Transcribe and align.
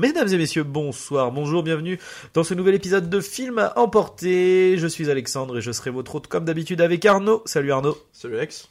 Mesdames 0.00 0.28
et 0.28 0.38
messieurs, 0.38 0.62
bonsoir, 0.62 1.30
bonjour, 1.30 1.62
bienvenue 1.62 1.98
dans 2.32 2.42
ce 2.42 2.54
nouvel 2.54 2.74
épisode 2.74 3.10
de 3.10 3.20
Film 3.20 3.58
à 3.58 3.78
emporter. 3.78 4.78
Je 4.78 4.86
suis 4.86 5.10
Alexandre 5.10 5.58
et 5.58 5.60
je 5.60 5.70
serai 5.72 5.90
votre 5.90 6.14
hôte 6.14 6.26
comme 6.26 6.46
d'habitude 6.46 6.80
avec 6.80 7.04
Arnaud. 7.04 7.42
Salut 7.44 7.70
Arnaud. 7.70 7.98
Salut 8.10 8.38
Alex. 8.38 8.70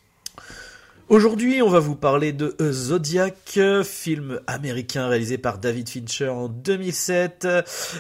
Aujourd'hui, 1.10 1.64
on 1.64 1.70
va 1.70 1.80
vous 1.80 1.96
parler 1.96 2.34
de 2.34 2.56
Zodiac, 2.72 3.60
film 3.84 4.42
américain 4.46 5.08
réalisé 5.08 5.40
par 5.40 5.58
David 5.58 5.90
Fincher 5.90 6.28
en 6.28 6.50
2007, 6.50 7.48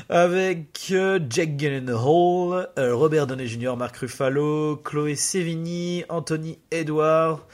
avec 0.09 0.90
euh, 0.91 1.20
Jack 1.27 1.58
Gyllenhaal, 1.58 2.70
euh, 2.77 2.94
Robert 2.94 3.26
Downey 3.26 3.48
Jr., 3.48 3.73
Mark 3.76 3.98
Ruffalo, 3.98 4.77
Chloé 4.85 5.16
Sevigny, 5.16 6.04
Anthony 6.09 6.59
Edwards, 6.70 7.48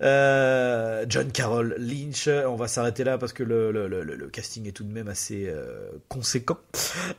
euh, 0.00 1.04
John 1.08 1.32
Carroll 1.32 1.74
Lynch. 1.76 2.28
On 2.28 2.54
va 2.54 2.68
s'arrêter 2.68 3.02
là 3.02 3.18
parce 3.18 3.32
que 3.32 3.42
le, 3.42 4.28
casting 4.32 4.68
est 4.68 4.72
tout 4.72 4.84
de 4.84 4.92
même 4.92 5.08
assez 5.08 5.52
conséquent. 6.08 6.58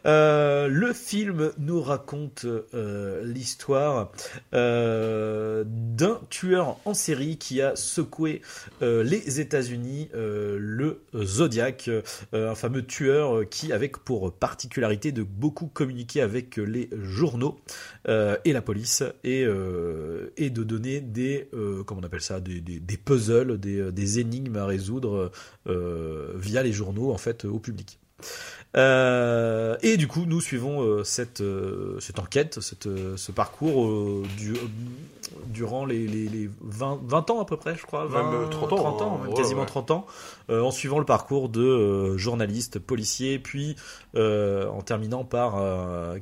Le 0.05 0.93
film 0.93 1.51
nous 1.57 1.81
raconte 1.81 2.45
l'histoire 3.21 4.13
d'un 4.53 5.65
tueur 6.29 6.77
en 6.85 6.93
série 6.93 7.37
qui 7.37 7.61
a 7.61 7.75
secoué 7.81 8.41
euh, 8.81 9.03
les 9.03 9.39
États-Unis, 9.39 10.09
euh, 10.15 10.57
le 10.59 11.01
Zodiac, 11.15 11.89
euh, 11.89 12.01
un 12.33 12.55
fameux 12.55 12.85
tueur 12.85 13.47
qui, 13.49 13.73
avec 13.73 13.97
pour 13.97 14.33
particularité 14.33 15.11
de 15.11 15.23
beaucoup 15.23 15.67
communiquer 15.67 16.21
avec 16.21 16.57
les 16.57 16.89
journaux 17.01 17.59
et 18.07 18.53
la 18.53 18.61
police, 18.61 19.03
et, 19.23 19.45
de 19.45 20.63
donner 20.63 21.01
des, 21.01 21.47
puzzles, 23.03 23.59
des, 23.59 24.19
énigmes 24.19 24.57
à 24.57 24.65
résoudre 24.65 25.31
via 25.65 26.63
les 26.63 26.73
journaux 26.73 27.11
en 27.11 27.17
fait 27.17 27.45
au 27.45 27.59
public. 27.59 27.99
Et 28.75 29.97
du 29.97 30.07
coup, 30.07 30.25
nous 30.25 30.41
suivons 30.41 31.03
cette, 31.03 31.41
enquête, 32.17 32.59
ce 32.61 33.31
parcours 33.31 34.23
du, 34.37 34.53
durant 35.45 35.85
les, 35.85 36.07
les, 36.07 36.27
les 36.27 36.49
20, 36.61 37.01
20, 37.03 37.29
ans 37.31 37.41
à 37.41 37.45
peu 37.45 37.57
près, 37.57 37.75
je 37.75 37.85
crois. 37.85 38.05
20, 38.05 38.31
même 38.31 38.49
30 38.49 38.73
ans. 38.73 38.75
30 38.75 39.01
ans 39.01 39.19
hein, 39.21 39.25
même 39.25 39.33
quasiment 39.33 39.61
ouais. 39.61 39.67
30 39.67 39.91
ans, 39.91 40.05
en 40.49 40.71
suivant 40.71 40.99
le 40.99 41.05
parcours 41.05 41.49
de 41.49 42.17
journalistes, 42.17 42.79
policiers, 42.79 43.39
puis 43.39 43.75
en 44.15 44.81
terminant 44.81 45.23
par 45.23 45.61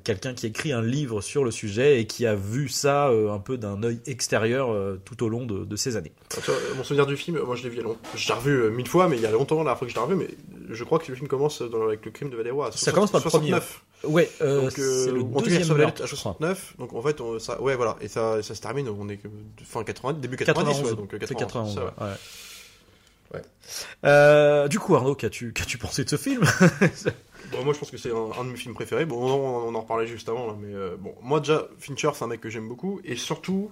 quelqu'un 0.03 0.33
qui 0.33 0.47
écrit 0.47 0.71
un 0.71 0.81
livre 0.81 1.21
sur 1.21 1.43
le 1.43 1.51
sujet 1.51 1.99
et 1.99 2.05
qui 2.07 2.25
a 2.25 2.35
vu 2.35 2.69
ça 2.69 3.07
un 3.07 3.39
peu 3.39 3.57
d'un 3.57 3.81
œil 3.83 3.99
extérieur 4.05 4.75
tout 5.05 5.23
au 5.23 5.29
long 5.29 5.45
de, 5.45 5.65
de 5.65 5.75
ces 5.75 5.95
années. 5.95 6.13
Vois, 6.45 6.55
mon 6.77 6.83
souvenir 6.83 7.05
du 7.05 7.17
film, 7.17 7.39
moi 7.39 7.55
je 7.55 7.63
l'ai 7.63 7.69
vu 7.69 7.81
l'ai 7.81 8.33
revu 8.33 8.71
mille 8.71 8.87
fois, 8.87 9.07
mais 9.07 9.17
il 9.17 9.21
y 9.21 9.25
a 9.25 9.31
longtemps 9.31 9.63
la 9.63 9.75
fois 9.75 9.87
que 9.87 9.93
je 9.93 9.97
l'ai 9.97 10.03
revu, 10.03 10.15
mais 10.15 10.27
je 10.69 10.83
crois 10.83 10.99
que 10.99 11.09
le 11.09 11.15
film 11.15 11.27
commence 11.27 11.61
dans, 11.61 11.83
avec 11.83 12.05
le 12.05 12.11
crime 12.11 12.29
de 12.29 12.37
Valero. 12.37 12.69
Ça 12.71 12.91
commence 12.91 13.11
par 13.11 13.19
le 13.19 13.29
69. 13.29 13.49
premier. 13.49 13.88
Ouais, 14.03 14.29
euh, 14.41 14.61
donc, 14.61 14.79
euh, 14.79 15.11
le 15.11 15.23
deuxième 15.23 15.77
meurtre, 15.77 16.03
à 16.03 16.05
je 16.05 16.15
crois. 16.15 16.33
69. 16.33 16.75
Donc 16.79 16.93
en 16.93 17.01
fait, 17.01 17.19
on, 17.19 17.37
ça, 17.39 17.61
ouais, 17.61 17.75
voilà, 17.75 17.97
et 18.01 18.07
ça, 18.07 18.41
ça 18.41 18.55
se 18.55 18.61
termine. 18.61 18.87
On 18.87 19.09
est 19.09 19.19
fin 19.63 19.83
90, 19.83 20.21
début 20.21 20.37
90, 20.37 20.65
91, 20.67 20.89
ouais, 20.89 20.95
donc 20.95 21.13
euh, 21.13 21.17
c'est 21.21 21.35
91. 21.35 21.75
91, 21.75 21.75
ça, 21.75 21.83
ouais. 21.83 22.09
ouais. 22.09 22.17
Ouais. 23.33 23.41
Euh, 24.05 24.67
du 24.67 24.79
coup, 24.79 24.95
Arnaud, 24.95 25.15
qu'as-tu 25.15 25.53
qu'as-tu 25.53 25.77
pensé 25.77 26.03
de 26.03 26.09
ce 26.09 26.15
film 26.15 26.43
Bon, 27.51 27.63
moi, 27.63 27.73
je 27.73 27.79
pense 27.79 27.91
que 27.91 27.97
c'est 27.97 28.11
un, 28.11 28.29
un, 28.39 28.43
de 28.43 28.49
mes 28.49 28.57
films 28.57 28.73
préférés. 28.73 29.05
Bon, 29.05 29.17
on, 29.17 29.69
on 29.69 29.75
en 29.75 29.81
reparlait 29.81 30.07
juste 30.07 30.29
avant, 30.29 30.47
là, 30.47 30.55
mais 30.59 30.73
euh, 30.73 30.95
bon, 30.97 31.13
moi 31.21 31.39
déjà, 31.39 31.67
Fincher, 31.79 32.11
c'est 32.13 32.23
un 32.23 32.27
mec 32.27 32.41
que 32.41 32.49
j'aime 32.49 32.67
beaucoup, 32.67 33.01
et 33.03 33.15
surtout, 33.15 33.71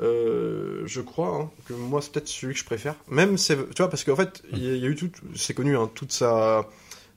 euh, 0.00 0.82
je 0.86 1.00
crois 1.00 1.28
hein, 1.28 1.50
que 1.66 1.72
moi, 1.74 2.02
c'est 2.02 2.12
peut-être 2.12 2.28
celui 2.28 2.54
que 2.54 2.60
je 2.60 2.64
préfère. 2.64 2.94
Même, 3.08 3.36
tu 3.36 3.54
vois, 3.78 3.88
parce 3.90 4.04
qu'en 4.04 4.16
fait, 4.16 4.42
il 4.52 4.58
y, 4.58 4.78
y, 4.78 4.84
a 4.84 4.88
eu 4.88 4.94
tout, 4.94 5.10
c'est 5.34 5.54
connu, 5.54 5.76
hein, 5.76 5.90
toute 5.94 6.12
sa 6.12 6.66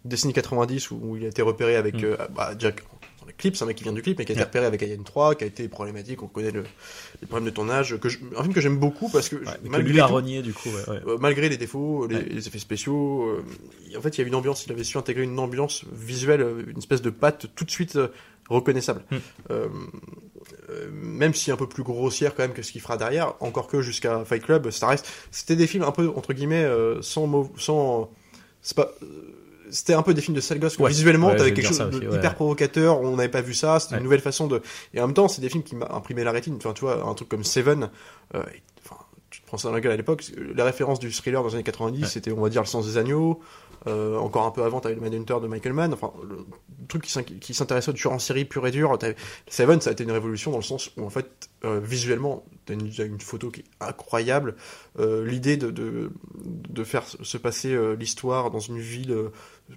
décennie 0.05 0.33
90 0.33 0.91
où, 0.91 0.99
où, 1.01 1.17
il 1.17 1.25
a 1.25 1.27
été 1.27 1.41
repéré 1.41 1.75
avec 1.75 1.95
Mm. 2.01 2.05
euh, 2.05 2.27
bah, 2.35 2.51
Jack. 2.57 2.83
Dans 3.19 3.27
les 3.27 3.33
clips, 3.33 3.55
c'est 3.55 3.63
un 3.63 3.67
mec 3.67 3.75
qui 3.75 3.83
vient 3.83 3.93
du 3.93 4.01
clip, 4.01 4.17
mais 4.17 4.25
qui 4.25 4.31
a 4.31 4.35
été 4.35 4.43
repéré 4.43 4.65
avec 4.65 4.81
Alien 4.81 5.03
3, 5.03 5.35
qui 5.35 5.43
a 5.43 5.47
été 5.47 5.67
problématique, 5.67 6.23
on 6.23 6.27
connaît 6.27 6.51
le, 6.51 6.63
les 7.21 7.27
problèmes 7.27 7.49
de 7.49 7.53
tournage, 7.53 7.97
que 7.97 8.07
je, 8.07 8.17
un 8.37 8.41
film 8.43 8.53
que 8.53 8.61
j'aime 8.61 8.77
beaucoup 8.77 9.09
parce 9.09 9.27
que, 9.27 9.35
ouais, 9.35 9.43
malgré, 9.63 9.83
que 9.83 9.93
lui 9.93 9.99
a 9.99 10.05
renié, 10.05 10.41
du 10.41 10.53
coup, 10.53 10.69
ouais, 10.69 10.89
ouais. 10.89 11.01
euh, 11.05 11.17
malgré 11.19 11.49
les 11.49 11.57
défauts, 11.57 12.07
les, 12.07 12.47
effets 12.47 12.59
spéciaux, 12.59 13.23
euh, 13.23 13.97
en 13.97 14.01
fait, 14.01 14.17
il 14.17 14.21
y 14.21 14.23
a 14.23 14.27
une 14.27 14.35
ambiance, 14.35 14.65
il 14.65 14.71
avait 14.71 14.85
su 14.85 14.97
intégrer 14.97 15.23
une 15.23 15.37
ambiance 15.37 15.83
visuelle, 15.91 16.45
une 16.67 16.77
espèce 16.77 17.01
de 17.01 17.09
patte 17.09 17.47
tout 17.55 17.65
de 17.65 17.71
suite 17.71 17.97
euh, 17.97 18.07
reconnaissable. 18.49 19.03
Mm. 19.11 19.17
Euh, 19.51 19.67
même 20.91 21.33
si 21.33 21.51
un 21.51 21.57
peu 21.57 21.67
plus 21.67 21.83
grossière 21.83 22.33
quand 22.35 22.43
même 22.43 22.53
que 22.53 22.61
ce 22.61 22.71
qu'il 22.71 22.81
fera 22.81 22.95
derrière, 22.95 23.33
encore 23.41 23.67
que 23.67 23.81
jusqu'à 23.81 24.23
Fight 24.23 24.43
Club, 24.43 24.69
ça 24.69 24.87
reste. 24.87 25.11
C'était 25.29 25.57
des 25.57 25.67
films 25.67 25.83
un 25.83 25.91
peu 25.91 26.07
entre 26.15 26.33
guillemets 26.33 26.65
sans 27.01 27.51
sans. 27.57 28.09
C'est 28.61 28.77
pas. 28.77 28.91
Euh, 29.69 29.71
C'était 29.71 29.93
un 29.93 30.01
peu 30.01 30.13
des 30.13 30.21
films 30.21 30.35
de 30.35 30.41
sale 30.41 30.59
gosse. 30.59 30.77
Ouais. 30.77 30.89
Visuellement, 30.89 31.27
Ouais, 31.27 31.35
t'avais 31.37 31.53
quelque 31.53 31.67
chose 31.67 31.77
de 31.79 31.97
aussi, 31.97 32.07
ouais. 32.07 32.15
hyper 32.17 32.35
provocateur. 32.35 32.99
On 33.01 33.15
n'avait 33.15 33.29
pas 33.29 33.41
vu 33.41 33.53
ça. 33.53 33.79
C'était 33.79 33.97
une 33.97 34.03
nouvelle 34.03 34.21
façon 34.21 34.47
de. 34.47 34.61
Et 34.93 35.01
en 35.01 35.07
même 35.07 35.13
temps, 35.13 35.27
c'est 35.27 35.41
des 35.41 35.49
films 35.49 35.63
qui 35.63 35.75
imprimé 35.89 36.23
la 36.23 36.31
rétine. 36.31 36.55
Enfin, 36.57 36.73
tu 36.73 36.81
vois, 36.81 37.03
un 37.05 37.13
truc 37.13 37.29
comme 37.29 37.43
Seven. 37.43 37.89
euh, 38.35 38.43
enfin, 38.83 38.97
tu 39.29 39.41
te 39.41 39.45
prends 39.47 39.57
ça 39.57 39.67
dans 39.69 39.73
la 39.75 39.81
gueule 39.81 39.91
à 39.93 39.97
l'époque. 39.97 40.25
La 40.55 40.65
référence 40.65 40.99
du 40.99 41.11
thriller 41.11 41.41
dans 41.41 41.49
les 41.49 41.55
années 41.55 41.63
90, 41.63 42.01
Ouais. 42.01 42.07
c'était, 42.07 42.31
on 42.31 42.41
va 42.41 42.49
dire, 42.49 42.61
le 42.61 42.67
sens 42.67 42.85
des 42.85 42.97
agneaux. 42.97 43.39
Euh, 43.87 44.17
encore 44.17 44.45
un 44.45 44.51
peu 44.51 44.63
avant, 44.63 44.79
t'avais 44.81 44.95
le 44.95 45.01
Manhunter 45.01 45.37
de 45.41 45.47
Michael 45.47 45.73
Mann. 45.73 45.93
Enfin, 45.93 46.11
le 46.27 46.45
truc 46.87 47.03
qui 47.03 47.11
s'in- 47.11 47.23
qui 47.23 47.53
s'intéressait 47.53 47.89
au 47.91 47.93
tueur 47.93 48.13
en 48.13 48.19
série 48.19 48.45
pur 48.45 48.65
et 48.67 48.71
dur. 48.71 48.97
Seven, 49.47 49.79
ça 49.79 49.89
a 49.91 49.93
été 49.93 50.03
une 50.03 50.11
révolution 50.11 50.51
dans 50.51 50.57
le 50.57 50.63
sens 50.63 50.91
où, 50.97 51.03
en 51.05 51.09
fait, 51.09 51.49
euh, 51.63 51.79
visuellement, 51.79 52.43
t'as 52.65 52.73
une, 52.73 52.87
une 52.87 53.21
photo 53.21 53.49
qui 53.51 53.61
est 53.61 53.65
incroyable. 53.79 54.55
Euh, 54.99 55.25
L'idée 55.25 55.55
de, 55.57 55.71
de, 55.71 56.83
faire 56.83 57.03
se 57.05 57.37
passer 57.37 57.77
l'histoire 57.97 58.51
dans 58.51 58.59
une 58.59 58.79
ville 58.79 59.15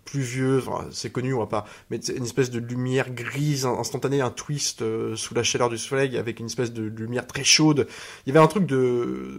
pluvieuse, 0.05 0.67
enfin, 0.67 0.87
c'est 0.91 1.11
connu, 1.11 1.35
on 1.35 1.41
va 1.41 1.47
pas, 1.47 1.65
mais 1.91 1.99
une 1.99 2.25
espèce 2.25 2.51
de 2.51 2.59
lumière 2.59 3.11
grise 3.11 3.67
in- 3.67 3.75
instantanée, 3.79 4.21
un 4.21 4.31
twist 4.31 4.83
sous 5.15 5.35
la 5.35 5.43
chaleur 5.43 5.69
du 5.69 5.79
soleil 5.79 6.17
avec 6.17 6.41
une 6.41 6.47
espèce 6.47 6.73
de 6.73 6.83
lumière 6.83 7.27
très 7.27 7.45
chaude. 7.45 7.87
Il 8.27 8.33
y 8.33 8.37
avait 8.37 8.43
un 8.45 8.49
truc 8.49 8.65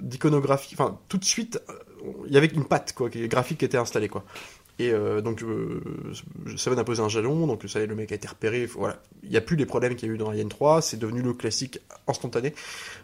d'iconographie, 0.01 0.75
enfin, 0.78 1.00
tout 1.09 1.18
de 1.18 1.25
suite, 1.25 1.59
il 2.25 2.34
y 2.34 2.38
avait 2.38 2.47
une 2.47 2.66
patte 2.66 2.94
quoi, 2.94 3.09
graphique 3.09 3.59
qui 3.59 3.66
était 3.66 3.78
installée 3.78 4.09
quoi. 4.09 4.24
Et 4.80 4.91
euh, 4.91 5.22
donc, 5.22 5.44
euh, 5.44 5.81
Seven 6.58 6.80
a 6.80 6.84
posé 6.84 7.02
un 7.02 7.09
jalon, 7.09 7.46
donc 7.46 7.64
ça 7.68 7.86
le 7.86 7.96
mec 7.96 8.12
a 8.12 8.16
été 8.16 8.28
repéré. 8.28 8.66
Voilà, 8.66 9.00
il 9.22 9.30
n'y 9.30 9.38
a 9.38 9.41
plus 9.41 9.56
les 9.56 9.66
problèmes 9.66 9.96
qu'il 9.96 10.09
y 10.09 10.12
a 10.12 10.16
eu 10.16 10.18
dans 10.18 10.30
Alien 10.30 10.50
3, 10.50 10.81
c'est 10.81 10.97
devenu 10.97 11.22
le 11.22 11.34
classique 11.34 11.80
instantané. 12.08 12.53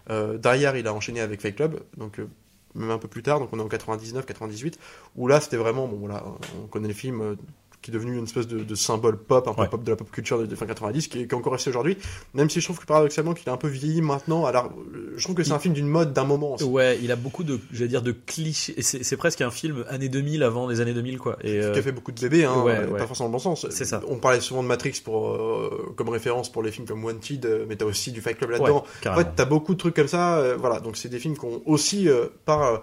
Euh, 0.09 0.37
derrière, 0.37 0.75
il 0.75 0.87
a 0.87 0.93
enchaîné 0.93 1.21
avec 1.21 1.41
Fight 1.41 1.55
Club, 1.55 1.79
donc 1.97 2.19
euh, 2.19 2.27
même 2.73 2.89
un 2.89 2.97
peu 2.97 3.07
plus 3.07 3.21
tard, 3.21 3.39
donc 3.39 3.49
on 3.53 3.59
est 3.59 3.61
en 3.61 3.67
99, 3.67 4.25
98, 4.25 4.79
où 5.15 5.27
là, 5.27 5.39
c'était 5.39 5.57
vraiment, 5.57 5.87
bon 5.87 5.97
voilà, 5.97 6.23
on 6.63 6.67
connaît 6.67 6.87
le 6.87 6.93
film. 6.93 7.37
Qui 7.81 7.91
est 7.91 7.93
devenu 7.93 8.17
une 8.17 8.25
espèce 8.25 8.47
de, 8.47 8.59
de 8.59 8.75
symbole 8.75 9.17
pop, 9.17 9.47
un 9.47 9.53
peu 9.53 9.61
Ouais. 9.61 9.67
pop 9.69 9.83
de 9.83 9.89
la 9.91 9.95
pop 9.95 10.11
culture 10.11 10.45
des 10.45 10.55
fin 10.55 10.65
90, 10.65 11.07
qui 11.07 11.21
est, 11.21 11.27
qui 11.27 11.33
est 11.33 11.37
encore 11.37 11.53
resté 11.53 11.69
aujourd'hui. 11.69 11.97
Même 12.33 12.49
si 12.49 12.59
je 12.59 12.65
trouve 12.65 12.77
que 12.79 12.85
paradoxalement 12.85 13.33
qu'il 13.33 13.47
est 13.47 13.51
un 13.51 13.57
peu 13.57 13.69
vieilli 13.69 14.01
maintenant. 14.01 14.45
Alors, 14.45 14.71
je 15.15 15.23
trouve 15.23 15.35
que 15.35 15.43
c'est 15.43 15.51
Il- 15.51 15.53
un 15.53 15.59
film 15.59 15.73
d'une 15.73 15.87
mode 15.87 16.11
d'un 16.11 16.25
moment. 16.25 16.55
aussi. 16.55 16.63
Ouais, 16.65 16.99
il 17.01 17.11
a 17.11 17.15
beaucoup 17.15 17.43
de, 17.45 17.59
j'allais 17.71 17.87
dire, 17.87 18.01
de 18.01 18.11
clichés. 18.11 18.75
C'est 18.81 19.15
presque 19.17 19.41
un 19.41 19.51
film 19.51 19.85
années 19.87 20.09
2000 20.09 20.43
avant 20.43 20.67
les 20.67 20.81
années 20.81 20.93
2000, 20.93 21.19
quoi. 21.19 21.37
Et, 21.43 21.59
euh, 21.61 21.71
qui 21.71 21.79
a 21.79 21.81
fait 21.81 21.91
beaucoup 21.93 22.11
de 22.11 22.19
bébés, 22.19 22.43
hein, 22.43 22.61
ouais, 22.63 22.73
euh, 22.79 22.87
ouais. 22.87 22.99
pas 22.99 23.07
forcément 23.07 23.29
dans 23.29 23.37
le 23.37 23.43
bon 23.43 23.55
sens. 23.55 23.67
C'est 23.69 23.85
ça. 23.85 24.01
On 24.07 24.17
parlait 24.17 24.41
souvent 24.41 24.61
de 24.61 24.67
Matrix 24.67 24.99
pour, 25.03 25.29
euh, 25.29 25.93
comme 25.95 26.09
référence 26.09 26.51
pour 26.51 26.63
les 26.63 26.71
films 26.71 26.85
comme 26.87 27.03
Wanted, 27.05 27.45
euh, 27.45 27.65
mais 27.69 27.75
t'as 27.77 27.85
aussi 27.85 28.11
du 28.11 28.19
Fight 28.21 28.37
Club 28.37 28.49
là-dedans. 28.51 28.83
en 29.07 29.15
fait, 29.15 29.27
t'as 29.35 29.45
beaucoup 29.45 29.73
de 29.73 29.79
trucs 29.79 29.95
comme 29.95 30.07
ça. 30.07 30.37
euh, 30.39 30.57
voilà, 30.59 30.79
donc 30.81 30.97
c'est 30.97 31.09
des 31.09 31.19
films 31.19 31.37
qui 31.37 31.45
ont 31.45 31.61
aussi, 31.65 32.07
par 32.45 32.81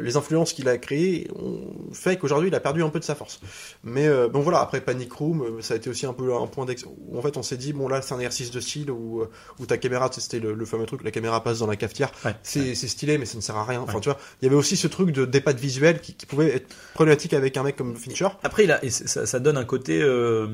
les 0.00 0.16
influences 0.16 0.52
qu'il 0.52 0.68
a 0.68 0.76
créées, 0.78 1.28
ont 1.34 1.60
fait 1.92 2.16
qu'aujourd'hui 2.18 2.48
il 2.48 2.54
a 2.54 2.60
perdu 2.60 2.82
un 2.82 2.88
peu 2.90 2.98
de 3.00 3.04
sa 3.04 3.14
force. 3.14 3.40
Mais 3.84 4.06
euh, 4.06 4.28
bon 4.28 4.40
voilà, 4.40 4.60
après 4.60 4.80
Panic 4.80 5.12
Room, 5.12 5.42
euh, 5.42 5.62
ça 5.62 5.74
a 5.74 5.76
été 5.76 5.90
aussi 5.90 6.06
un 6.06 6.12
peu 6.12 6.34
un 6.34 6.46
point 6.46 6.64
d'ex. 6.64 6.84
en 7.14 7.22
fait 7.22 7.36
on 7.36 7.42
s'est 7.42 7.56
dit 7.56 7.72
bon 7.72 7.88
là 7.88 8.02
c'est 8.02 8.14
un 8.14 8.18
exercice 8.18 8.50
de 8.50 8.60
style 8.60 8.90
où, 8.90 9.20
euh, 9.22 9.30
où 9.58 9.66
ta 9.66 9.76
caméra, 9.78 10.08
c'était 10.12 10.40
le, 10.40 10.54
le 10.54 10.64
fameux 10.64 10.86
truc, 10.86 11.02
la 11.04 11.10
caméra 11.10 11.42
passe 11.42 11.58
dans 11.58 11.66
la 11.66 11.76
cafetière. 11.76 12.12
Ouais. 12.24 12.34
C'est 12.42 12.74
c'est 12.74 12.88
stylé, 12.88 13.18
mais 13.18 13.24
ça 13.26 13.36
ne 13.36 13.42
sert 13.42 13.56
à 13.56 13.64
rien. 13.64 13.80
Enfin 13.80 13.94
Ouais. 13.94 14.00
tu 14.00 14.08
vois, 14.08 14.18
il 14.40 14.44
y 14.44 14.48
avait 14.48 14.56
aussi 14.56 14.76
ce 14.76 14.86
truc 14.86 15.10
de 15.10 15.24
d'épates 15.24 15.58
visuelles 15.58 16.00
qui, 16.00 16.14
qui 16.14 16.26
pouvait 16.26 16.54
être 16.54 16.74
problématique 16.94 17.32
avec 17.34 17.56
un 17.56 17.62
mec 17.62 17.76
comme 17.76 17.96
Fincher. 17.96 18.28
Après, 18.42 18.66
et 18.82 18.90
ça, 18.90 19.26
ça 19.26 19.38
donne 19.40 19.56
un 19.56 19.64
côté 19.64 20.00
euh, 20.02 20.46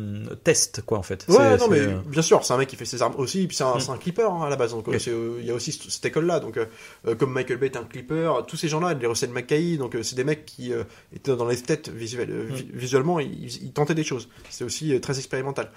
test, 0.44 0.82
quoi, 0.86 0.98
en 0.98 1.02
fait. 1.02 1.24
Ouais, 1.28 1.56
non, 1.58 1.68
mais 1.68 1.80
euh, 1.80 1.96
bien 2.06 2.22
sûr, 2.22 2.44
c'est 2.44 2.52
un 2.52 2.56
mec 2.56 2.68
qui 2.68 2.76
fait 2.76 2.84
ses 2.84 3.02
armes 3.02 3.14
aussi, 3.18 3.42
et 3.42 3.46
puis 3.46 3.56
c'est 3.56 3.64
un, 3.64 3.74
Mm. 3.76 3.80
c'est 3.80 3.90
un 3.90 3.96
clipper 3.98 4.22
hein, 4.30 4.42
à 4.42 4.48
la 4.48 4.56
base. 4.56 4.70
Donc, 4.72 4.88
euh, 4.88 4.98
euh, 5.08 5.36
il 5.40 5.46
y 5.46 5.50
a 5.50 5.54
aussi 5.54 5.72
cette, 5.72 6.04
école-là. 6.04 6.40
Donc, 6.40 6.56
euh, 6.56 6.66
euh, 7.06 7.14
comme 7.14 7.32
Michael 7.32 7.58
Bay 7.58 7.66
est 7.66 7.76
un 7.76 7.84
clipper, 7.84 8.30
tous 8.46 8.56
ces 8.56 8.68
gens-là, 8.68 8.94
les 8.94 9.06
McKay, 9.32 9.76
donc 9.76 9.94
euh, 9.94 10.02
c'est 10.02 10.16
des 10.16 10.24
mecs 10.24 10.44
qui 10.46 10.72
euh, 10.72 10.84
étaient 11.14 11.34
dans 11.36 11.46
l'esthète 11.46 11.88
visuelle. 11.88 12.30
euh, 12.30 12.48
vi- 12.50 12.70
Visuellement, 12.72 13.20
ils, 13.20 13.62
ils 13.62 13.72
tentaient 13.72 13.94
des 13.94 14.04
choses. 14.04 14.28
C'est 14.50 14.64
aussi 14.64 14.98
très 15.00 15.16
expérimental. 15.18 15.70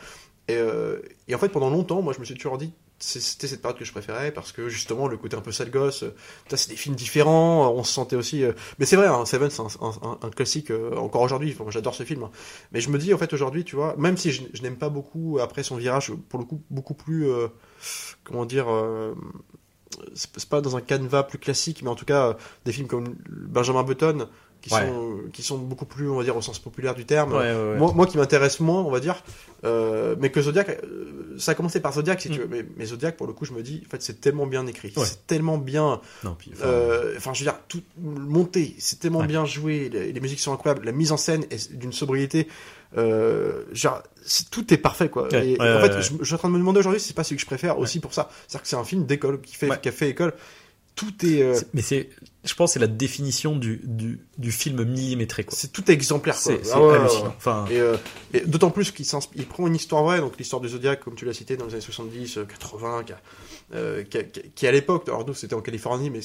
Et, 0.50 0.58
et 1.28 1.36
en 1.36 1.38
fait, 1.40 1.50
pendant 1.50 1.70
longtemps, 1.70 2.02
moi, 2.02 2.14
je 2.14 2.20
me 2.22 2.26
suis 2.26 2.34
toujours 2.36 2.58
dit, 2.58 2.72
c'était 3.00 3.48
cette 3.48 3.62
période 3.62 3.78
que 3.78 3.84
je 3.84 3.92
préférais 3.92 4.32
parce 4.32 4.54
que 4.54 4.70
justement, 4.70 5.10
le 5.10 5.18
côté 5.18 5.36
un 5.36 5.42
peu 5.42 5.52
sale 5.52 5.70
gosse, 5.70 6.06
c'est 6.50 6.70
des 6.70 6.78
films 6.78 6.96
différents, 6.96 7.70
on 7.74 7.84
se 7.84 7.92
sentait 7.92 8.16
aussi. 8.16 8.44
Mais 8.80 8.86
c'est 8.86 8.96
vrai, 8.96 9.08
hein, 9.08 9.26
Seven, 9.26 9.50
c'est 9.50 9.62
un, 9.62 9.68
un- 9.82 10.08
un- 10.10 10.18
un 10.22 10.30
classique 10.30 10.72
encore 10.96 11.22
aujourd'hui. 11.24 11.54
Enfin, 11.60 11.70
j'adore 11.70 11.94
ce 11.96 12.04
film. 12.04 12.24
hein. 12.24 12.32
Mais 12.72 12.80
je 12.80 12.90
me 12.90 12.98
dis, 12.98 13.14
en 13.14 13.18
fait, 13.18 13.34
aujourd'hui, 13.34 13.66
tu 13.66 13.76
vois, 13.76 13.94
même 13.98 14.16
si 14.16 14.32
je, 14.32 14.44
je 14.54 14.62
n'aime 14.62 14.78
pas 14.78 14.88
beaucoup 14.90 15.38
après 15.42 15.64
son 15.64 15.76
virage, 15.76 16.14
pour 16.30 16.40
le 16.40 16.46
coup, 16.46 16.62
beaucoup 16.70 16.94
plus, 16.94 17.30
euh, 17.30 17.50
comment 18.24 18.46
dire. 18.46 18.68
euh, 18.70 19.14
c'est 20.14 20.48
pas 20.50 20.62
dans 20.62 20.76
un 20.76 20.82
canevas 20.82 21.24
plus 21.24 21.40
classique, 21.40 21.82
mais 21.84 21.90
en 21.90 21.96
tout 21.96 22.06
cas, 22.06 22.30
euh, 22.30 22.34
des 22.66 22.72
films 22.72 22.88
comme 22.88 23.16
Benjamin 23.30 23.84
Button, 23.84 24.28
qui, 24.62 24.74
Ouais. 24.74 24.86
sont, 24.88 25.18
qui 25.34 25.44
sont 25.44 25.58
beaucoup 25.58 25.86
plus, 25.86 26.10
on 26.10 26.18
va 26.18 26.24
dire, 26.24 26.36
au 26.36 26.42
sens 26.42 26.60
populaire 26.60 26.96
du 26.96 27.06
terme. 27.06 27.32
Ouais, 27.34 27.38
ouais, 27.40 27.72
ouais. 27.72 27.78
Moi, 27.78 27.94
moi 27.94 28.06
qui 28.08 28.18
m'intéresse 28.18 28.60
moins, 28.60 28.82
on 28.82 28.90
va 28.92 29.00
dire, 29.00 29.24
euh, 29.64 30.16
mais 30.20 30.30
que 30.32 30.42
Zodiac, 30.42 30.70
euh, 30.70 31.36
ça 31.38 31.52
a 31.52 31.56
commencé 31.56 31.80
par 31.80 31.94
Zodiac, 31.94 32.20
si 32.22 32.30
Mm. 32.30 32.32
tu 32.34 32.40
veux, 32.40 32.48
mais, 32.48 32.66
mais 32.76 32.86
Zodiac, 32.86 33.16
pour 33.18 33.28
le 33.28 33.34
coup, 33.34 33.46
je 33.46 33.54
me 33.54 33.62
dis, 33.64 33.84
en 33.86 33.90
fait, 33.90 34.02
c'est 34.02 34.20
tellement 34.20 34.48
bien 34.48 34.66
écrit, 34.68 34.92
c'est 34.98 35.26
tellement 35.28 35.58
bien, 35.58 36.02
Non, 36.24 36.36
puis, 36.38 36.52
enfin, 36.54 36.66
euh, 36.68 37.14
enfin, 37.18 37.34
je 37.34 37.40
veux 37.40 37.52
dire, 37.52 37.60
tout 37.68 37.82
monté, 37.98 38.76
c'est 38.80 39.00
tellement 39.00 39.24
bien 39.24 39.46
joué, 39.46 39.90
les, 39.90 40.12
les 40.12 40.20
musiques 40.20 40.40
sont 40.40 40.54
incroyables, 40.54 40.84
la 40.86 40.92
mise 40.92 41.12
en 41.12 41.18
scène 41.18 41.46
est 41.52 41.72
d'une 41.74 41.94
sobriété, 41.94 42.48
genre, 43.74 44.02
tout 44.52 44.74
est 44.74 44.78
parfait, 44.78 45.10
quoi. 45.10 45.28
Et, 45.34 45.56
en 45.60 45.80
fait, 45.82 46.02
je, 46.02 46.12
je 46.20 46.24
suis 46.26 46.36
en 46.36 46.38
train 46.38 46.50
de 46.50 46.54
me 46.54 46.60
demander 46.60 46.80
aujourd'hui 46.80 47.00
si 47.00 47.08
c'est 47.10 47.14
pas 47.16 47.24
celui 47.24 47.36
que 47.38 47.42
je 47.42 47.46
préfère 47.48 47.80
aussi 47.80 48.00
pour 48.00 48.14
ça. 48.14 48.30
C'est-à-dire 48.48 48.64
que 48.64 48.68
c'est 48.68 48.76
un 48.76 48.84
film 48.84 49.06
d'école 49.06 49.42
qui 49.42 49.56
fait, 49.56 49.70
qui 49.82 49.90
a 49.90 49.92
fait 49.92 50.10
école. 50.10 50.34
Tout 50.96 51.14
est, 51.26 51.54
c'est- 51.54 51.68
mais 51.74 51.82
c'est, 51.84 52.10
je 52.48 52.56
pense, 52.56 52.70
que 52.72 52.74
c'est 52.74 52.80
la 52.80 52.88
définition 52.88 53.56
du, 53.56 53.82
du, 53.84 54.20
du 54.38 54.52
film 54.52 54.84
millimétré, 54.84 55.46
c'est 55.50 55.72
tout 55.72 55.90
exemplaire. 55.92 56.36
C'est 56.36 56.60
Ah 56.74 56.82
ouais, 56.82 56.96
hallucinant. 56.96 57.24
ouais. 57.26 57.32
Enfin, 57.38 57.66
Et, 57.70 57.80
euh, 57.80 57.96
et 58.34 58.42
d'autant 58.42 58.70
plus 58.72 58.92
qu'il 58.92 59.06
il 59.36 59.46
prend 59.46 59.68
une 59.68 59.76
histoire 59.76 60.04
vraie, 60.04 60.20
donc 60.20 60.38
l'histoire 60.38 60.62
du 60.62 60.70
Zodiac, 60.70 61.00
comme 61.02 61.16
tu 61.16 61.26
l'as 61.26 61.34
cité, 61.34 61.58
dans 61.58 61.66
les 61.66 61.74
années 61.74 61.82
70, 61.82 62.38
euh, 62.38 62.46
80, 62.46 63.04
qui, 63.04 63.14
a- 63.14 63.20
euh, 63.76 64.04
qui, 64.04 64.66
a- 64.66 64.70
à 64.70 64.72
l'époque, 64.72 65.08
alors 65.08 65.26
nous 65.28 65.34
c'était 65.34 65.54
en 65.56 65.62
Californie, 65.62 66.10
mais 66.10 66.22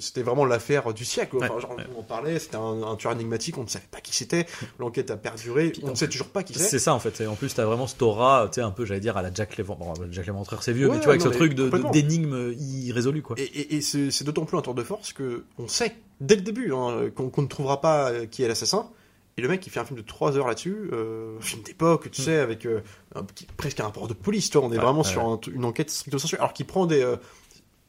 c'était 0.00 0.22
vraiment 0.22 0.44
l'affaire 0.44 0.92
du 0.94 1.04
siècle. 1.04 1.36
Enfin, 1.36 1.58
genre, 1.60 1.76
on 1.96 2.00
en 2.00 2.02
parlait, 2.02 2.38
c'était 2.38 2.56
un, 2.56 2.82
un 2.82 2.96
tueur 2.96 3.12
énigmatique, 3.12 3.58
on 3.58 3.64
ne 3.64 3.68
savait 3.68 3.84
pas 3.90 4.00
qui 4.00 4.14
c'était, 4.14 4.46
l'enquête 4.78 5.10
a 5.10 5.16
perduré, 5.16 5.72
on 5.82 5.90
ne 5.90 5.94
sait 5.94 6.08
toujours 6.08 6.28
pas 6.28 6.42
qui 6.42 6.54
c'est. 6.54 6.60
c'est 6.68 6.78
ça, 6.78 6.94
en 6.94 6.98
fait. 7.00 7.20
Et 7.20 7.26
en 7.26 7.34
plus, 7.36 7.54
t'as 7.54 7.64
vraiment 7.64 7.86
cette 7.86 8.02
aura, 8.02 8.48
tu 8.50 8.56
sais, 8.56 8.60
un 8.62 8.70
peu, 8.70 8.84
j'allais 8.84 9.00
dire, 9.00 9.16
à 9.16 9.22
la 9.22 9.32
Jack 9.32 9.56
Léventreur. 9.56 9.94
Bon, 9.94 10.06
Jack 10.10 10.26
c'est 10.60 10.72
vieux, 10.72 10.88
mais 10.88 10.98
tu 10.98 11.04
vois, 11.04 11.12
avec 11.14 11.24
non, 11.24 11.32
ce 11.32 11.36
truc 11.36 11.54
d'énigme 11.92 12.54
irrésolu, 12.58 13.22
quoi. 13.22 13.36
Et, 13.38 13.42
et- 13.44 13.76
et 13.76 13.80
c'est 13.80 14.10
c'est 14.10 14.24
d'autant 14.24 14.44
plus 14.44 14.56
un 14.58 14.62
tour 14.62 14.74
de 14.74 14.82
force 14.82 15.12
que 15.12 15.44
on 15.64 15.68
sait 15.68 15.96
dès 16.20 16.36
le 16.36 16.42
début 16.42 16.72
hein, 16.72 17.10
qu'on 17.14 17.42
ne 17.42 17.46
trouvera 17.48 17.80
pas 17.80 18.10
euh, 18.10 18.26
qui 18.26 18.42
est 18.42 18.48
l'assassin. 18.48 18.90
Et 19.36 19.42
le 19.42 19.48
mec 19.48 19.60
qui 19.60 19.70
fait 19.70 19.80
un 19.80 19.84
film 19.84 19.98
de 19.98 20.04
3 20.04 20.36
heures 20.36 20.48
là-dessus, 20.48 20.90
euh, 20.92 21.38
un 21.38 21.40
film 21.40 21.62
d'époque, 21.62 22.10
tu 22.10 22.20
sais, 22.20 22.38
avec 22.38 22.66
euh, 22.66 22.80
un 23.14 23.22
presque 23.56 23.80
un 23.80 23.84
rapport 23.84 24.06
de 24.08 24.12
police, 24.12 24.50
tu 24.50 24.58
vois, 24.58 24.66
on 24.66 24.72
est 24.72 24.76
Mm. 24.76 24.80
Vraiment 24.80 25.04
sur 25.04 25.22
un- 25.26 25.40
une 25.54 25.64
enquête 25.64 25.88
stricto 25.90 26.18
sensu. 26.18 26.36
Alors 26.36 26.52
qu'il 26.52 26.66
prend 26.66 26.84
des. 26.86 27.02
euh, 27.02 27.16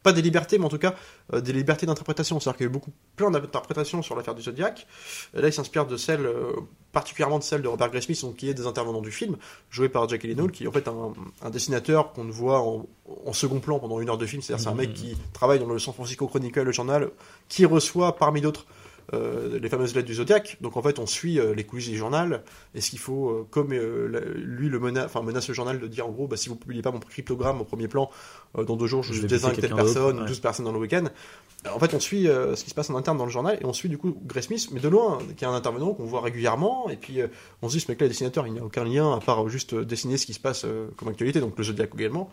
pas 0.03 0.13
des 0.13 0.21
libertés, 0.23 0.57
mais 0.57 0.65
en 0.65 0.69
tout 0.69 0.79
cas 0.79 0.95
des 1.31 1.53
libertés 1.53 1.85
d'interprétation. 1.85 2.39
C'est-à-dire 2.39 2.57
qu'il 2.57 2.63
y 2.65 2.67
a 2.67 2.71
eu 2.71 2.73
beaucoup, 2.73 2.91
plein 3.15 3.29
d'interprétations 3.29 4.01
sur 4.01 4.15
l'affaire 4.15 4.33
du 4.33 4.41
Zodiac. 4.41 4.87
Là, 5.35 5.47
il 5.47 5.53
s'inspire 5.53 5.85
de 5.85 5.95
celle, 5.95 6.25
particulièrement 6.91 7.39
de 7.39 7.43
celle 7.43 7.61
de 7.61 7.67
Robert 7.67 7.89
Graysmith, 7.89 8.21
donc, 8.21 8.35
qui 8.35 8.49
est 8.49 8.53
des 8.53 8.67
intervenants 8.67 9.01
du 9.01 9.11
film, 9.11 9.37
joué 9.69 9.89
par 9.89 10.07
Jack 10.09 10.21
Gyllenhaal, 10.21 10.51
qui 10.51 10.65
est 10.65 10.67
en 10.67 10.71
fait 10.71 10.87
un, 10.87 11.13
un 11.41 11.49
dessinateur 11.49 12.11
qu'on 12.13 12.25
voit 12.25 12.61
en, 12.61 12.85
en 13.25 13.33
second 13.33 13.59
plan 13.59 13.79
pendant 13.79 13.99
une 13.99 14.09
heure 14.09 14.17
de 14.17 14.25
film. 14.25 14.41
C'est-à-dire 14.41 14.63
c'est 14.63 14.69
un 14.69 14.75
mec 14.75 14.93
qui 14.93 15.17
travaille 15.33 15.59
dans 15.59 15.67
le 15.67 15.79
San 15.79 15.93
Francisco 15.93 16.27
Chronicle, 16.27 16.61
le 16.61 16.71
journal, 16.71 17.09
qui 17.47 17.65
reçoit 17.65 18.15
parmi 18.17 18.41
d'autres 18.41 18.65
euh, 19.13 19.59
les 19.59 19.69
fameuses 19.69 19.93
lettres 19.95 20.07
du 20.07 20.13
Zodiac. 20.15 20.57
Donc 20.61 20.77
en 20.77 20.81
fait, 20.81 20.99
on 20.99 21.05
suit 21.05 21.39
euh, 21.39 21.53
les 21.53 21.63
coulisses 21.63 21.89
du 21.89 21.97
journal. 21.97 22.43
Et 22.75 22.81
ce 22.81 22.89
qu'il 22.91 22.99
faut, 22.99 23.29
euh, 23.29 23.47
comme 23.49 23.71
la- 23.73 24.19
lui 24.35 24.69
le 24.69 24.79
menace, 24.79 25.05
enfin 25.05 25.21
menace 25.21 25.47
le 25.47 25.53
journal 25.53 25.79
de 25.79 25.87
dire 25.87 26.07
en 26.07 26.11
gros, 26.11 26.27
bah, 26.27 26.37
si 26.37 26.49
vous 26.49 26.55
publiez 26.55 26.81
pas 26.81 26.91
mon 26.91 26.99
cryptogramme 26.99 27.61
au 27.61 27.63
premier 27.65 27.87
plan, 27.87 28.09
dans 28.55 28.75
deux 28.75 28.87
jours, 28.87 29.03
je, 29.03 29.13
Je 29.13 29.25
désigne 29.27 29.51
telle 29.53 29.73
personne, 29.75 30.19
ouais. 30.21 30.25
12 30.27 30.39
personnes 30.39 30.65
dans 30.65 30.71
le 30.73 30.79
week-end. 30.79 31.05
En 31.73 31.79
fait, 31.79 31.93
on 31.93 31.99
suit 31.99 32.25
ce 32.25 32.63
qui 32.63 32.69
se 32.69 32.75
passe 32.75 32.89
en 32.89 32.95
interne 32.95 33.17
dans 33.17 33.25
le 33.25 33.31
journal 33.31 33.57
et 33.61 33.65
on 33.65 33.73
suit 33.73 33.87
du 33.89 33.97
coup 33.97 34.17
Gray 34.25 34.43
Smith, 34.43 34.69
mais 34.71 34.79
de 34.79 34.89
loin, 34.89 35.19
qui 35.37 35.43
est 35.43 35.47
un 35.47 35.53
intervenant 35.53 35.93
qu'on 35.93 36.05
voit 36.05 36.21
régulièrement. 36.21 36.89
Et 36.89 36.95
puis 36.97 37.19
on 37.61 37.69
se 37.69 37.73
dit, 37.75 37.79
ce 37.79 37.89
mec-là 37.91 38.07
dessinateur, 38.07 38.47
il 38.47 38.53
n'y 38.53 38.59
a 38.59 38.63
aucun 38.63 38.83
lien 38.83 39.13
à 39.13 39.19
part 39.19 39.47
juste 39.47 39.75
dessiner 39.75 40.17
ce 40.17 40.25
qui 40.25 40.33
se 40.33 40.39
passe 40.39 40.65
comme 40.97 41.07
actualité, 41.09 41.39
donc 41.39 41.57
le 41.57 41.63
Zodiac 41.63 41.91
également. 41.95 42.29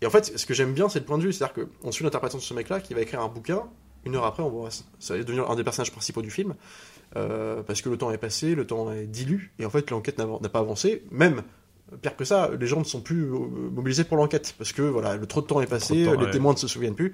Et 0.00 0.06
en 0.06 0.10
fait, 0.10 0.36
ce 0.36 0.44
que 0.44 0.54
j'aime 0.54 0.72
bien, 0.74 0.88
c'est 0.88 0.98
le 0.98 1.04
point 1.04 1.18
de 1.18 1.22
vue, 1.22 1.32
c'est-à-dire 1.32 1.66
qu'on 1.82 1.92
suit 1.92 2.04
l'interprétation 2.04 2.38
de 2.38 2.42
ce 2.42 2.52
mec-là 2.54 2.80
qui 2.80 2.94
va 2.94 3.00
écrire 3.00 3.20
un 3.20 3.28
bouquin. 3.28 3.62
Une 4.04 4.16
heure 4.16 4.24
après, 4.24 4.42
on 4.42 4.50
voit 4.50 4.70
ça 4.70 5.16
va 5.16 5.22
devenir 5.22 5.50
un 5.50 5.56
des 5.56 5.64
personnages 5.64 5.92
principaux 5.92 6.22
du 6.22 6.30
film, 6.30 6.54
euh, 7.16 7.62
parce 7.62 7.82
que 7.82 7.88
le 7.88 7.96
temps 7.96 8.10
est 8.10 8.18
passé, 8.18 8.54
le 8.54 8.66
temps 8.66 8.92
est 8.92 9.06
dilu, 9.06 9.52
et 9.58 9.64
en 9.64 9.70
fait 9.70 9.90
l'enquête 9.90 10.18
n'a 10.18 10.48
pas 10.48 10.58
avancé. 10.58 11.04
Même 11.10 11.42
pire 12.02 12.16
que 12.16 12.24
ça, 12.24 12.50
les 12.58 12.66
gens 12.66 12.80
ne 12.80 12.84
sont 12.84 13.00
plus 13.00 13.24
euh, 13.24 13.38
mobilisés 13.72 14.04
pour 14.04 14.16
l'enquête, 14.16 14.54
parce 14.58 14.72
que 14.72 14.82
voilà, 14.82 15.16
le 15.16 15.26
trop 15.26 15.40
de 15.40 15.46
temps 15.46 15.60
est 15.60 15.66
passé, 15.66 16.04
temps, 16.04 16.12
les 16.12 16.26
ouais. 16.26 16.30
témoins 16.30 16.52
ne 16.52 16.58
se 16.58 16.68
souviennent 16.68 16.94
plus. 16.94 17.12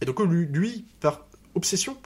Et 0.00 0.04
donc 0.04 0.20
lui, 0.20 0.46
lui, 0.46 0.84
par 1.00 1.26
obsession, 1.54 1.96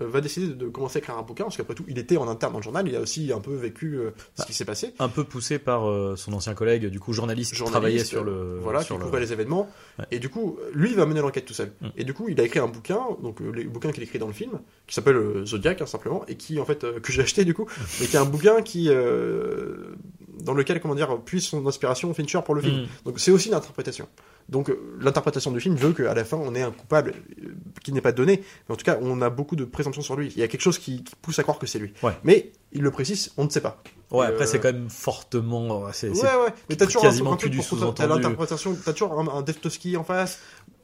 va 0.00 0.20
décider 0.20 0.54
de 0.54 0.68
commencer 0.68 0.98
à 0.98 1.00
écrire 1.00 1.16
un 1.18 1.22
bouquin, 1.22 1.44
parce 1.44 1.56
qu'après 1.56 1.74
tout, 1.74 1.84
il 1.88 1.98
était 1.98 2.16
en 2.16 2.28
interne 2.28 2.52
dans 2.52 2.58
le 2.58 2.62
journal, 2.64 2.86
il 2.86 2.94
a 2.96 3.00
aussi 3.00 3.32
un 3.32 3.40
peu 3.40 3.54
vécu 3.54 3.94
euh, 3.96 4.10
ce 4.34 4.42
Bah, 4.42 4.44
qui 4.46 4.52
s'est 4.54 4.64
passé. 4.64 4.94
Un 4.98 5.08
peu 5.08 5.24
poussé 5.24 5.58
par 5.58 5.88
euh, 5.88 6.14
son 6.16 6.32
ancien 6.32 6.54
collègue, 6.54 6.86
du 6.86 7.00
coup, 7.00 7.12
journaliste, 7.12 7.54
qui 7.54 7.62
travaillait 7.64 8.04
sur 8.04 8.22
euh, 8.22 8.54
le. 8.56 8.58
voilà, 8.60 8.82
sur 8.82 8.94
qui 8.96 9.00
le- 9.00 9.04
couvrait 9.06 9.20
les 9.20 9.32
événements. 9.32 9.68
Ouais. 9.98 10.04
Et 10.12 10.18
du 10.18 10.28
coup, 10.28 10.58
lui, 10.72 10.90
il 10.90 10.96
va 10.96 11.06
mener 11.06 11.20
l'enquête 11.20 11.44
tout 11.46 11.54
seul. 11.54 11.72
Mm. 11.80 11.88
Et 11.96 12.04
du 12.04 12.14
coup, 12.14 12.26
il 12.28 12.40
a 12.40 12.44
écrit 12.44 12.60
un 12.60 12.68
bouquin, 12.68 13.00
donc 13.22 13.40
euh, 13.40 13.50
le 13.50 13.64
bouquin 13.64 13.90
qu'il 13.92 14.02
écrit 14.02 14.18
dans 14.18 14.26
le 14.28 14.32
film, 14.32 14.60
qui 14.86 14.94
s'appelle 14.94 15.16
euh, 15.16 15.44
Zodiac, 15.46 15.82
hein, 15.82 15.86
simplement, 15.86 16.24
et 16.28 16.36
qui, 16.36 16.60
en 16.60 16.64
fait, 16.64 16.84
euh, 16.84 17.00
que 17.00 17.12
j'ai 17.12 17.22
acheté 17.22 17.44
du 17.44 17.54
coup, 17.54 17.66
mais 18.00 18.06
qui 18.06 18.16
est 18.16 18.20
un 18.20 18.24
bouquin 18.24 18.62
qui, 18.62 18.88
euh, 18.90 19.94
dans 20.42 20.54
lequel, 20.54 20.80
comment 20.80 20.94
dire, 20.94 21.18
puise 21.24 21.44
son 21.44 21.66
inspiration 21.66 22.12
Fincher 22.14 22.40
pour 22.44 22.54
le 22.54 22.62
film. 22.62 22.82
Mm. 22.82 22.86
Donc 23.06 23.18
c'est 23.20 23.30
aussi 23.30 23.48
une 23.48 23.54
interprétation. 23.54 24.08
Donc 24.48 24.70
euh, 24.70 24.96
l'interprétation 25.00 25.50
du 25.52 25.60
film 25.60 25.74
veut 25.74 25.92
qu'à 25.92 26.14
la 26.14 26.24
fin 26.24 26.38
on 26.38 26.54
ait 26.54 26.62
un 26.62 26.70
coupable 26.70 27.12
euh, 27.42 27.54
qui 27.84 27.92
n'est 27.92 28.00
pas 28.00 28.12
donné, 28.12 28.42
mais 28.68 28.72
en 28.72 28.76
tout 28.76 28.84
cas 28.84 28.98
on 29.02 29.20
a 29.20 29.28
beaucoup 29.30 29.56
de 29.56 29.64
présomptions 29.64 30.00
sur 30.02 30.16
lui. 30.16 30.32
Il 30.34 30.38
y 30.40 30.42
a 30.42 30.48
quelque 30.48 30.62
chose 30.62 30.78
qui, 30.78 31.04
qui 31.04 31.14
pousse 31.20 31.38
à 31.38 31.42
croire 31.42 31.58
que 31.58 31.66
c'est 31.66 31.78
lui. 31.78 31.92
Ouais. 32.02 32.12
Mais 32.24 32.52
il 32.72 32.82
le 32.82 32.90
précise, 32.90 33.32
on 33.36 33.44
ne 33.44 33.50
sait 33.50 33.60
pas. 33.60 33.82
Ouais, 34.10 34.26
Euh, 34.26 34.28
après, 34.30 34.46
c'est 34.46 34.58
quand 34.58 34.72
même 34.72 34.88
fortement. 34.88 35.86
euh, 35.86 35.90
Ouais, 36.02 36.10
ouais, 36.22 36.54
mais 36.70 36.76
t'as 36.76 36.86
toujours 36.86 37.02
quasiment 37.02 37.34
un, 37.34 37.36
que 37.36 37.48
du 37.48 37.60
sous-entendu. 37.62 38.08
l'interprétation, 38.08 38.76
t'as 38.82 38.92
toujours 38.94 39.18
un, 39.20 39.28
un 39.28 39.42
Deftowski 39.42 39.96
en 39.98 40.04
face, 40.04 40.40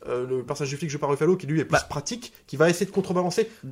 euh, 0.06 0.26
le 0.26 0.42
personnage 0.44 0.68
du 0.70 0.76
flic 0.76 0.90
joué 0.90 0.98
par 1.00 1.08
Ruffalo 1.08 1.34
qui 1.36 1.46
lui 1.46 1.60
est 1.60 1.64
plus 1.64 1.72
Bah. 1.72 1.86
pratique, 1.88 2.34
qui 2.46 2.58
va 2.58 2.68
essayer 2.68 2.84
de 2.84 2.90
contrebalancer 2.90 3.48
euh, 3.64 3.68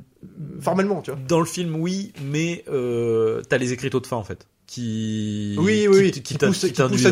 formellement, 0.59 1.03
tu 1.03 1.11
vois. 1.11 1.19
Dans 1.27 1.39
le 1.39 1.45
film, 1.45 1.75
oui, 1.75 2.13
mais 2.23 2.63
euh, 2.67 3.41
t'as 3.47 3.57
les 3.59 3.73
écriteaux 3.73 3.99
de 3.99 4.07
fin, 4.07 4.17
en 4.17 4.23
fait. 4.23 4.47
Qui. 4.73 5.55
Oui, 5.59 5.87
oui, 5.87 6.09
Qui, 6.11 6.33
à 6.43 6.49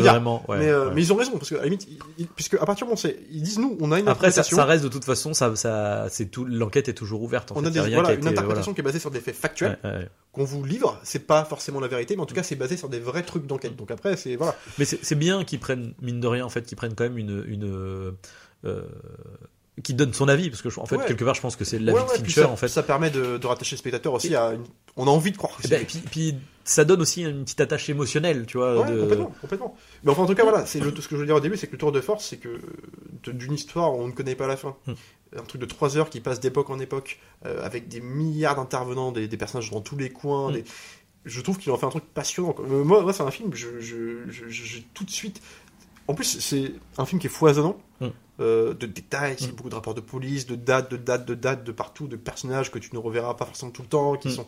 vraiment. 0.12 0.44
ouais, 0.48 0.58
mais, 0.58 0.68
euh, 0.68 0.88
ouais. 0.88 0.94
mais 0.96 1.02
ils 1.02 1.12
ont 1.12 1.16
raison, 1.16 1.30
parce 1.38 1.48
que 1.50 1.54
à 1.54 1.58
la 1.58 1.64
limite, 1.66 1.86
ils- 2.18 2.26
puisque 2.26 2.54
à 2.54 2.66
partir 2.66 2.86
du 2.88 2.90
moment 2.92 3.00
où 3.04 3.08
ils 3.30 3.40
disent 3.42 3.60
nous, 3.60 3.78
on 3.80 3.92
a 3.92 4.00
une 4.00 4.08
Après, 4.08 4.32
ça, 4.32 4.42
reste 4.64 4.82
de 4.82 4.88
toute 4.88 5.04
façon, 5.04 5.32
ça, 5.32 5.54
ça, 5.54 6.06
c'est 6.10 6.26
tout. 6.26 6.44
L'enquête 6.44 6.88
est 6.88 6.92
toujours 6.94 7.22
ouverte. 7.22 7.52
En 7.52 7.56
on 7.58 7.60
fait. 7.62 7.66
a 7.66 7.70
Y 7.70 7.70
a 7.70 7.72
des, 7.74 7.80
rien 7.80 7.94
voilà, 7.98 8.08
qui 8.08 8.12
a 8.12 8.14
une 8.14 8.20
été- 8.22 8.28
interprétation 8.30 8.74
qui 8.74 8.80
est 8.80 8.82
basée 8.82 8.98
sur 8.98 9.12
des 9.12 9.20
faits 9.20 9.36
factuels. 9.36 9.78
Ouais, 9.84 10.08
qu'on 10.32 10.42
vous 10.44 10.64
livre, 10.64 10.98
c'est 11.04 11.24
pas 11.24 11.44
forcément 11.44 11.78
la 11.78 11.86
vérité, 11.86 12.16
mais 12.16 12.22
en 12.22 12.26
tout 12.26 12.34
cas 12.34 12.42
c'est 12.42 12.56
basé 12.56 12.76
sur 12.76 12.88
des 12.88 12.98
vrais 12.98 13.22
trucs 13.22 13.46
d'enquête. 13.46 13.76
Donc 13.76 13.92
après, 13.92 14.16
c'est 14.16 14.34
voilà. 14.34 14.56
Mais 14.80 14.84
c'est 14.84 15.14
bien 15.14 15.44
qu'ils 15.44 15.60
prennent, 15.60 15.94
mine 16.02 16.18
de 16.18 16.26
rien, 16.26 16.44
en 16.44 16.48
fait, 16.50 16.62
qu'ils 16.62 16.76
prennent 16.76 16.94
quand 16.96 17.04
même 17.04 17.18
une. 17.18 17.44
une 17.46 18.12
euh, 18.64 18.82
qui 19.82 19.94
donne 19.94 20.12
son 20.12 20.28
avis, 20.28 20.50
parce 20.50 20.60
que 20.60 20.68
je- 20.68 20.78
en 20.80 20.84
fait, 20.86 20.96
Ouais. 20.96 21.06
quelque 21.06 21.24
part, 21.24 21.34
je 21.34 21.40
pense 21.40 21.56
que 21.56 21.64
c'est 21.64 21.78
l'avis 21.78 21.98
Ouais, 21.98 22.04
ouais, 22.04 22.18
de 22.18 22.24
Fincher, 22.24 22.42
ça, 22.42 22.48
en 22.50 22.56
fait. 22.56 22.68
ça 22.68 22.82
permet 22.82 23.10
de, 23.10 23.38
de 23.38 23.46
rattacher 23.46 23.74
le 23.74 23.78
spectateur 23.78 24.12
aussi 24.12 24.34
à 24.36 24.52
une... 24.52 24.64
On 24.96 25.06
a 25.06 25.10
envie 25.10 25.32
de 25.32 25.38
croire 25.38 25.56
Et, 25.64 25.68
ben, 25.68 25.80
et 25.80 25.84
puis, 25.86 25.98
puis 26.10 26.34
ça 26.64 26.84
donne 26.84 27.00
aussi 27.02 27.22
une 27.22 27.44
petite 27.44 27.60
attache 27.60 27.88
émotionnelle, 27.88 28.46
tu 28.46 28.56
vois. 28.58 28.80
Ouais, 28.80 28.90
de- 28.92 29.00
complètement, 29.00 29.32
complètement. 29.40 29.76
Mais 30.04 30.10
enfin, 30.12 30.22
en 30.22 30.26
tout 30.26 30.34
cas, 30.34 30.42
voilà, 30.44 30.64
c'est 30.66 30.78
ce 30.80 30.90
que 31.08 31.16
je 31.16 31.16
veux 31.16 31.26
dire 31.26 31.36
au 31.36 31.40
début, 31.40 31.56
c'est 31.56 31.66
que 31.66 31.72
le 31.72 31.78
tour 31.78 31.92
de 31.92 32.00
force, 32.00 32.26
c'est 32.28 32.36
que 32.38 32.60
d'une 33.26 33.52
histoire, 33.54 33.92
on 33.94 34.06
ne 34.06 34.12
connaît 34.12 34.34
pas 34.36 34.46
la 34.46 34.56
fin. 34.56 34.76
Hmm. 34.86 34.92
Un 35.36 35.42
truc 35.44 35.60
de 35.60 35.66
3 35.66 35.96
heures 35.96 36.10
qui 36.10 36.20
passe 36.20 36.40
d'époque 36.40 36.68
en 36.70 36.78
époque, 36.78 37.18
euh, 37.46 37.64
avec 37.64 37.88
des 37.88 38.00
milliards 38.00 38.56
d'intervenants, 38.56 39.12
des, 39.12 39.28
des 39.28 39.36
personnages 39.36 39.70
dans 39.70 39.80
tous 39.80 39.96
les 39.96 40.10
coins. 40.10 40.50
Hmm. 40.50 40.54
des- 40.54 40.64
Je 41.24 41.40
trouve 41.40 41.56
qu'il 41.58 41.70
en 41.72 41.76
fait 41.76 41.86
un 41.86 41.90
truc 41.90 42.04
passionnant. 42.12 42.54
Euh, 42.60 42.82
Moi, 42.84 43.02
moi 43.02 43.12
c'est 43.12 43.22
un 43.22 43.30
film, 43.30 43.50
je, 43.54 43.78
je, 43.80 44.28
je- 44.28 44.80
tout 44.92 45.04
de 45.04 45.10
suite. 45.10 45.40
En 46.08 46.14
plus, 46.14 46.40
c'est 46.40 46.72
un 46.98 47.06
film 47.06 47.20
qui 47.20 47.28
est 47.28 47.30
foisonnant. 47.30 47.78
Hmm. 48.00 48.08
euh, 48.40 48.74
de 48.74 48.86
détails, 48.86 49.36
Hmm. 49.40 49.52
beaucoup 49.54 49.68
de 49.68 49.74
rapports 49.76 49.94
de 49.94 50.00
police, 50.00 50.46
de 50.46 50.56
dates, 50.56 50.90
de 50.90 50.96
dates, 50.96 51.24
de 51.26 51.34
dates, 51.34 51.62
de 51.64 51.70
partout, 51.70 52.08
de 52.08 52.16
personnages 52.16 52.72
que 52.72 52.78
tu 52.80 52.90
ne 52.92 52.98
reverras 52.98 53.34
pas 53.34 53.44
forcément 53.44 53.70
tout 53.70 53.82
le 53.82 53.88
temps, 53.88 54.16
qui 54.16 54.28
Hmm. 54.28 54.32
sont 54.32 54.46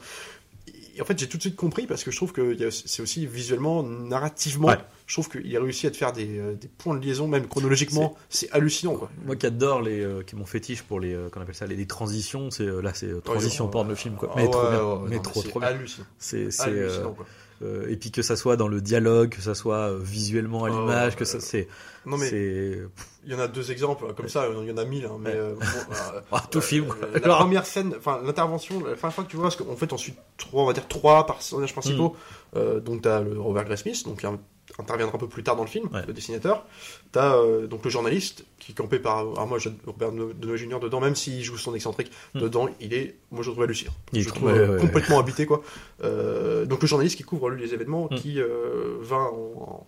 et 0.97 1.03
en 1.03 1.05
fait, 1.05 1.19
j'ai 1.19 1.27
tout 1.29 1.37
de 1.37 1.43
suite 1.43 1.57
compris 1.57 1.87
parce 1.87 2.05
que 2.05 2.11
je 2.11 2.17
trouve 2.17 2.33
que 2.33 2.57
c'est 2.71 3.03
aussi 3.03 3.27
visuellement, 3.27 3.83
narrativement, 3.83 4.69
Ouais. 4.69 4.79
je 5.07 5.15
trouve 5.15 5.29
qu'il 5.29 5.57
a 5.57 5.61
réussi 5.61 5.87
à 5.87 5.91
te 5.91 5.97
faire 5.97 6.13
des, 6.13 6.39
euh, 6.39 6.55
des 6.55 6.69
points 6.69 6.97
de 6.97 7.05
liaison, 7.05 7.27
même 7.29 7.47
chronologiquement, 7.47 8.17
c'est 8.29 8.51
hallucinant. 8.53 8.95
Quoi. 8.95 9.11
Moi 9.25 9.37
qui 9.37 9.47
adore 9.47 9.83
les, 9.83 10.01
euh, 10.01 10.23
qui 10.23 10.35
est 10.35 10.39
mon 10.39 10.47
fétiche 10.47 10.83
pour 10.83 11.01
les, 11.01 11.15
euh, 11.15 11.29
qu'on 11.31 11.41
appelle 11.41 11.55
ça, 11.55 11.67
les, 11.67 11.77
les 11.77 11.87
transitions, 11.87 12.51
c'est 12.51 12.65
euh, 12.67 12.81
là 12.81 12.93
c'est 12.95 13.07
euh, 13.07 13.21
transition 13.21 13.67
Ouais, 13.67 13.71
porn 13.71 13.89
le 13.89 13.95
film 13.95 14.15
quoi. 14.17 14.33
Mais 14.37 14.49
trop 14.51 14.63
bien, 14.71 15.09
mais 15.09 15.17
non, 15.17 15.23
trop 15.23 15.43
c'est 15.43 15.49
trop 15.49 15.61
bien. 15.61 15.69
hallucinant. 15.71 16.07
C'est 16.19 16.51
c'est 16.51 16.63
hallucinant 16.63 17.13
quoi. 17.13 17.27
Euh, 17.65 17.89
et 17.91 17.97
puis 17.97 18.11
que 18.11 18.23
ça 18.23 18.37
soit 18.37 18.57
dans 18.57 18.69
le 18.69 18.81
dialogue, 18.81 19.31
que 19.31 19.41
ça 19.43 19.55
soit 19.55 19.91
euh, 19.91 19.99
visuellement 20.01 20.65
à 20.65 20.71
Oh, 20.71 20.81
l'image, 20.81 21.17
que 21.17 21.25
ça 21.25 21.39
euh, 21.39 21.41
c'est, 21.41 21.69
Non 22.07 22.17
mais 22.19 22.29
il 22.31 23.33
y 23.33 23.35
en 23.35 23.39
a 23.39 23.49
deux 23.49 23.71
exemples 23.73 24.13
comme 24.15 24.29
ça, 24.29 24.47
il 24.63 24.69
y 24.69 24.71
en 24.73 24.77
a 24.77 24.85
mille, 24.85 25.07
hein, 25.07 25.17
mais 25.21 25.31
Ouais. 25.31 25.37
euh, 25.37 25.55
bon, 25.55 25.61
euh, 26.15 26.21
Ah, 26.33 26.45
tout 26.51 26.59
euh, 26.59 26.61
film. 26.61 26.87
La 27.15 27.21
première 27.37 27.65
scène, 27.67 27.95
enfin 27.97 28.21
l'intervention, 28.25 28.85
la 28.85 28.95
première 28.97 29.15
fois 29.15 29.25
que 29.25 29.31
tu 29.31 29.37
vois, 29.37 29.47
parce 29.47 29.57
qu'en 29.57 29.77
fait 29.77 29.93
on 29.93 29.97
suit 29.99 30.15
trois, 30.37 30.63
on 30.63 30.67
va 30.67 30.73
dire 30.73 30.87
trois 30.89 31.27
personnages 31.27 31.73
principaux. 31.73 32.17
Mm. 32.55 32.81
Donc 32.81 33.03
t'as 33.03 33.21
le 33.21 33.41
Robert 33.41 33.65
Graysmith, 33.65 34.05
donc 34.05 34.23
in- 34.25 34.39
interviendra 34.79 35.17
un 35.17 35.19
peu 35.19 35.29
plus 35.29 35.43
tard 35.43 35.57
dans 35.57 35.63
le 35.65 35.69
film, 35.69 35.89
Ouais. 35.93 36.03
le 36.07 36.13
dessinateur. 36.13 36.65
T'as 37.13 37.37
euh, 37.37 37.67
donc 37.67 37.85
le 37.85 37.91
journaliste 37.91 38.45
qui 38.59 38.73
est 38.73 38.75
campé 38.75 38.99
par, 38.99 39.19
alors 39.21 39.47
moi 39.47 39.59
j'ai 39.59 39.71
Robert 39.87 40.11
Downey 40.13 40.57
Jr. 40.57 40.81
dedans, 40.81 41.01
même 41.01 41.15
s'il 41.15 41.43
joue 41.45 41.57
son 41.59 41.75
excentrique 41.75 42.11
Mm. 42.35 42.41
dedans, 42.41 42.69
il 42.81 42.93
est, 42.95 43.15
moi 43.31 43.43
je 43.43 43.49
le 43.49 43.53
trouvais 43.55 43.67
lucide. 43.69 43.89
Il 44.13 44.23
je 44.23 44.31
le 44.35 44.41
ouais, 44.41 44.69
ouais, 44.69 44.81
complètement 44.81 45.19
habité 45.21 45.47
quoi. 45.47 45.63
Euh, 46.03 46.65
donc 46.67 46.83
le 46.83 46.89
journaliste 46.89 47.17
qui 47.17 47.23
couvre 47.23 47.51
lui 47.51 47.63
les 47.63 47.73
événements, 47.75 48.09
Mm. 48.11 48.15
qui 48.17 48.41
euh, 48.41 48.97
va 49.01 49.17
en, 49.33 49.87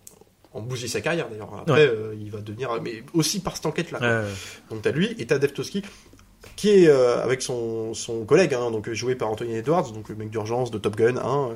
en 0.53 0.61
bousiller 0.61 0.87
sa 0.87 1.01
carrière 1.01 1.29
d'ailleurs. 1.29 1.53
Après, 1.53 1.91
il 2.19 2.31
va 2.31 2.39
devenir, 2.39 2.81
mais 2.81 3.03
aussi 3.13 3.41
par 3.41 3.55
cette 3.57 3.65
enquête-là. 3.65 4.23
Donc 4.69 4.81
t'as 4.81 4.91
lui 4.91 5.13
et 5.19 5.27
t'as 5.27 5.37
Dave 5.37 5.51
Toschi 5.53 5.83
qui 6.55 6.69
est 6.69 6.87
euh, 6.87 7.21
avec 7.23 7.41
son, 7.41 7.93
son 7.93 8.25
collègue, 8.25 8.53
hein, 8.53 8.71
donc 8.71 8.91
joué 8.93 9.15
par 9.15 9.29
Anthony 9.29 9.55
Edwards, 9.55 9.91
donc 9.91 10.09
le 10.09 10.15
mec 10.15 10.29
d'urgence 10.29 10.71
de 10.71 10.77
Top 10.77 10.95
Gun, 10.95 11.17
hein, 11.17 11.49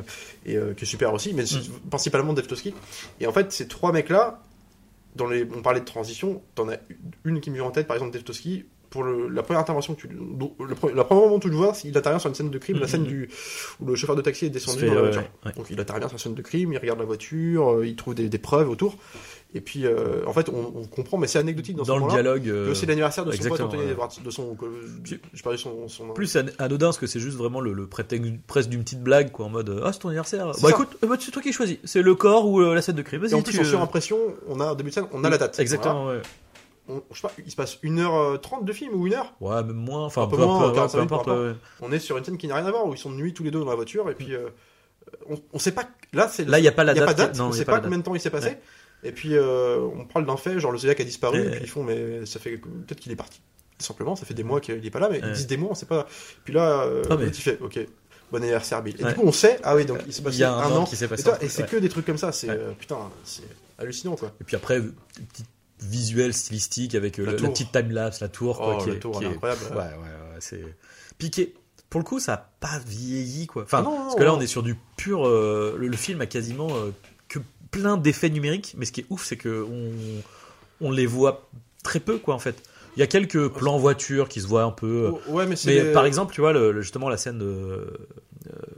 et 0.46 0.58
euh, 0.58 0.74
qui 0.74 0.84
est 0.84 0.88
super 0.88 1.14
aussi, 1.14 1.34
mais 1.34 1.44
Mm. 1.44 1.90
principalement 1.90 2.34
Dave 2.34 2.48
Toschi. 2.48 2.74
Et 3.20 3.28
en 3.28 3.32
fait, 3.32 3.52
ces 3.52 3.68
trois 3.68 3.92
mecs-là, 3.92 4.42
dans 5.16 5.28
les, 5.28 5.48
on 5.56 5.62
parlait 5.62 5.80
de 5.82 5.86
transition, 5.86 6.42
t'en 6.56 6.70
as 6.70 6.78
une 7.26 7.42
qui 7.42 7.50
me 7.50 7.56
vient 7.56 7.66
en 7.66 7.72
tête, 7.72 7.88
par 7.88 7.96
exemple 7.96 8.14
Dave 8.14 8.24
Toschi, 8.24 8.66
pour 8.90 9.04
le- 9.04 9.30
la 9.30 9.42
première 9.42 9.62
intervention, 9.62 9.96
que 9.96 10.02
tu, 10.02 10.10
le, 10.10 10.66
la 10.94 11.04
première 11.06 11.22
moment 11.24 11.36
où 11.36 11.40
tu 11.40 11.50
le 11.50 11.56
vois, 11.56 11.72
il 11.86 11.98
intervient 11.98 12.20
sur 12.20 12.28
une 12.30 12.36
scène 12.36 12.50
de 12.50 12.58
crime, 12.58 12.76
la 12.78 12.82
Mhm. 12.84 12.88
scène 12.88 13.04
du, 13.06 13.30
où 13.80 13.86
le 13.86 13.96
chauffeur 13.96 14.18
de 14.18 14.22
taxi 14.22 14.46
est 14.48 14.50
descendu 14.50 14.80
fait, 14.80 14.88
dans 14.88 14.96
la 14.96 15.02
voiture. 15.04 15.24
ouais. 15.46 15.52
Donc 15.56 15.68
il 15.70 15.80
intervient 15.80 16.10
sur 16.10 16.18
la 16.18 16.22
scène 16.22 16.34
de 16.36 16.42
crime, 16.42 16.74
il 16.74 16.78
regarde 16.78 17.00
la 17.00 17.06
voiture, 17.06 17.72
euh, 17.78 17.88
il 17.88 17.96
trouve 17.96 18.16
des, 18.16 18.28
des 18.28 18.38
preuves 18.38 18.70
autour. 18.70 18.98
Et 19.54 19.60
puis, 19.60 19.86
euh, 19.86 20.24
en 20.28 20.32
fait, 20.34 20.48
on, 20.48 20.72
on 20.78 20.86
comprend, 20.86 21.18
mais 21.18 21.28
c'est 21.28 21.38
anecdotique 21.38 21.76
dans, 21.76 21.84
ce 21.84 21.90
Dans 21.90 21.98
le 21.98 22.10
dialogue. 22.10 22.48
euh, 22.48 22.74
C'est 22.74 22.86
l'anniversaire 22.86 23.26
de 23.26 23.32
son 23.32 23.38
pote 23.38 23.46
exactement, 23.46 23.68
Anthony 23.68 23.84
ouais. 23.84 23.92
Edwards, 23.92 24.12
de 24.24 24.30
son. 24.32 24.56
Son, 25.58 25.88
son. 25.90 26.08
Plus 26.14 26.38
an- 26.38 26.46
anodin 26.58 26.88
parce 26.88 26.98
que 26.98 27.06
c'est 27.08 27.20
juste 27.20 27.38
vraiment 27.38 27.60
le, 27.60 27.74
le 27.74 27.86
prétexte 27.88 28.32
presque 28.48 28.70
d'une 28.70 28.84
petite 28.84 29.02
blague 29.04 29.32
quoi 29.32 29.48
en 29.48 29.50
mode 29.50 29.70
euh, 29.70 29.82
ah 29.84 29.92
c'est 29.92 30.00
ton 30.00 30.08
anniversaire 30.10 30.46
bah 30.48 30.54
ça. 30.54 30.70
écoute 30.70 30.98
euh, 31.04 31.08
bah, 31.08 31.16
c'est 31.20 31.32
toi 31.32 31.42
qui 31.42 31.52
choisis 31.52 31.78
c'est 31.84 32.02
le 32.02 32.16
corps 32.16 32.48
ou 32.48 32.62
euh, 32.62 32.74
la 32.76 32.82
scène 32.82 32.96
de 32.96 33.02
crime 33.02 33.26
Et 33.26 33.34
en 33.34 33.42
plus, 33.42 33.60
en 33.60 33.64
surimpression, 33.66 34.18
on 34.48 34.60
a, 34.62 34.74
début 34.76 34.90
de 34.90 34.96
scène, 34.96 35.06
on 35.12 35.24
a 35.26 35.30
la 35.30 35.38
date. 35.38 35.60
exactement 35.60 36.08
ouais. 36.08 36.22
On- 36.88 37.02
je 37.12 37.16
sais 37.20 37.28
pas, 37.28 37.34
il 37.46 37.52
se 37.52 37.56
passe 37.58 37.78
1h30 37.84 38.64
de 38.64 38.72
film 38.74 38.94
ou 38.96 39.06
1 39.08 39.12
heure? 39.14 39.34
ouais 39.42 39.56
même 39.64 39.74
moins 39.76 40.06
enfin 40.06 40.24
Un 40.24 40.28
peu 40.28 40.38
peu, 40.38 40.46
moins, 40.46 40.62
peu- 40.62 40.68
ouais, 40.70 40.76
45 40.76 40.98
peu 40.98 41.04
importe 41.04 41.28
minutes, 41.28 41.42
peu 41.42 41.50
ouais. 41.50 41.56
On 41.82 41.92
est 41.92 42.00
sur 42.00 42.18
une 42.18 42.24
scène 42.24 42.38
qui 42.38 42.48
n'a 42.48 42.56
rien 42.56 42.66
à 42.66 42.72
voir, 42.72 42.86
où 42.88 42.94
ils 42.94 42.98
sont 42.98 43.12
de 43.12 43.16
nuit 43.18 43.34
tous 43.34 43.44
les 43.44 43.52
deux 43.52 43.60
dans 43.60 43.70
la 43.70 43.76
voiture, 43.76 44.10
et 44.10 44.16
puis. 44.16 44.34
on, 45.30 45.36
on 45.54 45.60
sait 45.60 45.72
pas. 45.74 45.86
Là, 46.14 46.28
c'est. 46.30 46.46
là 46.48 46.60
il 46.60 46.66
y 46.66 46.68
a 46.68 46.72
pas 46.72 46.84
la 46.84 46.94
il 46.94 46.98
y 46.98 47.00
a 47.00 47.06
date 47.06 47.10
pas 47.10 47.14
de 47.24 47.28
date, 47.28 47.32
qui- 47.34 47.40
non 47.40 47.48
on 47.48 47.52
y 47.52 47.58
sait 47.58 47.66
pas 47.66 47.80
combien 47.80 47.98
de 47.98 48.04
temps 48.04 48.16
il 48.16 48.22
s'est 48.22 48.30
passé. 48.30 48.58
Et 49.04 49.12
puis, 49.12 49.36
euh, 49.36 49.80
on 49.80 50.06
parle 50.06 50.26
d'un 50.26 50.38
fait, 50.38 50.60
genre 50.60 50.72
le 50.72 50.78
Zodiac 50.78 51.00
a 51.00 51.04
disparu, 51.04 51.40
et 51.42 51.50
puis 51.52 51.60
ils 51.64 51.70
font, 51.70 51.84
mais 51.84 52.26
ça 52.26 52.40
fait. 52.40 52.58
Peut-être 52.58 53.00
qu'il 53.00 53.12
est 53.12 53.16
parti. 53.16 53.42
Simplement, 53.80 54.16
ça 54.16 54.26
fait 54.26 54.36
des 54.36 54.44
mois 54.44 54.62
qu'il 54.62 54.86
est 54.86 54.90
pas 54.92 55.00
là, 55.00 55.10
mais 55.10 55.20
ils 55.24 55.32
disent 55.34 55.48
des 55.48 55.58
mois, 55.58 55.72
on 55.72 55.76
sait 55.76 55.88
pas. 55.88 56.08
Puis 56.44 56.54
là, 56.54 56.84
euh, 56.84 57.02
Ah, 57.10 57.16
mais- 57.18 57.26
il 57.28 57.34
fait, 57.34 57.58
ok, 57.62 57.80
bon 58.32 58.38
anniversaire 58.44 58.84
Bill. 58.84 58.96
Et 59.00 59.04
Ouais. 59.04 59.10
du 59.14 59.16
coup, 59.20 59.26
on 59.26 59.32
sait, 59.32 59.60
ah 59.64 59.76
oui, 59.76 59.86
donc 59.86 60.00
il 60.06 60.14
s'est 60.14 60.20
il 60.22 60.26
passé 60.26 60.38
y 60.38 60.44
a 60.44 60.54
un, 60.54 60.60
un 60.60 60.72
an 60.72 60.82
an. 60.82 60.86
qui 60.86 61.04
Et, 61.04 61.08
passé 61.08 61.24
toi, 61.24 61.38
et 61.42 61.50
c'est 61.50 61.64
ouais. 61.64 61.68
que 61.68 61.78
des 61.78 61.90
trucs 61.90 62.06
comme 62.06 62.18
ça, 62.20 62.32
c'est 62.32 62.48
Ouais. 62.50 62.56
euh, 62.58 62.72
putain, 62.78 62.98
c'est 63.24 63.42
hallucinant 63.80 64.16
quoi. 64.16 64.32
et 64.40 64.44
puis 64.44 64.56
après 64.56 64.80
petit 64.80 65.44
visuel 65.80 66.32
stylistique 66.36 66.94
avec 66.94 67.20
euh, 67.20 67.26
La 67.26 67.32
la, 67.32 67.38
la 67.40 67.50
petite 67.50 67.72
time 67.72 67.90
lapse 67.90 68.20
la 68.20 68.28
tour 68.30 68.58
quoi, 68.58 68.78
Oh, 68.78 68.84
qui 68.84 68.90
la 68.92 68.96
est, 68.96 69.00
tour, 69.00 69.18
qui 69.18 69.26
est 69.26 69.30
incroyable. 69.30 69.62
ouais 69.72 69.76
ouais 69.78 69.84
ouais 69.84 70.38
c'est 70.40 70.64
piqué 71.18 71.56
pour 71.90 72.00
le 72.00 72.06
coup 72.06 72.20
ça 72.20 72.34
a 72.34 72.38
pas 72.60 72.80
vieilli 72.86 73.48
quoi 73.48 73.64
enfin 73.64 73.80
Ah 73.80 73.82
non, 73.82 73.92
non, 73.98 74.04
parce 74.04 74.16
que 74.16 74.22
là 74.24 74.36
on 74.36 74.40
est 74.40 74.46
sur 74.46 74.62
du 74.62 74.78
pur 74.98 75.26
euh, 75.28 75.76
le, 75.80 75.88
le 75.88 75.98
film 75.98 76.22
a 76.22 76.28
quasiment 76.28 76.70
plein 77.72 77.98
d'effets 77.98 78.30
numériques 78.30 78.76
mais 78.78 78.86
ce 78.86 78.92
qui 78.92 79.02
est 79.02 79.06
ouf 79.10 79.26
c'est 79.26 79.38
que 79.38 79.64
on 79.70 79.92
on 80.82 80.92
les 80.92 81.06
voit 81.06 81.50
très 81.84 82.00
peu 82.00 82.18
quoi 82.18 82.36
en 82.36 82.40
fait 82.40 82.62
il 82.98 83.00
y 83.00 83.04
a 83.04 83.08
quelques 83.08 83.48
plans 83.48 83.78
voitures 83.78 84.28
qui 84.28 84.42
se 84.42 84.48
voient 84.48 84.64
un 84.64 84.72
peu 84.72 85.14
euh, 85.28 85.32
ouais, 85.32 85.48
mais 85.48 85.56
c'est. 85.56 85.82
mais 85.82 85.94
par 85.94 86.06
exemple, 86.06 86.34
tu 86.34 86.42
vois, 86.42 86.52
le, 86.52 86.74
le- 86.74 86.82
justement, 86.82 87.08
la 87.08 87.16
scène 87.16 87.38
de, 87.40 87.46
euh, 87.46 87.88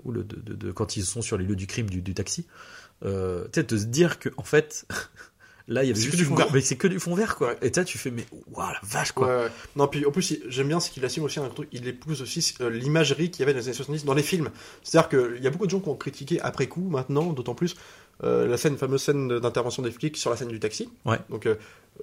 où 0.03 0.11
le, 0.11 0.23
de, 0.23 0.35
de- 0.39 0.53
de- 0.53 0.71
quand 0.71 0.95
ils 0.97 1.03
sont 1.03 1.23
sur 1.23 1.35
les 1.35 1.45
lieux 1.45 1.55
du 1.55 1.65
crime 1.65 1.89
du, 1.89 2.03
du 2.03 2.13
taxi, 2.13 2.45
euh, 3.03 3.45
tu 3.45 3.59
sais, 3.59 3.63
de 3.63 3.75
se 3.75 3.85
dire 3.85 4.19
que, 4.19 4.29
en 4.37 4.43
fait, 4.43 4.85
là, 5.67 5.83
il 5.83 5.87
y 5.87 5.91
avait 5.91 5.99
juste 5.99 6.15
du 6.17 6.25
fond 6.25 6.35
vert. 6.35 6.49
Mais 6.53 6.61
c'est 6.61 6.75
que 6.75 6.85
du 6.87 6.99
fond 6.99 7.15
vert, 7.15 7.35
quoi. 7.37 7.47
Ouais. 7.53 7.57
Et 7.63 7.71
tu 7.71 7.79
sais, 7.79 7.85
tu 7.85 7.97
fais, 7.97 8.11
mais 8.11 8.27
waouh, 8.51 8.67
la 8.69 8.79
vache, 8.83 9.07
Ouais, 9.09 9.13
quoi. 9.15 9.27
ouais. 9.45 9.51
Non, 9.75 9.87
puis 9.87 10.05
en 10.05 10.11
plus, 10.11 10.37
j'aime 10.47 10.67
bien 10.67 10.79
ce 10.79 10.91
qu'il 10.91 11.03
assume 11.05 11.23
aussi 11.23 11.39
un 11.39 11.49
truc, 11.49 11.67
il 11.71 11.87
épouse 11.87 12.21
aussi 12.21 12.53
euh, 12.61 12.69
l'imagerie 12.69 13.31
qu'il 13.31 13.39
y 13.39 13.43
avait 13.43 13.53
dans 13.53 13.59
les 13.61 13.65
années 13.69 13.73
70 13.75 14.05
dans 14.05 14.13
les 14.13 14.21
films. 14.21 14.51
C'est-à-dire 14.83 15.09
qu'il 15.09 15.43
y 15.43 15.47
a 15.47 15.49
beaucoup 15.49 15.65
de 15.65 15.71
gens 15.71 15.79
qui 15.79 15.89
ont 15.89 15.95
critiqué 15.95 16.39
après 16.39 16.67
coup, 16.67 16.87
maintenant, 16.87 17.33
d'autant 17.33 17.55
plus, 17.55 17.75
euh, 18.23 18.47
la 18.47 18.57
scène, 18.57 18.77
fameuse 18.77 19.01
scène 19.01 19.39
d'intervention 19.39 19.81
des 19.83 19.91
flics 19.91 20.17
sur 20.17 20.29
la 20.29 20.37
scène 20.37 20.47
du 20.49 20.59
taxi. 20.59 20.89
Ouais. 21.05 21.17
Donc, 21.29 21.45
euh, 21.45 21.55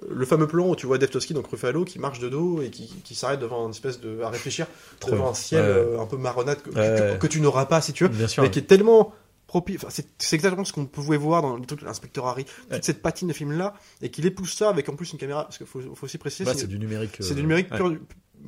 le 0.09 0.25
fameux 0.25 0.47
plan 0.47 0.67
où 0.69 0.75
tu 0.75 0.85
vois 0.85 0.97
Toschi, 0.99 1.33
donc 1.33 1.47
Ruffalo, 1.47 1.83
qui 1.83 1.99
marche 1.99 2.19
de 2.19 2.29
dos 2.29 2.61
et 2.61 2.69
qui, 2.69 2.87
qui 3.03 3.13
s'arrête 3.15 3.39
devant 3.39 3.65
une 3.65 3.71
espèce 3.71 3.99
de. 3.99 4.21
à 4.21 4.29
réfléchir, 4.29 4.67
Trop 4.99 5.11
devant 5.11 5.23
bien. 5.23 5.31
un 5.31 5.35
ciel 5.35 5.63
euh, 5.65 5.99
un 5.99 6.05
peu 6.05 6.17
marronnade 6.17 6.61
que, 6.61 6.69
que- 6.69 6.75
Ouais. 6.77 7.17
que 7.19 7.27
tu 7.27 7.41
n'auras 7.41 7.65
pas 7.65 7.81
si 7.81 7.91
tu 7.93 8.03
veux. 8.05 8.09
Bien 8.09 8.27
sûr. 8.27 8.43
mais 8.43 8.49
qui 8.51 8.59
est 8.59 8.63
tellement 8.63 9.13
propice. 9.47 9.83
Enfin, 9.83 9.89
c'est 10.17 10.35
exactement 10.35 10.63
ce 10.63 10.71
qu'on 10.71 10.85
pouvait 10.85 11.17
voir 11.17 11.41
dans 11.41 11.57
le 11.57 11.65
truc 11.65 11.81
l'inspecteur 11.81 12.25
Harry, 12.25 12.45
toute 12.45 12.71
Ouais. 12.71 12.79
cette 12.81 13.01
patine 13.01 13.27
de 13.27 13.33
film 13.33 13.51
là, 13.51 13.73
et 14.01 14.09
qu'il 14.09 14.25
épouse 14.25 14.53
ça 14.53 14.69
avec 14.69 14.87
en 14.87 14.95
plus 14.95 15.11
une 15.11 15.17
caméra. 15.19 15.43
Parce 15.43 15.57
qu'il 15.57 15.67
faut, 15.67 15.81
faut 15.93 16.05
aussi 16.05 16.17
préciser, 16.17 16.45
Bah, 16.45 16.53
c'est 16.55 16.67
du 16.67 16.79
numérique. 16.79 17.17
c'est 17.19 17.35
du 17.35 17.41
numérique 17.41 17.69
pur, 17.69 17.93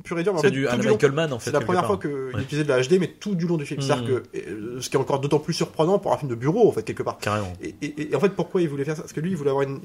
pur 0.02 0.18
et 0.18 0.22
dur. 0.22 0.34
C'est 0.40 0.50
du 0.50 0.66
Michael 0.66 1.12
Mann, 1.12 1.32
en 1.32 1.38
fait. 1.38 1.46
c'est 1.46 1.52
la 1.52 1.60
première 1.60 1.82
part. 1.82 1.90
fois 1.90 1.98
qu'il 1.98 2.10
Ouais. 2.10 2.42
utilisait 2.42 2.64
de 2.64 2.68
la 2.68 2.80
HD, 2.82 2.98
mais 2.98 3.08
tout 3.08 3.34
du 3.34 3.46
long 3.46 3.56
du 3.56 3.64
film. 3.66 3.80
C'est-à-dire 3.80 4.06
que, 4.06 4.38
euh, 4.38 4.80
ce 4.80 4.88
qui 4.90 4.96
est 4.96 5.00
encore 5.00 5.20
d'autant 5.20 5.38
plus 5.38 5.54
surprenant 5.54 5.98
pour 5.98 6.12
un 6.12 6.16
film 6.16 6.30
de 6.30 6.34
bureau, 6.34 6.68
en 6.68 6.72
fait, 6.72 6.82
quelque 6.82 7.02
part. 7.02 7.18
Carrément. 7.18 7.52
Et, 7.62 7.74
et- 7.82 8.10
et 8.10 8.16
en 8.16 8.20
fait, 8.20 8.30
pourquoi 8.30 8.60
il 8.62 8.68
voulait 8.68 8.84
faire 8.84 8.96
ça? 8.96 9.02
Parce 9.02 9.12
que 9.12 9.20
lui, 9.20 9.30
il 9.30 9.36
voulait 9.36 9.50
avoir 9.50 9.66
une. 9.66 9.80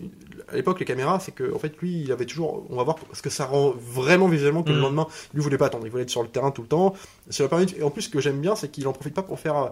À 0.51 0.55
l'époque, 0.55 0.79
les 0.79 0.85
caméras, 0.85 1.19
c'est 1.19 1.31
que, 1.33 1.53
en 1.53 1.59
fait, 1.59 1.77
lui, 1.81 2.01
il 2.01 2.11
avait 2.11 2.25
toujours. 2.25 2.65
On 2.69 2.75
va 2.75 2.83
voir 2.83 2.97
ce 3.13 3.21
que 3.21 3.29
ça 3.29 3.45
rend 3.45 3.73
vraiment 3.77 4.27
visuellement 4.27 4.63
que 4.63 4.71
le 4.71 4.77
Mm. 4.77 4.81
lendemain. 4.81 5.07
Lui, 5.33 5.41
il 5.41 5.43
voulait 5.43 5.57
pas 5.57 5.67
attendre. 5.67 5.85
Il 5.85 5.91
voulait 5.91 6.03
être 6.03 6.09
sur 6.09 6.23
le 6.23 6.29
terrain 6.29 6.51
tout 6.51 6.61
le 6.63 6.67
temps. 6.67 6.93
Ça 7.29 7.43
lui 7.43 7.45
a 7.45 7.49
permis 7.49 7.73
Et 7.77 7.83
en 7.83 7.89
plus, 7.91 8.03
ce 8.03 8.09
que 8.09 8.19
j'aime 8.19 8.39
bien, 8.39 8.55
c'est 8.55 8.69
qu'il 8.69 8.87
en 8.87 8.93
profite 8.93 9.13
pas 9.13 9.21
pour 9.23 9.39
faire 9.39 9.55
euh, 9.57 9.67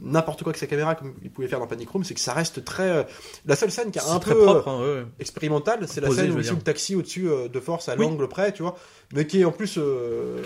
n'importe 0.00 0.42
quoi 0.42 0.50
avec 0.50 0.58
sa 0.58 0.66
caméra, 0.66 0.94
comme 0.94 1.14
il 1.22 1.30
pouvait 1.30 1.48
faire 1.48 1.58
dans 1.58 1.66
Panic 1.66 1.88
Room. 1.90 2.04
C'est 2.04 2.14
que 2.14 2.20
ça 2.20 2.32
reste 2.32 2.64
très. 2.64 2.88
euh, 2.88 3.02
La 3.46 3.56
seule 3.56 3.70
scène 3.70 3.90
qui 3.90 3.98
est 3.98 4.02
un 4.08 4.18
très 4.18 4.34
peu. 4.34 4.40
euh, 4.42 4.44
propre, 4.46 4.68
hein, 4.68 4.80
ouais, 4.80 5.04
expérimentale, 5.20 5.86
c'est 5.88 6.00
la 6.00 6.10
scène 6.10 6.32
où 6.32 6.38
il 6.40 6.46
le 6.48 6.56
taxi 6.58 6.94
au-dessus 6.96 7.28
euh, 7.28 7.48
de 7.48 7.60
force 7.60 7.88
à 7.88 7.94
Oui. 7.96 8.00
l'angle 8.04 8.26
près, 8.28 8.52
tu 8.52 8.62
vois, 8.62 8.76
mais 9.12 9.26
qui 9.26 9.40
est 9.40 9.44
en 9.44 9.52
plus 9.52 9.76
euh, 9.78 10.42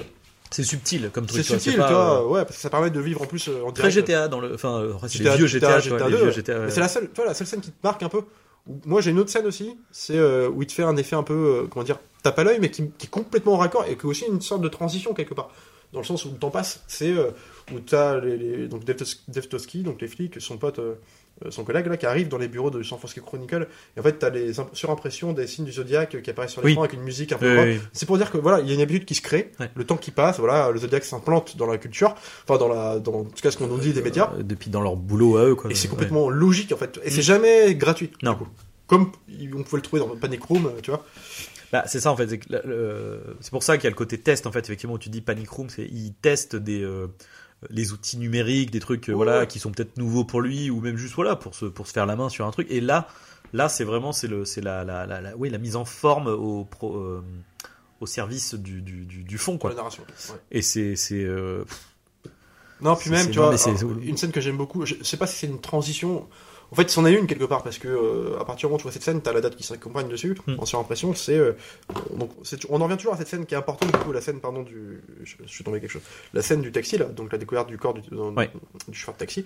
C'est 0.50 0.62
subtil 0.64 1.10
comme 1.12 1.26
truc. 1.26 1.38
c'est 1.44 1.52
subtil, 1.54 1.72
tu 1.72 1.78
vois, 1.78 2.22
euh, 2.22 2.26
ouais, 2.26 2.44
parce 2.44 2.56
que 2.56 2.62
ça 2.62 2.70
permet 2.70 2.90
de 2.90 3.00
vivre 3.00 3.22
en 3.22 3.26
plus 3.26 3.48
en 3.48 3.72
Très 3.72 3.88
direct. 3.88 4.08
GTA 4.08 4.28
dans 4.28 4.40
le. 4.40 4.54
Enfin, 4.54 4.82
c'est 5.02 5.18
GTA, 5.18 5.30
les 5.32 5.36
vieux 5.38 5.46
GTA, 5.46 5.78
GTA, 5.78 5.82
tu 5.82 5.88
vois, 5.90 5.98
les 6.06 6.12
2, 6.12 6.16
vieux 6.18 6.26
ouais. 6.26 6.32
GTA. 6.32 6.58
Mais 6.58 6.64
ouais. 6.66 6.70
C'est 6.70 6.80
la 6.80 6.88
seule, 6.88 7.08
tu 7.08 7.16
vois, 7.16 7.26
la 7.26 7.34
seule 7.34 7.46
scène 7.46 7.60
qui 7.60 7.70
te 7.70 7.76
marque 7.84 8.02
un 8.02 8.08
peu. 8.08 8.22
Moi, 8.84 9.00
j'ai 9.00 9.12
une 9.12 9.20
autre 9.20 9.30
scène 9.30 9.46
aussi, 9.46 9.78
c'est 9.92 10.16
euh, 10.18 10.48
où 10.48 10.60
il 10.62 10.66
te 10.66 10.72
fait 10.72 10.82
un 10.82 10.96
effet 10.96 11.14
un 11.14 11.22
peu, 11.22 11.34
euh, 11.62 11.66
comment 11.70 11.84
dire, 11.84 11.98
tape 12.24 12.36
à 12.40 12.42
l'œil, 12.42 12.58
mais 12.60 12.68
qui, 12.68 12.90
qui 12.98 13.06
est 13.06 13.10
complètement 13.10 13.52
en 13.54 13.58
raccord 13.58 13.84
et 13.84 13.94
qui 13.96 14.02
est 14.02 14.06
aussi 14.06 14.24
une 14.26 14.40
sorte 14.40 14.60
de 14.60 14.66
transition 14.68 15.14
quelque 15.14 15.34
part. 15.34 15.50
Dans 15.92 16.00
le 16.00 16.04
sens 16.04 16.24
où 16.24 16.30
le 16.32 16.36
temps 16.36 16.50
passe, 16.50 16.82
c'est 16.88 17.14
euh, 17.72 17.74
où 17.76 17.80
t'as 17.80 18.20
les, 18.20 18.36
les, 18.36 18.68
donc 18.68 18.82
Toschi, 19.48 19.82
donc 19.82 20.00
les 20.00 20.08
flics, 20.08 20.40
son 20.40 20.56
pote, 20.58 20.78
euh, 20.78 20.94
euh, 21.44 21.50
son 21.50 21.64
collègue 21.64 21.86
là, 21.86 21.96
qui 21.96 22.06
arrive 22.06 22.28
dans 22.28 22.38
les 22.38 22.48
bureaux 22.48 22.70
de 22.70 22.82
San 22.82 22.98
Francisco 22.98 23.20
Chronicle, 23.26 23.68
et 23.96 24.00
en 24.00 24.02
fait 24.02 24.18
t'as 24.18 24.30
les 24.30 24.58
imp- 24.58 24.70
surimpressions 24.74 25.32
des 25.32 25.46
signes 25.46 25.64
du 25.66 25.72
zodiaque 25.72 26.14
euh, 26.14 26.20
qui 26.20 26.30
apparaissent 26.30 26.52
sur 26.52 26.62
Oui. 26.64 26.70
l'écran 26.70 26.84
avec 26.84 26.94
une 26.94 27.02
musique 27.02 27.32
un 27.32 27.38
peu 27.38 27.58
Oui, 27.60 27.74
oui. 27.74 27.80
C'est 27.92 28.06
pour 28.06 28.16
dire 28.16 28.30
que 28.30 28.38
voilà, 28.38 28.60
il 28.60 28.68
y 28.68 28.70
a 28.70 28.74
une 28.74 28.80
habitude 28.80 29.04
qui 29.04 29.14
se 29.14 29.22
crée, 29.22 29.52
Ouais. 29.60 29.70
le 29.74 29.84
temps 29.84 29.96
qui 29.96 30.10
passe, 30.12 30.38
voilà, 30.38 30.70
le 30.70 30.78
zodiaque 30.78 31.04
s'implante 31.04 31.56
dans 31.56 31.66
la 31.66 31.76
culture, 31.78 32.14
enfin 32.48 32.56
dans 32.58 32.68
la, 32.68 32.98
dans 33.00 33.14
en 33.20 33.24
tout 33.24 33.42
cas 33.42 33.50
ce 33.50 33.58
qu'on 33.58 33.66
nous 33.66 33.78
dit 33.78 33.92
des 33.92 34.02
médias. 34.02 34.32
Euh, 34.38 34.42
Depuis 34.42 34.70
dans 34.70 34.80
leur 34.80 34.96
boulot 34.96 35.36
à 35.36 35.44
eux, 35.46 35.54
quoi. 35.54 35.70
Et 35.70 35.74
c'est 35.74 35.88
Ouais. 35.88 35.90
complètement 35.94 36.30
logique 36.30 36.72
en 36.72 36.76
fait. 36.76 36.98
Et 37.04 37.10
c'est 37.10 37.18
Mm. 37.20 37.24
jamais 37.24 37.74
gratuit. 37.74 38.08
du 38.08 38.24
Non. 38.24 38.34
coup. 38.36 38.46
Comme 38.86 39.10
on 39.52 39.62
pouvait 39.64 39.78
le 39.78 39.82
trouver 39.82 40.00
dans 40.00 40.08
Panic 40.16 40.44
Room, 40.44 40.70
tu 40.80 40.90
vois. 40.92 41.04
Bah, 41.72 41.82
c'est 41.88 41.98
ça 41.98 42.12
en 42.12 42.16
fait. 42.16 42.28
c'est 43.40 43.50
pour 43.50 43.62
ça 43.64 43.76
qu'il 43.76 43.84
y 43.84 43.86
a 43.88 43.90
le 43.90 43.96
côté 43.96 44.16
test 44.18 44.46
en 44.46 44.52
fait. 44.52 44.60
Effectivement, 44.60 44.94
où 44.94 44.98
tu 44.98 45.08
dis 45.08 45.20
Panic 45.20 45.50
Room, 45.50 45.68
c'est 45.68 45.84
ils 45.84 46.14
testent 46.14 46.54
des 46.56 46.82
euh, 46.82 47.08
les 47.70 47.92
outils 47.92 48.18
numériques, 48.18 48.70
des 48.70 48.80
trucs 48.80 49.08
euh, 49.08 49.12
Ouais. 49.12 49.16
voilà 49.16 49.46
qui 49.46 49.58
sont 49.58 49.70
peut-être 49.72 49.96
nouveaux 49.96 50.24
pour 50.24 50.40
lui 50.40 50.70
ou 50.70 50.80
même 50.80 50.96
juste 50.96 51.14
voilà 51.14 51.36
pour 51.36 51.54
se 51.54 51.64
pour 51.66 51.86
se 51.86 51.92
faire 51.92 52.06
la 52.06 52.16
main 52.16 52.28
sur 52.28 52.46
un 52.46 52.50
truc. 52.50 52.66
Et 52.70 52.80
là, 52.80 53.08
là 53.52 53.68
c'est 53.68 53.84
vraiment 53.84 54.12
c'est 54.12 54.28
le 54.28 54.44
c'est 54.44 54.60
la, 54.60 54.84
la, 54.84 55.06
la, 55.06 55.20
la- 55.20 55.36
oui 55.36 55.48
la 55.50 55.58
mise 55.58 55.76
en 55.76 55.84
forme 55.84 56.26
au 56.28 56.64
pro, 56.64 56.96
euh, 56.96 57.24
au 58.00 58.06
service 58.06 58.54
du, 58.54 58.82
du, 58.82 59.06
du, 59.06 59.22
du 59.24 59.38
fond 59.38 59.56
quoi. 59.58 59.70
la 59.70 59.76
narration. 59.76 60.02
Ouais. 60.30 60.36
Et 60.50 60.62
c'est 60.62 60.96
c'est 60.96 61.24
euh, 61.24 61.64
Non, 62.82 62.94
puis 62.94 63.10
même, 63.10 63.30
tu 63.30 63.38
vois, 63.38 63.54
alors, 63.54 63.98
une 64.02 64.16
scène 64.18 64.32
que 64.32 64.40
j'aime 64.42 64.58
beaucoup, 64.58 64.84
je 64.84 65.02
sais 65.02 65.16
pas 65.16 65.26
si 65.26 65.36
c'est 65.38 65.46
une 65.46 65.60
transition. 65.60 66.28
En 66.72 66.74
fait, 66.74 66.90
c'en 66.90 67.06
est 67.06 67.12
une 67.12 67.26
quelque 67.28 67.44
part, 67.44 67.62
parce 67.62 67.78
que 67.78 67.86
euh, 67.88 68.40
à 68.40 68.44
partir 68.44 68.56
du 68.56 68.64
moment 68.66 68.74
où 68.74 68.78
tu 68.78 68.82
vois 68.82 68.92
cette 68.92 69.02
scène, 69.04 69.20
t'as 69.20 69.32
la 69.32 69.40
date 69.40 69.54
qui 69.56 69.62
s'accompagne 69.62 70.08
dessus, 70.08 70.36
Hmm. 70.46 70.56
en 70.58 70.66
surimpression, 70.66 71.14
c'est. 71.14 71.38
euh, 71.38 71.52
donc, 72.16 72.30
c'est- 72.42 72.66
on 72.70 72.80
en 72.80 72.84
revient 72.84 72.96
toujours 72.96 73.14
à 73.14 73.16
cette 73.16 73.28
scène 73.28 73.46
qui 73.46 73.54
est 73.54 73.56
importante, 73.58 73.92
du 73.92 73.98
coup, 73.98 74.10
la 74.12 74.20
scène, 74.20 74.40
pardon, 74.40 74.62
du. 74.62 75.00
Je, 75.22 75.36
je 75.44 75.48
suis 75.48 75.62
tombé 75.62 75.80
quelque 75.80 75.90
chose. 75.92 76.02
La 76.34 76.42
scène 76.42 76.62
du 76.62 76.72
taxi, 76.72 76.98
là, 76.98 77.04
donc 77.04 77.30
la 77.32 77.38
découverte 77.38 77.68
du 77.68 77.78
corps 77.78 77.94
du, 77.94 78.02
dans- 78.10 78.32
Ouais. 78.32 78.50
du 78.88 78.96
chauffeur 78.98 79.14
de 79.14 79.18
taxi. 79.20 79.44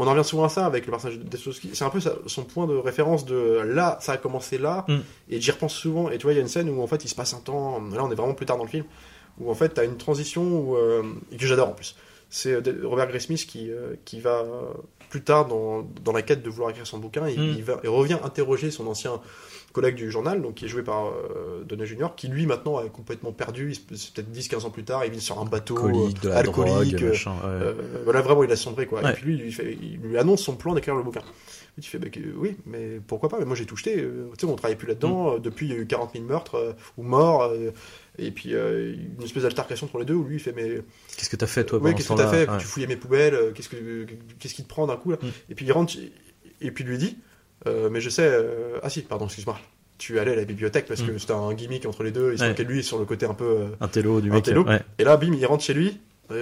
On 0.00 0.06
en 0.06 0.10
revient 0.12 0.24
souvent 0.24 0.44
à 0.44 0.48
ça 0.48 0.64
avec 0.66 0.84
le 0.86 0.90
personnage 0.92 1.18
de. 1.18 1.36
C'est 1.72 1.82
un 1.84 1.90
peu 1.90 2.00
sa- 2.00 2.16
son 2.26 2.44
point 2.44 2.66
de 2.66 2.76
référence 2.76 3.24
de 3.24 3.62
là, 3.64 3.98
ça 4.00 4.12
a 4.12 4.16
commencé 4.18 4.56
là, 4.58 4.84
Hmm. 4.88 4.98
et 5.30 5.40
j'y 5.40 5.50
repense 5.50 5.74
souvent. 5.74 6.10
Et 6.10 6.18
tu 6.18 6.24
vois, 6.24 6.32
il 6.32 6.36
y 6.36 6.38
a 6.38 6.42
une 6.42 6.48
scène 6.48 6.68
où 6.70 6.82
en 6.82 6.86
fait 6.86 7.02
il 7.04 7.08
se 7.08 7.14
passe 7.16 7.32
un 7.34 7.40
temps. 7.40 7.80
Là, 7.92 8.04
on 8.04 8.10
est 8.12 8.14
vraiment 8.14 8.34
plus 8.34 8.46
tard 8.46 8.58
dans 8.58 8.64
le 8.64 8.70
film, 8.70 8.84
où 9.40 9.50
en 9.50 9.54
fait 9.54 9.70
t'as 9.70 9.84
une 9.84 9.96
transition 9.96 10.42
où, 10.44 10.76
euh, 10.76 11.02
et 11.32 11.36
que 11.36 11.46
j'adore 11.46 11.70
en 11.70 11.72
plus. 11.72 11.96
C'est 12.30 12.52
euh, 12.52 12.60
Robert 12.84 13.08
Graysmith 13.08 13.46
qui, 13.46 13.70
euh, 13.70 13.94
qui 14.04 14.20
va 14.20 14.40
euh, 14.40 14.72
plus 15.10 15.22
tard 15.22 15.46
dans, 15.46 15.82
dans 16.04 16.12
la 16.12 16.22
quête 16.22 16.42
de 16.42 16.50
vouloir 16.50 16.70
écrire 16.70 16.86
son 16.86 16.98
bouquin, 16.98 17.28
il, 17.28 17.40
Mm. 17.40 17.54
il 17.56 17.64
va, 17.64 17.80
il 17.82 17.88
revient 17.88 18.18
interroger 18.22 18.70
son 18.70 18.86
ancien 18.86 19.20
collègue 19.72 19.94
du 19.96 20.10
journal, 20.10 20.40
donc 20.42 20.54
qui 20.54 20.64
est 20.64 20.68
joué 20.68 20.82
par 20.82 21.06
euh, 21.08 21.62
Donner 21.64 21.86
Junior, 21.86 22.16
qui 22.16 22.28
lui 22.28 22.46
maintenant 22.46 22.82
est 22.82 22.90
complètement 22.90 23.32
perdu, 23.32 23.74
c'est 23.74 24.12
peut-être 24.14 24.30
10-15 24.32 24.64
ans 24.66 24.70
plus 24.70 24.84
tard, 24.84 25.04
il 25.04 25.10
vit 25.12 25.20
sur 25.20 25.38
un 25.38 25.44
bateau 25.44 25.76
Alcoolique, 25.76 26.22
de 26.22 26.28
euh, 26.28 26.32
la 26.32 26.38
alcoolique, 26.38 26.72
drogue, 26.96 27.04
euh, 27.04 27.08
machin. 27.10 27.30
ouais. 27.32 27.36
euh, 27.44 27.74
voilà, 28.04 28.20
vraiment, 28.22 28.44
il 28.44 28.50
a 28.52 28.56
sombré, 28.56 28.86
quoi. 28.86 29.02
Ouais. 29.02 29.10
Et 29.10 29.14
puis 29.14 29.24
lui, 29.26 29.34
il 29.34 29.40
lui, 29.42 29.52
fait- 29.52 29.78
il 29.80 29.98
lui 30.00 30.18
annonce 30.18 30.42
son 30.42 30.56
plan 30.56 30.74
d'écrire 30.74 30.94
le 30.96 31.02
bouquin. 31.02 31.20
Et 31.76 31.80
tu 31.80 31.90
fais, 31.90 31.98
bah, 31.98 32.08
oui, 32.36 32.56
mais 32.66 32.98
pourquoi 33.06 33.28
pas 33.28 33.38
Mais 33.38 33.44
moi, 33.44 33.54
j'ai 33.54 33.66
tout 33.66 33.76
jeté. 33.76 33.94
tu 33.96 34.02
sais, 34.40 34.46
on 34.46 34.56
travaille 34.56 34.76
plus 34.76 34.88
là-dedans. 34.88 35.34
euh, 35.34 35.38
Depuis, 35.38 35.66
il 35.66 35.72
y 35.72 35.76
a 35.76 35.78
eu 35.78 35.86
40 35.86 36.12
000 36.14 36.24
meurtres 36.24 36.74
ou 36.96 37.02
morts. 37.02 37.52
Et 38.18 38.30
puis, 38.30 38.54
euh, 38.54 38.94
une 39.18 39.22
espèce 39.24 39.42
d'altercation 39.44 39.86
entre 39.86 39.98
les 39.98 40.04
deux 40.04 40.14
où 40.14 40.24
lui, 40.24 40.36
il 40.36 40.40
fait, 40.40 40.52
mais 40.52 40.80
Qu'est-ce 41.16 41.30
que 41.30 41.36
t'as 41.36 41.46
fait, 41.46 41.64
toi 41.64 41.78
pendant 41.80 41.92
qu'est-ce 41.94 42.08
ce 42.08 42.12
que 42.12 42.18
t'as 42.18 42.28
fait 42.30 42.48
Ouais. 42.50 42.58
Tu 42.58 42.66
fouillais 42.66 42.86
mes 42.86 42.96
poubelles 42.96 43.34
euh, 43.34 43.52
Qu'est-ce 43.52 43.68
que 43.68 44.06
qu'est-ce 44.38 44.54
qui 44.54 44.62
te 44.64 44.68
prend 44.68 44.86
d'un 44.86 44.96
coup 44.96 45.10
là 45.10 45.18
Mm. 45.22 45.26
Et 45.50 45.54
puis 45.54 45.66
il 45.66 45.72
rentre 45.72 45.94
et 46.60 46.70
puis 46.70 46.84
lui 46.84 46.98
dit 46.98 47.16
euh, 47.66 47.88
mais 47.90 48.00
je 48.00 48.08
sais 48.10 48.22
euh, 48.26 48.78
ah 48.82 48.90
si 48.90 49.02
pardon 49.02 49.26
excuse-moi 49.26 49.58
tu 49.98 50.18
allais 50.20 50.32
à 50.32 50.36
la 50.36 50.44
bibliothèque 50.44 50.86
parce 50.86 51.02
que 51.02 51.10
Mm. 51.12 51.18
c'était 51.18 51.32
un 51.32 51.52
gimmick 51.54 51.86
entre 51.86 52.02
les 52.04 52.10
deux 52.12 52.36
se 52.36 52.42
Ouais. 52.44 52.54
lui 52.64 52.82
sur 52.84 52.98
le 52.98 53.04
côté 53.04 53.26
un 53.26 53.34
peu 53.34 53.66
Un 53.80 53.88
télo 53.88 54.20
du 54.20 54.30
Un 54.30 54.34
mec. 54.34 54.44
télo. 54.44 54.64
ouais. 54.64 54.80
et 54.98 55.04
là 55.04 55.16
bim 55.16 55.32
il 55.32 55.44
rentre 55.46 55.64
chez 55.64 55.74
lui 55.74 55.98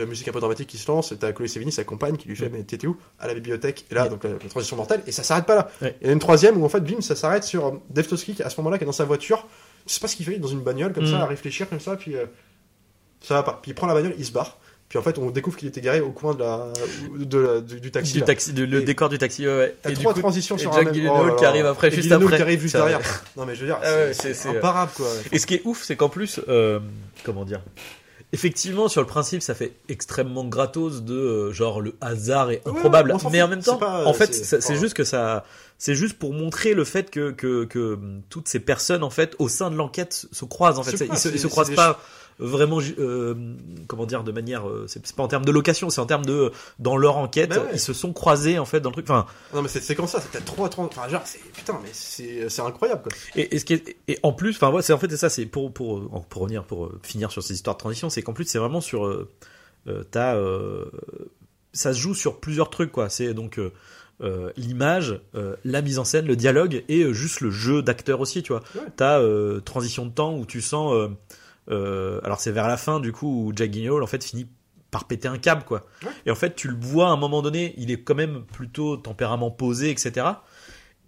musique 0.09 0.27
un 0.27 0.33
peu 0.33 0.41
dramatique 0.41 0.67
qui 0.67 0.79
se 0.79 0.91
lance 0.91 1.13
et 1.13 1.17
t'as 1.17 1.31
Chloé 1.33 1.47
Sevigny 1.47 1.71
sa 1.71 1.85
compagne 1.85 2.17
qui 2.17 2.27
lui 2.29 2.35
fait 2.37 2.49
Mm. 2.49 2.53
mais 2.55 2.63
t'étais 2.65 2.87
où 2.87 2.97
à 3.21 3.27
la 3.29 3.35
bibliothèque 3.35 3.87
et 3.91 3.95
là 3.95 4.05
Ouais. 4.05 4.09
donc 4.11 4.25
la, 4.25 4.31
la 4.31 4.39
transition 4.51 4.77
mortelle 4.77 5.01
et 5.07 5.13
ça 5.13 5.23
s'arrête 5.23 5.47
pas 5.47 5.55
là 5.55 5.71
Ouais. 5.81 5.97
il 6.01 6.07
y 6.07 6.11
a 6.11 6.13
une 6.13 6.19
troisième 6.19 6.57
où 6.61 6.65
en 6.65 6.69
fait 6.69 6.81
bim 6.81 7.01
ça 7.01 7.15
s'arrête 7.17 7.45
sur 7.45 7.67
euh, 7.67 7.71
Dave 7.91 8.07
Toski 8.09 8.35
à 8.43 8.51
ce 8.51 8.57
moment-là 8.61 8.79
qui 8.79 8.85
est 8.85 8.87
dans 8.87 8.93
sa 8.93 9.05
voiture 9.05 9.47
sais 9.93 10.01
pas 10.01 10.09
ce 10.09 10.17
qu'il 10.17 10.27
fait 10.27 10.39
dans 10.39 10.49
une 10.49 10.61
bagnole 10.61 10.93
comme 10.93 11.05
Mm. 11.05 11.11
ça 11.13 11.23
à 11.23 11.27
réfléchir 11.27 11.69
comme 11.69 11.81
ça 11.81 11.97
puis 11.97 12.17
euh, 12.17 12.27
ça 13.23 13.35
va 13.35 13.43
pas 13.43 13.59
puis 13.63 13.71
il 13.71 13.75
prend 13.75 13.87
la 13.87 13.95
bagnole 13.95 14.15
il 14.19 14.25
se 14.25 14.33
barre 14.33 14.59
puis 14.89 14.99
en 14.99 15.03
fait 15.03 15.19
on 15.19 15.31
découvre 15.31 15.57
qu'il 15.57 15.67
était 15.67 15.81
garé 15.81 16.01
au 16.01 16.13
coin 16.13 16.33
de 16.35 16.41
la, 16.41 16.69
de 17.19 17.39
la- 17.39 17.61
du, 17.61 17.81
du 17.81 17.91
taxi 17.91 18.13
Du 18.13 18.23
taxi, 18.23 18.53
de- 18.53 18.65
le 18.65 18.83
Et- 18.83 18.85
décor 18.85 19.09
du 19.09 19.19
taxi, 19.19 19.45
ouais, 19.47 19.53
ouais. 19.57 19.77
T'as 19.83 19.93
trois 19.95 20.15
coup, 20.15 20.21
transitions 20.21 20.55
et 20.57 20.61
sur 20.61 20.73
Jack 20.73 20.87
un 20.89 20.93
même... 20.93 21.11
Oh 21.13 21.35
qui 21.37 21.45
arrive 21.45 21.67
après, 21.67 21.89
Et 21.89 21.91
juste 21.91 22.03
Gyllenhaal 22.05 22.23
après. 22.25 22.37
qui 22.37 22.43
arrive 22.43 22.61
juste 22.61 22.77
derrière. 22.77 23.01
Non 23.37 23.47
mais 23.47 23.57
je 23.57 23.61
veux 23.63 23.67
dire, 23.67 23.79
Ah 23.83 23.93
ouais, 23.95 24.13
c'est- 24.15 24.47
imparable 24.49 24.93
quoi. 24.95 25.09
Et 25.33 25.41
ce 25.41 25.47
qui 25.47 25.55
est 25.55 25.63
ouf, 25.65 25.83
c'est 25.83 25.97
qu'en 25.97 26.09
plus, 26.09 26.41
euh, 26.49 26.79
comment 27.25 27.45
dire? 27.45 27.63
Effectivement, 28.33 28.89
sur 28.89 29.01
le 29.01 29.07
principe, 29.07 29.41
ça 29.41 29.55
fait 29.55 29.75
extrêmement 29.89 30.45
gratos 30.45 31.03
de 31.03 31.15
euh, 31.15 31.53
genre 31.53 31.81
le 31.81 31.95
hasard 32.01 32.51
est 32.51 32.61
Ouais, 32.67 32.73
improbable. 32.73 33.15
mais 33.31 33.41
en 33.41 33.49
même 33.49 33.63
temps, 33.63 33.77
pas, 33.79 34.05
en 34.05 34.13
fait, 34.13 34.35
c'est- 34.35 34.75
juste 34.77 34.95
que 34.95 35.05
ça, 35.05 35.45
c'est 35.79 35.95
juste 35.95 36.19
pour 36.19 36.33
montrer 36.33 36.75
le 36.75 36.85
fait 36.85 37.09
que, 37.11 37.31
que, 37.31 37.65
que 37.65 37.95
hum, 37.95 38.23
toutes 38.29 38.49
ces 38.49 38.59
personnes, 38.61 39.05
en 39.05 39.11
fait, 39.11 39.37
au 39.39 39.49
sein 39.49 39.71
de 39.71 39.77
l'enquête, 39.77 40.27
se 40.33 40.45
croisent. 40.45 40.79
En 40.79 40.83
fait, 40.83 41.07
ils 41.09 41.17
se, 41.17 41.29
ils 41.29 41.39
se 41.39 41.47
croisent 41.47 41.71
des 41.71 41.77
pas 41.77 42.01
vraiment, 42.39 42.79
euh, 42.99 43.35
comment 43.87 44.07
dire, 44.07 44.25
de 44.25 44.33
manière, 44.33 44.69
euh, 44.69 44.85
c'est 44.89 45.15
pas 45.15 45.23
en 45.23 45.29
termes 45.29 45.45
de 45.45 45.51
location, 45.51 45.91
c'est 45.91 46.01
en 46.01 46.07
termes 46.07 46.25
de 46.25 46.53
dans 46.79 46.97
leur 46.97 47.17
enquête, 47.17 47.51
Bah 47.51 47.59
ouais. 47.59 47.71
ils 47.75 47.81
se 47.81 47.93
sont 47.93 48.13
croisés 48.13 48.59
en 48.59 48.65
fait 48.65 48.81
dans 48.81 48.91
le 48.91 48.95
truc. 48.95 49.09
Enfin, 49.09 49.27
Non 49.55 49.63
mais 49.63 49.69
c'est 49.69 49.81
c'est 49.81 49.95
comme 49.95 50.07
ça, 50.07 50.21
c'est 50.21 50.31
peut-être 50.31 50.45
trois, 50.45 50.69
trois... 50.69 50.85
Enfin 50.85 51.09
genre, 51.09 51.23
c'est... 51.25 51.41
Putain 51.53 51.79
mais 51.83 51.91
c'est 51.93 52.61
incroyable 52.63 53.03
quoi. 53.03 53.13
Et, 53.37 53.55
et 53.55 53.59
ce 53.59 53.65
qui 53.65 53.75
est, 53.75 53.97
et 54.09 54.19
en 54.23 54.33
plus, 54.33 54.57
enfin, 54.57 54.71
ouais, 54.71 54.83
c'est 54.83 54.93
en 54.93 54.99
fait 54.99 55.11
c'est 55.11 55.17
ça, 55.17 55.31
c'est 55.31 55.47
pour 55.47 55.73
pour 55.73 55.99
euh, 55.99 56.09
pour 56.29 56.43
revenir 56.43 56.65
pour 56.65 56.91
finir 57.03 57.31
sur 57.31 57.43
ces 57.43 57.55
histoires 57.55 57.77
de 57.77 57.81
transition, 57.81 58.11
c'est 58.11 58.23
qu'en 58.23 58.33
plus 58.33 58.45
c'est 58.45 58.59
vraiment 58.59 58.81
sur, 58.81 59.07
euh, 59.07 59.29
t'as, 60.11 60.37
euh, 60.37 60.85
ça 61.73 61.93
se 61.93 61.99
joue 61.99 62.15
sur 62.15 62.41
plusieurs 62.41 62.71
trucs 62.71 62.93
quoi. 62.93 63.09
C'est 63.09 63.35
donc 63.35 63.59
euh, 64.23 64.51
l'image, 64.57 65.21
euh, 65.35 65.57
la 65.65 65.83
mise 65.83 65.99
en 65.99 66.05
scène, 66.05 66.27
le 66.27 66.37
dialogue 66.37 66.85
et 66.89 67.03
euh, 67.03 67.13
juste 67.13 67.41
le 67.41 67.51
jeu 67.51 67.83
d'acteur 67.83 68.21
aussi, 68.21 68.43
tu 68.43 68.53
vois. 68.53 68.63
Ouais. 68.75 68.81
T'as 68.97 69.21
transition 69.61 70.07
de 70.07 70.11
temps 70.11 70.35
où 70.37 70.47
tu 70.47 70.61
sens, 70.63 71.11
euh, 71.71 72.21
alors 72.25 72.41
c'est 72.41 72.53
vers 72.53 72.69
la 72.69 72.77
fin 72.77 73.01
du 73.01 73.13
coup 73.13 73.47
où 73.47 73.53
Jack 73.55 73.73
Gyllenhaal 73.73 74.03
en 74.03 74.07
fait 74.07 74.23
finit 74.25 74.47
par 74.91 75.05
péter 75.07 75.29
un 75.29 75.39
câble 75.39 75.65
quoi. 75.65 75.85
Ouais. 76.05 76.11
Et 76.27 76.31
en 76.31 76.35
fait 76.37 76.55
tu 76.55 76.69
le 76.69 76.77
vois 76.79 77.09
à 77.09 77.11
un 77.11 77.17
moment 77.17 77.43
donné, 77.43 77.75
il 77.77 77.91
est 77.91 78.01
quand 78.03 78.15
même 78.15 78.45
plutôt 78.45 78.97
tempérament 78.97 79.51
posé, 79.51 79.91
etc. 79.91 80.27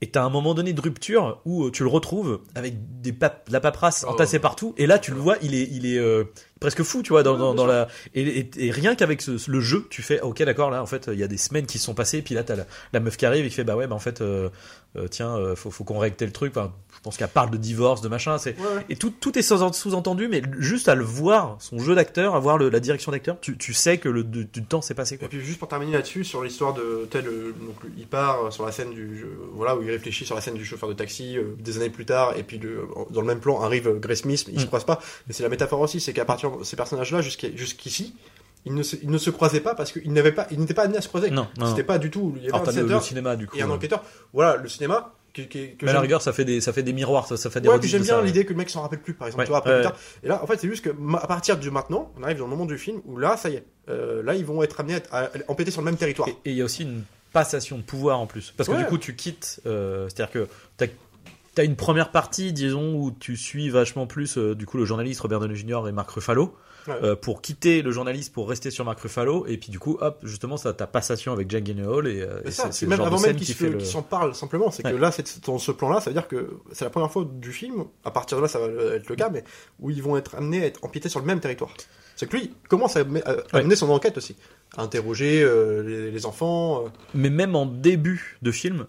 Et 0.00 0.10
t'as 0.10 0.22
un 0.22 0.30
moment 0.30 0.54
donné 0.54 0.72
de 0.72 0.80
rupture 0.80 1.40
où 1.44 1.64
euh, 1.64 1.70
tu 1.72 1.82
le 1.82 1.88
retrouves 1.88 2.40
avec 2.54 3.00
des 3.00 3.12
pap- 3.12 3.48
de 3.48 3.52
la 3.52 3.58
paperasse 3.60 4.04
Oh. 4.06 4.12
entassée 4.12 4.38
partout. 4.38 4.72
Et 4.76 4.86
là, 4.86 5.00
tu 5.00 5.10
le 5.10 5.16
vois, 5.18 5.36
il 5.42 5.54
est, 5.56 5.68
il 5.72 5.86
est 5.86 5.98
euh, 5.98 6.22
presque 6.60 6.82
fou, 6.82 7.02
tu 7.02 7.10
vois, 7.10 7.22
dans, 7.22 7.54
dans, 7.54 7.66
la. 7.66 7.88
Et, 8.14 8.22
et- 8.22 8.50
et 8.66 8.70
rien 8.70 8.94
qu'avec 8.94 9.22
ce- 9.22 9.50
le 9.50 9.60
jeu, 9.60 9.86
tu 9.90 10.02
fais, 10.02 10.20
ok, 10.20 10.42
d'accord, 10.42 10.70
là, 10.70 10.82
en 10.82 10.86
fait, 10.86 11.08
il 11.12 11.18
y 11.18 11.22
a 11.22 11.28
des 11.28 11.36
semaines 11.38 11.66
qui 11.66 11.78
se 11.78 11.84
sont 11.84 11.94
passées. 11.94 12.22
Puis 12.22 12.34
là, 12.34 12.42
t'as 12.44 12.56
la, 12.56 12.66
la 12.92 13.00
meuf 13.00 13.16
qui 13.16 13.26
arrive 13.26 13.44
et 13.44 13.48
qui 13.48 13.54
fait, 13.54 13.64
bah 13.64 13.76
ouais, 13.76 13.86
bah 13.86 13.94
en 13.94 13.98
fait, 14.00 14.20
euh, 14.20 14.48
euh, 14.96 15.06
tiens, 15.08 15.36
euh, 15.36 15.54
faut, 15.56 15.70
faut 15.70 15.84
qu'on 15.84 15.98
règle 15.98 16.16
tel 16.16 16.32
truc. 16.32 16.52
Enfin, 16.56 16.72
je 16.94 17.00
pense 17.02 17.16
qu'elle 17.16 17.28
parle 17.28 17.50
de 17.50 17.56
divorce, 17.58 18.00
de 18.00 18.08
machin. 18.08 18.38
C'est 18.38 18.56
Ouais, 18.58 18.76
ouais. 18.76 18.84
et 18.88 18.96
tout, 18.96 19.10
tout 19.10 19.38
est 19.38 19.42
sous- 19.42 19.72
sous-entendu, 19.72 20.26
mais 20.28 20.42
juste 20.58 20.88
à 20.88 20.94
le 20.94 21.04
voir, 21.04 21.56
son 21.60 21.78
jeu 21.78 21.94
d'acteur, 21.94 22.34
à 22.34 22.40
voir 22.40 22.58
le- 22.58 22.68
la 22.70 22.80
direction 22.80 23.12
d'acteur, 23.12 23.36
tu, 23.40 23.56
tu 23.56 23.72
sais 23.74 23.98
que 23.98 24.08
le 24.08 24.24
du, 24.24 24.46
du 24.46 24.64
temps 24.64 24.82
s'est 24.82 24.94
passé. 24.94 25.18
Et 25.20 25.28
puis 25.28 25.40
juste 25.40 25.58
pour 25.58 25.68
terminer 25.68 25.92
là-dessus, 25.92 26.24
sur 26.24 26.42
l'histoire 26.42 26.74
de 26.74 27.06
tel, 27.10 27.24
donc 27.24 27.76
il 27.96 28.06
part 28.06 28.46
euh, 28.46 28.50
sur 28.50 28.64
la 28.66 28.72
scène 28.72 28.90
du, 28.90 29.24
voilà, 29.52 29.76
où 29.76 29.82
il 29.82 29.90
réfléchit 29.90 30.24
sur 30.24 30.34
la 30.34 30.40
scène 30.40 30.54
du 30.54 30.64
chauffeur 30.64 30.88
de 30.88 30.94
taxi 30.94 31.36
des 31.58 31.76
années 31.76 31.90
plus 31.90 32.04
tard, 32.06 32.34
et 32.36 32.42
puis 32.42 32.58
le- 32.58 32.88
dans 33.10 33.20
le 33.20 33.26
même 33.26 33.40
plan 33.40 33.60
arrive 33.60 33.98
Grace 34.00 34.18
Smith, 34.20 34.46
ils 34.52 34.58
se 34.60 34.64
Mm. 34.64 34.68
croisent 34.68 34.84
pas. 34.86 35.00
Mais 35.26 35.34
c'est 35.34 35.42
la 35.44 35.48
métaphore 35.48 35.80
aussi, 35.80 36.00
c'est 36.00 36.12
qu'à 36.12 36.24
partir 36.24 36.47
ces 36.64 36.76
personnages-là, 36.76 37.20
jusqu'ici, 37.20 38.14
ils 38.64 38.74
ne, 38.74 38.82
se, 38.82 38.96
ils 39.02 39.10
ne 39.10 39.18
se 39.18 39.30
croisaient 39.30 39.60
pas 39.60 39.74
parce 39.74 39.92
qu'ils 39.92 40.12
n'avaient 40.12 40.32
pas, 40.32 40.46
ils 40.50 40.58
n'étaient 40.58 40.74
pas 40.74 40.82
amenés 40.82 40.98
à 40.98 41.00
se 41.02 41.08
croiser. 41.08 41.30
Non, 41.30 41.48
non. 41.58 41.66
C'était 41.66 41.84
pas 41.84 41.98
du 41.98 42.10
tout. 42.10 42.34
Il 42.36 42.42
y 42.42 42.44
avait 42.46 42.54
Alors 42.54 42.68
un 42.68 42.72
t'as 42.72 42.80
le, 42.82 42.88
le 42.88 43.00
cinéma 43.00 43.36
du 43.36 43.46
coup. 43.46 43.56
et 43.56 43.62
un 43.62 43.70
euh. 43.70 43.72
enquêteur. 43.74 44.02
Voilà, 44.32 44.56
le 44.56 44.68
cinéma. 44.68 45.14
Que 45.34 45.42
Mais 45.82 45.90
à 45.90 45.92
la 45.92 46.00
rigueur, 46.00 46.20
ça 46.20 46.32
fait 46.32 46.44
des, 46.44 46.60
ça 46.60 46.72
fait 46.72 46.82
des 46.82 46.92
miroirs, 46.92 47.28
ça, 47.28 47.36
ça 47.36 47.48
fait 47.48 47.60
des 47.60 47.68
Ouais, 47.68 47.74
rediffs 47.74 47.90
puis 47.92 47.98
j'aime 47.98 48.02
bien 48.02 48.20
l'idée 48.22 48.44
que 48.44 48.50
le 48.50 48.56
mec 48.56 48.68
s'en 48.70 48.82
rappelle 48.82 49.00
plus, 49.00 49.14
par 49.14 49.28
exemple, 49.28 49.42
Ouais, 49.42 49.44
tu 49.46 49.50
vois, 49.50 49.58
après 49.58 49.70
ouais. 49.70 49.76
plus 49.82 49.84
tard. 49.90 49.96
Et 50.24 50.28
là, 50.28 50.42
en 50.42 50.46
fait, 50.48 50.58
c'est 50.58 50.66
juste 50.68 50.82
que 50.84 50.90
à 51.16 51.26
partir 51.28 51.58
de 51.58 51.70
maintenant, 51.70 52.10
on 52.18 52.24
arrive 52.24 52.38
dans 52.38 52.44
le 52.44 52.50
moment 52.50 52.64
du 52.66 52.76
film 52.76 53.00
où 53.04 53.18
là, 53.18 53.36
ça 53.36 53.48
y 53.50 53.54
est, 53.54 53.64
euh, 53.88 54.22
là, 54.24 54.34
ils 54.34 54.44
vont 54.44 54.62
être 54.64 54.80
amenés 54.80 54.98
à, 55.12 55.30
empêter 55.46 55.70
sur 55.70 55.80
le 55.80 55.84
même 55.84 55.96
territoire. 55.96 56.28
Et 56.28 56.50
il 56.50 56.54
y 56.56 56.62
a 56.62 56.64
aussi 56.64 56.82
une 56.82 57.04
passation 57.32 57.76
de 57.76 57.82
pouvoir 57.82 58.18
en 58.18 58.26
plus. 58.26 58.52
Parce 58.56 58.68
que 58.68 58.74
du 58.74 58.84
coup, 58.86 58.98
tu 58.98 59.14
quittes. 59.14 59.60
euh, 59.66 60.08
C'est-à-dire 60.08 60.32
que 60.32 60.48
t'as 61.58 61.62
as 61.62 61.64
une 61.66 61.76
première 61.76 62.10
partie, 62.10 62.52
disons, 62.52 62.94
où 62.94 63.10
tu 63.10 63.36
suis 63.36 63.68
vachement 63.70 64.06
plus 64.06 64.38
euh, 64.38 64.54
du 64.54 64.64
coup 64.66 64.78
le 64.78 64.84
journaliste 64.84 65.20
Robert 65.20 65.40
Downey 65.40 65.56
Jr. 65.56 65.88
et 65.88 65.92
Mark 65.92 66.10
Ruffalo. 66.10 66.54
Ouais. 66.86 66.94
euh, 67.02 67.16
pour 67.16 67.42
quitter 67.42 67.82
le 67.82 67.90
journaliste 67.90 68.32
pour 68.32 68.48
rester 68.48 68.70
sur 68.70 68.82
Mark 68.82 68.98
Ruffalo 69.00 69.44
et 69.46 69.58
puis 69.58 69.68
du 69.70 69.78
coup 69.78 69.98
hop 70.00 70.20
justement 70.22 70.56
ça 70.56 70.72
ta 70.72 70.86
passation 70.86 71.32
avec 71.34 71.50
Jack 71.50 71.66
Gyllenhaal 71.66 72.06
et, 72.06 72.22
euh, 72.22 72.40
et 72.46 72.50
c'est- 72.50 72.86
même 72.86 72.96
genre 72.96 73.08
avant 73.08 73.16
même 73.16 73.24
scène 73.26 73.36
qu'ils 73.36 73.46
qui 73.46 73.52
se- 73.52 73.58
fait 73.58 73.68
le 73.68 73.76
qu'ils 73.76 73.86
s'en 73.88 74.00
parlent 74.00 74.34
simplement, 74.34 74.70
c'est 74.70 74.84
que 74.84 74.96
là, 74.96 75.10
c'est 75.12 75.44
dans 75.44 75.58
ce 75.58 75.70
plan-là, 75.70 76.00
ça 76.00 76.08
veut 76.08 76.14
dire 76.14 76.26
que 76.28 76.48
c'est 76.72 76.84
la 76.86 76.90
première 76.90 77.10
fois 77.12 77.28
du 77.30 77.52
film, 77.52 77.84
à 78.06 78.10
partir 78.10 78.38
de 78.38 78.42
là, 78.42 78.48
ça 78.48 78.58
va 78.58 78.66
être 78.94 79.06
le 79.10 79.16
cas, 79.16 79.28
mais 79.28 79.44
où 79.80 79.90
ils 79.90 80.02
vont 80.02 80.16
être 80.16 80.34
amenés 80.36 80.62
à 80.62 80.66
être 80.66 80.82
empiétés 80.82 81.10
sur 81.10 81.20
le 81.20 81.26
même 81.26 81.40
territoire. 81.40 81.74
C'est 82.16 82.26
que 82.26 82.36
lui 82.38 82.44
il 82.62 82.68
commence 82.68 82.96
à, 82.96 83.00
à- 83.00 83.02
à 83.02 83.34
Ouais. 83.56 83.64
mener 83.64 83.76
son 83.76 83.90
enquête 83.90 84.16
aussi, 84.16 84.36
à 84.78 84.82
interroger 84.82 85.42
euh, 85.42 85.82
les, 85.82 86.10
les 86.10 86.24
enfants. 86.26 86.84
mais 87.12 87.28
même 87.28 87.54
en 87.54 87.66
début 87.66 88.38
de 88.40 88.50
film 88.50 88.86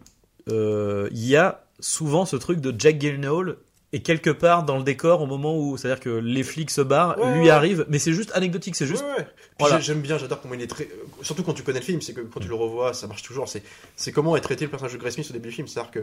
il 0.48 1.10
y 1.26 1.36
a 1.36 1.66
souvent 1.80 2.26
ce 2.26 2.36
truc 2.36 2.60
de 2.62 2.74
Jack 2.78 3.00
Gyllenhaal 3.00 3.58
et 3.92 4.02
quelque 4.04 4.30
part 4.30 4.66
dans 4.66 4.78
le 4.78 4.84
décor 4.84 5.22
au 5.22 5.26
moment 5.26 5.58
où 5.58 5.76
c'est 5.76 5.90
à 5.90 5.96
dire 5.96 6.00
que 6.00 6.10
les 6.10 6.44
flics 6.44 6.70
se 6.70 6.82
barrent 6.82 7.18
Ouais, 7.18 7.34
lui 7.36 7.44
ouais. 7.46 7.50
arrive 7.50 7.86
mais 7.90 7.98
c'est 7.98 8.14
juste 8.14 8.32
anecdotique 8.36 8.76
c'est 8.76 8.86
juste 8.86 9.04
Ouais, 9.04 9.26
Voilà. 9.60 9.80
J'aime 9.80 10.02
bien, 10.02 10.18
j'adore 10.20 10.42
comment 10.42 10.54
il 10.54 10.62
est 10.62 10.68
très. 10.68 10.88
Surtout 11.24 11.42
quand 11.44 11.54
tu 11.54 11.64
connais 11.64 11.80
le 11.80 11.86
film, 11.86 12.00
c'est 12.02 12.14
que 12.14 12.22
quand 12.22 12.40
tu 12.40 12.48
le 12.48 12.54
revois, 12.56 12.94
ça 12.94 13.08
marche 13.08 13.24
toujours. 13.24 13.50
C'est 13.50 13.64
c'est 13.96 14.12
comment 14.12 14.36
est 14.38 14.42
traité 14.42 14.66
le 14.66 14.70
personnage 14.72 14.94
de 14.94 15.00
Grace 15.00 15.16
Smith 15.16 15.28
au 15.30 15.34
début 15.34 15.50
du 15.50 15.56
film. 15.56 15.68
C'est-à-dire 15.68 15.92
que, 15.92 16.00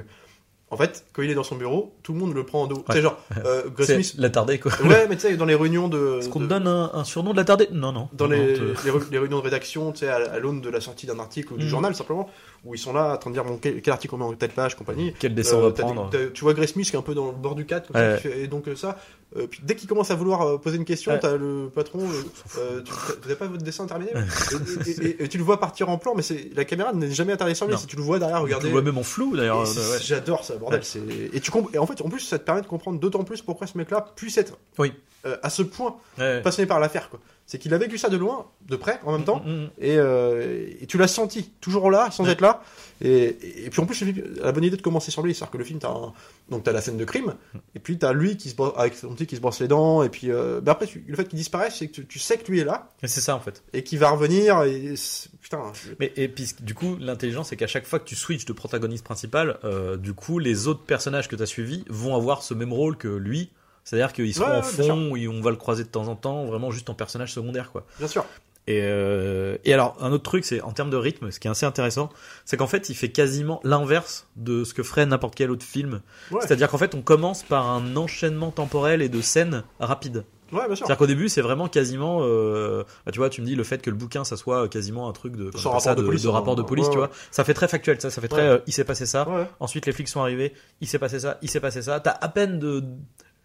en 0.70 0.76
fait, 0.76 1.04
quand 1.12 1.22
il 1.22 1.30
est 1.30 1.34
dans 1.34 1.44
son 1.44 1.54
bureau, 1.54 1.94
tout 2.02 2.12
le 2.12 2.18
monde 2.18 2.34
le 2.34 2.44
prend 2.44 2.62
en 2.62 2.66
dos. 2.66 2.84
Sais, 2.90 3.00
genre, 3.00 3.16
euh, 3.44 3.62
c'est 3.78 4.02
Smith. 4.02 4.14
l'attardé 4.18 4.58
quoi 4.58 4.72
Ouais, 4.82 5.06
mais 5.08 5.14
tu 5.14 5.22
sais, 5.22 5.36
dans 5.36 5.44
les 5.44 5.54
réunions 5.54 5.86
de. 5.88 6.18
est-ce 6.18 6.28
qu'on 6.28 6.40
me 6.40 6.44
de- 6.46 6.50
donne 6.50 6.66
un, 6.66 6.90
un 6.92 7.04
surnom 7.04 7.30
de 7.32 7.36
l'attardé? 7.36 7.68
Non 7.70 7.92
non 7.92 8.08
dans 8.12 8.26
Non, 8.26 8.32
les, 8.32 8.58
non, 8.58 8.74
te- 8.74 8.84
les 8.86 8.90
re- 8.92 9.10
les 9.12 9.18
réunions 9.18 9.38
de 9.38 9.44
rédaction, 9.44 9.92
tu 9.92 10.00
sais, 10.00 10.08
à, 10.08 10.16
à 10.16 10.38
l'aune 10.40 10.60
de 10.60 10.68
la 10.68 10.80
sortie 10.80 11.06
d'un 11.06 11.18
article 11.20 11.52
ou 11.52 11.56
du 11.56 11.64
Mhm. 11.64 11.70
journal 11.70 11.94
simplement, 11.94 12.28
où 12.64 12.74
ils 12.74 12.78
sont 12.78 12.92
là 12.92 13.14
en 13.14 13.16
train 13.16 13.30
de 13.30 13.36
dire 13.36 13.44
bon, 13.44 13.58
quel, 13.62 13.80
quel 13.80 13.92
article 13.92 14.14
on 14.16 14.18
met 14.18 14.24
en 14.24 14.32
telle 14.34 14.50
page, 14.50 14.74
compagnie. 14.74 15.14
quel 15.20 15.34
dessin 15.34 15.56
on 15.56 15.60
va 15.60 15.66
Euh, 15.66 15.70
des- 15.70 15.82
prendre 15.82 16.10
tu 16.34 16.42
vois 16.42 16.52
Grace 16.54 16.70
Smith 16.72 16.90
qui 16.90 16.96
est 16.96 16.98
un 16.98 17.02
peu 17.02 17.14
dans 17.14 17.26
le 17.26 17.32
bord 17.32 17.54
du 17.54 17.64
cadre, 17.64 17.86
comme 17.86 17.96
ça, 17.96 18.08
Ouais. 18.10 18.16
qui 18.16 18.22
fait- 18.28 18.40
et 18.42 18.48
donc 18.48 18.66
euh, 18.66 18.74
ça, 18.74 18.98
euh, 19.36 19.46
puis 19.48 19.60
dès 19.64 19.74
qu'il 19.74 19.88
commence 19.88 20.10
à 20.10 20.14
vouloir 20.14 20.42
euh, 20.42 20.56
poser 20.58 20.76
une 20.76 20.84
question, 20.84 21.12
Ouais. 21.12 21.18
t'as 21.18 21.36
le 21.36 21.68
patron, 21.74 21.98
euh, 22.00 22.22
euh, 22.58 22.82
tu 22.82 22.92
vous 22.92 23.22
n'avez 23.22 23.34
pas 23.34 23.46
votre 23.46 23.62
dessin 23.64 23.86
terminé? 23.86 24.12
Et, 24.14 24.90
et- 24.90 25.06
et- 25.08 25.22
et 25.24 25.28
tu 25.28 25.36
le 25.38 25.44
vois 25.44 25.58
partir 25.58 25.88
en 25.88 25.98
plan, 25.98 26.14
mais 26.14 26.22
c'est 26.22 26.50
la 26.54 26.64
caméra 26.64 26.92
n'est 26.92 27.10
jamais 27.10 27.32
attardée 27.32 27.54
sur 27.54 27.66
lui, 27.66 27.76
si 27.76 27.86
tu 27.86 27.96
le 27.96 28.02
vois 28.02 28.18
derrière, 28.18 28.38
tu 28.38 28.44
regarder. 28.44 28.66
le 28.66 28.72
vois 28.72 28.82
même 28.82 28.98
en 28.98 29.02
flou 29.02 29.36
d'ailleurs 29.36 29.60
ouais. 29.62 29.98
J'adore 30.00 30.44
ça, 30.44 30.54
bordel. 30.56 30.80
Ouais. 30.80 31.30
Et, 31.32 31.40
tu 31.40 31.50
et 31.74 31.78
en 31.78 31.86
fait, 31.86 32.00
en 32.02 32.08
plus, 32.08 32.20
ça 32.20 32.38
te 32.38 32.44
permet 32.44 32.62
de 32.62 32.66
comprendre 32.66 33.00
d'autant 33.00 33.24
plus 33.24 33.42
pourquoi 33.42 33.66
ce 33.66 33.76
mec-là 33.78 34.06
puisse 34.14 34.38
être 34.38 34.58
Oui. 34.78 34.92
euh, 35.26 35.36
à 35.42 35.50
ce 35.50 35.62
point 35.62 35.96
passionné 36.42 36.66
par 36.66 36.78
l'affaire. 36.80 37.10
quoi. 37.10 37.18
C'est 37.48 37.58
qu'il 37.58 37.72
a 37.74 37.78
vécu 37.78 37.96
ça 37.96 38.08
de 38.08 38.16
loin, 38.16 38.46
de 38.66 38.74
près, 38.74 38.98
en 39.04 39.12
même 39.12 39.24
temps, 39.24 39.40
Mm, 39.46 39.50
mm, 39.50 39.70
et, 39.78 39.96
euh, 39.98 40.68
et 40.80 40.86
tu 40.86 40.98
l'as 40.98 41.06
senti, 41.06 41.48
toujours 41.60 41.92
là, 41.92 42.10
sans 42.10 42.24
Ouais. 42.24 42.32
être 42.32 42.40
là. 42.40 42.60
Et, 43.00 43.64
et, 43.66 43.70
puis 43.70 43.80
en 43.80 43.86
plus, 43.86 44.02
la 44.42 44.50
bonne 44.50 44.64
idée 44.64 44.76
de 44.76 44.82
commencer 44.82 45.12
sur 45.12 45.22
lui. 45.22 45.32
C'est-à-dire 45.32 45.52
que 45.52 45.58
le 45.58 45.64
film, 45.64 45.78
t'as 45.78 45.90
un- 45.90 46.12
donc 46.50 46.64
t'as 46.64 46.72
la 46.72 46.80
scène 46.80 46.96
de 46.96 47.04
crime, 47.04 47.34
et 47.76 47.78
puis 47.78 47.98
t'as 47.98 48.12
lui 48.12 48.36
qui 48.36 48.50
se 48.50 48.56
brosse, 48.56 48.72
avec 48.76 48.94
son 48.94 49.10
petit 49.14 49.26
qui 49.26 49.36
se 49.36 49.40
brosse 49.40 49.60
les 49.60 49.68
dents, 49.68 50.02
et 50.02 50.08
puis 50.08 50.30
euh, 50.32 50.60
ben 50.60 50.72
après, 50.72 50.86
tu- 50.86 51.04
le 51.06 51.14
fait 51.14 51.24
qu'il 51.28 51.38
disparaisse, 51.38 51.76
c'est 51.76 51.86
que 51.86 51.92
tu, 51.92 52.06
tu 52.06 52.18
sais 52.18 52.36
que 52.36 52.50
lui 52.50 52.58
est 52.60 52.64
là, 52.64 52.88
mm. 53.02 53.06
c'est 53.06 53.20
ça 53.20 53.36
en 53.36 53.40
fait 53.40 53.62
et 53.72 53.84
qu'il 53.84 53.98
va 54.00 54.10
revenir, 54.10 54.62
et 54.64 54.94
putain. 55.40 55.60
je- 55.74 55.90
Mais 56.00 56.12
et 56.16 56.26
puis 56.28 56.50
du 56.62 56.74
coup, 56.74 56.96
l'intelligence, 56.98 57.50
c'est 57.50 57.56
qu'à 57.56 57.66
chaque 57.68 57.86
fois 57.86 58.00
que 58.00 58.06
tu 58.08 58.16
switches 58.16 58.46
de 58.46 58.52
protagoniste 58.54 59.04
principal, 59.04 59.58
euh, 59.64 59.96
du 59.96 60.14
coup, 60.14 60.38
les 60.40 60.66
autres 60.66 60.82
personnages 60.82 61.28
que 61.28 61.36
tu 61.36 61.42
as 61.42 61.46
suivis 61.46 61.84
vont 61.88 62.16
avoir 62.16 62.42
ce 62.42 62.54
même 62.54 62.72
rôle 62.72 62.96
que 62.96 63.08
lui. 63.08 63.50
C'est-à-dire 63.86 64.12
qu'ils 64.12 64.34
seront 64.34 64.50
Ouais, 64.50 64.56
en 64.56 64.62
fond, 64.62 65.14
et 65.14 65.28
on 65.28 65.40
va 65.40 65.50
le 65.50 65.56
croiser 65.56 65.84
de 65.84 65.88
temps 65.88 66.08
en 66.08 66.16
temps, 66.16 66.44
vraiment 66.44 66.72
juste 66.72 66.90
en 66.90 66.94
personnage 66.94 67.32
secondaire, 67.32 67.70
quoi. 67.70 67.86
Bien 67.98 68.08
sûr. 68.08 68.26
Et, 68.66 68.80
euh, 68.82 69.58
et 69.64 69.72
alors, 69.72 69.96
un 70.00 70.10
autre 70.10 70.24
truc, 70.24 70.44
c'est 70.44 70.60
en 70.60 70.72
termes 70.72 70.90
de 70.90 70.96
rythme, 70.96 71.30
ce 71.30 71.38
qui 71.38 71.46
est 71.46 71.50
assez 71.52 71.66
intéressant, 71.66 72.10
c'est 72.44 72.56
qu'en 72.56 72.66
fait, 72.66 72.88
il 72.88 72.96
fait 72.96 73.10
quasiment 73.10 73.60
l'inverse 73.62 74.26
de 74.34 74.64
ce 74.64 74.74
que 74.74 74.82
ferait 74.82 75.06
n'importe 75.06 75.36
quel 75.36 75.52
autre 75.52 75.64
film. 75.64 76.00
Ouais. 76.32 76.40
C'est-à-dire 76.40 76.68
qu'en 76.68 76.78
fait, 76.78 76.96
on 76.96 77.00
commence 77.00 77.44
par 77.44 77.70
un 77.70 77.94
enchaînement 77.96 78.50
temporel 78.50 79.02
et 79.02 79.08
de 79.08 79.20
scènes 79.20 79.62
rapides. 79.78 80.24
Ouais, 80.52 80.66
bien 80.66 80.74
sûr. 80.74 80.78
C'est-à-dire 80.78 80.98
qu'au 80.98 81.06
début, 81.06 81.28
c'est 81.28 81.40
vraiment 81.40 81.68
quasiment. 81.68 82.20
Euh, 82.22 82.82
bah, 83.04 83.12
tu 83.12 83.18
vois, 83.18 83.30
tu 83.30 83.40
me 83.40 83.46
dis 83.46 83.54
le 83.54 83.64
fait 83.64 83.82
que 83.82 83.90
le 83.90 83.96
bouquin, 83.96 84.24
ça 84.24 84.36
soit 84.36 84.68
quasiment 84.68 85.08
un 85.08 85.12
truc 85.12 85.36
de, 85.36 85.50
comme 85.50 85.60
ça, 85.60 85.70
rapport 85.70 85.94
de 85.94 86.02
police, 86.02 86.22
de 86.22 86.28
hein. 86.28 86.32
rapport 86.32 86.56
de 86.56 86.62
police, 86.62 86.86
Ouais, 86.86 86.92
tu 86.92 86.98
vois. 86.98 87.10
Ça 87.30 87.44
fait 87.44 87.54
très 87.54 87.68
factuel, 87.68 88.00
ça. 88.00 88.10
Ça 88.10 88.20
fait 88.20 88.28
très. 88.28 88.48
Euh, 88.48 88.58
il 88.66 88.72
s'est 88.72 88.84
passé 88.84 89.06
ça. 89.06 89.28
Ouais. 89.28 89.46
Ensuite, 89.60 89.86
les 89.86 89.92
flics 89.92 90.08
sont 90.08 90.20
arrivés. 90.20 90.54
Il 90.80 90.88
s'est 90.88 90.98
passé 90.98 91.20
ça. 91.20 91.38
Il 91.42 91.50
s'est 91.50 91.60
passé 91.60 91.82
ça. 91.82 92.00
T'as 92.00 92.16
à 92.20 92.28
peine 92.28 92.58
de. 92.58 92.84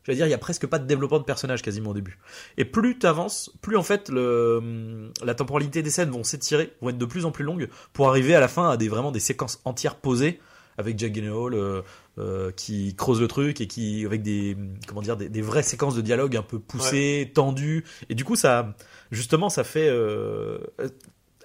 Je 0.04 0.12
veux 0.12 0.16
dire, 0.16 0.26
il 0.26 0.32
y 0.32 0.34
a 0.34 0.40
presque 0.40 0.66
pas 0.68 0.80
de 0.80 0.88
développement 0.88 1.20
de 1.20 1.24
personnage 1.24 1.62
quasiment 1.62 1.92
au 1.92 1.94
début. 1.94 2.18
Et 2.58 2.66
plus 2.66 2.98
t'avances, 2.98 3.52
plus 3.62 3.78
en 3.78 3.84
fait 3.84 4.10
le, 4.10 5.12
la 5.24 5.36
temporalité 5.36 5.82
des 5.84 5.92
scènes 5.92 6.10
vont 6.10 6.24
s'étirer, 6.24 6.74
vont 6.82 6.90
être 6.90 6.98
de 6.98 7.06
plus 7.06 7.26
en 7.26 7.32
plus 7.32 7.44
longues, 7.44 7.70
pour 7.94 8.10
arriver 8.10 8.36
à 8.36 8.40
la 8.40 8.48
fin 8.48 8.70
à 8.70 8.78
des 8.78 8.90
vraiment 8.90 9.12
des 9.12 9.20
séquences 9.20 9.62
entières 9.66 9.96
posées 9.96 10.40
avec 10.78 10.98
Jack 10.98 11.14
Gyllenhaal 11.14 11.54
euh, 11.54 11.82
euh, 12.18 12.52
qui 12.52 12.96
creuse 12.96 13.22
le 13.22 13.28
truc 13.28 13.62
et 13.62 13.68
qui 13.68 14.06
avec 14.06 14.22
des 14.22 14.58
comment 14.88 15.02
dire 15.02 15.18
des, 15.18 15.30
des 15.30 15.42
vraies 15.42 15.64
séquences 15.64 15.96
de 15.96 16.02
dialogue 16.02 16.36
un 16.36 16.42
peu 16.42 16.60
poussées, 16.60 17.32
tendues. 17.34 17.86
Et 18.10 18.16
du 18.16 18.26
coup, 18.26 18.36
ça 18.36 18.76
justement, 19.12 19.50
ça 19.50 19.64
fait 19.64 19.90
euh, 19.90 20.58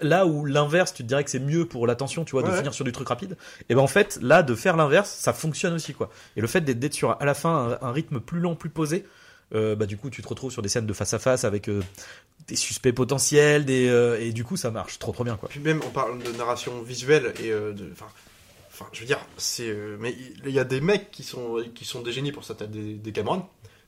là 0.01 0.27
où 0.27 0.45
l'inverse, 0.45 0.93
tu 0.95 1.03
te 1.03 1.09
dirais 1.09 1.25
que 1.25 1.31
c'est 1.31 1.39
mieux 1.39 1.67
pour 1.67 1.87
l'attention, 1.87 2.25
tu 2.25 2.33
vois, 2.33 2.43
de 2.43 2.49
Ouais. 2.49 2.57
finir 2.57 2.75
sur 2.75 2.85
du 2.85 2.93
truc 2.93 3.09
rapide. 3.09 3.37
Et 3.69 3.75
ben 3.75 3.81
en 3.81 3.87
fait, 3.87 4.19
là, 4.23 4.43
de 4.43 4.55
faire 4.55 4.77
l'inverse, 4.77 5.11
ça 5.11 5.33
fonctionne 5.33 5.75
aussi, 5.75 5.95
quoi. 5.95 6.11
Et 6.37 6.41
le 6.41 6.47
fait 6.47 6.61
d'être 6.61 6.95
sur 6.95 7.21
à 7.21 7.25
la 7.25 7.35
fin 7.35 7.79
un, 7.83 7.87
un 7.89 7.93
rythme 7.93 8.21
plus 8.21 8.41
lent, 8.41 8.55
plus 8.55 8.71
posé, 8.71 9.05
euh, 9.55 9.77
bah 9.77 9.87
du 9.87 9.97
coup, 9.97 10.11
tu 10.11 10.23
te 10.23 10.29
retrouves 10.29 10.51
sur 10.51 10.61
des 10.63 10.69
scènes 10.69 10.87
de 10.87 10.93
face 10.93 11.15
à 11.15 11.19
face 11.21 11.45
avec 11.45 11.69
euh, 11.69 11.81
des 12.49 12.57
suspects 12.57 12.93
potentiels, 12.93 13.65
des 13.65 13.89
euh, 13.89 14.19
et 14.21 14.33
du 14.33 14.43
coup, 14.45 14.57
ça 14.57 14.71
marche 14.71 14.99
trop 14.99 15.13
trop 15.13 15.23
bien, 15.25 15.37
quoi. 15.37 15.49
Puis 15.49 15.61
même, 15.61 15.81
on 15.87 15.91
parle 15.91 16.23
de 16.23 16.33
narration 16.33 16.83
visuelle 16.83 17.33
et 17.41 17.51
de. 17.51 17.89
Enfin, 17.93 18.07
enfin, 18.73 18.87
je 18.93 19.01
veux 19.01 19.07
dire, 19.07 19.21
c'est. 19.37 19.73
mais 20.01 20.17
il 20.45 20.51
y 20.51 20.59
a 20.59 20.65
des 20.65 20.81
mecs 20.81 21.11
qui 21.13 21.23
sont, 21.23 21.63
qui 21.75 21.85
sont 21.85 22.03
des 22.03 22.11
génies 22.13 22.33
pour 22.33 22.45
ça. 22.45 22.55
T'as 22.57 22.67
des, 22.67 22.95
des 22.95 23.13
Cameron, 23.13 23.47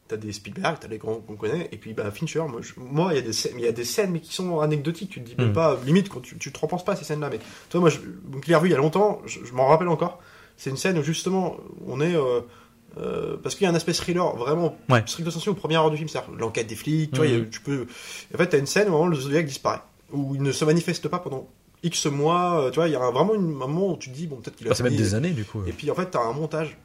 t'as 0.08 0.16
des 0.16 0.32
Spielberg, 0.32 0.78
t'as 0.80 0.88
les 0.88 0.98
grands 0.98 1.16
qu'on 1.16 1.36
connaît, 1.36 1.68
et 1.70 1.76
puis 1.76 1.92
bah, 1.94 2.10
Fincher, 2.10 2.40
moi, 2.48 2.60
je- 2.62 2.72
moi, 2.78 3.12
il 3.12 3.16
y 3.16 3.18
a 3.18 3.22
des 3.22 3.32
scènes, 3.32 3.52
il 3.58 3.64
y 3.64 3.68
a 3.68 3.72
des 3.72 3.84
scènes 3.84 4.10
mais 4.10 4.20
qui 4.20 4.32
sont 4.34 4.60
anecdotiques. 4.60 5.10
Tu 5.10 5.20
te 5.22 5.28
dis 5.28 5.34
même 5.36 5.50
Mm. 5.50 5.52
pas, 5.52 5.78
limite, 5.86 6.08
quand 6.08 6.20
tu, 6.20 6.36
tu 6.38 6.50
te 6.50 6.58
repenses 6.58 6.84
pas 6.84 6.92
à 6.92 6.96
ces 6.96 7.04
scènes-là. 7.04 7.28
Mais 7.30 7.38
toi, 7.70 7.80
moi, 7.80 7.90
je, 7.90 7.98
je 7.98 8.48
l'ai 8.48 8.54
revu 8.54 8.68
il 8.68 8.72
y 8.72 8.74
a 8.74 8.78
longtemps, 8.78 9.20
je, 9.26 9.38
je 9.44 9.52
m'en 9.52 9.66
rappelle 9.66 9.88
encore. 9.88 10.18
C'est 10.56 10.70
une 10.70 10.76
scène 10.76 10.98
où 10.98 11.02
justement, 11.02 11.56
on 11.86 12.00
est. 12.00 12.14
euh, 12.16 12.40
euh, 12.96 13.36
parce 13.42 13.54
qu'il 13.54 13.64
y 13.64 13.66
a 13.66 13.70
un 13.70 13.74
aspect 13.74 13.92
thriller 13.92 14.34
vraiment 14.34 14.76
Ouais. 14.88 15.02
stricto 15.06 15.30
sensu 15.30 15.50
au 15.50 15.54
premier 15.54 15.76
heure 15.76 15.90
du 15.90 15.96
film, 15.98 16.08
c'est-à-dire 16.08 16.32
l'enquête 16.36 16.66
des 16.66 16.74
flics, 16.74 17.10
tu 17.12 17.18
vois, 17.18 17.26
a- 17.26 17.38
Mhm. 17.38 17.50
tu 17.50 17.60
peux. 17.60 17.86
En 18.34 18.38
fait, 18.38 18.46
t'as 18.48 18.58
une 18.58 18.66
scène 18.66 18.88
où 18.88 18.92
vraiment, 18.92 19.06
le 19.06 19.14
Zodiac 19.16 19.44
disparaît, 19.46 19.82
où 20.10 20.34
il 20.34 20.42
ne 20.42 20.50
se 20.52 20.64
manifeste 20.64 21.06
pas 21.08 21.18
pendant 21.18 21.46
X 21.84 22.06
mois, 22.06 22.60
euh, 22.62 22.70
tu 22.70 22.76
vois, 22.76 22.88
il 22.88 22.92
y 22.92 22.96
a 22.96 23.10
vraiment 23.10 23.34
une- 23.34 23.50
un 23.62 23.66
moment 23.68 23.92
où 23.92 23.96
tu 23.98 24.10
te 24.10 24.14
dis, 24.16 24.26
bon, 24.26 24.36
peut-être 24.36 24.56
qu'il 24.56 24.66
a 24.66 24.70
Bah, 24.70 24.74
c'est 24.74 24.82
même 24.82 24.96
des 24.96 25.14
années, 25.14 25.30
du 25.30 25.44
coup. 25.44 25.62
Et 25.66 25.72
puis 25.72 25.90
en 25.90 25.94
fait, 25.94 26.06
t'as 26.10 26.22
un 26.22 26.32
montage 26.32 26.76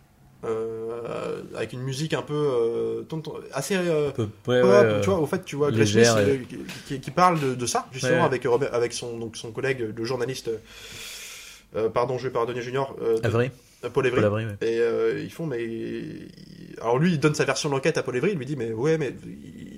euh, 0.45 1.41
avec 1.55 1.73
une 1.73 1.81
musique 1.81 2.13
un 2.13 2.21
peu 2.21 2.33
euh, 2.33 3.03
assez 3.53 3.75
euh, 3.75 4.11
peu, 4.11 4.23
ouais, 4.47 4.61
pop, 4.61 4.69
ouais, 4.69 5.01
tu 5.01 5.09
vois. 5.09 5.19
Au 5.19 5.25
fait, 5.25 5.43
tu 5.45 5.55
vois 5.55 5.71
légère, 5.71 6.17
Smith, 6.17 7.01
qui, 7.01 7.11
parle 7.11 7.39
de, 7.39 7.55
de 7.55 7.65
ça 7.65 7.87
justement 7.91 8.25
avec 8.25 8.43
Robert- 8.45 8.73
avec 8.73 8.93
son 8.93 9.17
donc 9.17 9.37
son 9.37 9.51
collègue, 9.51 9.93
le 9.95 10.03
journaliste. 10.05 10.49
pardon, 11.93 12.17
je 12.17 12.27
vais 12.27 12.33
pardonner 12.33 12.61
Junior. 12.61 12.95
de- 12.99 13.25
Avery, 13.25 13.51
Paul 13.93 14.05
Avery. 14.05 14.21
Paul 14.21 14.25
Avery. 14.41 14.45
Et 14.61 15.23
ils 15.23 15.31
font, 15.31 15.45
mais. 15.45 15.67
Alors 16.81 16.97
lui, 16.99 17.13
il 17.13 17.19
donne 17.19 17.35
sa 17.35 17.45
version 17.45 17.69
de 17.69 17.75
l'enquête 17.75 17.97
à 17.97 18.03
Paul 18.03 18.15
Avery, 18.17 18.33
il 18.33 18.37
lui 18.37 18.45
dit, 18.45 18.55
mais 18.55 18.71
ouais, 18.73 18.97
mais. 18.97 19.13
il- 19.25 19.72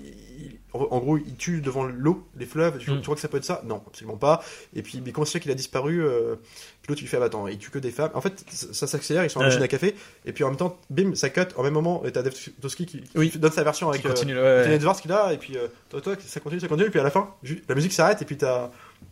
En 0.76 1.00
gros, 1.00 1.18
il 1.18 1.36
tue 1.36 1.62
devant 1.62 1.84
l'eau, 1.86 2.28
les 2.38 2.46
fleuves, 2.46 2.78
tu, 2.78 2.92
Mm. 2.92 2.96
tu 2.98 3.02
crois 3.04 3.16
que 3.16 3.22
ça 3.22 3.28
peut 3.28 3.38
être 3.38 3.46
ça? 3.46 3.62
Non, 3.66 3.82
absolument 3.88 4.18
pas. 4.18 4.44
Et 4.76 4.82
puis, 4.82 5.02
mais 5.06 5.12
comment 5.12 5.26
c'est 5.26 5.40
qu'il 5.40 5.52
a 5.52 5.56
disparu 5.56 6.04
euh, 6.04 6.36
Puis 6.82 6.90
l'autre, 6.92 7.02
il 7.02 7.08
fait, 7.08 7.18
ah, 7.18 7.22
bah, 7.22 7.26
attends, 7.28 7.48
il 7.48 7.58
tue 7.58 7.70
que 7.72 7.80
des 7.80 7.92
femmes. 7.92 8.12
En 8.14 8.22
fait, 8.22 8.44
ça, 8.52 8.68
ça 8.74 8.88
s'accélère, 8.88 9.24
ils 9.24 9.30
sont 9.30 9.40
en 9.40 9.44
machine 9.44 9.62
à 9.64 9.68
café, 9.68 9.96
et 10.26 10.32
puis 10.34 10.44
en 10.44 10.50
même 10.50 10.58
temps, 10.58 10.78
bim, 10.90 11.16
ça 11.16 11.30
cut, 11.30 11.42
en 11.56 11.64
même 11.64 11.74
moment, 11.74 12.04
et 12.06 12.12
t'as 12.12 12.22
Dev 12.22 12.34
Toski 12.62 12.86
qui, 12.86 13.02
qui 13.02 13.18
Oui. 13.18 13.32
donne 13.36 13.52
sa 13.52 13.64
version 13.64 13.90
avec. 13.90 14.06
Euh, 14.06 14.10
continue, 14.10 14.36
ouais, 14.40 14.74
Edwards 14.76 15.00
qui 15.02 15.08
là, 15.08 15.32
et 15.34 15.38
puis 15.38 15.58
euh, 15.58 15.68
toi, 15.90 16.02
toi, 16.02 16.16
ça 16.26 16.40
continue, 16.40 16.62
ça 16.62 16.68
continue, 16.68 16.88
et 16.88 16.92
puis 16.92 17.00
à 17.00 17.04
la 17.04 17.12
fin, 17.12 17.34
la 17.70 17.76
musique 17.76 17.94
s'arrête, 17.94 18.22
et 18.22 18.26
puis 18.26 18.38
t'as 18.38 18.70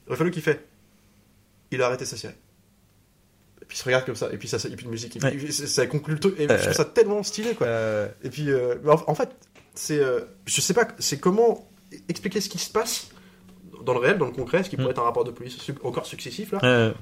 Ruffalo 0.08 0.30
qui 0.32 0.42
fait 0.42 0.66
Il 1.72 1.82
a 1.82 1.88
arrêté 1.88 2.06
sa 2.06 2.18
série. 2.18 2.36
Et 3.62 3.66
puis 3.66 3.78
il 3.78 3.80
se 3.80 3.86
regarde 3.86 4.06
comme 4.06 4.16
ça, 4.16 4.30
et 4.32 4.38
puis 4.38 4.48
ça, 4.48 4.60
ça- 4.60 4.68
et 4.70 4.76
puis 4.76 4.86
une 4.86 4.92
musique, 4.92 5.16
et 5.16 5.20
puis 5.20 5.46
Ouais. 5.46 5.52
ça, 5.52 5.66
ça 5.68 5.88
conclut 5.88 6.14
le 6.16 6.20
truc, 6.20 6.36
et 6.40 6.44
Euh, 6.52 6.58
je 6.58 6.64
trouve 6.64 6.74
ça 6.74 6.86
tellement 6.86 7.24
stylé, 7.24 7.54
quoi. 7.56 7.66
Euh, 7.68 8.08
Et 8.24 8.30
puis, 8.30 8.52
euh, 8.52 8.76
en 8.86 9.16
fait, 9.16 9.30
c'est. 9.74 10.00
euh, 10.00 10.22
je 10.46 10.62
sais 10.62 10.74
pas, 10.74 10.88
c'est 11.00 11.20
comment 11.20 11.70
expliquer 12.10 12.42
ce 12.42 12.50
qui 12.50 12.58
se 12.58 12.72
passe 12.72 13.10
dans 13.84 13.94
le 13.94 14.00
réel, 14.00 14.18
dans 14.18 14.26
le 14.26 14.32
concret, 14.32 14.64
ce 14.64 14.70
qui 14.70 14.76
Mm. 14.76 14.80
pourrait 14.80 14.92
être 14.92 15.00
un 15.02 15.04
rapport 15.06 15.24
de 15.24 15.32
police 15.32 15.58
encore 15.84 16.06
successif, 16.06 16.52
là, 16.54 16.60
euh, 16.64 16.94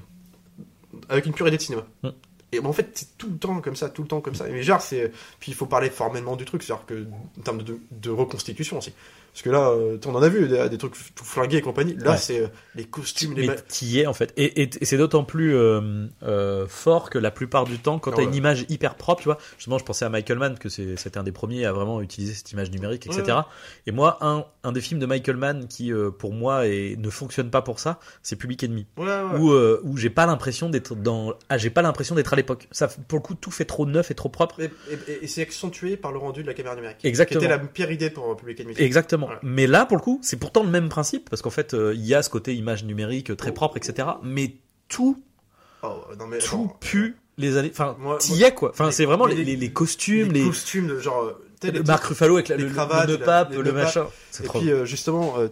avec 1.08 1.26
une 1.26 1.32
pure 1.32 1.46
idée 1.48 1.56
de 1.56 1.62
cinéma. 1.62 1.86
Mm. 2.02 2.08
Et 2.54 2.60
bon, 2.60 2.68
en 2.68 2.72
fait, 2.74 2.90
c'est 2.94 3.16
tout 3.16 3.30
le 3.30 3.38
temps 3.38 3.60
comme 3.62 3.76
ça, 3.76 3.88
tout 3.88 4.02
le 4.02 4.08
temps 4.08 4.20
comme 4.20 4.34
ça. 4.34 4.44
Mais 4.48 4.62
genre, 4.62 4.80
c'est. 4.82 5.10
Puis 5.40 5.52
il 5.52 5.54
faut 5.54 5.66
parler 5.66 5.88
formellement 5.88 6.36
du 6.36 6.44
truc, 6.44 6.62
c'est-à-dire 6.62 6.84
que, 6.86 7.06
en 7.38 7.42
termes 7.42 7.62
de, 7.62 7.78
de 7.90 8.10
reconstitution 8.10 8.78
aussi. 8.78 8.92
Parce 9.32 9.42
que 9.42 9.50
là, 9.50 9.70
euh, 9.70 9.96
on 10.06 10.14
en 10.14 10.22
a 10.22 10.28
vu 10.28 10.46
des, 10.46 10.68
des 10.68 10.76
trucs 10.78 10.92
tout 11.14 11.24
flingués 11.24 11.56
et 11.56 11.60
compagnie. 11.62 11.94
Là, 11.96 12.10
Ouais. 12.12 12.16
c'est 12.18 12.40
euh, 12.42 12.48
les 12.74 12.84
costumes, 12.84 13.32
les. 13.34 13.42
mais 13.42 13.46
ma- 13.48 13.54
t'y 13.54 13.98
es 14.00 14.06
en 14.06 14.12
fait. 14.12 14.32
Et, 14.36 14.62
et- 14.62 14.70
et 14.80 14.84
c'est 14.84 14.98
d'autant 14.98 15.24
plus 15.24 15.54
euh, 15.56 16.06
euh, 16.22 16.66
fort 16.68 17.08
que 17.08 17.18
la 17.18 17.30
plupart 17.30 17.64
du 17.64 17.78
temps, 17.78 17.98
quand 17.98 18.10
Ah 18.12 18.16
t'as 18.16 18.22
ouais. 18.22 18.28
une 18.28 18.34
image 18.34 18.66
hyper 18.68 18.94
propre, 18.94 19.22
tu 19.22 19.28
vois, 19.28 19.38
justement, 19.56 19.78
je 19.78 19.84
pensais 19.84 20.04
à 20.04 20.10
Michael 20.10 20.38
Mann, 20.38 20.58
que 20.58 20.68
c'était 20.68 21.16
un 21.16 21.22
des 21.22 21.32
premiers 21.32 21.64
à 21.64 21.72
vraiment 21.72 22.02
utiliser 22.02 22.34
cette 22.34 22.52
image 22.52 22.70
numérique, 22.70 23.06
etc. 23.06 23.22
Ouais. 23.28 23.42
Et 23.86 23.90
moi, 23.92 24.18
un, 24.20 24.44
un 24.64 24.72
des 24.72 24.82
films 24.82 25.00
de 25.00 25.06
Michael 25.06 25.36
Mann 25.38 25.66
qui, 25.66 25.92
euh, 25.94 26.10
pour 26.10 26.34
moi, 26.34 26.66
est, 26.66 26.96
ne 26.98 27.08
fonctionne 27.08 27.50
pas 27.50 27.62
pour 27.62 27.80
ça, 27.80 28.00
c'est 28.22 28.36
Public 28.36 28.62
Enemy. 28.64 28.86
Où, 28.98 29.50
euh, 29.52 29.80
où 29.84 29.96
j'ai 29.96 30.10
pas 30.10 30.26
l'impression 30.26 30.68
d'être 30.68 30.94
dans. 30.94 31.32
Ah, 31.48 31.56
j'ai 31.56 31.70
pas 31.70 31.80
l'impression 31.80 32.14
d'être 32.14 32.34
à 32.34 32.36
l'époque. 32.36 32.68
Ça, 32.70 32.86
pour 33.08 33.18
le 33.18 33.22
coup, 33.22 33.34
tout 33.34 33.50
fait 33.50 33.64
trop 33.64 33.86
neuf 33.86 34.10
et 34.10 34.14
trop 34.14 34.28
propre. 34.28 34.60
Et, 34.60 34.70
et- 35.22 35.26
c'est 35.26 35.40
accentué 35.40 35.96
par 35.96 36.12
le 36.12 36.18
rendu 36.18 36.42
de 36.42 36.46
la 36.48 36.52
caméra 36.54 36.74
numérique. 36.76 36.98
Exactement. 37.02 37.40
Qui 37.40 37.46
était 37.46 37.54
la 37.56 37.58
pire 37.58 37.90
idée 37.90 38.10
pour 38.10 38.36
Public 38.36 38.60
Enemy. 38.60 38.74
Exactement. 38.78 39.21
Mais 39.42 39.66
là, 39.66 39.86
pour 39.86 39.96
le 39.96 40.02
coup, 40.02 40.18
c'est 40.22 40.36
pourtant 40.38 40.62
le 40.62 40.70
même 40.70 40.88
principe, 40.88 41.28
parce 41.30 41.42
qu'en 41.42 41.50
fait, 41.50 41.74
euh, 41.74 41.92
il 41.94 42.04
y 42.06 42.14
a 42.14 42.22
ce 42.22 42.30
côté 42.30 42.54
image 42.54 42.84
numérique 42.84 43.30
euh, 43.30 43.36
très 43.36 43.50
Oh. 43.50 43.54
propre, 43.54 43.76
etc. 43.76 44.08
Mais 44.22 44.54
tout 44.88 45.22
Oh, 45.82 46.02
non, 46.18 46.26
mais 46.26 46.38
tout 46.38 46.66
attends. 46.66 46.76
pue 46.80 47.16
les 47.38 47.56
années. 47.56 47.70
Enfin, 47.72 47.96
t'y 48.20 48.38
moi- 48.38 48.50
quoi. 48.52 48.70
Enfin, 48.70 48.90
c'est 48.90 49.04
vraiment 49.04 49.26
les, 49.26 49.34
les- 49.34 49.44
les- 49.44 49.56
les 49.56 49.72
costumes, 49.72 50.30
les, 50.32 50.44
costumes 50.44 50.86
de 50.86 50.98
genre. 51.00 51.24
euh, 51.64 51.82
Marc 51.86 52.04
Ruffalo 52.04 52.34
avec 52.36 52.48
la, 52.48 52.56
le, 52.56 52.68
cravates, 52.70 53.08
le 53.08 53.16
nœud 53.16 53.24
pape, 53.24 53.52
le 53.54 53.72
machin. 53.72 54.06
Et 54.40 54.44
trop. 54.44 54.58
puis 54.58 54.70
euh, 54.70 54.84
justement, 54.84 55.34
euh, 55.38 55.48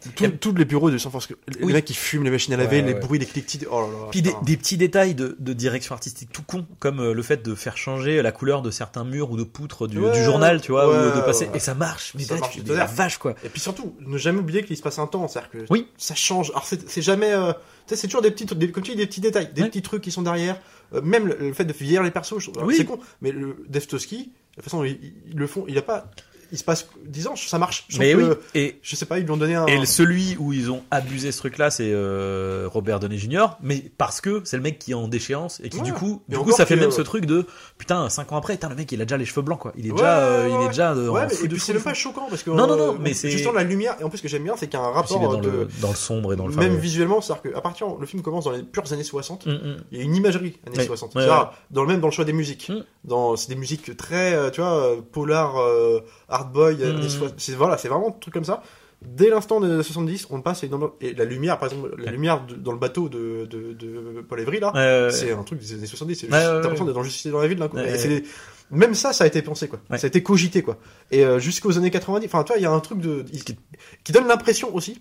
tout- 0.00 0.22
Y 0.22 0.26
a- 0.26 0.30
tous 0.30 0.54
les 0.54 0.64
bureaux 0.64 0.90
de 0.90 0.98
San 0.98 1.10
Francisco, 1.10 1.34
les 1.48 1.62
Oui. 1.64 1.72
mecs 1.72 1.84
qui 1.84 1.94
fument 1.94 2.24
les 2.24 2.30
machines 2.30 2.52
à 2.54 2.56
laver, 2.56 2.80
Ouais, 2.80 2.86
les 2.88 2.94
ouais. 2.94 3.00
bruits, 3.00 3.18
les 3.18 3.26
cliquetis. 3.26 3.60
Oh 3.70 3.80
là 3.82 3.86
là. 3.86 4.08
Puis 4.10 4.22
des, 4.22 4.56
petits 4.56 4.76
détails 4.76 5.14
de, 5.14 5.36
de 5.38 5.52
direction 5.52 5.94
artistique 5.94 6.30
tout 6.32 6.42
con, 6.42 6.66
comme 6.78 7.00
euh, 7.00 7.12
le 7.14 7.22
fait 7.22 7.42
de 7.42 7.54
faire 7.54 7.76
changer 7.76 8.22
la 8.22 8.32
couleur 8.32 8.62
de 8.62 8.70
certains 8.70 9.04
murs 9.04 9.30
ou 9.30 9.36
de 9.36 9.44
poutres 9.44 9.86
du, 9.88 9.98
Ouais, 9.98 10.12
du 10.12 10.22
journal, 10.24 10.60
tu 10.60 10.72
vois, 10.72 10.88
ou 10.88 11.16
de 11.16 11.20
passer. 11.20 11.48
Et 11.54 11.58
ça 11.58 11.74
marche. 11.74 12.12
Mais 12.16 12.22
Ça 12.24 12.34
là, 12.34 12.40
marche 12.40 12.54
tu 12.54 12.60
dis, 12.62 12.70
la 12.70 12.86
vache 12.86 13.18
quoi. 13.18 13.34
Et 13.44 13.48
puis 13.48 13.60
surtout, 13.60 13.94
ne 14.00 14.16
jamais 14.18 14.38
oublier 14.40 14.64
qu'il 14.64 14.76
se 14.76 14.82
passe 14.82 14.98
un 14.98 15.06
temps, 15.06 15.28
c'est-à-dire 15.28 15.50
que 15.50 15.58
Oui. 15.70 15.86
ça 15.98 16.14
change. 16.14 16.50
Alors 16.50 16.64
c'est 16.66 17.02
jamais, 17.02 17.32
euh, 17.32 17.52
c'est 17.86 18.06
toujours 18.06 18.22
des 18.22 18.30
petits, 18.30 18.46
trucs, 18.46 18.58
des, 18.58 18.70
comme 18.70 18.82
tu 18.82 18.92
dis, 18.92 18.96
des 18.96 19.06
petits 19.06 19.20
détails, 19.20 19.50
des 19.52 19.64
petits 19.64 19.82
trucs 19.82 20.02
qui 20.02 20.10
sont 20.10 20.22
derrière. 20.22 20.58
Euh, 20.94 21.00
même 21.02 21.28
le, 21.28 21.36
le 21.38 21.52
fait 21.52 21.64
de 21.64 21.72
vieillir 21.72 22.02
les 22.02 22.10
persos, 22.10 22.48
Oui. 22.62 22.74
c'est 22.76 22.84
con, 22.84 22.98
mais 23.20 23.30
le 23.32 23.56
Devtoski, 23.68 24.16
de 24.18 24.24
toute 24.56 24.64
façon, 24.64 24.82
ils, 24.82 24.98
ils 25.30 25.36
le 25.36 25.46
font, 25.46 25.64
il 25.68 25.78
a 25.78 25.82
pas, 25.82 26.10
il 26.52 26.58
se 26.58 26.64
passe 26.64 26.88
10 27.04 27.26
ans, 27.28 27.34
ça 27.36 27.58
marche. 27.58 27.86
Mais 27.98 28.14
oui. 28.14 28.24
Et 28.54 28.78
Je 28.82 28.96
sais 28.96 29.06
pas, 29.06 29.18
ils 29.18 29.24
lui 29.24 29.30
ont 29.30 29.36
donné 29.36 29.54
un. 29.54 29.66
Et 29.66 29.78
le- 29.78 29.86
celui 29.86 30.36
où 30.38 30.52
ils 30.52 30.70
ont 30.70 30.82
abusé 30.90 31.32
ce 31.32 31.38
truc-là, 31.38 31.70
c'est 31.70 31.90
euh, 31.92 32.68
Robert 32.72 33.00
Downey 33.00 33.18
Jr. 33.18 33.46
Mais 33.62 33.84
parce 33.98 34.20
que 34.20 34.42
c'est 34.44 34.56
le 34.56 34.62
mec 34.62 34.78
qui 34.78 34.92
est 34.92 34.94
en 34.94 35.08
déchéance 35.08 35.60
et 35.64 35.68
qui 35.68 35.78
Ouais. 35.78 35.84
du 35.84 35.92
coup, 35.92 36.22
du 36.28 36.36
coup, 36.38 36.52
ça 36.52 36.66
fait 36.66 36.74
que- 36.74 36.80
même 36.80 36.90
ce 36.90 37.02
truc 37.02 37.26
de 37.26 37.46
putain, 37.78 38.08
5 38.08 38.32
ans 38.32 38.36
après, 38.36 38.54
putain, 38.54 38.68
le 38.68 38.74
mec 38.74 38.90
il 38.92 39.00
a 39.00 39.04
déjà 39.04 39.16
les 39.16 39.24
cheveux 39.24 39.42
blancs 39.42 39.58
quoi. 39.60 39.72
Il 39.76 39.86
est 39.86 39.90
Ouais, 39.90 39.96
déjà, 39.96 40.18
euh, 40.20 40.48
ouais, 40.48 40.54
il 40.60 40.64
est 40.64 40.68
déjà 40.68 40.92
euh, 40.92 41.12
mais, 41.12 41.34
et 41.44 41.48
puis 41.48 41.60
c'est 41.60 41.74
fou. 41.74 41.84
pas 41.84 41.94
choquant 41.94 42.26
parce 42.28 42.42
que 42.42 42.50
Non, 42.50 42.66
non, 42.66 42.76
non, 42.76 42.94
euh, 42.94 42.98
mais 43.00 43.14
c'est- 43.14 43.30
justement 43.30 43.54
la 43.54 43.64
lumière 43.64 43.96
et 44.00 44.04
en 44.04 44.08
plus 44.08 44.18
ce 44.18 44.22
que 44.22 44.28
j'aime 44.28 44.44
bien 44.44 44.54
c'est 44.56 44.66
qu'il 44.68 44.78
y 44.78 44.82
a 44.82 44.86
un 44.86 44.90
rapport 44.92 45.18
dans, 45.20 45.38
de 45.38 45.48
le, 45.48 45.68
dans 45.80 45.88
le 45.90 45.94
sombre 45.94 46.32
et 46.32 46.36
dans 46.36 46.46
le 46.46 46.54
même 46.54 46.76
visuellement 46.76 47.20
c'est-à-dire 47.20 47.52
qu'à 47.54 47.60
partir 47.60 47.86
le 47.98 48.06
film 48.06 48.22
commence 48.22 48.44
dans 48.44 48.50
les 48.52 48.62
pures 48.62 48.92
années 48.92 49.04
60 49.04 49.46
ouais. 49.46 49.52
Mm, 49.52 49.56
mm. 49.56 49.76
il 49.92 49.98
y 49.98 50.00
a 50.00 50.04
une 50.04 50.16
imagerie 50.16 50.58
années 50.66 50.76
Ouais. 50.78 50.84
60 50.86 51.14
Ouais, 51.14 51.22
C'est-à-dire, 51.22 51.42
ouais. 51.44 51.48
dans 51.70 51.82
le 51.82 51.88
même 51.88 52.00
dans 52.00 52.08
le 52.08 52.12
choix 52.12 52.24
des 52.24 52.32
musiques 52.32 52.68
Mm. 52.70 52.84
dans 53.04 53.36
c'est 53.36 53.48
des 53.48 53.54
musiques 53.56 53.96
très 53.96 54.34
euh, 54.34 54.50
tu 54.50 54.60
vois 54.60 54.74
euh, 54.74 54.96
polar 55.12 55.56
euh, 55.58 56.00
hard 56.30 56.52
boy 56.52 56.76
Mm. 56.76 56.82
années 56.96 57.08
60. 57.08 57.34
c'est 57.38 57.52
voilà 57.54 57.76
c'est 57.78 57.88
vraiment 57.88 58.08
un 58.08 58.12
truc 58.20 58.32
comme 58.34 58.44
ça. 58.44 58.62
Dès 59.02 59.30
l'instant 59.30 59.60
des 59.62 59.82
70 59.82 60.26
on 60.30 60.42
passe 60.42 60.62
à 60.62 60.66
une 60.66 60.78
et 61.00 61.14
la 61.14 61.24
lumière 61.24 61.58
par 61.58 61.70
exemple 61.72 61.94
la 61.96 62.10
lumière 62.10 62.44
de- 62.44 62.54
dans 62.54 62.72
le 62.72 62.78
bateau 62.78 63.08
de, 63.08 63.46
de, 63.46 63.72
de 63.72 64.20
Paul 64.28 64.40
Evry 64.40 64.60
là 64.60 65.08
c'est 65.10 65.32
un 65.32 65.42
truc 65.42 65.58
des 65.58 65.72
années 65.72 65.86
70 65.86 66.14
c'est 66.14 66.26
juste- 66.26 66.32
ouais, 66.32 66.38
t'as 66.42 66.56
ouais. 66.56 66.62
l'impression 66.62 66.84
d'être 66.84 66.94
dans 66.96 67.02
Justice 67.02 67.32
dans 67.32 67.40
la 67.40 67.48
ville 67.48 67.58
Et 67.78 68.08
des- 68.08 68.24
même 68.70 68.94
ça 68.94 69.14
ça 69.14 69.24
a 69.24 69.26
été 69.26 69.40
pensé 69.40 69.68
quoi. 69.68 69.80
Ça 69.96 70.04
a 70.04 70.06
été 70.06 70.22
cogité 70.22 70.60
quoi. 70.62 70.76
Et 71.10 71.24
euh, 71.24 71.38
jusqu'aux 71.38 71.78
années 71.78 71.90
90 71.90 72.26
enfin 72.26 72.44
tu 72.44 72.48
vois 72.52 72.58
il 72.58 72.62
y 72.62 72.66
a 72.66 72.70
un 72.70 72.80
truc 72.80 73.00
de 73.00 73.22
qui, 73.22 73.56
qui 74.04 74.12
donne 74.12 74.26
l'impression 74.28 74.74
aussi 74.74 75.00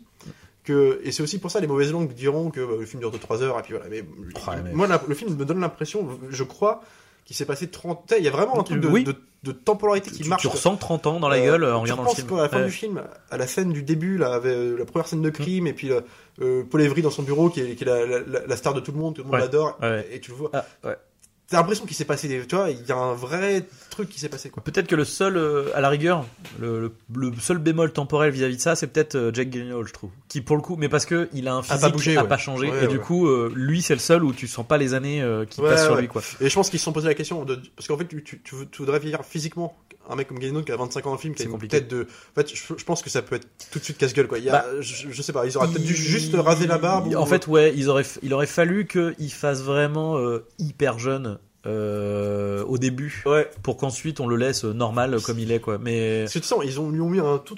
que 0.63 1.01
et 1.03 1.11
c'est 1.11 1.21
aussi 1.23 1.37
pour 1.39 1.51
ça 1.51 1.59
les 1.59 1.67
mauvaises 1.67 1.91
langues 1.91 2.13
diront 2.13 2.51
que 2.51 2.61
euh, 2.61 2.77
le 2.79 2.85
film 2.85 3.01
dure 3.01 3.11
de 3.11 3.17
3 3.17 3.43
heures 3.43 3.59
et 3.59 3.63
puis 3.63 3.73
voilà 3.73 3.89
mais, 3.89 4.03
moi 4.73 4.87
la- 4.87 5.01
le 5.05 5.13
film 5.15 5.35
me 5.35 5.43
donne 5.45 5.59
l'impression 5.59 6.07
je 6.29 6.43
crois 6.43 6.81
qui 7.29 7.35
s'est 7.35 7.45
passé 7.45 7.67
30 7.67 8.05
tu 8.07 8.15
sais, 8.15 8.19
il 8.19 8.25
y 8.25 8.27
a 8.27 8.31
vraiment 8.31 8.59
un 8.59 8.63
truc 8.63 8.79
de, 8.81 8.87
Oui. 8.87 9.03
de, 9.03 9.13
de 9.43 9.51
temporalité 9.51 10.09
qui 10.09 10.23
tu, 10.23 10.29
marche 10.29 10.41
tu 10.41 10.47
ressens 10.47 10.77
30 10.77 11.05
ans 11.05 11.19
dans 11.19 11.29
la 11.29 11.37
Euh, 11.37 11.43
gueule 11.45 11.63
en 11.65 11.77
tu 11.77 11.91
regardant 11.91 12.03
le 12.05 12.09
film. 12.15 12.27
quoi, 12.27 12.39
à 12.39 12.41
la 12.41 12.49
fin 12.49 12.57
Ouais. 12.57 12.65
du 12.65 12.71
film, 12.71 13.03
à 13.29 13.37
la 13.37 13.45
scène 13.45 13.71
du 13.71 13.83
début, 13.83 14.17
là, 14.17 14.33
avec 14.33 14.51
euh, 14.51 14.75
la 14.79 14.85
première 14.85 15.07
scène 15.07 15.21
de 15.21 15.29
crime, 15.29 15.67
et 15.67 15.73
puis 15.73 15.91
euh, 15.91 16.63
Paul 16.67 16.81
Evry 16.81 17.03
dans 17.03 17.11
son 17.11 17.21
bureau, 17.21 17.49
qui 17.51 17.61
est, 17.61 17.75
qui 17.75 17.83
est 17.83 17.87
la, 17.87 18.03
la- 18.07 18.19
la- 18.19 18.47
la 18.47 18.55
star 18.57 18.73
de 18.73 18.79
tout 18.79 18.91
le 18.91 18.97
monde, 18.97 19.13
tout 19.13 19.21
le 19.21 19.27
monde 19.27 19.35
Ouais. 19.35 19.41
l'adore, 19.41 19.77
Ouais. 19.79 20.07
et 20.11 20.19
tu 20.19 20.31
le 20.31 20.37
vois. 20.37 20.49
Ah. 20.53 20.65
T'as 21.49 21.57
l'impression 21.57 21.85
qu'il 21.85 21.95
s'est 21.95 22.05
passé 22.05 22.27
des. 22.27 22.45
Tu 22.45 22.55
vois, 22.55 22.69
il 22.69 22.85
y 22.85 22.91
a 22.91 22.95
un 22.97 23.13
vrai 23.13 23.65
truc 23.89 24.07
qui 24.09 24.19
s'est 24.19 24.29
passé, 24.29 24.49
quoi. 24.51 24.63
Peut-être 24.63 24.85
que 24.87 24.95
le 24.95 25.03
seul, 25.03 25.35
euh, 25.35 25.71
à 25.73 25.81
la 25.81 25.89
rigueur, 25.89 26.23
le, 26.59 26.79
le- 27.11 27.29
le 27.31 27.35
seul 27.39 27.57
bémol 27.57 27.91
temporel 27.91 28.31
vis-à-vis 28.31 28.57
de 28.57 28.61
ça, 28.61 28.75
c'est 28.75 28.85
peut-être 28.87 29.15
euh, 29.15 29.31
Jack 29.33 29.51
Gyllenhaal, 29.51 29.83
je 29.87 29.93
trouve. 29.93 30.11
Qui, 30.27 30.41
pour 30.41 30.55
le 30.57 30.61
coup, 30.61 30.75
mais 30.77 30.89
parce 30.89 31.07
que 31.07 31.27
il 31.33 31.47
a 31.47 31.55
un 31.55 31.63
pas 31.63 31.77
physique 31.77 31.93
bougé, 31.93 32.17
a 32.17 32.21
ouais. 32.21 32.27
pas 32.29 32.37
changé, 32.37 32.69
Ouais, 32.69 32.85
et 32.85 32.87
du 32.87 32.99
coup, 32.99 33.27
euh, 33.27 33.51
lui, 33.55 33.81
c'est 33.81 33.95
le 33.95 33.99
seul 33.99 34.23
où 34.23 34.31
tu 34.31 34.47
sens 34.47 34.65
pas 34.67 34.77
les 34.77 34.93
années 34.93 35.23
euh, 35.23 35.45
qui 35.45 35.59
passent 35.61 35.85
sur 35.85 35.95
lui, 35.95 36.07
quoi. 36.07 36.21
Et 36.39 36.49
je 36.49 36.53
pense 36.53 36.69
qu'ils 36.69 36.77
se 36.79 36.85
sont 36.85 36.93
posé 36.93 37.07
la 37.07 37.15
question 37.15 37.43
de. 37.45 37.59
Parce 37.75 37.87
qu'en 37.87 37.97
fait, 37.97 38.05
tu, 38.07 38.23
tu 38.23 38.55
voudrais 38.77 38.99
vieillir 38.99 39.25
physiquement 39.25 39.75
un 40.09 40.15
mec 40.15 40.27
comme 40.27 40.39
Gyllenhaal 40.39 40.65
qui 40.65 40.71
a 40.71 40.75
25 40.77 41.05
ans 41.05 41.09
dans 41.11 41.15
le 41.15 41.21
film, 41.21 41.33
qui 41.33 41.41
a 41.41 41.43
C'est 41.43 41.45
une 41.45 41.51
compliqué. 41.53 41.77
tête 41.79 41.87
de. 41.89 42.01
En 42.03 42.35
fait, 42.41 42.53
je, 42.53 42.73
je 42.77 42.83
pense 42.83 43.01
que 43.01 43.09
ça 43.09 43.21
peut 43.21 43.35
être 43.35 43.47
tout 43.71 43.79
de 43.79 43.83
suite 43.83 43.97
casse-gueule, 43.97 44.27
quoi. 44.27 44.39
Il 44.39 44.45
y 44.45 44.49
a, 44.49 44.53
Bah, 44.53 44.65
je, 44.79 45.07
je 45.11 45.21
sais 45.21 45.31
pas, 45.33 45.45
ils 45.45 45.55
auraient 45.57 45.67
peut-être 45.67 45.83
dû 45.83 45.95
juste 45.95 46.33
raser 46.35 46.67
la 46.67 46.77
barbe. 46.77 47.07
Il- 47.09 47.15
ou- 47.15 47.19
En 47.19 47.25
fait, 47.25 47.47
ouais, 47.47 47.73
ils 47.75 47.89
auraient, 47.89 48.05
il 48.23 48.33
aurait 48.33 48.47
fallu 48.47 48.87
qu'il 48.87 49.31
fasse 49.31 49.61
vraiment 49.61 50.17
euh, 50.17 50.45
hyper 50.57 50.97
jeune 50.99 51.37
euh, 51.65 52.63
au 52.65 52.77
début, 52.77 53.21
Ouais. 53.25 53.49
pour 53.63 53.77
qu'ensuite 53.77 54.19
on 54.19 54.27
le 54.27 54.35
laisse 54.37 54.63
euh, 54.65 54.73
normal 54.73 55.13
euh, 55.13 55.19
comme 55.19 55.39
il 55.39 55.51
est, 55.51 55.59
quoi. 55.59 55.77
Mais 55.77 56.25
que 56.27 56.39
tu 56.39 56.43
sens, 56.43 56.61
ils 56.65 56.79
ont, 56.79 56.89
lui 56.89 57.01
ont 57.01 57.09
mis 57.09 57.19
un 57.19 57.37
tout 57.37 57.55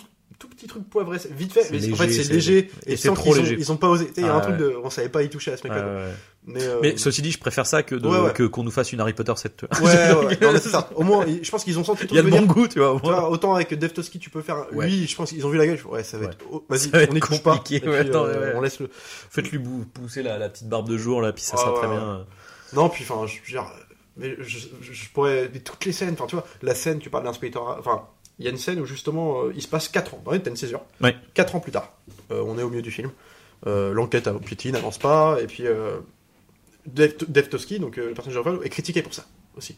petit 0.61 0.67
truc 0.67 0.89
poivré, 0.89 1.17
vite 1.31 1.53
fait, 1.53 1.69
mais 1.71 1.91
en 1.91 1.95
fait 1.95 2.09
c'est 2.11 2.31
léger, 2.31 2.69
et 2.85 2.93
et 2.93 2.97
c'est 2.97 3.13
trop 3.13 3.31
ont- 3.31 3.35
léger. 3.35 3.55
Ils 3.57 3.71
ont 3.71 3.77
pas 3.77 3.87
osé. 3.89 4.11
Il 4.17 4.23
y 4.23 4.25
a 4.27 4.33
Ah, 4.33 4.37
un 4.37 4.39
truc 4.41 4.53
ouais. 4.53 4.59
de. 4.61 4.75
On 4.83 4.89
savait 4.89 5.09
pas 5.09 5.23
y 5.23 5.29
toucher 5.29 5.51
à 5.51 5.57
ce 5.57 5.63
mec-là. 5.67 5.83
Ouais. 5.85 6.11
Mais, 6.45 6.63
euh, 6.63 6.79
Mais 6.81 6.97
ceci 6.97 7.21
dit, 7.21 7.31
je 7.31 7.37
préfère 7.39 7.65
ça 7.67 7.83
que 7.83 7.93
de 7.95 8.07
Ouais, 8.07 8.19
ouais. 8.19 8.33
que 8.33 8.43
qu'on 8.43 8.63
nous 8.63 8.71
fasse 8.71 8.91
une 8.93 8.99
Harry 8.99 9.13
Potter 9.13 9.33
7. 9.35 9.63
Ouais, 9.63 9.69
ouais, 9.81 10.25
ouais. 10.25 10.37
Non, 10.41 10.57
ça. 10.59 10.89
Au 10.95 11.03
moins, 11.03 11.25
je 11.41 11.49
pense 11.51 11.63
qu'ils 11.63 11.77
ont 11.77 11.83
senti 11.83 12.03
le 12.03 12.09
Il 12.11 12.15
y 12.15 12.19
a 12.19 12.21
le 12.23 12.29
truc 12.31 12.45
bon 12.45 12.53
goût, 12.53 12.67
tu 12.67 12.79
vois. 12.79 12.99
Tu 13.03 13.07
vois, 13.09 13.29
autant 13.29 13.53
avec 13.55 13.73
Devtoski, 13.73 14.17
tu 14.19 14.29
peux 14.29 14.41
faire. 14.41 14.65
Lui, 14.71 15.07
je 15.07 15.15
pense 15.15 15.29
qu'ils 15.31 15.45
ont 15.45 15.49
vu 15.49 15.57
la 15.57 15.67
gueule. 15.67 15.79
Ouais, 15.89 16.03
ça 16.03 16.17
va 16.17 16.25
être. 16.25 16.37
oh, 16.51 16.63
Vas-y, 16.69 16.89
on 17.09 17.13
n'y 17.13 17.19
touche 17.19 17.41
pas. 17.43 17.61
euh. 17.73 18.53
On 18.55 18.61
laisse 18.61 18.79
le. 18.79 18.89
Faites-lui 18.91 19.59
pousser 19.93 20.23
la, 20.23 20.49
petite 20.49 20.67
barbe 20.69 20.89
de 20.89 20.97
jour 20.97 21.21
là, 21.21 21.31
puis 21.33 21.43
ça 21.43 21.55
Ah, 21.57 21.61
sera 21.61 21.73
très 21.79 21.87
bien. 21.87 22.25
Non, 22.73 22.89
puis 22.89 23.03
enfin, 23.07 23.25
je 23.27 23.35
veux 23.35 23.47
dire, 23.59 23.65
mais 24.17 24.35
je, 24.39 24.59
je, 24.81 24.93
je 24.93 25.09
pourrais. 25.13 25.49
mais 25.53 25.59
toutes 25.59 25.85
les 25.85 25.91
scènes, 25.91 26.13
enfin, 26.13 26.25
tu 26.27 26.35
vois, 26.35 26.45
la 26.61 26.73
scène, 26.75 26.99
tu 26.99 27.09
parles 27.09 27.23
d'inspecteur. 27.25 27.77
Enfin, 27.79 28.03
il 28.41 28.45
y 28.45 28.47
a 28.47 28.51
une 28.51 28.57
scène 28.57 28.79
où 28.79 28.85
justement, 28.85 29.43
euh, 29.43 29.53
il 29.55 29.61
se 29.61 29.67
passe 29.67 29.87
4 29.87 30.15
ans. 30.15 30.21
Dans 30.25 30.33
une 30.33 30.55
césure. 30.55 30.81
Ouais. 30.99 31.15
4 31.33 31.55
ans 31.55 31.59
plus 31.59 31.71
tard. 31.71 31.93
Euh, 32.31 32.43
on 32.45 32.57
est 32.57 32.63
au 32.63 32.69
milieu 32.69 32.81
du 32.81 32.91
film. 32.91 33.11
Euh, 33.67 33.93
L'enquête 33.93 34.27
à 34.27 34.33
piétine, 34.33 34.71
n'avance 34.73 34.97
pas. 34.97 35.37
Et 35.41 35.47
puis, 35.47 35.67
euh, 35.67 35.99
Dev, 36.87 37.11
Dev 37.27 37.47
Toski, 37.47 37.79
donc 37.79 37.97
le 37.97 38.13
personnage 38.13 38.33
de 38.35 38.39
Ruffalo, 38.39 38.63
est 38.63 38.69
critiqué 38.69 39.01
pour 39.03 39.13
ça 39.13 39.25
aussi. 39.55 39.75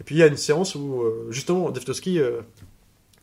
Et 0.00 0.02
puis, 0.04 0.14
il 0.14 0.18
y 0.18 0.22
a 0.22 0.26
une 0.26 0.36
séance 0.38 0.74
où, 0.74 1.04
justement, 1.30 1.70
Dev 1.70 1.84
Toski 1.84 2.18
euh, 2.18 2.40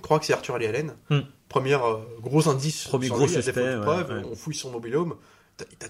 croit 0.01 0.19
que 0.19 0.25
c'est 0.25 0.33
Arthur 0.33 0.55
Ali 0.55 0.67
Allen. 0.67 0.93
Hmm. 1.09 1.21
Première 1.49 1.83
euh, 1.85 1.97
gros 2.21 2.47
indice. 2.49 2.85
Premier 2.85 3.09
gros 3.09 3.25
lui, 3.25 3.29
suspect, 3.33 3.61
ouais, 3.61 3.81
preuve, 3.81 4.09
ouais. 4.11 4.21
On 4.31 4.35
fouille 4.35 4.55
son 4.55 4.69
mobilhome. 4.71 5.15
T'as- 5.57 5.65
t'as- 5.79 5.87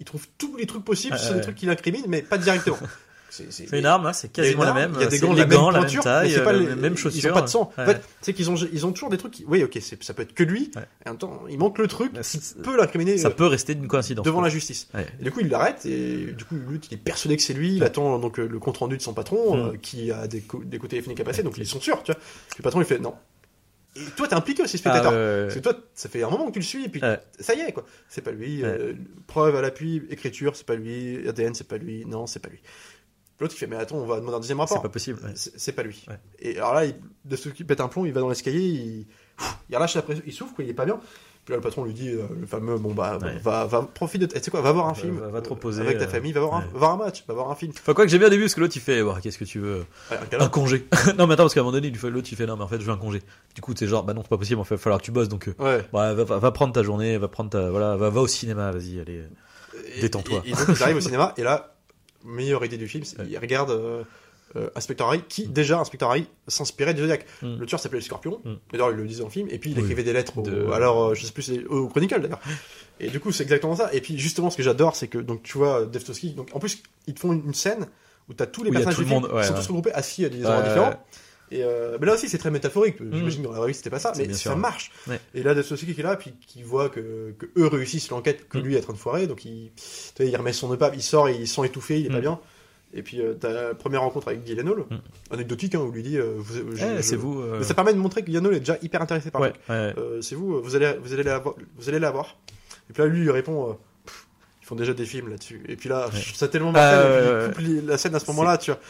il 0.00 0.04
trouve 0.04 0.26
tous 0.36 0.56
les 0.56 0.66
trucs 0.66 0.84
possibles, 0.84 1.14
Ouais, 1.14 1.20
c'est 1.22 1.34
des 1.34 1.40
trucs 1.42 1.54
qu'il 1.56 1.70
incrimine, 1.70 2.04
mais 2.08 2.22
pas 2.22 2.38
directement. 2.38 2.78
C'est 3.30 3.84
arme, 3.84 4.06
hein, 4.06 4.12
c'est 4.12 4.30
quasiment 4.32 4.64
la 4.64 4.74
même. 4.74 4.92
Il 4.96 5.02
y 5.02 5.04
a 5.04 5.06
des 5.08 5.18
gants, 5.18 5.32
les 5.32 5.40
la 5.40 5.46
même 5.46 5.58
gants, 5.58 5.70
la 5.70 5.80
même 5.82 5.90
taille, 6.00 6.34
mais 6.36 6.42
pas 6.44 6.52
euh, 6.52 6.58
les 6.58 6.66
la 6.66 6.74
même 6.76 6.96
chaussure. 6.96 7.20
Ils 7.24 7.30
ont 7.30 7.34
pas 7.34 7.42
de 7.42 7.46
sang. 7.48 7.72
Ouais. 7.78 7.84
En 7.84 7.86
fait, 7.86 8.02
c'est 8.20 8.32
qu'ils 8.34 8.50
ont, 8.50 8.56
ils 8.56 8.84
ont 8.86 8.92
toujours 8.92 9.08
des 9.10 9.18
trucs. 9.18 9.32
Qui... 9.32 9.44
Oui, 9.46 9.62
ok, 9.62 9.78
ça 10.00 10.14
peut 10.14 10.22
être 10.22 10.34
que 10.34 10.42
lui. 10.42 10.70
Ouais. 10.76 10.82
Et 11.04 11.08
en 11.08 11.12
même 11.12 11.18
temps, 11.18 11.42
il 11.48 11.58
manque 11.58 11.78
le 11.78 11.86
truc 11.86 12.12
Bah, 12.14 12.20
qui 12.22 12.38
peut 12.62 12.76
l'incriminer 12.76 13.18
Ça 13.18 13.28
euh, 13.28 13.30
peut 13.30 13.46
rester 13.46 13.74
d'une 13.74 13.88
coïncidence. 13.88 14.24
devant 14.24 14.38
quoi. 14.38 14.48
la 14.48 14.52
justice. 14.52 14.88
Ouais. 14.94 15.06
Et 15.20 15.24
du 15.24 15.30
coup, 15.30 15.40
il 15.40 15.48
l'arrête 15.48 15.86
et 15.86 16.32
du 16.32 16.44
coup, 16.44 16.56
lui, 16.56 16.80
il 16.90 16.94
est 16.94 16.96
persuadé 16.96 17.36
que 17.36 17.42
c'est 17.42 17.54
lui. 17.54 17.76
Il 17.76 17.84
attend 17.84 18.18
donc 18.18 18.38
euh, 18.38 18.46
le 18.48 18.58
compte 18.58 18.78
rendu 18.78 18.96
de 18.96 19.02
son 19.02 19.14
patron 19.14 19.56
Mm. 19.56 19.60
euh, 19.60 19.76
qui 19.80 20.10
a 20.12 20.26
des, 20.26 20.40
co- 20.40 20.62
des 20.64 20.78
coups 20.78 20.90
téléphoniques 20.90 21.20
à 21.20 21.24
passer, 21.24 21.42
donc 21.42 21.56
ils 21.58 21.66
sont 21.66 21.80
sûrs, 21.80 22.02
tu 22.02 22.12
vois. 22.12 22.20
Le 22.58 22.62
patron, 22.62 22.80
il 22.80 22.86
fait 22.86 22.98
non. 22.98 23.14
Et 23.96 24.00
toi, 24.16 24.28
t'es 24.28 24.34
impliqué 24.34 24.62
aussi, 24.62 24.76
Ah, 24.76 24.78
spectateur. 24.78 25.12
ouais, 25.12 25.42
Parce 25.44 25.54
que 25.54 25.60
toi, 25.60 25.74
ça 25.94 26.08
fait 26.08 26.22
un 26.22 26.30
moment 26.30 26.46
que 26.46 26.52
tu 26.52 26.58
le 26.60 26.64
suis, 26.64 26.84
et 26.84 26.88
puis 26.88 27.00
Ouais. 27.02 27.18
ça 27.40 27.54
y 27.54 27.60
est, 27.60 27.72
quoi. 27.72 27.84
C'est 28.08 28.20
pas 28.22 28.30
lui. 28.30 28.62
euh, 28.62 28.92
preuve 29.26 29.56
à 29.56 29.62
l'appui, 29.62 30.02
écriture, 30.10 30.54
c'est 30.54 30.66
pas 30.66 30.76
lui. 30.76 31.26
ADN, 31.28 31.54
c'est 31.54 31.66
pas 31.66 31.76
lui. 31.78 32.04
Non, 32.06 32.26
c'est 32.28 32.38
pas 32.38 32.48
lui. 32.50 32.60
L'autre, 33.40 33.54
il 33.56 33.58
fait, 33.58 33.66
mais 33.66 33.76
attends, 33.76 33.96
on 33.96 34.06
va 34.06 34.16
demander 34.20 34.36
un 34.36 34.40
deuxième 34.40 34.58
C'est 34.58 34.62
rapport. 34.62 34.82
pas 34.82 34.88
possible. 34.90 35.18
ouais. 35.24 35.32
C'est 35.34 35.58
c'est 35.58 35.72
pas 35.72 35.82
lui. 35.82 36.04
Ouais. 36.08 36.18
Et 36.40 36.56
alors 36.58 36.74
là, 36.74 36.84
il, 36.84 36.94
de 37.24 37.36
ce 37.36 37.48
qui 37.48 37.64
pète 37.64 37.80
un 37.80 37.88
plomb, 37.88 38.04
il 38.04 38.12
va 38.12 38.20
dans 38.20 38.28
l'escalier, 38.28 38.60
il, 38.60 39.06
il 39.70 39.74
relâche 39.76 39.94
la 39.94 40.02
pression, 40.02 40.22
il 40.26 40.32
souffre, 40.32 40.54
quoi, 40.54 40.62
il 40.64 40.70
est 40.70 40.74
pas 40.74 40.84
bien. 40.84 41.00
Puis 41.46 41.52
là, 41.52 41.56
le 41.56 41.62
patron 41.62 41.84
lui 41.84 41.94
dit, 41.94 42.10
euh, 42.10 42.24
le 42.38 42.46
fameux, 42.46 42.76
bon 42.76 42.92
bah, 42.92 43.18
Ouais. 43.22 43.38
va, 43.42 43.64
va, 43.64 43.80
profite 43.82 44.20
de, 44.20 44.26
tu 44.26 44.38
sais 44.38 44.50
quoi, 44.50 44.60
va 44.60 44.72
voir 44.72 44.84
un 44.88 44.92
Va- 44.92 44.94
film. 44.94 45.16
va- 45.18 45.28
va 45.28 45.40
te 45.40 45.46
euh, 45.46 45.52
reposer, 45.52 45.80
Avec 45.80 45.96
ta 45.96 46.04
euh, 46.04 46.08
famille, 46.08 46.32
va 46.32 46.40
voir, 46.42 46.54
un, 46.56 46.64
va 46.78 46.96
match, 46.96 47.24
va 47.26 47.32
voir 47.32 47.50
un 47.50 47.54
film. 47.54 47.72
Enfin, 47.74 47.94
quoi 47.94 48.04
que 48.04 48.10
j'ai 48.10 48.18
bien 48.18 48.28
début, 48.28 48.42
parce 48.42 48.54
que 48.54 48.60
l'autre 48.60 48.74
il 48.76 48.82
fait, 48.82 49.02
Bah, 49.02 49.18
qu'est-ce 49.22 49.38
que 49.38 49.44
tu 49.46 49.58
veux? 49.58 49.86
Un 50.38 50.48
congé. 50.50 50.86
non, 51.16 51.26
mais 51.26 51.32
attends, 51.32 51.44
parce 51.44 51.54
qu'à 51.54 51.60
un 51.60 51.62
moment 51.62 51.72
donné, 51.72 51.90
fait- 51.94 52.10
l'autre 52.10 52.28
il 52.30 52.36
fait, 52.36 52.44
non, 52.44 52.56
mais 52.58 52.64
en 52.64 52.68
fait, 52.68 52.78
je 52.78 52.84
veux 52.84 52.92
un 52.92 52.98
congé. 52.98 53.22
Du 53.54 53.62
coup, 53.62 53.72
c'est 53.74 53.86
genre, 53.86 54.04
bah 54.04 54.12
non, 54.12 54.20
c'est 54.22 54.28
pas 54.28 54.36
possible, 54.36 54.60
il 54.60 54.68
va 54.68 54.76
falloir 54.76 55.00
que 55.00 55.06
tu 55.06 55.12
bosses, 55.12 55.28
donc, 55.30 55.48
euh, 55.48 55.54
Ouais. 55.58 55.82
bah, 55.94 56.12
va, 56.12 56.50
prendre 56.52 56.74
ta 56.74 56.82
journée, 56.82 57.16
va 57.16 57.28
prendre 57.28 57.48
ta, 57.48 57.70
voilà, 57.70 57.96
va, 57.96 58.10
au 58.20 58.26
cinéma, 58.26 58.70
vas-y, 58.70 59.00
allez. 59.00 59.22
Et- 59.96 60.02
Détends-toi. 60.02 60.42
Et, 60.44 60.50
et 60.50 60.52
donc, 60.52 60.66
ils 60.68 60.82
arrivent 60.82 60.96
au 60.96 61.00
cinéma, 61.08 61.32
et 61.38 61.42
là, 61.42 61.74
meilleure 62.24 62.64
idée 62.64 62.76
du 62.78 62.88
film, 62.88 63.04
c'est 63.04 63.18
Ouais. 63.18 63.26
qu'ils 63.26 63.38
regardent 63.38 63.70
euh, 63.70 64.02
euh, 64.56 64.68
Inspector 64.74 65.06
Harry, 65.06 65.22
qui, 65.28 65.46
déjà, 65.46 65.78
Inspector 65.78 66.08
Harry 66.10 66.26
s'inspirait 66.48 66.92
du 66.94 67.00
Zodiac. 67.02 67.24
Mm. 67.42 67.56
Le 67.58 67.66
tueur 67.66 67.78
s'appelait 67.80 67.98
le 68.00 68.04
Scorpion, 68.04 68.40
Mm. 68.44 68.54
d'ailleurs, 68.72 68.90
il 68.90 68.96
le 68.96 69.06
disait 69.06 69.20
dans 69.20 69.26
le 69.26 69.32
film, 69.32 69.48
et 69.50 69.58
puis 69.58 69.70
il 69.70 69.76
Oui. 69.76 69.82
écrivait 69.84 70.02
des 70.02 70.12
lettres 70.12 70.36
au, 70.38 70.72
alors, 70.72 71.10
euh, 71.10 71.14
je 71.14 71.24
sais 71.24 71.32
plus, 71.32 71.64
au 71.68 71.88
Chronicle 71.88 72.20
d'ailleurs. 72.20 72.40
Et 72.98 73.08
du 73.08 73.20
coup, 73.20 73.30
c'est 73.32 73.44
exactement 73.44 73.76
ça. 73.76 73.90
Et 73.94 74.00
puis, 74.00 74.18
justement, 74.18 74.50
ce 74.50 74.56
que 74.56 74.62
j'adore, 74.62 74.96
c'est 74.96 75.08
que, 75.08 75.18
donc, 75.18 75.42
tu 75.44 75.56
vois, 75.56 75.86
Devtoski, 75.86 76.30
donc, 76.32 76.48
en 76.52 76.58
plus, 76.58 76.82
ils 77.06 77.14
te 77.14 77.20
font 77.20 77.32
une, 77.32 77.46
une 77.46 77.54
scène 77.54 77.86
où 78.28 78.34
t'as 78.34 78.46
tous 78.46 78.62
les 78.64 78.70
il 78.70 78.72
personnages 78.72 78.96
tout 78.96 79.02
du 79.02 79.08
le 79.08 79.10
film 79.10 79.22
monde, 79.22 79.32
ouais, 79.32 79.42
qui 79.42 79.48
sont 79.48 79.54
tous 79.54 79.66
regroupés 79.68 79.92
assis 79.92 80.24
à 80.24 80.28
des 80.28 80.44
endroits 80.44 80.62
différents. 80.62 81.04
Et 81.52 81.64
euh, 81.64 81.98
mais 82.00 82.06
là 82.06 82.14
aussi, 82.14 82.28
c'est 82.28 82.38
très 82.38 82.50
métaphorique. 82.50 82.96
J'imagine 83.00 83.42
que 83.42 83.46
dans 83.48 83.52
la 83.52 83.58
vraie 83.58 83.68
vie, 83.68 83.74
c'était 83.74 83.90
pas 83.90 83.98
ça, 83.98 84.12
mais 84.16 84.28
ça 84.32 84.34
sûr. 84.38 84.56
marche. 84.56 84.92
Ouais. 85.08 85.18
Et 85.34 85.42
là, 85.42 85.54
Devtoski 85.54 85.92
qui 85.94 86.00
est 86.00 86.04
là, 86.04 86.16
puis 86.16 86.32
qui 86.46 86.62
voit 86.62 86.88
que, 86.88 87.34
que 87.38 87.46
eux 87.58 87.66
réussissent 87.66 88.10
l'enquête, 88.10 88.48
que 88.48 88.58
Mm. 88.58 88.62
lui 88.62 88.74
est 88.76 88.78
en 88.78 88.82
train 88.82 88.92
de 88.92 88.98
foirer, 88.98 89.26
donc 89.26 89.44
il, 89.44 89.70
remet 90.36 90.52
son 90.52 90.72
épave, 90.72 90.92
il 90.94 91.02
sort, 91.02 91.28
il 91.28 91.48
sent 91.48 91.62
étouffé, 91.66 91.98
il 92.00 92.06
est 92.06 92.10
pas 92.10 92.18
Mm. 92.18 92.20
bien. 92.20 92.40
Et 92.92 93.02
puis, 93.02 93.20
euh, 93.20 93.34
t'as 93.34 93.52
la 93.52 93.74
première 93.74 94.00
rencontre 94.02 94.28
avec 94.28 94.44
Gyllenhaal, 94.44 94.78
Mm. 94.90 94.96
anecdotique, 95.32 95.74
hein, 95.74 95.80
où 95.80 95.90
lui 95.92 96.02
dit, 96.02 96.18
euh, 96.18 96.38
Eh, 96.98 97.02
c'est 97.02 97.16
vous. 97.16 97.40
euh, 97.40 97.58
Mais 97.58 97.64
ça 97.64 97.74
permet 97.74 97.92
de 97.94 97.98
montrer 97.98 98.22
que 98.22 98.26
Gyllenhaal 98.30 98.54
est 98.54 98.60
déjà 98.60 98.78
hyper 98.82 99.02
intéressé 99.02 99.30
par 99.30 99.40
Ouais, 99.42 99.52
c'est 100.20 100.34
vous, 100.34 100.60
vous 100.62 100.76
allez, 100.76 100.94
vous 101.02 101.12
allez 101.12 101.22
la 101.24 101.38
voir, 101.38 101.54
vous 101.76 101.88
allez 101.88 101.98
la 101.98 102.10
voir. 102.10 102.36
Et 102.88 102.92
puis 102.92 103.02
là, 103.02 103.08
lui, 103.08 103.24
il 103.24 103.30
répond, 103.30 103.76
font 104.70 104.76
déjà 104.76 104.94
des 104.94 105.04
films 105.04 105.28
là-dessus. 105.28 105.62
Et 105.68 105.74
puis 105.76 105.88
là, 105.88 106.06
Ouais. 106.08 106.20
ça 106.34 106.46
tellement 106.48 106.72
Ah, 106.76 107.04
marqué, 107.44 107.62
les- 107.62 107.80
la 107.82 107.98
scène 107.98 108.14
à 108.14 108.20
ce 108.20 108.26
moment-là, 108.30 108.56
tu 108.56 108.70
vois. 108.70 108.80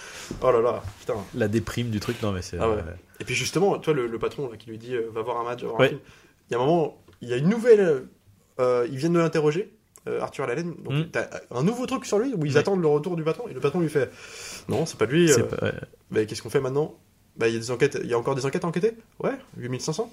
Oh 0.42 0.52
là 0.52 0.60
là, 0.60 0.82
putain. 1.00 1.14
La 1.34 1.48
déprime 1.48 1.88
du 1.88 1.98
truc, 2.00 2.22
non, 2.22 2.32
mais 2.32 2.42
c'est. 2.42 2.58
Ah 2.60 2.68
ouais. 2.68 2.76
Et 3.18 3.24
puis 3.24 3.34
justement, 3.34 3.78
toi, 3.78 3.94
le, 3.94 4.06
le 4.06 4.18
patron 4.18 4.50
là, 4.50 4.56
qui 4.58 4.68
lui 4.70 4.76
dit, 4.78 4.94
euh, 4.94 5.08
va 5.12 5.22
voir 5.22 5.38
un 5.40 5.44
match, 5.44 5.62
va 5.62 5.68
voir 5.68 5.80
Ouais. 5.80 5.86
un 5.86 5.88
film. 5.88 6.00
Il 6.50 6.52
y 6.52 6.56
a 6.56 6.58
un 6.60 6.64
moment, 6.66 7.02
il 7.22 7.28
y 7.30 7.32
a 7.32 7.36
une 7.38 7.48
nouvelle, 7.48 8.04
euh, 8.60 8.86
ils 8.90 8.98
viennent 8.98 9.14
de 9.14 9.18
l'interroger. 9.18 9.72
euh, 10.08 10.18
Arthur 10.22 10.44
Allen, 10.48 10.74
donc 10.82 10.94
Mm. 10.94 11.10
t'as 11.12 11.26
un 11.50 11.62
nouveau 11.62 11.84
truc 11.84 12.06
sur 12.06 12.18
lui 12.18 12.32
où 12.34 12.46
ils 12.46 12.56
attendent 12.56 12.80
le 12.80 12.88
retour 12.88 13.16
du 13.16 13.22
patron 13.22 13.46
et 13.48 13.52
le 13.52 13.60
patron 13.60 13.80
lui 13.80 13.90
fait 13.90 14.10
non 14.66 14.86
c'est 14.86 14.96
pas 14.96 15.04
lui 15.04 15.30
euh, 15.30 15.42
pas- 15.42 15.72
bah, 16.10 16.24
qu'est-ce 16.24 16.40
qu'on 16.42 16.48
fait 16.48 16.58
maintenant? 16.62 16.94
Bah 17.36 17.48
il 17.48 17.52
y 17.54 17.56
a 17.58 17.60
des 17.60 17.70
enquêtes 17.70 17.98
il 18.02 18.08
y 18.08 18.14
a 18.14 18.18
encore 18.18 18.34
des 18.34 18.46
enquêtes 18.46 18.64
à 18.64 18.66
enquêter? 18.68 18.94
Ouais 19.22 19.34
8500 19.58 20.10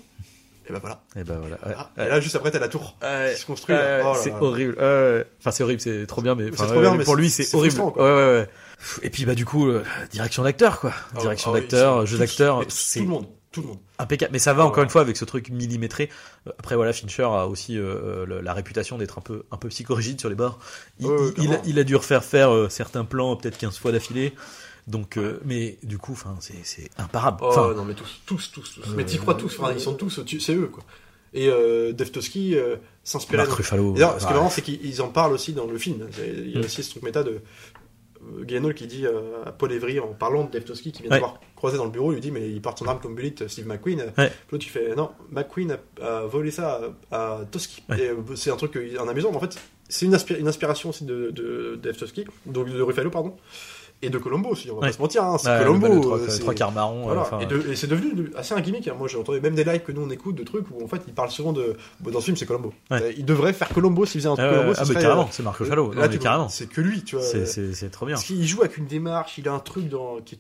et 0.70 0.74
bah 0.74 0.80
voilà 0.82 1.02
Et 1.16 1.24
ben 1.24 1.38
voilà. 1.40 1.56
ouais. 1.66 1.74
Ah, 1.98 2.06
et 2.06 2.10
là 2.10 2.20
juste 2.20 2.36
après 2.36 2.52
t'as 2.52 2.60
la 2.60 2.68
tour 2.68 2.98
Ouais. 3.02 3.34
qui 3.36 3.42
se 3.42 3.46
construit. 3.46 3.76
Ouais, 3.76 4.02
Oh 4.04 4.14
c'est 4.22 4.32
horrible. 4.34 4.76
Enfin, 5.40 5.52
c'est 5.52 5.64
horrible, 5.64 5.82
c'est 5.82 6.06
trop 6.08 6.22
bien, 6.22 6.36
mais, 6.36 6.52
trop 6.52 6.66
ouais, 6.68 6.82
bien, 6.82 6.96
mais 6.96 7.04
pour 7.04 7.16
lui, 7.16 7.30
c'est 7.30 7.54
horrible. 7.56 7.76
quoi. 7.76 7.94
Ouais, 7.96 8.02
ouais, 8.02 8.40
ouais. 8.40 8.50
Et 9.02 9.10
puis, 9.10 9.26
bah, 9.26 9.36
du 9.36 9.46
coup, 9.46 9.68
euh, 9.68 9.84
direction 10.12 10.44
d'acteur, 10.44 10.80
quoi. 10.80 10.94
Ah, 11.16 11.20
direction 11.20 11.52
ah 11.54 11.60
d'acteur, 11.60 12.06
jeu 12.06 12.18
d'acteur, 12.18 12.60
tout 12.62 12.66
c'est 12.70 13.00
le 13.00 13.08
monde 13.08 13.28
tout 13.52 13.62
le 13.62 13.68
monde 13.70 13.80
impeccable. 13.98 14.32
Mais 14.34 14.40
ça 14.40 14.54
va 14.54 14.64
encore 14.66 14.78
ouais. 14.80 14.84
une 14.84 14.90
fois 14.90 15.02
avec 15.02 15.18
ce 15.18 15.26
truc 15.26 15.50
millimétré. 15.50 16.10
Euh, 16.48 16.52
Après, 16.60 16.76
voilà, 16.76 16.94
Fincher 16.94 17.24
a 17.24 17.48
aussi 17.48 17.78
euh, 17.78 18.42
la 18.44 18.54
réputation 18.54 18.98
d'être 18.98 19.18
un 19.18 19.22
peu, 19.22 19.44
un 19.52 19.58
peu 19.58 19.70
psychorigide 19.70 20.20
sur 20.20 20.30
les 20.30 20.36
bords. 20.36 20.60
Il, 21.00 21.08
a, 21.08 21.32
clairement. 21.32 21.62
il 21.66 21.80
a 21.80 21.84
dû 21.84 21.96
refaire 21.96 22.24
faire 22.24 22.54
euh, 22.54 22.70
certains 22.70 23.06
plans 23.06 23.36
peut-être 23.36 23.58
15 23.58 23.78
fois 23.78 23.92
d'affilée. 23.92 24.34
Donc, 24.88 25.18
euh, 25.18 25.40
mais 25.46 25.78
du 25.84 25.98
coup, 25.98 26.14
enfin, 26.14 26.36
c'est, 26.40 26.90
imparable. 26.98 27.40
oh 27.42 27.48
Enfin, 27.50 27.74
non 27.74 27.84
mais 27.86 27.94
tous 27.94 28.22
tous 28.26 28.52
tous, 28.54 28.76
tous. 28.76 28.80
Euh, 28.90 28.94
mais 28.96 29.06
t'y 29.06 29.18
crois 29.18 29.36
tous 29.36 29.60
enfin, 29.60 29.74
ils 29.74 29.82
sont 29.82 29.94
tous 29.96 30.22
c'est 30.40 30.56
eux 30.56 30.68
quoi 30.68 30.84
et 31.34 31.50
euh, 31.50 31.92
Devtoski 31.92 32.56
euh, 32.56 32.78
s'inspirait 33.04 33.38
Marc 33.40 33.50
de- 33.50 33.56
Ruffalo. 33.56 33.96
Ce 33.98 34.00
qui 34.26 34.32
est 34.32 34.34
marrant, 34.34 34.50
c'est 34.50 34.62
qu'ils 34.62 35.02
en 35.02 35.10
parlent 35.10 35.34
aussi 35.34 35.52
dans 35.52 35.68
le 35.68 35.78
film. 35.78 36.08
Il 36.26 36.52
y 36.52 36.56
a 36.56 36.60
Mm. 36.62 36.64
aussi 36.64 36.82
ce 36.84 36.92
truc 36.92 37.04
méta 37.04 37.22
de 37.22 37.42
euh, 38.24 38.46
Gyllenhaal 38.48 38.74
qui 38.74 38.88
dit 38.88 39.06
euh, 39.06 39.44
à 39.46 39.52
Paul 39.52 39.72
Evry 39.74 40.00
en 40.00 40.08
parlant 40.14 40.46
de 40.46 40.52
Devtoski 40.52 40.94
qui 40.94 41.02
vient 41.04 41.12
Ouais. 41.12 41.18
de 41.18 41.22
voir 41.24 41.40
croisé 41.58 41.76
dans 41.78 41.84
le 41.86 41.92
bureau, 41.92 42.12
il 42.14 42.16
lui 42.16 42.22
dit 42.22 42.32
mais 42.32 42.50
il 42.50 42.62
porte 42.62 42.80
son 42.80 42.88
arme 42.88 43.00
comme 43.02 43.14
Bullet, 43.14 43.36
Steve 43.48 43.68
McQueen. 43.68 44.14
Ouais. 44.18 44.32
L'autre 44.52 44.66
il 44.66 44.70
fait 44.70 44.96
non, 44.96 45.12
McQueen 45.32 45.78
a, 46.02 46.06
a 46.22 46.26
volé 46.26 46.50
ça 46.50 46.80
à, 47.12 47.40
à 47.40 47.46
Toski. 47.46 47.84
Ouais. 47.90 48.16
C'est 48.36 48.50
un 48.52 48.56
truc 48.56 48.78
un 48.98 49.08
amusant, 49.10 49.30
mais 49.32 49.38
en 49.38 49.42
fait 49.42 49.60
c'est 49.90 50.06
une, 50.06 50.16
inspira- 50.16 50.40
une 50.40 50.48
inspiration 50.48 50.90
aussi 50.90 51.04
de, 51.06 51.32
de, 51.32 51.78
Toski, 51.92 52.26
donc 52.46 52.70
de 52.70 52.82
Ruffalo 52.82 53.10
pardon, 53.10 53.36
et 54.02 54.10
de 54.10 54.18
Colombo 54.18 54.50
aussi. 54.50 54.70
On 54.70 54.76
va 54.76 54.82
Ouais. 54.82 54.88
pas 54.90 54.94
se 54.94 55.02
mentir, 55.02 55.24
hein, 55.24 55.38
c'est 55.40 55.50
Ouais, 55.50 55.60
Colombo. 55.64 55.88
le- 55.88 56.02
trois, 56.02 56.20
euh, 56.20 56.40
trois 56.40 56.54
quarts 56.54 56.72
marron. 56.72 57.04
voilà. 57.04 57.22
euh, 57.22 57.24
enfin, 57.24 57.40
et, 57.40 57.46
de- 57.46 57.72
et 57.72 57.76
c'est 57.76 57.88
devenu 57.88 58.14
de- 58.14 58.32
assez 58.38 58.54
un 58.54 58.62
gimmick. 58.62 58.88
hein. 58.88 58.96
Moi, 58.98 59.08
j'ai 59.08 59.18
entendu 59.18 59.42
même 59.42 59.56
des 59.56 59.64
lives 59.64 59.82
que 59.82 59.92
nous 59.92 60.02
on 60.02 60.10
écoute 60.10 60.36
de 60.36 60.44
trucs 60.44 60.66
où 60.72 60.84
en 60.84 60.88
fait 60.88 61.02
il 61.08 61.14
parle 61.14 61.32
souvent 61.32 61.54
de. 61.54 61.76
bon, 62.00 62.12
dans 62.12 62.20
ce 62.20 62.26
film, 62.26 62.38
c'est 62.38 62.46
Colombo. 62.46 62.74
Ouais. 62.92 63.02
Euh, 63.02 63.14
Il 63.18 63.26
devrait 63.26 63.54
faire 63.54 63.70
Colombo 63.70 64.06
s'il 64.06 64.22
faisait 64.22 64.30
un 64.30 64.36
truc 64.36 64.48
ah, 64.50 64.54
Colombo. 64.56 64.74
ah, 64.78 64.84
mais 64.88 64.94
carrément, 64.96 65.28
c'est 65.32 65.44
Marc 65.44 65.58
Ruffalo. 65.58 65.92
là, 65.92 65.96
Non, 65.96 66.02
tu 66.04 66.10
mais 66.10 66.16
vois, 66.18 66.24
carrément. 66.24 66.50
C'est 66.50 66.68
que 66.70 66.82
lui, 66.82 67.04
tu 67.04 67.16
vois. 67.16 67.26
C'est, 67.26 67.90
trop 67.92 68.06
bien. 68.06 68.16
Parce 68.16 68.26
qu'il 68.26 68.46
joue 68.46 68.62
avec 68.62 68.78
une 68.78 68.86
démarche, 68.88 69.38
il 69.38 69.48
a 69.48 69.54
un 69.54 69.60
truc 69.60 69.90
dans. 69.90 70.18
Qui... 70.26 70.40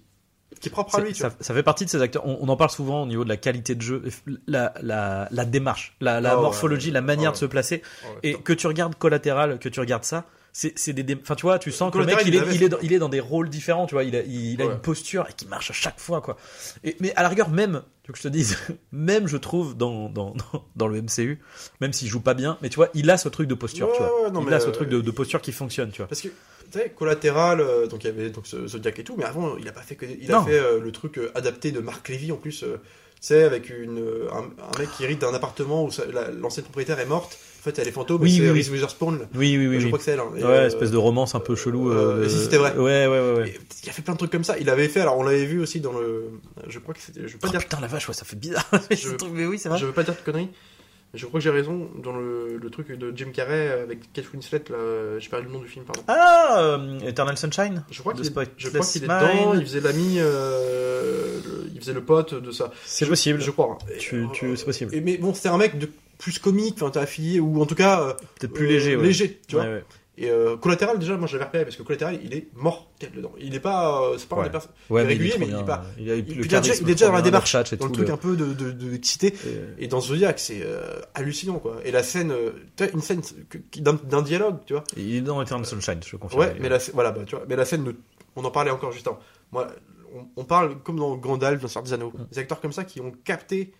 qui 0.59 0.69
est 0.69 0.71
propre 0.71 0.95
à 0.95 1.01
lui. 1.01 1.13
Tu 1.13 1.19
ça, 1.21 1.29
vois. 1.29 1.37
ça 1.41 1.53
fait 1.53 1.63
partie 1.63 1.85
de 1.85 1.89
ces 1.89 2.01
acteurs. 2.01 2.25
On, 2.25 2.37
on 2.41 2.49
en 2.49 2.57
parle 2.57 2.69
souvent 2.71 3.03
au 3.03 3.05
niveau 3.05 3.23
de 3.23 3.29
la 3.29 3.37
qualité 3.37 3.75
de 3.75 3.81
jeu, 3.81 4.01
la, 4.47 4.73
la, 4.81 5.27
la 5.31 5.45
démarche, 5.45 5.95
la, 6.01 6.19
la 6.21 6.31
Ah 6.31 6.35
ouais, 6.37 6.41
morphologie, 6.43 6.89
la 6.91 7.01
manière 7.01 7.29
Ah 7.29 7.33
de 7.33 7.37
se 7.37 7.45
placer. 7.45 7.81
Ouais, 8.03 8.19
Et 8.29 8.33
que 8.35 8.53
tu 8.53 8.65
regardes 8.67 8.95
collatéral, 8.95 9.59
que 9.59 9.69
tu 9.69 9.79
regardes 9.79 10.03
ça, 10.03 10.25
c'est 10.59 10.73
c'est 10.79 10.91
des, 10.93 11.15
enfin 11.21 11.35
tu 11.35 11.43
vois, 11.43 11.59
tu 11.59 11.71
sens 11.71 11.93
que 11.93 11.99
le 11.99 12.05
mec 12.07 12.17
il 12.25 12.33
est, 12.35 12.41
il 12.55 12.63
est, 12.63 12.69
dans, 12.69 12.79
il 12.81 12.91
est 12.91 12.97
dans 12.97 13.09
des 13.09 13.19
rôles 13.19 13.47
différents, 13.47 13.85
tu 13.85 13.93
vois, 13.93 14.03
il 14.03 14.15
a, 14.15 14.21
il 14.23 14.59
a 14.59 14.65
Ouais. 14.65 14.73
une 14.73 14.79
posture 14.79 15.27
et 15.29 15.33
qui 15.33 15.45
marche 15.47 15.69
à 15.69 15.73
chaque 15.73 15.99
fois 15.99 16.19
quoi. 16.19 16.35
Et, 16.83 16.97
mais 16.99 17.13
à 17.15 17.21
la 17.21 17.29
rigueur 17.29 17.49
même, 17.51 17.83
tu 18.01 18.07
veux 18.07 18.13
que 18.13 18.17
je 18.17 18.23
te 18.23 18.27
dise, 18.27 18.57
même 18.91 19.27
je 19.27 19.37
trouve 19.37 19.77
dans 19.77 20.09
dans 20.09 20.33
dans, 20.75 20.87
le 20.87 20.99
MCU, 21.03 21.39
même 21.79 21.93
s'il 21.93 22.07
joue 22.07 22.21
pas 22.21 22.33
bien, 22.33 22.57
mais 22.63 22.69
tu 22.69 22.77
vois, 22.77 22.89
il 22.95 23.07
a 23.11 23.17
ce 23.17 23.29
truc 23.29 23.47
de 23.47 23.53
posture, 23.53 23.87
Ouais, 23.89 23.93
tu 23.97 24.01
vois, 24.01 24.31
non, 24.31 24.43
il 24.47 24.51
a 24.51 24.59
ce 24.59 24.69
euh, 24.69 24.71
truc 24.71 24.89
de, 24.89 24.99
de 24.99 25.07
il- 25.07 25.13
posture 25.13 25.41
qui 25.41 25.51
fonctionne, 25.51 25.91
tu 25.91 25.97
vois. 25.97 26.07
Parce 26.07 26.21
que, 26.21 26.29
tu 26.29 26.79
sais, 26.79 26.89
collatéral, 26.89 27.61
euh, 27.61 27.85
donc 27.85 28.03
il 28.03 28.07
y 28.07 28.09
avait 28.09 28.31
donc, 28.31 28.47
Zodiac 28.47 28.97
et 28.97 29.03
tout, 29.03 29.13
mais 29.15 29.25
avant, 29.25 29.57
il 29.57 29.67
a 29.67 29.71
pas 29.71 29.81
fait 29.83 29.95
que. 29.95 30.07
Il 30.07 30.27
Non. 30.31 30.39
a 30.39 30.45
fait 30.45 30.57
euh, 30.57 30.79
le 30.79 30.91
truc 30.91 31.19
euh, 31.19 31.31
adapté 31.35 31.71
de 31.71 31.81
Marc 31.81 32.09
Lévy 32.09 32.31
en 32.31 32.37
plus. 32.37 32.63
euh, 32.63 32.77
tu 33.19 33.27
sais, 33.27 33.43
avec 33.43 33.69
une, 33.71 33.99
euh, 33.99 34.27
un, 34.31 34.43
un 34.43 34.79
mec 34.79 34.89
qui 34.97 35.03
hérite 35.03 35.21
d'un 35.21 35.33
appartement 35.33 35.83
où 35.85 35.89
l'ancienne 36.39 36.63
propriétaire 36.65 36.99
est 36.99 37.05
morte. 37.05 37.37
En 37.59 37.63
fait, 37.63 37.79
elle 37.79 37.87
est 37.87 37.91
fantôme, 37.91 38.21
Oui, 38.21 38.37
oui. 38.39 38.49
Reese 38.49 38.69
Witherspoon. 38.69 39.19
Oui, 39.35 39.57
oui, 39.57 39.67
oui, 39.67 39.79
je 39.81 39.87
crois 39.87 39.97
que 39.99 40.05
c'est 40.05 40.11
elle. 40.11 40.19
hein. 40.19 40.29
Ouais, 40.33 40.43
euh, 40.43 40.67
espèce 40.67 40.91
de 40.91 40.97
romance 40.97 41.35
un 41.35 41.39
peu 41.39 41.55
chelou. 41.55 41.91
euh, 41.91 42.23
euh, 42.23 42.29
si 42.29 42.39
c'était 42.39 42.57
vrai. 42.57 42.73
Ouais, 42.77 43.07
ouais, 43.07 43.07
ouais, 43.07 43.33
ouais. 43.39 43.49
et 43.49 43.59
Il 43.83 43.89
a 43.89 43.91
fait 43.93 44.01
plein 44.01 44.13
de 44.13 44.17
trucs 44.19 44.31
comme 44.31 44.43
ça. 44.45 44.57
Il 44.59 44.69
avait 44.69 44.87
fait, 44.87 45.01
alors 45.01 45.17
on 45.17 45.23
l'avait 45.23 45.45
vu 45.45 45.59
aussi 45.59 45.79
dans 45.81 45.93
le. 45.93 46.29
Je 46.67 46.79
crois 46.79 46.93
que 46.93 47.01
c'était. 47.01 47.21
Je 47.27 47.33
veux 47.33 47.39
pas 47.39 47.47
Oh, 47.47 47.51
dire 47.51 47.59
putain 47.59 47.79
la 47.81 47.87
vache, 47.87 48.07
ouais, 48.07 48.13
ça 48.13 48.25
fait 48.25 48.35
bizarre. 48.37 48.69
Je- 48.91 49.09
truc, 49.15 49.31
mais 49.33 49.45
oui, 49.45 49.59
c'est 49.59 49.69
vrai. 49.69 49.77
Je 49.79 49.85
veux 49.85 49.91
pas 49.91 50.03
dire 50.03 50.13
de 50.15 50.21
conneries. 50.21 50.49
Je 51.13 51.25
crois 51.25 51.39
que 51.39 51.43
j'ai 51.43 51.49
raison 51.49 51.89
dans 52.03 52.11
le, 52.15 52.57
le 52.61 52.69
truc 52.69 52.91
de 52.91 53.13
Jim 53.15 53.29
Carrey 53.33 53.69
avec 53.71 54.11
Kate 54.11 54.25
Winslet, 54.33 54.61
là, 54.69 55.17
j'ai 55.19 55.29
perdu 55.29 55.45
le 55.47 55.53
nom 55.53 55.59
du 55.59 55.67
film, 55.69 55.85
pardon. 55.85 56.01
Ah, 56.09 56.77
Eternal 57.07 57.37
Sunshine. 57.37 57.85
Je 57.89 58.01
crois 58.01 58.13
qu'il 58.13 58.25
est, 58.25 58.33
je 58.57 58.67
crois 58.69 58.85
qu'il 58.85 59.03
est 59.03 59.07
dedans, 59.07 59.53
il 59.55 59.61
faisait 59.61 59.79
l'ami, 59.79 60.17
euh, 60.19 61.39
il 61.73 61.79
faisait 61.79 61.93
le 61.93 62.03
pote 62.03 62.33
de 62.35 62.51
ça. 62.51 62.71
C'est 62.85 63.05
possible. 63.07 63.41
Je 63.41 63.51
crois. 63.51 63.77
Tu, 63.99 64.25
tu, 64.33 64.55
c'est 64.57 64.65
possible. 64.65 64.93
et- 64.93 65.01
mais 65.01 65.17
bon, 65.17 65.33
c'était 65.33 65.49
un 65.49 65.57
mec 65.57 65.77
de 65.79 65.89
plus 66.17 66.39
comique, 66.39 66.81
enfin 66.81 66.99
affilié, 66.99 67.39
ou 67.39 67.61
en 67.61 67.65
tout 67.65 67.75
cas 67.75 68.01
euh, 68.01 68.13
Peut-être 68.39 68.53
plus 68.53 68.65
euh, 68.65 68.69
léger. 68.69 68.95
Ouais. 68.95 69.03
léger, 69.03 69.41
tu 69.47 69.55
vois. 69.55 69.65
Ouais, 69.65 69.73
ouais. 69.75 69.85
Et 70.19 70.31
euh, 70.31 70.57
collatéral 70.57 70.97
déjà, 70.97 71.15
moi 71.15 71.27
j'avais 71.27 71.43
repéré 71.43 71.63
parce 71.63 71.75
que 71.75 71.83
collatéral 71.83 72.19
il 72.23 72.33
est 72.33 72.47
mortel 72.55 73.11
dedans. 73.15 73.33
Il 73.39 73.53
est 73.53 73.59
pas, 73.59 74.01
euh, 74.01 74.15
c'est 74.17 74.27
pas 74.27 74.35
un 74.35 74.39
Ouais. 74.39 74.45
des 74.45 74.49
personnes. 74.51 74.71
Ouais, 74.89 75.03
est 75.03 75.05
mais 75.05 75.13
il 75.13 75.17
régulier, 75.21 75.35
mais 75.37 75.45
il 75.47 75.53
est 75.59 75.63
pas- 75.63 75.85
Il 75.99 76.05
le 76.05 76.11
est 76.11 76.83
déjà- 76.83 77.05
dans 77.05 77.13
la 77.13 77.21
démarche, 77.21 77.55
le 77.55 77.77
dans 77.77 77.85
le 77.85 77.91
tout, 77.91 77.97
truc 77.97 78.09
un 78.09 78.17
peu 78.17 78.35
de, 78.35 78.51
de, 78.53 78.71
de 78.71 78.93
excité. 78.95 79.27
Et- 79.77 79.83
Et 79.83 79.87
dans 79.87 80.01
Zodiac, 80.01 80.39
c'est 80.39 80.61
euh, 80.63 80.81
hallucinant 81.13 81.59
quoi. 81.59 81.75
Et 81.85 81.91
la 81.91 82.01
scène, 82.01 82.31
euh, 82.31 82.49
une 82.95 83.01
scène 83.01 83.21
d'un 83.83 84.21
dialogue, 84.23 84.57
tu 84.65 84.73
vois. 84.73 84.83
Il 84.97 85.15
est 85.17 85.21
dans 85.21 85.39
Eternal 85.39 85.67
Sunshine, 85.67 85.99
je 86.03 86.15
confirme. 86.15 86.41
Ouais, 86.41 86.55
mais 86.59 86.69
la, 86.69 86.79
voilà, 86.95 87.11
bah, 87.11 87.21
tu 87.27 87.35
vois, 87.35 87.45
mais 87.47 87.55
la 87.55 87.65
scène, 87.65 87.83
de- 87.83 87.95
on 88.35 88.43
en 88.43 88.49
parlait 88.49 88.71
encore 88.71 88.91
juste 88.91 89.05
avant. 89.05 89.19
Moi, 89.51 89.67
on, 90.15 90.25
on 90.35 90.45
parle 90.45 90.79
comme 90.81 90.95
dans 90.97 91.15
Gandalf, 91.15 91.61
dans 91.61 91.67
Seigneur 91.67 91.83
des 91.83 91.93
Anneaux, 91.93 92.11
Mm. 92.17 92.25
des 92.31 92.39
acteurs 92.39 92.59
comme 92.59 92.71
ça 92.73 92.85
qui 92.85 93.01
ont 93.01 93.11
capté. 93.23 93.71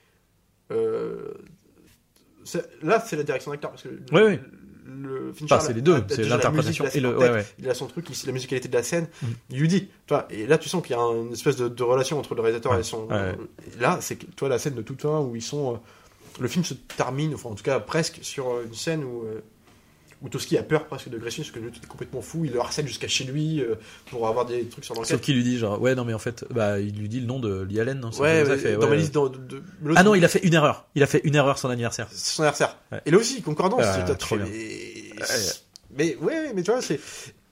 Là, 2.83 3.03
c'est 3.05 3.15
la 3.15 3.23
direction 3.23 3.51
d'acteur 3.51 3.71
parce 3.71 3.83
que 3.83 3.89
Oui, 4.11 4.21
oui. 4.25 4.39
le 4.85 5.33
Fincher, 5.33 5.53
Enfin, 5.55 5.59
c'est 5.65 5.73
les 5.73 5.81
deux, 5.81 6.03
c'est 6.09 6.23
l'interprétation 6.23 6.85
et 6.93 6.99
le. 6.99 7.17
Ouais, 7.17 7.29
ouais. 7.29 7.45
Il 7.59 7.69
a 7.69 7.73
son 7.73 7.87
truc, 7.87 8.05
la 8.25 8.31
musicalité 8.31 8.67
de 8.69 8.73
la 8.73 8.83
scène. 8.83 9.07
Mm. 9.21 9.25
Il 9.51 9.59
lui 9.59 9.67
dit, 9.67 9.81
tu 9.87 10.13
vois, 10.13 10.27
et 10.29 10.47
là, 10.47 10.57
tu 10.57 10.69
sens 10.69 10.81
qu'il 10.81 10.95
y 10.95 10.99
a 10.99 11.01
une 11.01 11.33
espèce 11.33 11.57
de, 11.57 11.67
de 11.67 11.83
relation 11.83 12.17
entre 12.19 12.35
le 12.35 12.41
réalisateur 12.41 12.71
Ouais, 12.73 12.79
et 12.79 12.83
son. 12.83 13.07
et 13.11 13.79
là, 13.81 13.97
c'est 14.01 14.17
toi, 14.35 14.49
la 14.49 14.59
scène 14.59 14.75
de 14.75 14.81
toute 14.81 15.01
fin 15.01 15.19
où 15.19 15.35
ils 15.35 15.41
sont. 15.41 15.73
euh, 15.73 15.77
le 16.39 16.47
film 16.47 16.63
se 16.63 16.73
termine, 16.75 17.33
enfin, 17.33 17.49
en 17.49 17.55
tout 17.55 17.63
cas, 17.63 17.79
presque 17.79 18.19
sur 18.21 18.47
euh, 18.49 18.63
une 18.65 18.73
scène 18.75 19.03
où. 19.03 19.23
euh, 19.23 19.41
où 20.21 20.29
Toski 20.29 20.57
a 20.57 20.63
peur 20.63 20.85
presque 20.85 21.09
de 21.09 21.17
Gretchen 21.17 21.43
parce 21.43 21.51
que 21.51 21.59
lui 21.59 21.67
est 21.67 21.85
complètement 21.87 22.21
fou, 22.21 22.43
il 22.45 22.51
le 22.51 22.59
harcèle 22.59 22.87
jusqu'à 22.87 23.07
chez 23.07 23.23
lui 23.23 23.61
euh, 23.61 23.75
pour 24.09 24.27
avoir 24.27 24.45
des 24.45 24.65
trucs 24.65 24.83
sur 24.83 24.95
Sauf 24.95 25.03
l'enquête. 25.03 25.21
qu'il 25.21 25.35
lui 25.35 25.43
dit 25.43 25.57
genre 25.59 25.79
ouais 25.79 25.93
non 25.93 26.05
mais 26.05 26.13
en 26.15 26.19
fait 26.19 26.43
bah 26.49 26.79
il 26.79 26.95
lui 26.97 27.07
dit 27.07 27.19
le 27.19 27.27
nom 27.27 27.39
de 27.39 27.61
Lee 27.61 27.79
Allen 27.79 27.99
non 27.99 28.09
Ouais, 28.19 28.41
ouais, 28.43 28.57
fait, 28.57 28.73
dans 28.73 28.79
ouais, 28.79 28.85
ma 28.85 28.91
ouais. 28.91 28.97
liste 28.97 29.13
de, 29.13 29.27
de- 29.27 29.37
de- 29.37 29.63
l'autre, 29.83 29.99
ah 29.99 30.03
non 30.03 30.15
il 30.15 30.25
a 30.25 30.27
fait 30.27 30.39
une 30.43 30.53
erreur 30.55 30.85
il 30.95 31.03
a 31.03 31.07
fait 31.07 31.21
une 31.23 31.35
erreur 31.35 31.59
son 31.59 31.69
anniversaire 31.69 32.07
son 32.11 32.41
anniversaire. 32.43 32.77
Et 33.05 33.11
là 33.11 33.17
aussi, 33.17 33.41
concordance. 33.41 33.85
Tu 34.07 34.17
trop 34.17 34.37
bien. 34.37 34.45
mais... 34.49 35.11
Ouais. 35.19 35.35
mais 35.95 36.15
ouais, 36.21 36.53
mais 36.53 36.63
tu 36.63 36.71
vois, 36.71 36.81
c'est. 36.81 36.99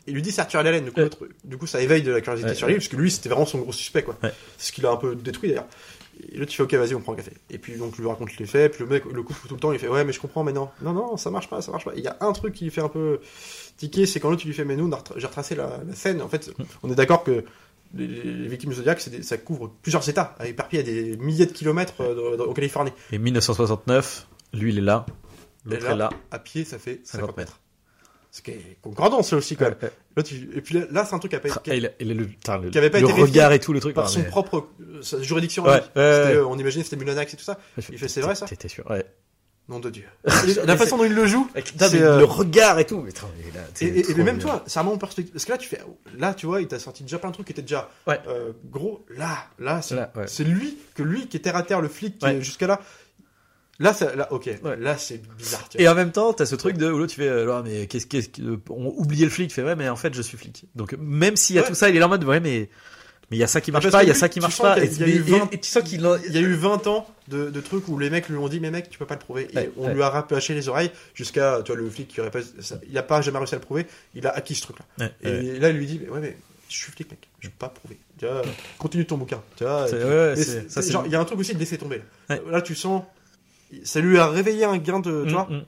Il 0.08 0.14
lui 0.14 0.22
dit 0.22 0.32
c'est 0.32 0.42
Arthur 0.42 0.60
Allen, 0.60 0.86
du 0.86 0.92
coup, 0.92 1.02
du 1.44 1.58
coup 1.58 1.66
ça 1.66 1.82
éveille 1.82 2.04
de 2.04 2.12
la 2.12 2.22
curiosité 2.22 2.54
sur 2.54 2.68
lui, 2.68 2.76
parce 2.76 2.88
que 2.88 2.96
lui 2.96 3.10
c'était 3.10 3.30
vraiment 3.30 3.46
son 3.48 3.58
gros 3.60 3.72
suspect, 3.72 4.04
quoi. 4.04 4.16
C'est 4.58 4.68
ce 4.68 4.72
qu'il 4.72 4.86
a 4.86 4.92
un 4.92 4.98
peu 4.98 5.16
détruit 5.16 5.50
d'ailleurs. 5.50 5.66
Et 6.32 6.38
l'autre 6.38 6.52
il 6.52 6.56
fait 6.56 6.64
ok, 6.64 6.74
vas-y, 6.76 6.96
on 6.96 7.02
prend 7.02 7.14
un 7.14 7.18
café. 7.18 7.32
Et 7.50 7.58
puis 7.58 7.76
donc, 7.78 7.98
lui 7.98 8.08
raconte 8.08 8.38
les 8.38 8.46
faits, 8.46 8.74
puis 8.74 8.84
le 8.84 8.90
mec, 8.90 9.06
le 9.06 9.24
couple 9.24 9.48
tout 9.48 9.54
le 9.56 9.60
temps, 9.60 9.72
il 9.74 9.80
fait 9.80 9.88
ouais, 9.88 10.04
mais 10.06 10.14
je 10.14 10.20
comprends, 10.20 10.44
mais 10.44 10.54
non, 10.54 10.70
non, 10.82 10.94
non, 10.94 11.18
ça 11.18 11.30
marche 11.32 11.50
pas, 11.50 11.62
ça 11.62 11.72
marche 11.72 11.86
pas. 11.86 11.94
Il 11.96 12.04
y 12.04 12.08
a 12.08 12.18
un 12.22 12.32
truc 12.34 12.54
qui 12.54 12.64
lui 12.66 12.72
fait 12.72 12.82
un 12.82 12.90
peu 12.90 13.20
tiquer, 13.78 14.06
c'est 14.06 14.20
quand 14.20 14.30
l'autre 14.30 14.44
il 14.46 14.48
lui 14.50 14.54
fait, 14.56 14.66
mais 14.66 14.76
nous, 14.76 14.90
j'ai 15.18 15.28
retracé 15.28 15.56
la, 15.56 15.82
la 15.88 15.94
scène, 15.96 16.22
en 16.22 16.30
fait, 16.30 16.52
on 16.84 16.92
est 16.92 16.96
d'accord 16.96 17.24
que. 17.24 17.44
Les, 17.94 18.08
les 18.08 18.48
victimes 18.50 18.74
des- 18.74 19.24
ça 19.24 19.38
couvre 19.38 19.72
plusieurs 19.82 20.10
États, 20.10 20.36
éparpillés 20.44 20.82
à 20.82 20.84
des 20.84 21.16
milliers 21.18 21.46
de 21.46 21.52
kilomètres 21.54 21.94
euh, 22.02 22.38
en 22.46 22.52
Californie. 22.52 22.92
et 23.12 23.18
1969 23.20 24.28
lui 24.54 24.74
il 24.74 24.80
est 24.80 24.82
là 24.82 25.06
l'autre 25.64 25.86
est 25.86 25.96
là 25.96 26.10
à 26.32 26.40
pied, 26.40 26.66
ça 26.66 26.78
fait 26.78 27.00
50 27.06 27.22
50 27.22 27.38
mètres. 27.38 27.60
Ce 28.36 28.42
qui 28.42 28.52
est 28.52 28.78
concordant, 28.82 29.24
ça 29.24 29.38
aussi, 29.38 29.56
quand 29.56 29.64
même. 29.64 29.76
Et 30.18 30.60
puis 30.62 30.76
là, 30.78 30.86
là, 30.92 31.06
c'est 31.06 31.16
un 31.16 31.20
truc 31.20 31.30
qui 31.32 31.38
a 31.38 31.40
pas 31.40 31.48
été- 31.48 31.58
Ah, 31.72 32.04
le, 32.04 32.14
le, 32.14 32.28
pas 32.90 33.00
le 33.00 33.06
été 33.06 33.14
vérifié 33.14 33.22
regard 33.24 33.54
et 33.54 33.60
tout 33.62 33.72
le 33.72 33.80
truc 33.80 33.96
par 33.96 34.10
son 34.10 34.20
mais- 34.20 34.26
propre 34.26 34.68
euh, 34.82 35.02
sa 35.02 35.22
juridiction. 35.22 35.64
Ouais, 35.64 35.72
ouais, 35.72 35.82
euh, 35.96 36.46
on 36.46 36.58
imaginait 36.60 36.84
que 36.84 36.90
c'était 36.90 37.00
Mulanax 37.02 37.34
et 37.34 37.38
tout 37.38 37.46
ça. 37.46 37.58
Il 37.78 37.98
fait, 37.98 38.10
c'est 38.10 38.20
vrai, 38.20 38.36
ça 38.36 38.46
T'étais 38.46 38.68
sûr 38.68 38.86
ouais 38.92 39.06
Nom 39.70 39.80
de 39.80 39.90
Dieu. 39.90 40.04
La 40.66 40.76
façon 40.76 40.98
dont 40.98 41.06
il 41.06 41.14
le 41.14 41.26
joue. 41.28 41.50
C'est, 41.78 42.02
euh, 42.02 42.20
le 42.20 42.26
regard 42.26 42.78
et 42.78 42.86
tout 42.86 43.00
mais 43.02 43.12
là, 43.54 43.62
Et, 43.80 43.86
et- 43.86 44.12
et 44.12 44.16
même 44.16 44.36
bien. 44.38 44.46
toi, 44.48 44.64
c'est 44.68 44.80
vraiment 44.80 44.94
en 44.94 44.98
perspective. 44.98 45.32
Parce 45.34 45.46
que 45.46 45.52
là, 45.54 45.58
tu 45.58 45.70
fais, 45.70 45.80
là, 46.18 46.34
tu 46.34 46.46
vois, 46.46 46.60
il 46.62 46.68
t'a 46.68 46.78
sorti 46.78 47.04
déjà 47.04 47.18
plein 47.20 47.30
de 47.30 47.34
trucs 47.36 47.48
qui 47.48 47.54
étaient 47.54 47.62
déjà 47.62 47.90
Ouais. 48.06 48.20
euh, 48.28 48.52
gros. 48.70 49.06
Là, 49.16 49.48
là, 49.60 49.82
c'est, 49.82 49.96
ouais. 49.96 50.08
c'est 50.28 50.44
lui 50.44 50.78
que 50.94 51.04
lui 51.04 51.28
qui 51.30 51.38
est 51.38 51.40
terre 51.40 51.56
à 51.56 51.64
terre, 51.64 51.80
le 51.82 51.88
flic 51.88 52.18
qui 52.20 52.26
Ouais. 52.26 52.36
est 52.36 52.42
jusqu'à 52.42 52.68
là. 52.68 52.82
Là, 53.80 53.94
ça, 53.94 54.16
là, 54.16 54.32
ok. 54.32 54.50
Ouais. 54.64 54.78
Là, 54.78 54.98
c'est 54.98 55.22
bizarre. 55.38 55.68
tu 55.68 55.82
Et 55.82 55.88
en 55.90 55.96
même 55.96 56.12
temps, 56.14 56.32
t'as 56.34 56.46
ce 56.46 56.56
truc 56.56 56.78
de 56.78 56.90
où 56.90 56.98
l'autre 56.98 57.12
tu 57.14 57.20
fais, 57.20 57.28
euh, 57.28 57.52
Ah, 57.54 57.62
mais 57.66 57.88
qu'est-ce 57.88 58.08
qu'est-ce 58.08 58.30
que 58.30 58.58
on 58.70 58.94
oubliait 58.98 59.26
le 59.26 59.32
flic, 59.32 59.50
tu 59.50 59.56
fais 59.56 59.64
ouais, 59.64 59.76
mais 59.76 59.90
en 59.90 59.96
fait 59.98 60.14
je 60.14 60.22
suis 60.22 60.38
flic. 60.38 60.66
Donc 60.76 60.96
même 61.00 61.36
s'il 61.36 61.56
y 61.58 61.60
a 61.60 61.64
Ouais. 61.64 61.68
tout 61.68 61.76
ça, 61.76 61.90
il 61.90 61.96
est 61.96 62.00
là 62.00 62.06
en 62.06 62.10
mode 62.10 62.24
ouais, 62.24 62.40
mais 62.40 62.70
mais 63.32 63.38
il 63.38 63.40
y 63.40 63.44
a 63.44 63.48
ça 63.48 63.60
qui 63.60 63.72
marche 63.72 63.84
parce 63.86 63.92
pas, 63.96 64.04
il 64.04 64.08
y 64.08 64.12
a 64.12 64.16
ça 64.16 64.30
qui 64.30 64.40
marche 64.40 64.60
pas. 64.62 64.80
Et, 64.82 64.86
il 64.86 65.00
y 65.00 65.04
a 65.04 65.08
eu 65.08 65.10
mais- 65.10 65.16
et- 65.36 65.40
20 65.40 65.50
et 65.52 65.60
tu 65.60 65.68
sens 65.70 65.84
qu'il 65.84 66.00
y 66.02 66.38
a 66.38 66.40
eu 66.42 66.54
20 66.54 66.86
ans 66.88 67.08
de, 67.28 67.50
de 67.50 67.60
trucs 67.60 67.88
où 67.90 67.98
les 68.00 68.10
mecs 68.12 68.30
lui 68.30 68.38
ont 68.38 68.48
dit 68.48 68.60
mais 68.60 68.70
mec 68.72 68.90
tu 68.90 68.98
peux 69.00 69.06
pas 69.08 69.16
le 69.16 69.20
prouver 69.20 69.48
et 69.52 69.58
Ouais, 69.58 69.72
on 69.78 69.88
ouais. 69.88 69.94
lui 69.96 70.04
a 70.04 70.10
rabâché 70.10 70.54
les 70.54 70.70
oreilles 70.70 70.92
jusqu'à 71.16 71.60
tu 71.66 71.72
vois 71.74 71.82
le 71.82 71.90
flic 71.90 72.08
qui 72.08 72.22
aurait 72.22 72.30
pas 72.32 72.40
ça- 72.62 72.80
il 72.90 72.96
a 72.98 73.04
pas 73.04 73.22
jamais 73.22 73.40
réussi 73.40 73.56
à 73.56 73.58
le 73.58 73.64
prouver 73.64 73.88
il 74.14 74.26
a 74.28 74.30
acquis 74.30 74.54
ce 74.56 74.62
truc 74.62 74.78
là 74.80 75.10
Ouais, 75.24 75.30
et 75.30 75.60
là 75.60 75.70
il 75.72 75.76
lui 75.78 75.88
dit 75.88 76.00
mais 76.04 76.10
ouais 76.12 76.20
mais 76.22 76.38
je 76.70 76.76
suis 76.78 76.92
flic 76.92 77.10
mec 77.10 77.28
je 77.40 77.50
peux 77.50 77.56
pas 77.58 77.70
prouver 77.70 77.98
tu 78.20 78.26
vois 78.28 78.44
continue 78.78 79.06
ton 79.08 79.18
bouquin 79.18 79.42
tu 79.58 79.64
vois 79.64 79.88
il 79.90 81.12
y 81.12 81.16
a 81.16 81.20
un 81.20 81.26
truc 81.26 81.40
aussi 81.40 81.54
de 81.56 81.60
laisser 81.60 81.78
tomber. 81.78 82.02
Là, 82.30 82.62
tu 82.62 82.76
sens 82.76 83.04
ça 83.84 84.00
lui 84.00 84.18
a 84.18 84.28
réveillé 84.28 84.66
un 84.66 84.78
gain 84.78 85.00
de 85.00 85.26
tu 85.26 85.32
vois 85.34 85.48
Mm, 85.50 85.56
mm. 85.56 85.64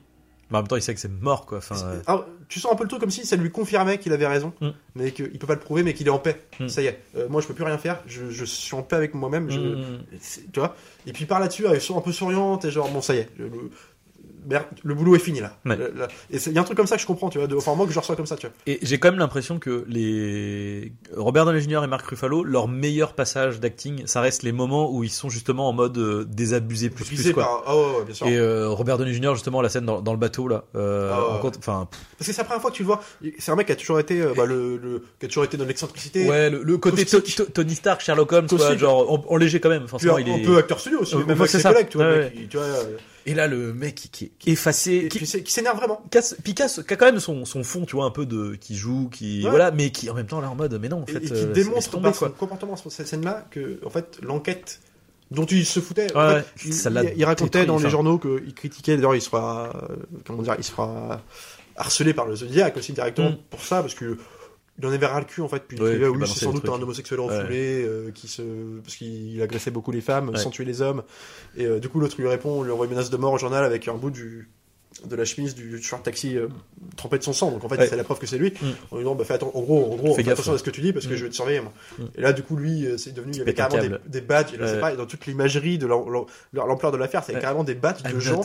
Mais 0.50 0.56
en 0.56 0.60
même 0.62 0.68
temps, 0.68 0.76
il 0.76 0.82
sait 0.82 0.94
que 0.94 1.00
c'est 1.00 1.10
mort 1.12 1.44
quoi. 1.44 1.58
Enfin, 1.58 1.76
euh, 1.84 2.00
alors, 2.06 2.24
tu 2.48 2.58
sens 2.58 2.72
un 2.72 2.74
peu 2.74 2.84
le 2.84 2.88
truc 2.88 3.00
comme 3.02 3.10
si 3.10 3.26
ça 3.26 3.36
lui 3.36 3.50
confirmait 3.50 3.98
qu'il 3.98 4.14
avait 4.14 4.26
raison, 4.26 4.54
Mm. 4.62 4.68
mais 4.94 5.10
qu'il 5.12 5.38
peut 5.38 5.46
pas 5.46 5.52
le 5.54 5.60
prouver, 5.60 5.82
mais 5.82 5.92
qu'il 5.92 6.06
est 6.06 6.10
en 6.10 6.18
paix. 6.18 6.40
Mm. 6.58 6.68
Ça 6.68 6.80
y 6.80 6.86
est, 6.86 6.98
euh, 7.16 7.28
moi 7.28 7.42
je 7.42 7.46
peux 7.46 7.52
plus 7.54 7.64
rien 7.64 7.76
faire, 7.76 8.00
je, 8.06 8.30
je 8.30 8.44
suis 8.46 8.74
en 8.74 8.82
paix 8.82 8.96
avec 8.96 9.12
moi-même. 9.12 9.50
je- 9.50 9.60
mm, 9.60 9.74
mm. 9.74 9.98
tu 10.52 10.58
vois 10.60 10.74
et 11.06 11.12
puis 11.12 11.26
par 11.26 11.38
là-dessus 11.40 11.66
elle 11.66 11.74
est 11.76 11.90
un 11.90 12.00
peu 12.00 12.12
souriante 12.12 12.64
et 12.64 12.70
genre 12.70 12.90
bon 12.90 13.02
ça 13.02 13.14
y 13.14 13.18
est 13.18 13.28
le, 13.38 13.48
le- 13.48 13.70
le 14.84 14.94
boulot 14.94 15.16
est 15.16 15.18
fini 15.20 15.40
là, 15.40 15.56
Ouais. 15.64 15.78
Et 16.30 16.36
il 16.46 16.52
y 16.52 16.58
a 16.58 16.60
un 16.60 16.64
truc 16.64 16.76
comme 16.76 16.86
ça 16.86 16.96
que 16.96 17.02
je 17.02 17.06
comprends 17.06 17.28
tu 17.30 17.38
vois 17.38 17.46
de- 17.46 17.56
enfin 17.56 17.74
moi 17.74 17.86
que 17.86 17.92
je 17.92 17.98
reçois 17.98 18.16
comme 18.16 18.26
ça 18.26 18.36
tu 18.36 18.46
vois 18.46 18.54
Et 18.66 18.78
j'ai 18.82 18.98
quand 18.98 19.10
même 19.10 19.18
l'impression 19.18 19.58
que 19.58 19.84
les 19.88 20.92
Robert 21.16 21.44
Downey 21.44 21.60
Jr. 21.60 21.82
et 21.84 21.86
Mark 21.86 22.06
Ruffalo, 22.06 22.44
leur 22.44 22.68
meilleur 22.68 23.12
passage 23.14 23.60
d'acting, 23.60 24.06
ça 24.06 24.20
reste 24.20 24.42
les 24.42 24.52
moments 24.52 24.90
où 24.92 25.04
ils 25.04 25.10
sont 25.10 25.28
justement 25.28 25.68
en 25.68 25.72
mode 25.72 25.98
euh, 25.98 26.24
désabusé 26.28 26.90
plus 26.90 27.04
plus 27.04 27.32
quoi. 27.32 27.42
par- 27.44 27.62
ah 27.66 27.76
ouais, 27.76 27.82
ouais, 27.98 28.04
bien 28.06 28.14
sûr 28.14 28.26
Et 28.26 28.36
euh, 28.36 28.68
Robert 28.68 28.98
Downey 28.98 29.12
Jr. 29.12 29.34
justement 29.34 29.60
la 29.62 29.68
scène 29.68 29.84
dans, 29.84 30.00
dans 30.00 30.12
le 30.12 30.18
bateau 30.18 30.48
là, 30.48 30.64
euh, 30.76 31.12
Ah 31.14 31.38
compte- 31.40 31.58
enfin 31.58 31.88
pff, 31.90 32.00
parce 32.18 32.28
que 32.28 32.32
c'est 32.34 32.40
la 32.42 32.44
première 32.44 32.60
fois 32.62 32.70
que 32.70 32.76
tu 32.76 32.82
le 32.82 32.88
vois 32.88 33.00
c'est 33.38 33.50
un 33.52 33.56
mec 33.56 33.66
qui 33.66 33.72
a 33.72 33.76
toujours 33.76 33.98
été 34.00 34.22
bah, 34.36 34.46
le, 34.46 34.76
le- 34.76 35.02
qui 35.18 35.26
a 35.26 35.28
toujours 35.28 35.44
été 35.44 35.56
dans 35.56 35.64
l'excentricité 35.64 36.28
ouais 36.28 36.50
le, 36.50 36.62
le 36.62 36.78
côté 36.78 37.04
Tony 37.04 37.74
Stark, 37.74 38.00
Sherlock 38.00 38.32
Holmes, 38.32 38.46
quoi, 38.48 38.76
genre 38.76 39.12
en, 39.12 39.24
en 39.32 39.36
léger 39.36 39.60
quand 39.60 39.68
même. 39.68 39.86
Forcément, 39.88 40.16
un, 40.16 40.20
il 40.20 40.30
un 40.30 40.36
est. 40.36 40.42
peu 40.42 40.56
acteur 40.58 40.80
studio 40.80 41.00
aussi 41.00 41.16
même 41.16 41.30
avec 41.30 41.48
c'est 41.48 41.58
ses 41.58 41.62
ça. 41.62 41.72
collègues 41.72 41.88
tu 41.88 41.96
vois, 41.98 42.06
Et 43.30 43.34
là 43.34 43.46
le 43.46 43.74
mec 43.74 43.94
qui, 44.10 44.30
qui 44.38 44.48
est 44.50 44.52
effacé, 44.54 45.08
qui, 45.08 45.26
s'énerve 45.52 45.76
vraiment 45.76 46.02
casse, 46.10 46.34
puis 46.42 46.54
casse- 46.54 46.82
qui 46.86 46.94
a 46.94 46.96
quand 46.96 47.06
même 47.06 47.20
son, 47.20 47.44
son 47.44 47.62
fond, 47.62 47.84
tu 47.84 47.96
vois, 47.96 48.06
un 48.06 48.10
peu 48.10 48.24
de 48.26 48.54
qui 48.58 48.74
joue, 48.74 49.08
qui 49.10 49.42
Ouais. 49.44 49.50
voilà, 49.50 49.70
mais 49.70 49.90
qui 49.90 50.08
en 50.08 50.14
même 50.14 50.26
temps 50.26 50.40
là 50.40 50.50
en 50.50 50.54
mode 50.54 50.78
mais 50.80 50.88
non 50.88 51.02
en 51.02 51.06
fait. 51.06 51.18
et 51.18 51.20
qui 51.26 51.32
euh, 51.34 51.52
démontre 51.52 52.00
par 52.00 52.14
son 52.14 52.18
quoi. 52.26 52.34
comportement 52.38 52.76
sur 52.76 52.90
cette 52.90 53.06
scène-là 53.06 53.46
que 53.50 53.78
en 53.84 53.90
fait 53.90 54.18
l'enquête 54.22 54.80
dont 55.30 55.44
il 55.44 55.66
se 55.66 55.80
foutait 55.80 56.06
en 56.16 56.26
Ouais, 56.26 56.42
fait, 56.56 56.88
ouais, 56.90 57.14
il, 57.16 57.24
racontait 57.26 57.66
dans 57.66 57.78
les 57.78 57.90
journaux 57.90 58.18
qu'il 58.18 58.54
critiquait 58.54 58.96
d'ailleurs 58.96 59.14
il 59.14 59.20
sera 59.20 59.72
euh, 59.90 59.96
comment 60.26 60.42
dire 60.42 60.54
il 60.56 60.64
sera 60.64 61.20
harcelé 61.76 62.14
par 62.14 62.26
le 62.26 62.34
Zodiac 62.34 62.76
aussi 62.78 62.92
directement 62.94 63.30
Mm. 63.32 63.36
pour 63.50 63.60
ça 63.62 63.82
parce 63.82 63.94
que 63.94 64.16
il 64.78 64.86
en 64.86 64.92
avait 64.92 65.06
ras 65.06 65.20
le 65.20 65.26
cul 65.26 65.40
en 65.40 65.48
fait 65.48 65.64
puis 65.66 65.76
il 65.76 65.82
Ouais, 65.82 65.96
oui 65.96 66.18
balancer 66.18 66.38
c'est 66.38 66.44
sans 66.44 66.52
doute 66.52 66.68
un 66.68 66.80
homosexuel 66.80 67.20
refoulé 67.20 67.84
euh, 67.84 68.10
qui 68.12 68.28
se 68.28 68.42
parce 68.80 68.96
qu'il 68.96 69.40
agressait 69.42 69.70
beaucoup 69.70 69.90
les 69.90 70.00
femmes 70.00 70.36
sans 70.36 70.50
tuer 70.50 70.64
les 70.64 70.82
hommes. 70.82 71.02
Et 71.56 71.66
euh, 71.66 71.80
du 71.80 71.88
coup 71.88 72.00
l'autre 72.00 72.16
lui 72.18 72.28
répond 72.28 72.50
on 72.50 72.62
lui 72.62 72.70
envoie 72.70 72.86
une 72.86 72.92
menace 72.92 73.10
de 73.10 73.16
mort 73.16 73.32
au 73.32 73.38
journal 73.38 73.64
avec 73.64 73.88
un 73.88 73.94
bout 73.94 74.10
du 74.10 74.48
de 75.06 75.16
la 75.16 75.24
chemise 75.24 75.54
du 75.54 75.70
de 75.80 76.02
taxi 76.02 76.36
euh, 76.36 76.48
trempée 76.96 77.18
de 77.18 77.22
son 77.22 77.32
sang. 77.32 77.50
Donc 77.50 77.64
en 77.64 77.68
fait, 77.68 77.76
Ouais. 77.78 77.86
c'est 77.86 77.96
la 77.96 78.04
preuve 78.04 78.18
que 78.18 78.26
c'est 78.26 78.38
lui. 78.38 78.50
Mm. 78.50 78.66
En 78.90 78.96
lui 78.96 79.04
disant, 79.04 79.14
bah, 79.14 79.24
fais 79.24 79.34
atten- 79.34 79.50
en 79.54 79.60
gros, 79.60 79.92
en 79.92 79.96
gros, 79.96 80.14
Fais 80.14 80.28
attention 80.28 80.52
à 80.52 80.58
ce 80.58 80.62
que 80.62 80.70
tu 80.70 80.80
dis 80.80 80.92
parce 80.92 81.06
que 81.06 81.14
Mm. 81.14 81.16
je 81.16 81.24
vais 81.24 81.30
te 81.30 81.34
surveiller. 81.34 81.60
Moi. 81.60 81.72
Mm. 81.98 82.02
Et 82.16 82.20
là, 82.20 82.32
du 82.32 82.42
coup, 82.42 82.56
lui, 82.56 82.86
euh, 82.86 82.96
c'est 82.98 83.12
devenu, 83.12 83.32
il 83.32 83.38
y 83.38 83.40
avait 83.42 83.54
carrément 83.54 83.82
des, 83.82 83.96
des 84.06 84.20
badges. 84.20 84.52
Dans 84.96 85.06
toute 85.06 85.26
l'imagerie 85.26 85.78
de 85.78 85.86
l'am- 85.86 86.04
l'am- 86.12 86.26
l'ampleur 86.66 86.92
de 86.92 86.96
l'affaire, 86.96 87.22
c'est 87.24 87.34
Ouais. 87.34 87.40
carrément 87.40 87.64
des 87.64 87.74
badges 87.74 88.02
de 88.02 88.18
gens 88.18 88.40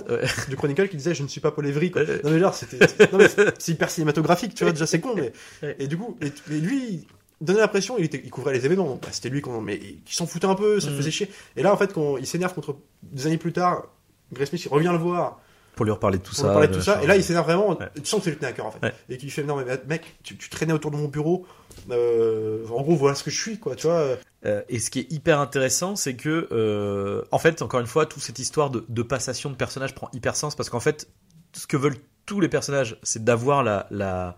du 0.50 0.56
Chronicle 0.56 0.88
qui 0.90 0.98
disaient, 0.98 1.16
je 1.16 1.24
ne 1.24 1.28
suis 1.28 1.42
pas 1.42 1.52
Paul 1.52 1.66
Evry. 1.68 1.92
Quoi. 1.92 2.04
Non 2.24 2.30
mais 2.32 2.40
genre, 2.40 2.54
c'était, 2.54 2.88
c'est- 2.88 3.68
hyper 3.70 3.90
cinématographique, 3.90 4.54
tu 4.56 4.64
vois, 4.64 4.74
déjà 4.74 4.86
c'est 4.86 5.00
con, 5.00 5.16
mais 5.16 5.32
et 5.80 5.88
du 5.88 5.98
coup, 5.98 6.18
et, 6.22 6.28
et 6.54 6.60
lui, 6.60 7.08
donnait 7.42 7.60
l'impression, 7.60 7.98
il 7.98 8.06
était, 8.06 8.22
il 8.24 8.30
couvrait 8.30 8.54
les 8.54 8.66
événements, 8.66 9.00
bah, 9.02 9.10
c'était 9.12 9.30
lui 9.30 9.42
qu'on, 9.42 9.60
mais 9.62 9.76
il 9.78 10.02
s'en 10.08 10.26
foutait 10.28 10.46
un 10.48 10.56
peu, 10.56 10.80
ça 10.80 10.88
le 10.90 10.94
Mm. 10.94 10.98
faisait 10.98 11.12
chier. 11.12 11.30
Et 11.58 11.64
là, 11.64 11.74
en 11.74 11.78
fait, 11.78 11.92
quand 11.94 12.18
il 12.18 12.26
s'énerve 12.28 12.54
contre 12.54 12.78
des 13.02 13.26
années 13.28 13.38
plus 13.38 13.52
tard, 13.54 13.84
Grace 14.32 14.50
Smith 14.50 14.64
il 14.66 14.70
revient 14.70 14.90
le 14.92 14.98
voir 14.98 15.42
Pour 15.76 15.86
lui 15.86 15.92
reparler 15.92 16.18
de 16.20 16.24
tout 16.24 16.30
pour 16.36 16.40
ça. 16.40 16.48
lui 16.48 16.54
parler 16.54 16.68
de 16.68 16.74
de 16.74 16.78
tout 16.78 16.84
ça, 16.84 16.92
machin. 16.96 17.04
et 17.04 17.08
là, 17.08 17.16
il 17.16 17.24
s'énerve 17.24 17.46
vraiment. 17.46 17.70
Ouais. 17.78 17.90
Tu 17.96 18.06
sens 18.06 18.20
que 18.20 18.26
ça 18.26 18.30
lui 18.32 18.38
tenait 18.38 18.50
à 18.50 18.54
cœur 18.54 18.66
en 18.68 18.72
fait, 18.72 18.84
Ouais. 18.84 18.94
et 19.10 19.18
qu'il 19.18 19.32
fait 19.32 19.44
non 19.44 19.56
mais 19.58 19.66
mec, 19.88 20.04
tu, 20.24 20.38
tu 20.38 20.50
traînais 20.50 20.74
autour 20.74 20.92
de 20.92 20.98
mon 20.98 21.08
bureau, 21.08 21.46
euh, 21.92 22.66
en 22.70 22.82
gros 22.82 22.96
voilà 22.96 23.16
ce 23.16 23.24
que 23.24 23.32
je 23.32 23.40
suis 23.42 23.60
quoi, 23.60 23.76
tu 23.76 23.88
vois. 23.88 24.18
Euh, 24.46 24.62
et 24.70 24.80
ce 24.80 24.90
qui 24.90 25.00
est 25.00 25.12
hyper 25.12 25.40
intéressant, 25.40 25.96
c'est 25.96 26.16
que, 26.16 26.48
euh, 26.52 27.22
en 27.32 27.40
fait, 27.40 27.62
encore 27.62 27.80
une 27.80 27.88
fois, 27.88 28.06
toute 28.06 28.22
cette 28.22 28.40
histoire 28.40 28.70
de, 28.70 28.84
de 28.88 29.02
passation 29.02 29.50
de 29.50 29.56
personnages 29.56 29.96
prend 29.96 30.10
hyper 30.14 30.36
sens 30.36 30.56
parce 30.56 30.70
qu'en 30.70 30.80
fait, 30.82 31.08
ce 31.54 31.66
que 31.68 31.78
veulent 31.78 31.98
tous 32.26 32.40
les 32.40 32.50
personnages, 32.50 32.98
c'est 33.04 33.24
d'avoir 33.24 33.64
la, 33.64 33.88
la, 33.90 34.36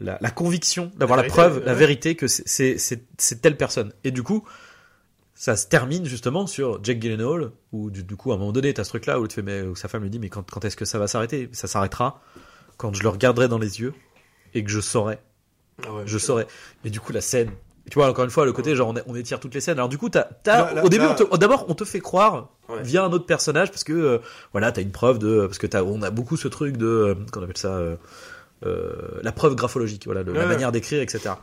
la, 0.00 0.18
la 0.20 0.30
conviction, 0.30 0.90
d'avoir 0.96 1.16
La 1.18 1.24
preuve, 1.28 1.58
ouais. 1.58 1.64
la 1.64 1.74
vérité 1.74 2.14
que 2.16 2.26
c'est- 2.28 2.42
c'est 2.46 2.78
c'est- 2.78 3.04
c'est 3.18 3.40
telle 3.40 3.56
personne. 3.56 3.92
Et 4.04 4.10
du 4.10 4.22
coup, 4.22 4.44
ça 5.38 5.54
se 5.54 5.66
termine 5.66 6.04
justement 6.06 6.46
sur 6.46 6.82
Jack 6.82 6.98
Gyllenhaal, 7.00 7.50
où 7.70 7.90
du, 7.90 8.02
du 8.02 8.16
coup, 8.16 8.32
à 8.32 8.34
un 8.34 8.38
moment 8.38 8.52
donné, 8.52 8.72
t'as 8.74 8.84
ce 8.84 8.88
truc-là 8.88 9.20
où, 9.20 9.28
tu 9.28 9.34
fais, 9.36 9.42
mais, 9.42 9.62
où 9.62 9.76
sa 9.76 9.86
femme 9.86 10.02
lui 10.02 10.10
dit, 10.10 10.18
mais 10.18 10.30
quand, 10.30 10.50
quand 10.50 10.64
est-ce 10.64 10.76
que 10.76 10.84
ça 10.86 10.98
va 10.98 11.06
s'arrêter? 11.06 11.48
Ça 11.52 11.68
s'arrêtera 11.68 12.20
quand 12.78 12.94
je 12.94 13.02
le 13.02 13.08
regarderai 13.10 13.46
dans 13.46 13.58
les 13.58 13.80
yeux 13.80 13.92
et 14.54 14.64
que 14.64 14.70
je 14.70 14.80
saurai 14.80 15.18
Ah 15.86 15.92
ouais, 15.92 16.02
je 16.06 16.16
saurais. 16.18 16.46
Et 16.84 16.90
du 16.90 17.00
coup, 17.00 17.12
la 17.12 17.20
scène. 17.20 17.50
Tu 17.90 17.94
vois, 18.00 18.08
encore 18.10 18.24
une 18.24 18.30
fois, 18.30 18.44
le 18.46 18.52
côté 18.52 18.74
genre 18.74 18.88
on, 18.88 19.12
on 19.12 19.14
étire 19.14 19.38
toutes 19.38 19.54
les 19.54 19.60
scènes. 19.60 19.76
Alors 19.78 19.88
du 19.88 19.96
coup, 19.98 20.08
t'as, 20.08 20.24
t'as- 20.42 20.64
Là, 20.64 20.74
là, 20.74 20.84
au 20.84 20.88
début, 20.88 21.04
d'abord, 21.38 21.66
on 21.68 21.74
te 21.74 21.84
fait 21.84 22.00
croire 22.00 22.48
Ouais. 22.68 22.82
via 22.82 23.04
un 23.04 23.12
autre 23.12 23.26
personnage 23.26 23.70
parce 23.70 23.84
que 23.84 23.92
euh, 23.92 24.18
voilà, 24.50 24.72
t'as 24.72 24.82
une 24.82 24.90
preuve 24.90 25.20
de 25.20 25.46
parce 25.46 25.58
que 25.58 25.68
t'as, 25.68 25.84
on 25.84 26.02
a 26.02 26.10
beaucoup 26.10 26.36
ce 26.36 26.48
truc 26.48 26.76
de 26.76 26.86
euh, 26.86 27.14
qu'on 27.30 27.44
appelle 27.44 27.56
ça 27.56 27.76
euh, 27.76 27.94
euh, 28.64 29.20
la 29.22 29.32
preuve 29.32 29.54
graphologique, 29.54 30.04
voilà, 30.06 30.22
le- 30.22 30.32
la 30.32 30.46
manière 30.46 30.72
d'écrire, 30.72 31.02
etc. 31.02 31.34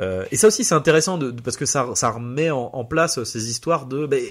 Euh, 0.00 0.24
et 0.30 0.36
ça 0.36 0.46
aussi, 0.48 0.62
c'est 0.64 0.74
intéressant 0.74 1.16
de, 1.18 1.30
de- 1.30 1.40
parce 1.40 1.56
que 1.56 1.64
ça, 1.66 1.88
ça 1.94 2.10
remet 2.10 2.50
en, 2.50 2.70
en 2.72 2.84
place 2.84 3.22
ces 3.24 3.48
histoires 3.50 3.86
de 3.86 4.06
ben, 4.06 4.22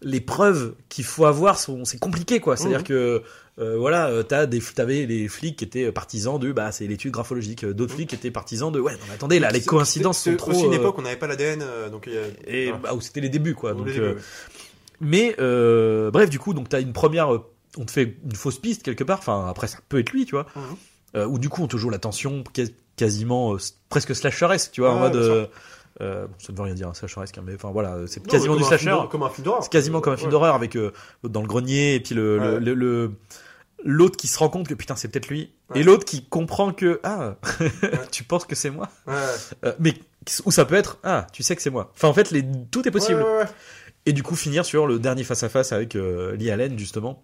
les 0.00 0.20
preuves 0.20 0.74
qu'il 0.88 1.04
faut 1.04 1.24
avoir 1.26 1.58
sont 1.58 1.84
c'est 1.84 1.98
compliqué 1.98 2.40
quoi. 2.40 2.56
C'est-à-dire 2.56 2.78
Mhm. 2.80 2.84
que 2.84 3.22
euh, 3.58 3.76
voilà, 3.76 4.06
euh, 4.08 4.22
t'as 4.22 4.46
des 4.46 4.60
t'avais 4.60 5.04
les 5.06 5.26
flics 5.28 5.56
qui 5.58 5.64
étaient 5.64 5.90
partisans 5.90 6.38
de 6.38 6.52
bah 6.52 6.70
c'est 6.70 6.86
l'étude 6.86 7.10
graphologique, 7.12 7.66
d'autres 7.66 7.94
flics 7.94 8.08
qui 8.10 8.14
étaient 8.14 8.30
partisans 8.30 8.70
de 8.70 8.78
ouais 8.78 8.92
non 8.92 8.98
mais 9.08 9.14
attendez 9.14 9.40
là 9.40 9.50
les 9.50 9.58
C'est- 9.60 9.66
coïncidences 9.66 10.18
c'est- 10.18 10.30
sont 10.30 10.30
c'est 10.30 10.36
trop 10.36 10.52
aussi 10.52 10.64
une 10.66 10.72
époque 10.72 10.96
où 10.96 11.00
on 11.00 11.04
n'avait 11.04 11.16
pas 11.16 11.26
l'ADN, 11.26 11.64
donc 11.90 12.08
et 12.46 12.66
voilà. 12.66 12.78
bah, 12.78 12.94
où 12.94 13.00
c'était 13.00 13.20
les 13.20 13.28
débuts 13.28 13.54
quoi. 13.56 13.74
Donc, 13.74 13.86
ouais. 13.88 14.14
mais 15.00 15.34
bref, 15.36 16.30
du 16.30 16.38
coup, 16.38 16.54
donc 16.54 16.68
t'as 16.68 16.80
une 16.80 16.92
première, 16.92 17.28
on 17.76 17.84
te 17.84 17.90
fait 17.90 18.16
une 18.24 18.36
fausse 18.36 18.58
piste 18.58 18.82
quelque 18.84 19.04
part. 19.04 19.18
Enfin, 19.18 19.46
après, 19.48 19.66
ça 19.66 19.78
peut 19.88 19.98
être 19.98 20.12
lui, 20.12 20.24
tu 20.24 20.32
vois. 20.36 20.46
Mhm. 20.56 20.62
Euh, 21.16 21.26
ou 21.26 21.38
du 21.38 21.48
coup, 21.48 21.62
on 21.62 21.68
te 21.68 21.76
joue 21.76 21.90
la 21.90 21.98
tension 21.98 22.44
quas- 22.52 22.70
quasiment 22.96 23.54
euh, 23.54 23.58
presque 23.88 24.14
slasheresque, 24.14 24.72
tu 24.72 24.80
vois, 24.82 24.92
en 24.92 24.98
mode. 24.98 25.16
euh, 25.16 25.46
euh, 26.00 26.26
bon, 26.26 26.34
ça 26.38 26.52
ne 26.52 26.56
veut 26.58 26.62
rien 26.64 26.74
dire, 26.74 26.88
un 26.88 26.94
slasheresque, 26.94 27.38
hein, 27.38 27.42
mais 27.44 27.54
enfin 27.54 27.70
voilà, 27.70 27.96
c'est 28.06 28.24
quasiment 28.26 28.54
du 28.56 28.62
comme 28.62 28.72
un 28.72 28.76
film 28.78 28.90
slasher. 28.90 29.08
Comme 29.10 29.22
un 29.22 29.30
film 29.30 29.44
d'horreur. 29.44 29.62
C'est 29.64 29.72
quasiment 29.72 30.00
comme 30.00 30.12
un 30.12 30.16
film 30.16 30.30
d'horreur 30.30 30.54
avec 30.54 30.76
euh, 30.76 30.92
l'autre 31.22 31.32
dans 31.32 31.40
le 31.42 31.48
grenier 31.48 31.94
et 31.96 32.00
puis 32.00 32.14
le 32.14 32.38
le- 32.38 32.52
Ouais. 32.54 32.60
le- 32.60 32.74
le- 32.74 33.10
l'autre 33.84 34.16
qui 34.16 34.26
se 34.28 34.38
rend 34.38 34.48
compte 34.48 34.68
que 34.68 34.74
putain 34.74 34.96
c'est 34.96 35.08
peut-être 35.08 35.28
lui 35.28 35.52
Ouais. 35.70 35.80
et 35.80 35.82
l'autre 35.84 36.04
qui 36.04 36.24
comprend 36.24 36.72
que 36.72 37.00
ah 37.04 37.36
tu 38.12 38.22
penses 38.24 38.44
que 38.44 38.54
c'est 38.54 38.70
moi. 38.70 38.88
Euh, 39.08 39.72
mais 39.78 39.94
ou 40.44 40.50
ça 40.50 40.64
peut 40.64 40.74
être 40.74 40.98
ah 41.04 41.26
tu 41.32 41.42
sais 41.42 41.54
que 41.56 41.62
c'est 41.62 41.70
moi 41.70 41.90
enfin 41.94 42.08
en 42.08 42.12
fait 42.12 42.30
les, 42.32 42.44
tout 42.70 42.86
est 42.86 42.90
possible 42.90 43.24
et 44.06 44.12
du 44.12 44.22
coup, 44.22 44.36
finir 44.36 44.64
sur 44.64 44.86
le 44.86 44.98
dernier 44.98 45.22
face-à-face 45.24 45.72
avec 45.72 45.94
euh, 45.96 46.34
Lee 46.36 46.50
Allen, 46.50 46.78
justement. 46.78 47.22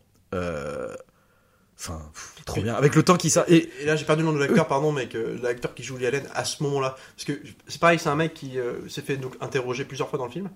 Enfin, 1.79 2.01
pff, 2.13 2.35
trop 2.45 2.61
bien. 2.63 2.75
Avec 2.75 2.95
le 2.95 3.03
temps 3.03 3.17
qui 3.17 3.31
ça. 3.31 3.45
Et 3.49 3.69
Et 3.83 3.85
là, 3.87 3.97
j'ai 3.97 4.05
perdu 4.05 4.23
le 4.23 4.29
nom 4.29 4.35
de 4.35 4.39
l'acteur, 4.41 4.67
pardon, 4.69 4.93
mais 4.93 5.07
que 5.07 5.37
l'acteur 5.43 5.75
qui 5.75 5.83
joue 5.83 5.97
Lee 5.97 6.07
Allen 6.07 6.25
à 6.35 6.45
ce 6.45 6.63
moment-là. 6.63 6.97
Parce 7.17 7.25
que 7.25 7.33
c'est 7.69 7.81
pareil, 7.81 7.99
c'est 7.99 8.09
un 8.09 8.15
mec 8.17 8.33
qui 8.35 8.59
euh, 8.59 8.89
s'est 8.89 9.03
fait 9.03 9.17
donc 9.17 9.35
interroger 9.41 9.85
plusieurs 9.85 10.09
fois 10.09 10.19
dans 10.19 10.27
le 10.27 10.31
film. 10.31 10.49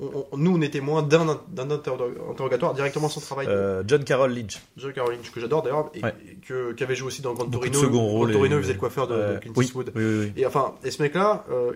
On- 0.00 0.26
on- 0.32 0.36
nous, 0.36 0.52
on 0.52 0.60
est 0.60 0.70
témoins 0.70 1.02
d'un 1.04 1.38
d'un 1.52 1.68
interro- 1.70 2.10
interrogatoire 2.28 2.74
directement 2.74 3.08
sans 3.08 3.20
travail. 3.20 3.46
euh, 3.48 3.84
John 3.86 4.02
Carroll 4.02 4.34
Lynch. 4.34 4.60
Joe 4.76 4.92
Caroline, 4.92 5.20
que 5.32 5.40
j'adore 5.40 5.62
d'ailleurs, 5.62 5.88
et, 5.94 6.02
Ouais. 6.02 6.12
et 6.28 6.34
que, 6.44 6.72
qui 6.72 6.82
avait 6.82 6.96
joué 6.96 7.06
aussi 7.06 7.22
dans 7.22 7.32
Grand 7.32 7.46
Torino. 7.48 7.78
second 7.78 7.92
Grand 7.92 8.06
rôle 8.08 8.32
Torino, 8.32 8.56
et- 8.56 8.58
il 8.58 8.62
faisait 8.62 8.72
le 8.72 8.80
coiffeur 8.80 9.06
de, 9.06 9.14
de 9.14 9.20
Euh, 9.20 9.38
Clint 9.38 9.52
oui, 9.54 9.64
Eastwood. 9.66 9.92
oui, 9.94 10.04
oui, 10.04 10.18
oui. 10.18 10.32
Et 10.36 10.44
enfin, 10.46 10.74
et 10.82 10.90
ce 10.90 11.00
mec-là, 11.00 11.44
euh, 11.52 11.70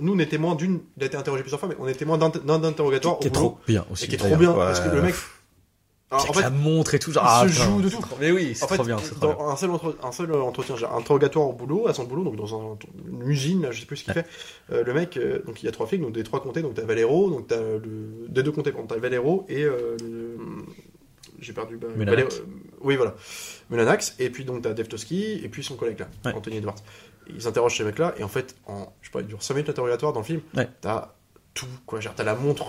nous, 0.00 0.12
on 0.14 0.18
est 0.18 0.26
témoins 0.26 0.54
d'une. 0.54 0.80
Il 0.98 1.02
a 1.02 1.06
été 1.06 1.16
interrogé 1.16 1.42
plusieurs 1.42 1.60
fois, 1.60 1.70
mais 1.70 1.76
on 1.78 1.88
est 1.88 1.94
témoins 1.94 2.18
d'un 2.18 2.28
d'un 2.28 2.62
interrogatoire 2.62 3.18
Qui 3.20 3.28
est 3.28 3.30
au 3.30 3.32
boulot, 3.40 3.48
trop 3.52 3.58
bien 3.66 3.86
aussi. 3.90 4.04
et 4.04 4.08
qui 4.08 4.14
est 4.16 4.18
trop 4.18 4.36
bien. 4.36 4.52
Parce 4.52 4.80
que 4.80 4.94
le 4.94 5.00
mec. 5.00 5.14
Alors, 6.12 6.30
en 6.30 6.32
fait, 6.32 6.40
la 6.42 6.50
montre 6.50 6.94
et 6.94 6.98
tout. 6.98 7.10
Genre, 7.12 7.22
il 7.24 7.28
ah, 7.28 7.42
se 7.48 7.52
putain, 7.52 7.64
joue 7.64 7.80
de 7.82 7.88
tout. 7.88 8.00
trop- 8.00 8.16
Mais 8.20 8.30
oui, 8.30 8.52
c'est 8.54 8.64
En 8.64 8.68
fait, 8.68 8.74
trop 8.76 8.84
bien. 8.84 8.96
Trop 8.96 9.14
dans 9.20 9.34
bien. 9.34 9.46
un 9.46 9.56
seul, 9.56 9.70
entre- 9.70 9.96
un 10.02 10.12
seul 10.12 10.32
entretien, 10.34 10.74
un 10.92 10.98
interrogatoire 10.98 11.48
au 11.48 11.52
boulot, 11.52 11.88
à 11.88 11.94
son 11.94 12.04
boulot, 12.04 12.24
donc 12.24 12.36
dans 12.36 12.54
un- 12.54 12.78
une 13.10 13.28
usine, 13.28 13.62
là, 13.62 13.70
je 13.72 13.80
sais 13.80 13.86
plus 13.86 13.96
ce 13.96 14.04
qu'il 14.04 14.12
fait. 14.12 14.26
Euh, 14.70 14.84
le 14.84 14.94
mec, 14.94 15.16
euh, 15.16 15.42
donc 15.46 15.62
il 15.62 15.66
y 15.66 15.68
a 15.68 15.72
trois 15.72 15.86
flics, 15.86 16.00
donc 16.00 16.12
des 16.12 16.22
trois 16.22 16.40
comtés, 16.42 16.62
donc 16.62 16.74
t'as 16.74 16.84
Valero, 16.84 17.30
donc 17.30 17.46
t'as 17.48 17.60
le, 17.60 18.26
des 18.28 18.42
deux 18.42 18.52
comtés, 18.52 18.72
pardon, 18.72 18.86
t'as 18.86 18.98
Valero 18.98 19.44
et 19.48 19.64
euh, 19.64 19.96
le- 20.02 20.36
j'ai 21.40 21.52
perdu. 21.52 21.76
Bah. 21.76 21.88
Valero- 21.96 22.28
euh, 22.32 22.44
oui, 22.82 22.96
voilà, 22.96 23.14
Mulanax, 23.70 24.14
et 24.18 24.30
puis 24.30 24.44
donc 24.44 24.62
t'as 24.62 24.72
Devtoski 24.74 25.40
et 25.42 25.48
puis 25.48 25.64
son 25.64 25.76
collègue 25.76 25.98
là, 26.00 26.08
Ouais. 26.24 26.36
Anthony 26.36 26.58
Edwards. 26.58 26.76
Ils 27.34 27.46
interrogent 27.46 27.76
ces 27.76 27.84
mecs-là, 27.84 28.14
et 28.18 28.24
en 28.24 28.28
fait, 28.28 28.56
en, 28.66 28.92
je 29.00 29.06
sais 29.08 29.12
pas, 29.12 29.20
il 29.20 29.26
dure 29.28 29.42
5 29.42 29.54
minutes 29.54 29.68
l'interrogatoire 29.68 30.12
dans 30.12 30.20
le 30.20 30.26
film. 30.26 30.40
Ouais. 30.56 30.68
T'as 30.80 31.14
tout, 31.54 31.66
quoi, 31.86 32.00
genre 32.00 32.14
t'as 32.16 32.24
la 32.24 32.34
montre. 32.34 32.64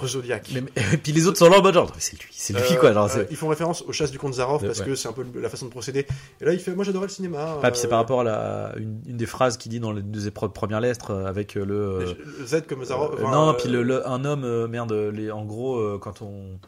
Mais- 0.54 0.62
mais- 0.62 0.94
et 0.94 0.98
puis 1.04 1.12
les 1.14 1.26
autres 1.28 1.38
sont 1.38 1.50
là 1.50 1.60
en 1.60 1.62
mode 1.64 1.74
genre, 1.74 1.92
c'est 2.00 2.20
lui, 2.22 2.30
c'est 2.32 2.54
lui 2.54 2.62
Euh, 2.62 2.76
quoi. 2.80 2.92
Genre, 2.94 3.10
euh, 3.16 3.24
ils 3.32 3.38
font 3.38 3.48
référence 3.48 3.82
aux 3.84 3.92
chasses 3.94 4.12
du 4.12 4.20
comte 4.20 4.34
Zaroff 4.34 4.62
Ouais, 4.62 4.68
parce 4.68 4.80
ouais. 4.80 4.86
que 4.86 4.96
c'est 4.96 5.08
un 5.08 5.14
peu 5.14 5.26
la 5.36 5.50
façon 5.50 5.66
de 5.68 5.72
procéder. 5.72 6.06
Et 6.42 6.46
là, 6.46 6.52
il 6.54 6.60
fait 6.60 6.76
Moi 6.76 6.84
j'adorais 6.84 7.08
le 7.08 7.12
cinéma. 7.12 7.60
Ah, 7.64 7.72
puis 7.72 7.80
c'est 7.80 7.88
euh, 7.88 7.90
par 7.90 8.00
rapport 8.00 8.22
à 8.22 8.24
la, 8.26 8.74
une, 8.78 9.00
une 9.08 9.18
des 9.18 9.26
phrases 9.26 9.56
qu'il 9.58 9.72
dit 9.72 9.80
dans 9.80 9.92
les 9.94 10.02
deux 10.02 10.30
premières 10.32 10.82
lettres 10.82 11.12
euh, 11.12 11.26
avec 11.28 11.56
euh, 11.56 11.64
le. 11.66 11.76
euh, 11.76 12.14
le 12.40 12.46
Z 12.46 12.64
comme 12.68 12.82
euh, 12.82 12.86
enfin, 12.94 13.32
non, 13.32 13.50
euh, 13.50 13.54
puis 13.54 13.70
le, 13.70 13.84
le- 13.84 14.08
un 14.08 14.26
homme, 14.26 14.44
euh, 14.44 14.68
merde, 14.68 14.92
les, 14.92 15.32
en 15.32 15.46
gros, 15.46 15.78
euh, 15.78 15.98
quand 16.02 16.22
on. 16.22 16.60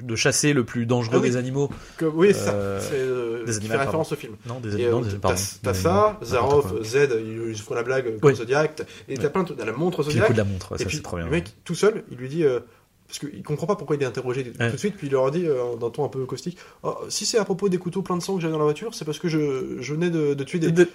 De 0.00 0.16
chasser 0.16 0.52
le 0.52 0.64
plus 0.64 0.86
dangereux 0.86 1.16
Ah 1.18 1.20
oui. 1.22 1.30
des 1.30 1.36
animaux. 1.36 1.70
que- 1.98 2.04
oui, 2.06 2.28
c'est 2.28 2.44
ça. 2.44 2.54
euh, 2.54 2.80
C'est 2.80 2.94
euh, 2.94 3.44
des 3.44 3.56
animaux, 3.58 3.72
fait 3.74 3.78
référence 3.80 4.12
au 4.12 4.16
film. 4.16 4.34
Non, 4.46 4.60
des 4.60 4.74
animaux, 4.74 5.04
euh, 5.04 5.10
des- 5.10 5.18
t'as 5.18 5.34
t'as 5.62 5.74
ça, 5.74 6.18
Zaroff. 6.24 6.82
Z, 6.82 7.08
ils, 7.48 7.56
font 7.58 7.74
la 7.74 7.82
blague 7.82 8.18
comme 8.20 8.30
Oui. 8.30 8.36
Zodiac. 8.36 8.82
Et 9.08 9.16
t'as 9.18 9.28
plein 9.28 9.42
de 9.42 9.54
la 9.62 9.72
montre 9.72 10.02
Zodiac. 10.02 10.26
coup 10.26 10.32
de 10.32 10.38
la 10.38 10.44
montre, 10.44 10.72
ouais, 10.72 10.76
et 10.76 10.82
ça 10.82 10.86
puis 10.86 10.96
c'est 10.96 11.02
trop 11.02 11.16
bien. 11.16 11.26
le 11.26 11.30
mec, 11.30 11.52
tout 11.64 11.74
seul, 11.74 12.04
il 12.10 12.16
lui 12.16 12.28
dit. 12.28 12.44
euh, 12.44 12.60
parce 13.06 13.18
qu'il 13.18 13.42
comprend 13.42 13.66
pas 13.66 13.76
pourquoi 13.76 13.96
il 13.96 14.02
est 14.02 14.06
interrogé 14.06 14.44
tout 14.50 14.58
de 14.58 14.76
suite, 14.78 14.96
puis 14.96 15.08
il 15.08 15.12
leur 15.12 15.30
dit 15.30 15.46
euh, 15.46 15.76
d'un 15.76 15.90
ton 15.90 16.04
un 16.06 16.08
peu 16.08 16.24
caustique 16.24 16.56
Oh, 16.82 16.96
Si 17.10 17.26
c'est 17.26 17.36
à 17.38 17.44
propos 17.44 17.68
des 17.68 17.76
couteaux 17.76 18.00
pleins 18.00 18.16
de 18.16 18.22
sang 18.22 18.34
que 18.36 18.40
j'avais 18.40 18.52
dans 18.52 18.58
la 18.58 18.64
voiture, 18.64 18.94
c'est 18.94 19.04
parce 19.04 19.18
que 19.18 19.28
je, 19.28 19.76
je 19.80 19.92
venais 19.94 20.08
de, 20.10 20.32
de 20.32 20.44
tuer 20.44 20.58
des. 20.58 20.72
De- 20.72 20.88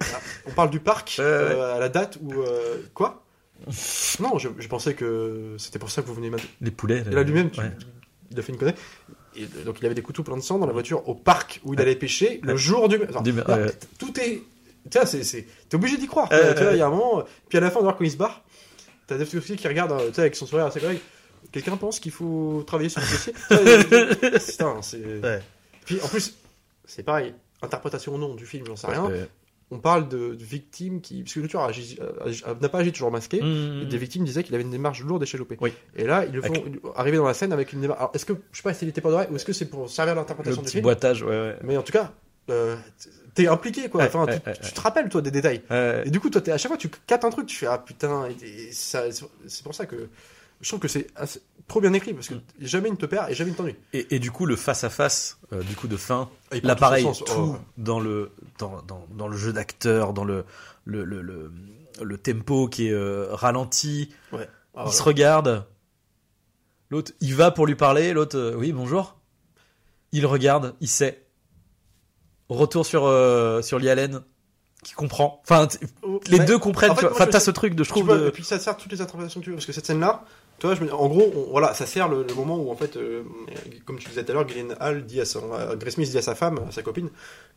Ah, 0.00 0.04
On 0.46 0.50
parle 0.52 0.70
du 0.70 0.78
parc 0.80 1.18
à 1.18 1.78
la 1.80 1.88
date 1.88 2.18
où. 2.22 2.32
quoi? 2.94 3.24
Non, 4.20 4.38
je, 4.38 4.48
je 4.58 4.68
pensais 4.68 4.94
que 4.94 5.54
c'était 5.58 5.78
pour 5.78 5.90
ça 5.90 6.02
que 6.02 6.06
vous 6.08 6.14
venez 6.14 6.30
maintenant. 6.30 6.48
Les 6.60 6.70
poulets. 6.70 7.02
Et 7.10 7.14
là 7.14 7.22
lui-même, 7.22 7.50
tu- 7.50 7.60
ouais. 7.60 7.70
Il 8.32 8.38
a 8.38 8.42
fait 8.42 8.52
une 8.52 8.58
connerie. 8.58 8.74
Et 9.36 9.46
donc 9.64 9.78
il 9.80 9.86
avait 9.86 9.94
des 9.94 10.02
couteaux 10.02 10.22
pleins 10.22 10.36
de 10.36 10.42
sang 10.42 10.58
dans 10.58 10.66
la 10.66 10.72
voiture 10.72 11.08
au 11.08 11.14
parc 11.14 11.60
où 11.64 11.72
il 11.74 11.80
allait 11.80 11.96
pêcher 11.96 12.40
le 12.42 12.56
jour 12.56 12.88
du. 12.88 12.98
Là. 12.98 13.66
Tout 13.98 14.18
est. 14.20 14.42
Tu 14.90 14.98
c'est, 15.06 15.22
c'est... 15.22 15.46
t'es 15.68 15.76
obligé 15.76 15.96
d'y 15.96 16.06
croire. 16.08 16.28
Ouais, 16.32 16.54
tu 16.54 16.62
vois, 16.62 16.72
il 16.72 16.78
y 16.78 16.82
a 16.82 16.86
un 16.86 16.90
moment. 16.90 17.20
euh, 17.20 17.22
Puis 17.48 17.56
à 17.56 17.60
la 17.60 17.70
fin, 17.70 17.78
d'ailleurs, 17.80 17.96
quand 17.96 18.04
il 18.04 18.10
se 18.10 18.16
barre, 18.16 18.42
t'as 19.06 19.16
Devskovski 19.16 19.54
qui 19.56 19.68
regarde, 19.68 19.92
euh, 19.92 20.08
tu 20.08 20.14
sais, 20.14 20.22
avec 20.22 20.34
son 20.34 20.44
sourire 20.44 20.66
à 20.66 20.70
ses 20.72 20.80
collègues. 20.80 20.98
Quelqu'un 21.52 21.76
pense 21.76 22.00
qu'il 22.00 22.10
faut 22.12 22.64
travailler 22.66 22.88
sur 22.88 23.00
le 23.00 23.06
dossier 23.06 24.40
Putain, 24.46 24.82
c'est. 24.82 24.98
Ouais. 25.22 25.40
Puis 25.84 26.00
en 26.02 26.08
plus, 26.08 26.34
c'est 26.84 27.02
pareil. 27.04 27.32
Interprétation 27.62 28.14
ou 28.14 28.18
non 28.18 28.34
du 28.34 28.44
film, 28.44 28.66
j'en 28.66 28.74
sais 28.76 28.88
rien. 28.88 29.04
Ouais. 29.06 29.28
On 29.74 29.78
parle 29.78 30.08
de, 30.08 30.34
de 30.34 30.44
victimes 30.44 31.00
qui. 31.00 31.22
Parce 31.22 31.34
que 31.34 31.40
le 31.40 31.48
tueur 31.48 31.66
agi- 31.68 31.98
agi- 32.24 32.44
n'a 32.60 32.68
pas 32.68 32.78
agi 32.80 32.92
toujours 32.92 33.10
masqué. 33.10 33.40
Mmh. 33.42 33.88
Des 33.88 33.96
victimes 33.96 34.24
disaient 34.24 34.44
qu'il 34.44 34.54
avait 34.54 34.64
une 34.64 34.70
démarche 34.70 35.02
lourde 35.02 35.22
et 35.22 35.26
chalopée. 35.26 35.56
Oui. 35.60 35.72
Et 35.96 36.04
là, 36.04 36.24
ils 36.26 36.32
le 36.32 36.42
font 36.42 36.52
arriver 36.94 37.16
dans 37.16 37.26
la 37.26 37.34
scène 37.34 37.52
avec 37.52 37.72
une 37.72 37.80
démarche. 37.80 37.98
Alors, 38.00 38.10
est-ce 38.14 38.26
que, 38.26 38.34
je 38.52 38.58
sais 38.58 38.62
pas 38.62 38.74
si 38.74 38.84
il 38.84 38.88
était 38.88 39.00
pas 39.00 39.10
d'oreille 39.10 39.28
ou 39.30 39.36
est-ce 39.36 39.44
que 39.46 39.52
c'est 39.54 39.64
pour 39.70 39.88
servir 39.88 40.14
l'interprétation 40.14 40.60
du 40.62 40.68
film? 40.68 40.82
boitage, 40.82 41.22
ouais, 41.22 41.28
ouais. 41.30 41.56
Mais 41.62 41.76
en 41.76 41.82
tout 41.82 41.92
cas, 41.92 42.12
euh, 42.50 42.76
t'es 43.34 43.46
impliqué, 43.48 43.88
quoi. 43.88 44.04
Enfin, 44.04 44.26
ouais, 44.26 44.40
tu, 44.62 44.72
te 44.72 44.80
rappelles, 44.80 45.08
toi, 45.08 45.22
des 45.22 45.30
détails. 45.30 45.62
Et 46.04 46.10
du 46.10 46.20
coup, 46.20 46.28
toi, 46.28 46.40
t'es- 46.42 46.52
à 46.52 46.58
chaque 46.58 46.70
fois, 46.70 46.76
tu 46.78 46.88
captes 47.06 47.24
un 47.24 47.30
truc, 47.30 47.46
tu 47.46 47.56
fais 47.56 47.66
ah 47.66 47.78
putain. 47.78 48.26
Et, 48.42 48.46
et 48.68 48.72
ça, 48.72 49.04
c'est 49.46 49.62
pour 49.64 49.74
ça 49.74 49.86
que 49.86 50.08
je 50.60 50.68
trouve 50.68 50.80
que 50.80 50.88
c'est 50.88 51.06
assez- 51.16 51.40
trop 51.68 51.80
bien 51.80 51.92
écrit 51.92 52.12
parce 52.14 52.28
que 52.28 52.34
jamais 52.60 52.88
il 52.88 52.92
ne 52.92 52.96
te 52.96 53.06
perd 53.06 53.30
et 53.30 53.34
jamais 53.34 53.50
il 53.50 53.52
ne 53.52 53.56
t'ennuie. 53.58 53.76
Et, 53.92 54.14
et 54.16 54.18
du 54.18 54.30
coup, 54.30 54.44
le 54.46 54.56
face-à-face, 54.56 55.38
euh, 55.52 55.62
du 55.62 55.74
coup, 55.74 55.88
de 55.88 55.96
fin, 55.96 56.28
Et 56.52 56.56
il 56.56 56.60
prend 56.62 56.90
là 56.90 57.00
tout 57.02 57.24
tout 57.24 57.32
Oh. 57.36 57.56
dans, 57.78 58.00
le, 58.00 58.32
dans, 58.58 58.82
dans, 58.82 59.06
dans 59.10 59.28
le 59.28 59.36
jeu 59.36 59.52
d'acteur, 59.52 60.12
dans 60.12 60.24
le, 60.24 60.44
le, 60.84 61.04
le, 61.04 61.22
le, 61.22 61.50
le 62.02 62.18
tempo 62.18 62.68
qui 62.68 62.88
est 62.88 62.92
euh, 62.92 63.28
ralenti, 63.32 64.12
Ouais. 64.32 64.48
Ah, 64.74 64.84
il 64.86 64.92
se 64.92 65.02
regarde, 65.02 65.66
l'autre, 66.90 67.12
il 67.20 67.34
va 67.34 67.50
pour 67.50 67.66
lui 67.66 67.74
parler, 67.74 68.12
l'autre, 68.12 68.36
euh, 68.38 68.54
oui, 68.56 68.72
bonjour. 68.72 69.16
Il 70.12 70.26
regarde, 70.26 70.74
il 70.80 70.88
sait. 70.88 71.26
retour 72.48 72.84
sur 72.86 73.02
sur 73.62 73.78
Lee 73.78 73.88
Allen 73.88 74.20
qui 74.84 74.94
comprend. 74.94 75.40
Enfin, 75.44 75.66
t- 75.68 75.78
les 76.28 76.38
Ouais. 76.40 76.44
deux 76.44 76.58
comprennent. 76.58 76.90
En 76.90 76.94
fait, 76.94 77.00
tu 77.02 77.06
vois. 77.06 77.10
moi, 77.10 77.16
Enfin, 77.16 77.26
je 77.26 77.30
t'as 77.30 77.40
ce 77.40 77.50
truc 77.52 77.74
de 77.74 77.84
je 77.84 77.88
trouve. 77.88 78.04
vois, 78.06 78.18
de- 78.18 78.28
Et 78.28 78.30
puis 78.32 78.42
ça 78.44 78.58
sert 78.58 78.76
toutes 78.76 78.90
les 78.92 79.00
interprétations 79.00 79.40
que 79.40 79.44
tu 79.44 79.50
veux, 79.50 79.56
parce 79.56 79.66
que 79.66 79.72
cette 79.72 79.86
scène-là, 79.86 80.24
tu 80.62 80.68
vois, 80.68 80.76
je 80.76 80.84
me- 80.84 80.94
en 80.94 81.08
gros, 81.08 81.32
on- 81.34 81.50
voilà, 81.50 81.74
ça 81.74 81.86
sert 81.86 82.06
le, 82.08 82.22
le 82.22 82.34
moment 82.34 82.56
où 82.56 82.70
en 82.70 82.76
fait, 82.76 82.96
euh, 82.96 83.24
comme 83.84 83.98
tu 83.98 84.08
disais 84.08 84.22
tout 84.24 84.30
à 84.30 84.34
l'heure, 84.34 84.48
Gillian 84.48 84.68
Hall 84.80 85.04
dit 85.04 85.20
à 85.20 85.24
son, 85.24 85.42
euh, 85.52 85.74
Smith 85.90 86.08
dit 86.08 86.16
à 86.18 86.22
sa 86.22 86.36
femme, 86.36 86.60
à 86.68 86.70
sa 86.70 86.82
copine, 86.82 87.08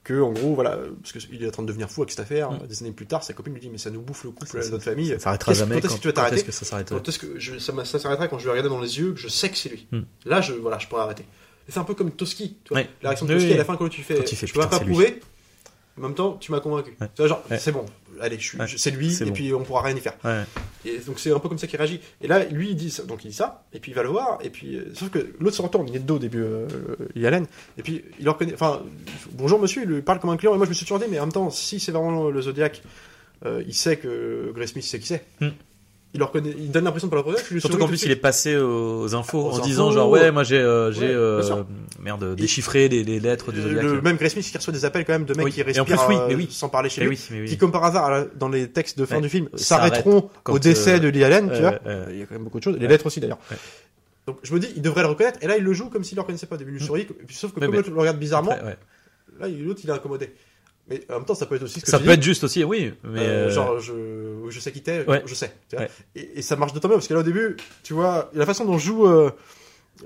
que 0.03 0.19
en 0.19 0.31
gros, 0.31 0.55
voilà, 0.55 0.79
parce 1.03 1.11
qu'il 1.25 1.43
est 1.43 1.47
en 1.47 1.51
train 1.51 1.61
de 1.61 1.67
devenir 1.67 1.87
fou 1.91 2.01
avec 2.01 2.09
cette 2.09 2.21
affaire. 2.21 2.49
Mm. 2.49 2.65
Des 2.67 2.81
années 2.81 2.91
plus 2.93 3.05
tard, 3.05 3.23
sa 3.23 3.33
copine 3.33 3.53
lui 3.53 3.61
dit, 3.61 3.69
mais 3.69 3.77
ça 3.77 3.91
nous 3.91 4.01
bouffe 4.01 4.23
le 4.23 4.31
couple, 4.31 4.57
notre 4.71 4.83
famille. 4.83 5.09
Ça 5.09 5.19
s'arrêtera 5.19 5.53
jamais. 5.53 5.79
quand 5.79 5.87
est-ce 5.87 5.95
que 5.97 6.01
tu 6.01 6.07
vas 6.07 6.13
t'arrêter 6.13 6.41
que 6.41 6.51
ça 6.51 6.65
s'arrête 6.65 6.89
Quand 6.89 7.07
est-ce 7.07 7.19
que 7.19 7.37
je, 7.39 7.59
ça, 7.59 7.73
s'arrêtera 7.99 8.27
quand 8.27 8.39
je 8.39 8.45
vais 8.45 8.49
regarder 8.49 8.69
dans 8.69 8.81
les 8.81 8.97
yeux 8.97 9.13
que 9.13 9.19
je 9.19 9.27
sais 9.27 9.49
que 9.51 9.57
c'est 9.57 9.69
lui. 9.69 9.87
Mm. 9.91 9.99
Là, 10.25 10.41
je, 10.41 10.53
voilà, 10.53 10.79
je 10.79 10.87
pourrais 10.87 11.03
arrêter. 11.03 11.25
C'est 11.69 11.77
un 11.77 11.83
peu 11.83 11.93
comme 11.93 12.09
Toski, 12.09 12.57
tu 12.63 12.69
vois. 12.69 12.79
Ouais. 12.79 12.89
La 13.03 13.09
réaction 13.09 13.27
de 13.27 13.33
Toski 13.35 13.49
oui. 13.49 13.53
à 13.53 13.57
la 13.57 13.65
fin 13.65 13.75
quand 13.77 13.87
tu 13.87 14.01
fais, 14.01 14.15
Quand 14.15 14.25
je 14.25 14.35
peux 14.39 14.47
putain, 14.47 14.65
pas 14.67 14.79
prouver. 14.79 15.19
En 15.97 16.01
même 16.01 16.13
temps, 16.15 16.33
tu 16.41 16.51
m'as 16.51 16.59
convaincu. 16.59 16.97
Ouais. 16.99 17.07
Tu 17.15 17.21
vois, 17.21 17.27
genre, 17.27 17.43
Ouais. 17.51 17.57
c'est 17.59 17.71
bon. 17.71 17.85
Allez, 18.21 18.37
Ouais. 18.57 18.65
c'est 18.77 18.91
lui, 18.91 19.15
et 19.21 19.25
bon. 19.25 19.31
puis 19.33 19.53
on 19.53 19.63
pourra 19.63 19.81
rien 19.83 19.95
y 19.95 19.99
faire. 19.99 20.13
Ouais. 20.23 20.43
Et 20.85 20.99
donc 20.99 21.19
c'est 21.19 21.31
un 21.31 21.39
peu 21.39 21.49
comme 21.49 21.57
ça 21.57 21.67
qu'il 21.67 21.77
réagit. 21.77 21.99
Et 22.21 22.27
là, 22.27 22.43
lui, 22.45 22.69
il 22.69 22.75
dit 22.75 22.89
ça, 22.91 23.03
donc 23.03 23.25
il 23.25 23.29
dit 23.29 23.33
ça, 23.35 23.63
et 23.73 23.79
puis 23.79 23.91
il 23.91 23.95
va 23.95 24.03
le 24.03 24.09
voir, 24.09 24.39
et 24.43 24.49
puis 24.49 24.75
euh, 24.75 24.91
sauf 24.93 25.09
que 25.09 25.33
l'autre 25.39 25.55
se 25.55 25.61
retourne, 25.61 25.87
il 25.89 25.95
est 25.95 25.99
de 25.99 26.05
dos 26.05 26.15
au 26.15 26.19
début, 26.19 26.41
euh, 26.43 26.67
il 27.15 27.25
Allen, 27.25 27.45
et 27.77 27.81
puis 27.83 28.03
il 28.19 28.27
reconnaît. 28.29 28.53
Enfin, 28.53 28.81
bonjour 29.31 29.59
monsieur, 29.59 29.83
il 29.83 29.89
lui 29.89 30.01
parle 30.01 30.19
comme 30.19 30.29
un 30.29 30.37
client, 30.37 30.53
et 30.53 30.57
moi 30.57 30.65
je 30.65 30.69
me 30.69 30.75
suis 30.75 30.85
toujours 30.85 30.99
dit, 30.99 31.05
mais 31.09 31.19
en 31.19 31.23
même 31.23 31.31
temps, 31.33 31.49
si 31.49 31.79
c'est 31.79 31.91
vraiment 31.91 32.29
le 32.29 32.41
Zodiac, 32.41 32.81
euh, 33.45 33.63
il 33.67 33.73
sait 33.73 33.97
que 33.97 34.51
Grace 34.55 34.69
Smith 34.71 34.83
sait 34.85 34.99
qui 34.99 35.07
c'est. 35.07 35.25
Hmm. 35.41 35.49
Il 36.15 36.19
le 36.19 36.25
reconnaît, 36.25 36.55
il 36.57 36.71
donne 36.71 36.85
l'impression 36.85 37.09
de 37.09 37.53
lui 37.53 37.59
Surtout 37.59 37.77
qu'en 37.77 37.87
plus 37.89 38.01
il 38.03 38.11
est 38.11 38.15
passé 38.15 38.55
aux 38.55 39.13
infos 39.15 39.51
en 39.51 39.59
disant 39.59 39.91
genre 39.91 40.09
ouais 40.09 40.31
moi 40.31 40.43
j'ai 40.43 40.57
euh, 40.57 40.89
euh, 41.01 41.63
merde 41.99 42.35
déchiffré 42.35 42.87
les, 42.87 43.19
lettres 43.19 43.51
du 43.51 43.59
Euh, 43.59 43.95
le 43.95 44.01
même 44.01 44.15
Grace 44.15 44.31
Smith 44.31 44.45
qui 44.49 44.57
reçoit 44.57 44.71
des 44.71 44.85
appels 44.85 45.03
quand 45.03 45.11
même 45.11 45.25
de 45.25 45.33
mecs 45.33 45.53
qui 45.53 45.61
respirent 45.61 46.09
euh, 46.09 46.37
sans 46.49 46.69
parler 46.69 46.89
chez 46.89 47.03
lui. 47.03 47.17
Qui, 47.17 47.57
comme 47.57 47.73
par 47.73 47.83
hasard, 47.83 48.27
dans 48.35 48.47
les 48.47 48.69
textes 48.69 48.97
de 48.97 49.05
fin 49.05 49.19
du 49.19 49.27
film, 49.27 49.49
S'arrête 49.55 49.95
s'arrêteront 49.95 50.29
au 50.47 50.57
décès 50.59 50.95
euh, 50.95 50.99
de 50.99 51.09
Lee 51.09 51.23
Allen, 51.25 51.47
tu 51.47 51.55
euh, 51.55 51.59
vois. 51.59 51.79
euh, 51.85 52.05
Il 52.11 52.19
y 52.19 52.21
a 52.21 52.25
quand 52.25 52.35
même 52.35 52.45
beaucoup 52.45 52.59
de 52.59 52.63
choses. 52.63 52.77
Les 52.77 52.87
lettres 52.87 53.07
aussi 53.07 53.19
d'ailleurs. 53.19 53.39
Donc 54.25 54.37
je 54.41 54.53
me 54.53 54.59
dis, 54.59 54.69
il 54.75 54.81
devrait 54.81 55.01
le 55.01 55.09
reconnaître. 55.09 55.39
Et 55.41 55.47
là, 55.47 55.57
il 55.57 55.63
le 55.63 55.73
joue 55.73 55.89
comme 55.89 56.03
s'il 56.05 56.15
le 56.15 56.21
reconnaissait 56.21 56.47
pas 56.47 56.55
au 56.55 56.59
début 56.59 56.71
du 56.71 56.83
Mm. 56.83 56.87
souris. 56.87 57.07
Sauf 57.29 57.51
que 57.51 57.59
comme 57.59 57.73
l'autre 57.73 57.91
le 57.91 57.99
regarde 57.99 58.17
bizarrement, 58.17 58.55
là, 59.39 59.47
l'autre 59.47 59.81
il 59.83 59.89
est 59.89 59.93
incommodé. 59.93 60.33
Mais 60.87 61.03
en 61.09 61.15
même 61.15 61.25
temps, 61.25 61.33
ça 61.35 61.45
peut 61.47 61.55
être 61.55 61.63
aussi 61.63 61.79
ce 61.79 61.85
que 61.85 61.89
Ça 61.91 61.97
peut 61.97 62.05
dis. 62.05 62.11
être 62.11 62.21
juste 62.23 62.43
aussi 62.43 62.63
oui 62.63 62.93
mais 63.03 63.19
Euh, 63.21 63.47
euh, 63.47 63.49
genre 63.49 63.79
je, 63.79 64.45
je 64.49 64.59
sais 64.59 64.71
qui 64.71 64.83
t'es, 64.83 65.03
Ouais. 65.07 65.23
je 65.25 65.33
sais. 65.33 65.51
tu 65.69 65.75
vois. 65.75 65.85
Ouais. 65.85 65.91
Et, 66.15 66.39
et 66.39 66.41
ça 66.43 66.55
marche 66.55 66.73
d'autant 66.73 66.87
mieux 66.89 66.95
parce 66.95 67.07
que 67.07 67.13
là 67.15 67.21
au 67.21 67.23
début, 67.23 67.57
tu 67.83 67.93
vois, 67.93 68.29
la 68.33 68.45
façon 68.45 68.65
dont 68.65 68.77
joue 68.77 69.07
euh, 69.07 69.31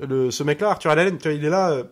le, 0.07 0.32
ce 0.32 0.43
mec-là, 0.43 0.69
Arthur 0.71 0.91
Allen, 0.91 1.17
tu 1.17 1.27
vois, 1.27 1.34
il 1.38 1.43
est 1.43 1.49
là. 1.49 1.84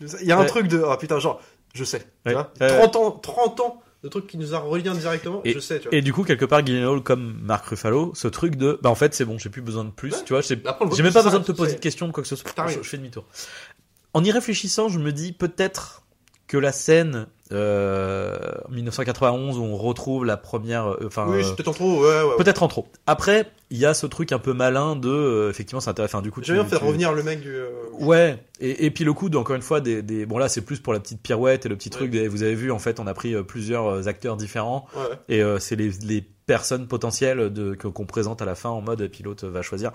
il 0.00 0.26
y 0.26 0.32
a 0.32 0.36
un 0.38 0.40
Ouais. 0.42 0.46
truc 0.46 0.68
de, 0.68 0.78
oh 0.78 0.96
putain, 0.96 1.18
genre, 1.18 1.42
je 1.74 1.84
sais. 1.84 2.00
Tu 2.00 2.06
Ouais. 2.26 2.32
vois 2.34 2.52
Ouais. 2.60 2.68
30 2.68 2.96
ans, 2.96 3.10
30 3.10 3.60
ans 3.60 3.82
de 4.02 4.08
trucs 4.08 4.26
qui 4.26 4.38
nous 4.38 4.54
a 4.54 4.58
reliés 4.58 4.88
indirectement, 4.88 5.42
Et- 5.44 5.52
je 5.52 5.58
sais. 5.58 5.78
Tu 5.80 5.88
vois. 5.88 5.98
Et 5.98 6.00
du 6.02 6.12
coup, 6.12 6.24
quelque 6.24 6.44
part, 6.46 6.60
Hall, 6.60 7.02
comme 7.02 7.38
Mark 7.42 7.66
Ruffalo, 7.66 8.12
ce 8.14 8.28
truc 8.28 8.56
de, 8.56 8.78
bah 8.82 8.88
en 8.90 8.94
fait, 8.94 9.12
c'est 9.14 9.24
bon, 9.26 9.38
j'ai 9.38 9.50
plus 9.50 9.60
besoin 9.60 9.84
de 9.84 9.90
plus, 9.90 10.14
tu 10.24 10.32
vois, 10.32 10.40
j'ai 10.40 10.56
même 10.56 11.12
pas 11.12 11.22
besoin 11.22 11.40
de 11.40 11.44
te 11.44 11.52
poser 11.52 11.74
de 11.74 11.80
questions 11.80 12.10
quoi 12.12 12.22
que 12.22 12.28
ce 12.28 12.36
soit. 12.36 12.50
Je 12.68 12.78
fais 12.82 12.96
demi-tour. 12.96 13.26
En 14.14 14.24
y 14.24 14.30
réfléchissant, 14.32 14.88
je 14.88 14.98
me 14.98 15.12
dis 15.12 15.32
peut-être 15.32 16.02
que 16.46 16.56
la 16.56 16.72
scène 16.72 17.26
euh, 17.52 18.38
1991 18.70 19.58
où 19.58 19.62
on 19.62 19.76
retrouve 19.76 20.24
la 20.24 20.36
première, 20.36 20.88
euh, 20.92 21.06
enfin, 21.06 21.26
Oui, 21.28 21.38
euh, 21.38 21.42
c'est 21.42 21.54
peut-être 21.56 21.68
en 21.68 21.72
trop, 21.72 22.00
ouais, 22.02 22.22
ouais. 22.22 22.36
peut-être 22.38 22.62
en 22.62 22.68
trop. 22.68 22.86
Après, 23.06 23.50
il 23.70 23.78
y 23.78 23.86
a 23.86 23.94
ce 23.94 24.06
truc 24.06 24.32
un 24.32 24.38
peu 24.38 24.52
malin 24.52 24.96
de, 24.96 25.08
euh, 25.08 25.50
effectivement, 25.50 25.80
c'est 25.80 25.90
intéressant. 25.90 26.18
Enfin, 26.18 26.22
du 26.22 26.30
coup, 26.30 26.40
J'aime 26.42 26.56
bien 26.56 26.64
faire 26.64 26.80
tu- 26.80 26.84
revenir 26.86 27.12
le 27.12 27.22
mec 27.22 27.40
du. 27.40 27.54
euh, 27.54 27.68
Ouais, 27.98 28.42
et, 28.60 28.86
et 28.86 28.90
puis 28.90 29.04
le 29.04 29.12
coup, 29.12 29.28
de, 29.28 29.36
encore 29.36 29.56
une 29.56 29.62
fois, 29.62 29.80
des, 29.80 30.02
des 30.02 30.26
bon 30.26 30.38
là, 30.38 30.48
c'est 30.48 30.60
plus 30.62 30.80
pour 30.80 30.92
la 30.92 31.00
petite 31.00 31.22
pirouette 31.22 31.66
et 31.66 31.68
le 31.68 31.76
petit 31.76 31.90
truc. 31.90 32.10
Des- 32.10 32.28
vous 32.28 32.42
avez 32.42 32.54
vu, 32.54 32.70
en 32.72 32.78
fait, 32.78 33.00
on 33.00 33.06
a 33.06 33.14
pris 33.14 33.34
euh, 33.34 33.42
plusieurs 33.42 33.86
euh, 33.88 34.06
acteurs 34.06 34.36
différents. 34.36 34.86
Et 35.28 35.42
euh, 35.42 35.58
c'est 35.58 35.76
les, 35.76 35.90
les 36.04 36.24
personnes 36.46 36.88
potentielles 36.88 37.52
de, 37.52 37.74
qu'on 37.74 38.06
présente 38.06 38.42
à 38.42 38.44
la 38.44 38.54
fin 38.56 38.70
en 38.70 38.80
mode 38.80 39.06
pilote 39.08 39.44
va 39.44 39.62
choisir. 39.62 39.92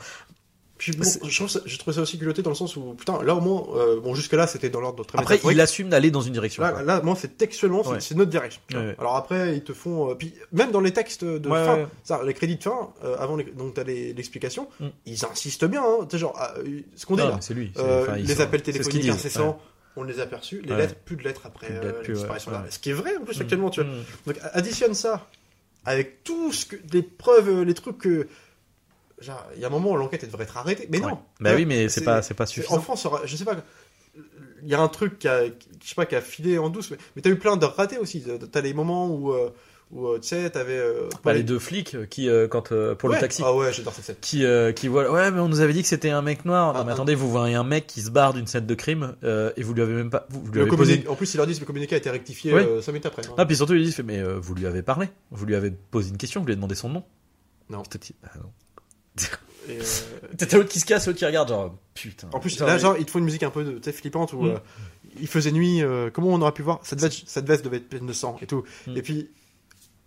Puis 0.78 0.92
bon, 0.92 1.06
je 1.24 1.38
trouve 1.80 1.94
ça- 1.94 2.02
aussi 2.02 2.20
culotté 2.20 2.42
dans 2.42 2.50
le 2.50 2.56
sens 2.56 2.76
où, 2.76 2.96
putain, 2.96 3.24
là 3.24 3.34
au 3.34 3.40
moins, 3.40 3.66
euh, 3.78 4.02
bon, 4.02 4.14
jusque-là 4.14 4.46
c'était 4.46 4.70
dans 4.70 4.82
l'ordre 4.82 5.06
très 5.06 5.18
Après, 5.18 5.40
il 5.50 5.62
assume 5.62 5.88
d'aller 5.88 6.12
dans 6.12 6.20
une 6.22 6.34
direction. 6.34 6.62
Là, 6.64 6.72
quoi. 6.74 6.82
là, 6.84 7.02
moi, 7.02 7.16
c'est 7.18 7.38
textuellement, 7.38 7.82
c'est 7.84 8.12
Ouais. 8.12 8.18
notre 8.18 8.30
direction. 8.32 8.62
Ouais, 8.74 8.78
ouais. 8.80 8.96
Alors 9.00 9.16
après, 9.16 9.56
ils 9.56 9.64
te 9.64 9.72
font, 9.72 10.12
euh, 10.12 10.16
puis 10.16 10.34
même 10.52 10.72
dans 10.72 10.82
les 10.82 10.92
textes 10.92 11.24
de 11.24 11.48
fin, 11.50 11.88
ça, 12.04 12.22
les 12.26 12.34
crédits 12.34 12.58
de 12.58 12.64
fin, 12.64 12.90
euh, 13.06 13.16
avant 13.20 13.38
les, 13.38 13.46
donc 13.46 13.76
t'as 13.76 13.84
les- 13.86 14.12
l'explication, 14.14 14.68
Mm. 14.82 14.86
ils 15.06 15.26
insistent 15.26 15.66
bien, 15.66 15.82
hein, 15.82 16.06
tu 16.10 16.18
genre, 16.18 16.36
ah, 16.38 16.54
ce 16.96 17.06
qu'on 17.06 17.16
dit 17.16 17.22
là, 17.22 17.38
c'est 17.40 17.54
lui. 17.54 17.72
enfin, 17.78 18.18
les 18.18 18.36
sont- 18.36 18.42
appels 18.42 18.62
téléphoniques 18.62 19.08
incessants, 19.08 19.58
on 19.96 20.04
les 20.04 20.20
a 20.20 20.26
perçus, 20.26 20.62
les 20.62 20.72
Ouais. 20.72 20.78
lettres, 20.80 20.96
plus 21.06 21.16
de 21.16 21.24
lettres 21.24 21.44
après 21.46 21.70
de 21.70 21.74
lettres, 21.76 21.86
euh, 22.04 22.08
la 22.10 22.14
disparition 22.16 22.52
ouais. 22.52 22.58
Ce 22.70 22.80
qui 22.80 22.90
est 22.90 22.94
vrai 22.94 23.16
en 23.16 23.24
plus 23.24 23.38
Mm. 23.38 23.42
actuellement, 23.44 23.70
tu 23.70 23.82
vois. 23.82 23.90
Mm. 23.90 24.04
Donc 24.28 24.36
additionne 24.52 24.94
ça 24.94 25.26
avec 25.86 26.24
tout 26.26 26.52
ce 26.52 26.66
que, 26.66 26.76
les 26.92 27.02
preuves, 27.02 27.62
les 27.64 27.74
trucs 27.74 27.98
que, 28.00 28.28
genre, 29.20 29.46
il 29.56 29.62
y 29.62 29.64
a 29.64 29.68
un 29.68 29.72
moment 29.72 29.92
où 29.92 29.98
l'enquête 29.98 30.26
devrait 30.26 30.44
être 30.44 30.58
arrêtée, 30.58 30.88
mais 30.92 31.00
Ouais. 31.00 31.10
non. 31.12 31.20
Bah 31.40 31.52
Ouais, 31.52 31.56
oui, 31.58 31.66
mais 31.66 31.90
c'est 31.90 32.04
pas, 32.04 32.22
c'est 32.22 32.34
pas 32.34 32.46
suffisant. 32.46 32.76
En 32.78 32.82
France, 32.82 33.08
je 33.26 33.36
sais 33.36 33.46
pas. 33.46 33.56
Il 34.64 34.70
y 34.70 34.74
a 34.74 34.82
un 34.82 34.88
truc 34.88 35.20
qui 35.20 35.28
a, 35.28 35.46
je 35.46 35.52
sais 35.88 35.96
pas, 35.96 36.06
qui 36.06 36.16
a 36.16 36.22
filé 36.22 36.58
en 36.58 36.70
douce, 36.70 36.90
mais, 36.92 36.98
mais 37.16 37.22
t'as 37.22 37.30
eu 37.30 37.38
plein 37.38 37.58
de 37.58 37.66
ratés 37.66 37.98
aussi. 37.98 38.24
T'as 38.52 38.62
les 38.62 38.74
moments 38.74 39.08
où, 39.10 39.32
euh, 39.34 39.50
où 39.92 40.08
euh, 40.08 40.20
tu 40.20 40.30
sais, 40.30 40.50
t'avais. 40.50 40.78
euh, 40.78 41.08
Bah, 41.24 41.34
les- 41.34 41.40
les 41.40 41.44
deux 41.44 41.60
flics 41.60 42.10
qui, 42.10 42.28
euh, 42.30 42.48
quand 42.48 42.72
euh, 42.72 42.96
pour 42.96 43.10
Ouais. 43.10 43.18
le 43.18 43.22
taxi, 43.22 43.44
Ah 43.46 43.54
ouais, 43.54 43.72
j'adore 43.72 43.94
cette 43.94 44.06
scène. 44.06 44.16
qui, 44.22 44.44
euh, 44.44 44.72
qui 44.72 44.88
voient, 44.88 45.12
ouais, 45.12 45.30
mais 45.32 45.40
on 45.40 45.50
nous 45.50 45.60
avait 45.60 45.74
dit 45.74 45.84
que 45.84 45.88
c'était 45.88 46.10
un 46.10 46.22
mec 46.24 46.46
noir. 46.46 46.74
Non, 46.74 46.80
Ah, 46.80 46.84
mais 46.84 46.92
ah. 46.92 46.94
attendez, 46.96 47.14
vous 47.14 47.30
voyez 47.30 47.54
un 47.56 47.64
mec 47.64 47.86
qui 47.86 48.02
se 48.02 48.10
barre 48.10 48.34
d'une 48.34 48.48
scène 48.48 48.66
de 48.66 48.74
crime 48.76 49.16
euh, 49.24 49.52
et 49.58 49.62
vous 49.64 49.74
lui 49.76 49.82
avez 49.84 49.94
même 49.94 50.10
pas, 50.10 50.26
vous, 50.30 50.42
vous 50.46 50.52
lui 50.52 50.62
avez 50.62 50.70
posé. 50.72 51.06
En 51.08 51.16
plus, 51.16 51.32
ils 51.34 51.38
leur 51.38 51.46
disent 51.46 51.58
que 51.58 51.62
le 51.64 51.68
communiqué 51.68 51.94
a 51.94 51.98
été 52.00 52.10
rectifié 52.10 52.54
Ouais. 52.54 52.82
5 52.82 52.92
minutes 52.94 53.06
après. 53.06 53.22
Ah, 53.38 53.46
puis 53.46 53.56
surtout, 53.58 53.76
ils 53.76 53.84
disent, 53.86 54.00
mais 54.04 54.20
euh, 54.20 54.40
vous 54.40 54.56
lui 54.56 54.66
avez 54.66 54.82
parlé, 54.82 55.10
vous 55.30 55.46
lui 55.46 55.56
avez 55.56 55.70
posé 55.72 56.10
une 56.10 56.18
question, 56.18 56.40
vous 56.42 56.48
lui 56.48 56.54
avez 56.54 56.58
demandé 56.58 56.74
son 56.76 56.90
nom. 56.90 57.04
Non. 57.70 57.84
Et, 59.68 59.80
euh, 59.80 59.84
T'as 60.38 60.58
l'autre 60.58 60.70
qui 60.70 60.80
se 60.80 60.86
casse, 60.86 61.08
l'autre 61.08 61.18
qui 61.20 61.26
regarde, 61.26 61.50
genre, 61.50 61.76
putain. 61.96 62.30
En 62.34 62.40
plus, 62.40 62.56
Genre, 62.58 62.68
là, 62.68 62.78
genre, 62.78 62.96
il 63.00 63.06
te 63.06 63.12
faut 63.12 63.20
une 63.20 63.26
musique 63.26 63.44
un 63.44 63.50
peu 63.50 63.64
de, 63.64 63.92
flippante 63.92 64.34
où 64.34 64.44
Mm. 64.44 64.50
euh, 64.50 64.58
il 65.20 65.28
faisait 65.28 65.52
nuit. 65.52 65.82
euh, 65.82 66.10
comment 66.12 66.28
on 66.30 66.42
aurait 66.42 66.52
pu 66.52 66.62
voir? 66.62 66.80
Cette 66.84 67.02
veste, 67.02 67.24
cette 67.26 67.48
veste 67.48 67.66
devait 67.66 67.78
être 67.78 67.90
pleine 67.90 68.06
de 68.06 68.14
sang 68.14 68.38
et 68.42 68.46
tout. 68.46 68.64
Mm. 68.88 68.98
Et 68.98 69.02
puis, 69.02 69.30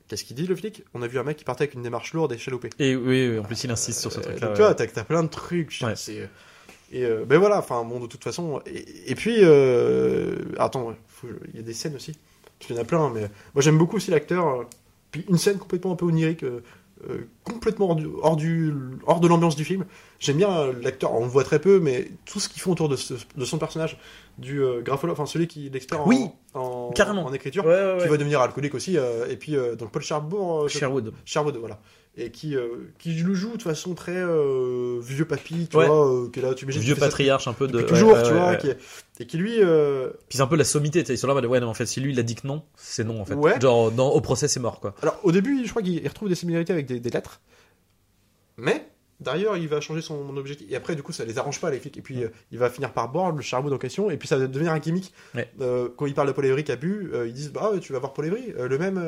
qu'est-ce 0.07 0.23
qu'il 0.25 0.37
dit 0.37 0.47
le 0.47 0.55
flic? 0.55 0.85
On 0.95 1.03
a 1.03 1.09
vu 1.09 1.19
un 1.19 1.25
mec 1.25 1.37
qui 1.39 1.45
partait 1.45 1.63
avec 1.65 1.75
une 1.75 1.83
démarche 1.83 2.13
lourde 2.15 2.33
et 2.33 2.39
chalopée. 2.39 2.71
Et 2.79 2.95
oui, 2.95 3.29
oui, 3.31 3.39
en 3.39 3.43
plus, 3.43 3.65
il 3.65 3.71
insiste 3.71 4.01
sur 4.01 4.13
ce 4.13 4.19
Euh, 4.21 4.23
truc-là. 4.23 4.49
ouais. 4.49 4.55
tu 4.55 4.61
vois, 4.63 4.75
t'as, 4.75 5.05
plein 5.05 5.23
de 5.25 5.29
trucs. 5.29 5.69
putain, 5.71 5.89
Ouais. 5.89 5.97
c'est, 5.97 6.29
et 6.93 7.05
euh, 7.05 7.25
ben 7.27 7.39
voilà, 7.39 7.59
enfin, 7.59 7.85
bon, 7.85 7.99
de 8.01 8.07
toute 8.07 8.23
façon. 8.23 8.63
Et, 8.67 9.11
et 9.11 9.15
puis, 9.17 9.39
euh, 9.41 10.37
attends, 10.59 10.95
il 11.53 11.57
y 11.57 11.59
a 11.59 11.63
des 11.63 11.75
scènes 11.75 11.97
aussi. 11.97 12.17
Il 12.71 12.75
y 12.77 12.79
en 12.79 12.83
a 12.83 12.85
plein, 12.85 13.11
mais 13.11 13.29
moi 13.55 13.63
j'aime 13.63 13.79
beaucoup 13.79 13.97
aussi 13.97 14.11
l'acteur. 14.11 14.67
Puis 15.13 15.25
une 15.29 15.39
scène 15.39 15.59
complètement 15.59 15.93
un 15.93 15.97
peu 15.97 16.05
onirique, 16.07 16.45
complètement 17.45 17.97
hors, 18.23 18.37
de 18.37 19.29
l'ambiance 19.29 19.57
du 19.57 19.65
film. 19.65 19.85
J'aime 20.19 20.37
bien 20.37 20.51
euh, 20.51 20.73
l'acteur, 20.83 21.15
on 21.15 21.21
le 21.25 21.31
voit 21.31 21.45
très 21.45 21.61
peu, 21.61 21.81
mais 21.81 22.11
tout 22.25 22.41
ce 22.41 22.49
qu'ils 22.49 22.61
font 22.63 22.73
autour 22.73 22.89
de 22.89 22.97
son 23.45 23.59
personnage, 23.59 23.99
du 24.39 24.63
euh, 24.63 24.81
graphologue, 24.83 25.15
enfin 25.19 25.27
celui 25.27 25.47
qui 25.49 25.67
est 25.67 25.71
l'expert 25.71 26.01
en, 26.03 26.07
Oui, 26.09 26.27
en, 26.55 26.91
carrément. 26.95 27.25
en 27.27 27.33
écriture, 27.33 27.67
Ouais, 27.67 27.73
ouais, 27.95 27.99
qui 28.03 28.09
va 28.09 28.17
devenir 28.17 28.41
alcoolique 28.41 28.75
aussi. 28.75 28.97
euh, 28.97 29.27
et 29.29 29.37
puis, 29.37 29.57
euh, 29.57 29.75
donc 29.75 29.91
Paul 29.91 30.03
euh, 30.03 30.69
je- 30.69 30.79
Sherwood. 30.79 31.13
Sherwood, 31.25 31.57
voilà. 31.57 31.81
Et 32.21 32.31
qui, 32.33 32.57
euh, 32.57 32.69
qui 32.99 33.13
le 33.15 33.35
joue 33.35 33.57
de 33.57 33.63
façon 33.63 33.95
très 33.95 34.17
euh, 34.17 34.99
vieux 35.01 35.25
papy, 35.25 35.69
tu 35.71 35.77
Ouais. 35.77 35.87
vois, 35.87 36.09
euh, 36.25 36.31
qui 36.31 36.41
est 36.41 36.43
là, 36.43 36.53
tu 36.55 36.65
imagines 36.65 36.83
Vieux 36.83 36.95
ça 36.97 37.01
patriarche 37.03 37.47
un 37.47 37.53
peu 37.53 37.69
de. 37.69 37.81
toujours, 37.83 38.13
ouais, 38.15 38.23
tu 38.23 38.31
ouais, 38.31 38.35
vois, 38.39 38.51
ouais. 38.51 38.59
qui 38.59 38.67
est- 38.69 38.79
et 39.21 39.27
qui 39.27 39.37
lui, 39.39 39.57
euh, 39.63 40.09
Puis 40.29 40.37
c'est 40.39 40.43
un 40.43 40.47
peu 40.49 40.57
la 40.57 40.65
sommité, 40.65 41.01
tu 41.03 41.07
sais, 41.09 41.15
ils 41.15 41.19
sont 41.19 41.27
là, 41.29 41.35
ouais, 41.35 41.61
non, 41.61 41.69
en 41.69 41.75
fait, 41.75 41.87
si 41.87 42.01
lui 42.01 42.13
il 42.13 42.19
a 42.19 42.23
dit 42.25 42.35
que 42.35 42.47
non, 42.47 42.63
c'est 42.77 43.05
non, 43.05 43.21
en 43.21 43.25
fait. 43.25 43.35
Ouais. 43.35 43.61
Genre, 43.61 43.91
dans, 43.93 44.09
au 44.11 44.21
procès, 44.21 44.49
c'est 44.49 44.59
mort, 44.61 44.81
quoi. 44.81 44.95
alors 45.03 45.19
au 45.23 45.31
début, 45.33 45.65
je 45.65 45.71
crois 45.71 45.83
qu'il 45.83 45.95
il 45.95 46.09
retrouve 46.09 46.29
des 46.29 46.35
similarités 46.35 46.73
avec 46.73 46.87
des, 46.87 46.99
des 46.99 47.11
lettres, 47.11 47.41
mais 48.57 48.89
d'ailleurs, 49.21 49.57
il 49.57 49.69
va 49.69 49.81
changer 49.81 50.03
son 50.03 50.37
objectif. 50.37 50.67
Et 50.71 50.77
après, 50.77 50.95
du 50.95 51.03
coup, 51.03 51.13
ça 51.13 51.25
les 51.25 51.39
arrange 51.39 51.61
pas 51.61 51.71
les 51.71 51.79
flics. 51.79 51.97
Et 51.97 52.03
puis, 52.03 52.23
euh, 52.25 52.29
il 52.53 52.59
va 52.59 52.71
finir 52.71 52.93
par 52.93 53.11
boire 53.11 53.33
le 53.33 53.43
en 53.73 53.79
question, 53.79 54.11
et 54.11 54.17
puis 54.17 54.29
ça 54.29 54.37
va 54.37 54.47
devenir 54.47 54.73
un 54.73 54.79
gimmick. 54.79 55.13
Ouais. 55.35 55.51
Euh, 55.61 55.89
quand 55.97 56.07
il 56.07 56.15
parle 56.15 56.29
de 56.29 56.33
Paul 56.33 56.63
qui 56.63 56.73
a 56.73 56.77
bu, 56.77 57.11
euh, 57.13 57.27
ils 57.27 57.33
disent, 57.33 57.53
bah, 57.53 57.73
tu 57.81 57.93
vas 57.93 57.99
voir 57.99 58.13
Paul 58.13 58.27
le 58.29 58.79
même, 58.79 59.03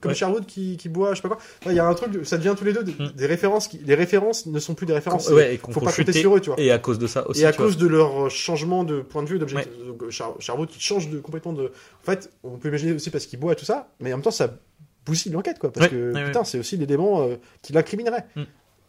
comme 0.00 0.10
Ouais. 0.10 0.14
Sherwood 0.16 0.46
qui, 0.46 0.76
qui 0.76 0.88
boit, 0.88 1.10
je 1.10 1.16
sais 1.16 1.22
pas 1.22 1.28
quoi. 1.28 1.38
Enfin, 1.60 1.70
Il 1.70 1.76
y 1.76 1.78
a 1.78 1.86
un 1.86 1.94
truc, 1.94 2.26
ça 2.26 2.36
devient 2.36 2.54
tous 2.56 2.64
les 2.64 2.72
deux 2.72 2.82
des, 2.82 2.92
Mm. 2.92 3.12
des 3.14 3.26
références. 3.26 3.68
Qui, 3.68 3.78
les 3.78 3.94
références 3.94 4.46
ne 4.46 4.58
sont 4.58 4.74
plus 4.74 4.86
des 4.86 4.92
références. 4.92 5.28
ouais, 5.28 5.54
et 5.54 5.58
faut 5.58 5.68
pas 5.68 5.80
compter 5.80 5.92
chuter. 5.92 6.12
sur 6.12 6.34
eux, 6.36 6.40
tu 6.40 6.50
vois. 6.50 6.58
Et 6.60 6.70
à 6.72 6.78
cause 6.78 6.98
de 6.98 7.06
ça 7.06 7.28
aussi. 7.28 7.42
et 7.42 7.46
à 7.46 7.52
vois. 7.52 7.66
cause 7.66 7.76
de 7.76 7.86
leur 7.86 8.30
changement 8.30 8.82
de 8.84 9.00
point 9.02 9.22
de 9.22 9.28
vue, 9.28 9.38
d'objectif, 9.38 9.70
donc 9.86 10.10
Sherwood 10.10 10.68
qui 10.68 10.80
change 10.80 11.10
de, 11.10 11.18
complètement 11.20 11.52
de. 11.52 11.66
En 11.66 12.04
fait, 12.04 12.30
on 12.42 12.58
peut 12.58 12.68
imaginer 12.68 12.92
aussi 12.92 13.10
parce 13.10 13.26
qu'il 13.26 13.38
boit 13.38 13.52
et 13.52 13.56
tout 13.56 13.64
ça, 13.64 13.88
mais 14.00 14.12
en 14.12 14.16
même 14.16 14.24
temps, 14.24 14.30
ça 14.32 14.52
bousille 15.04 15.32
l'enquête, 15.32 15.58
quoi. 15.58 15.72
Parce 15.72 15.88
que 15.88 16.24
putain, 16.26 16.44
c'est 16.44 16.58
aussi 16.58 16.76
l'élément 16.76 17.22
euh, 17.22 17.36
qui 17.60 17.72
l'incriminerait. 17.72 18.24
Mm. 18.36 18.42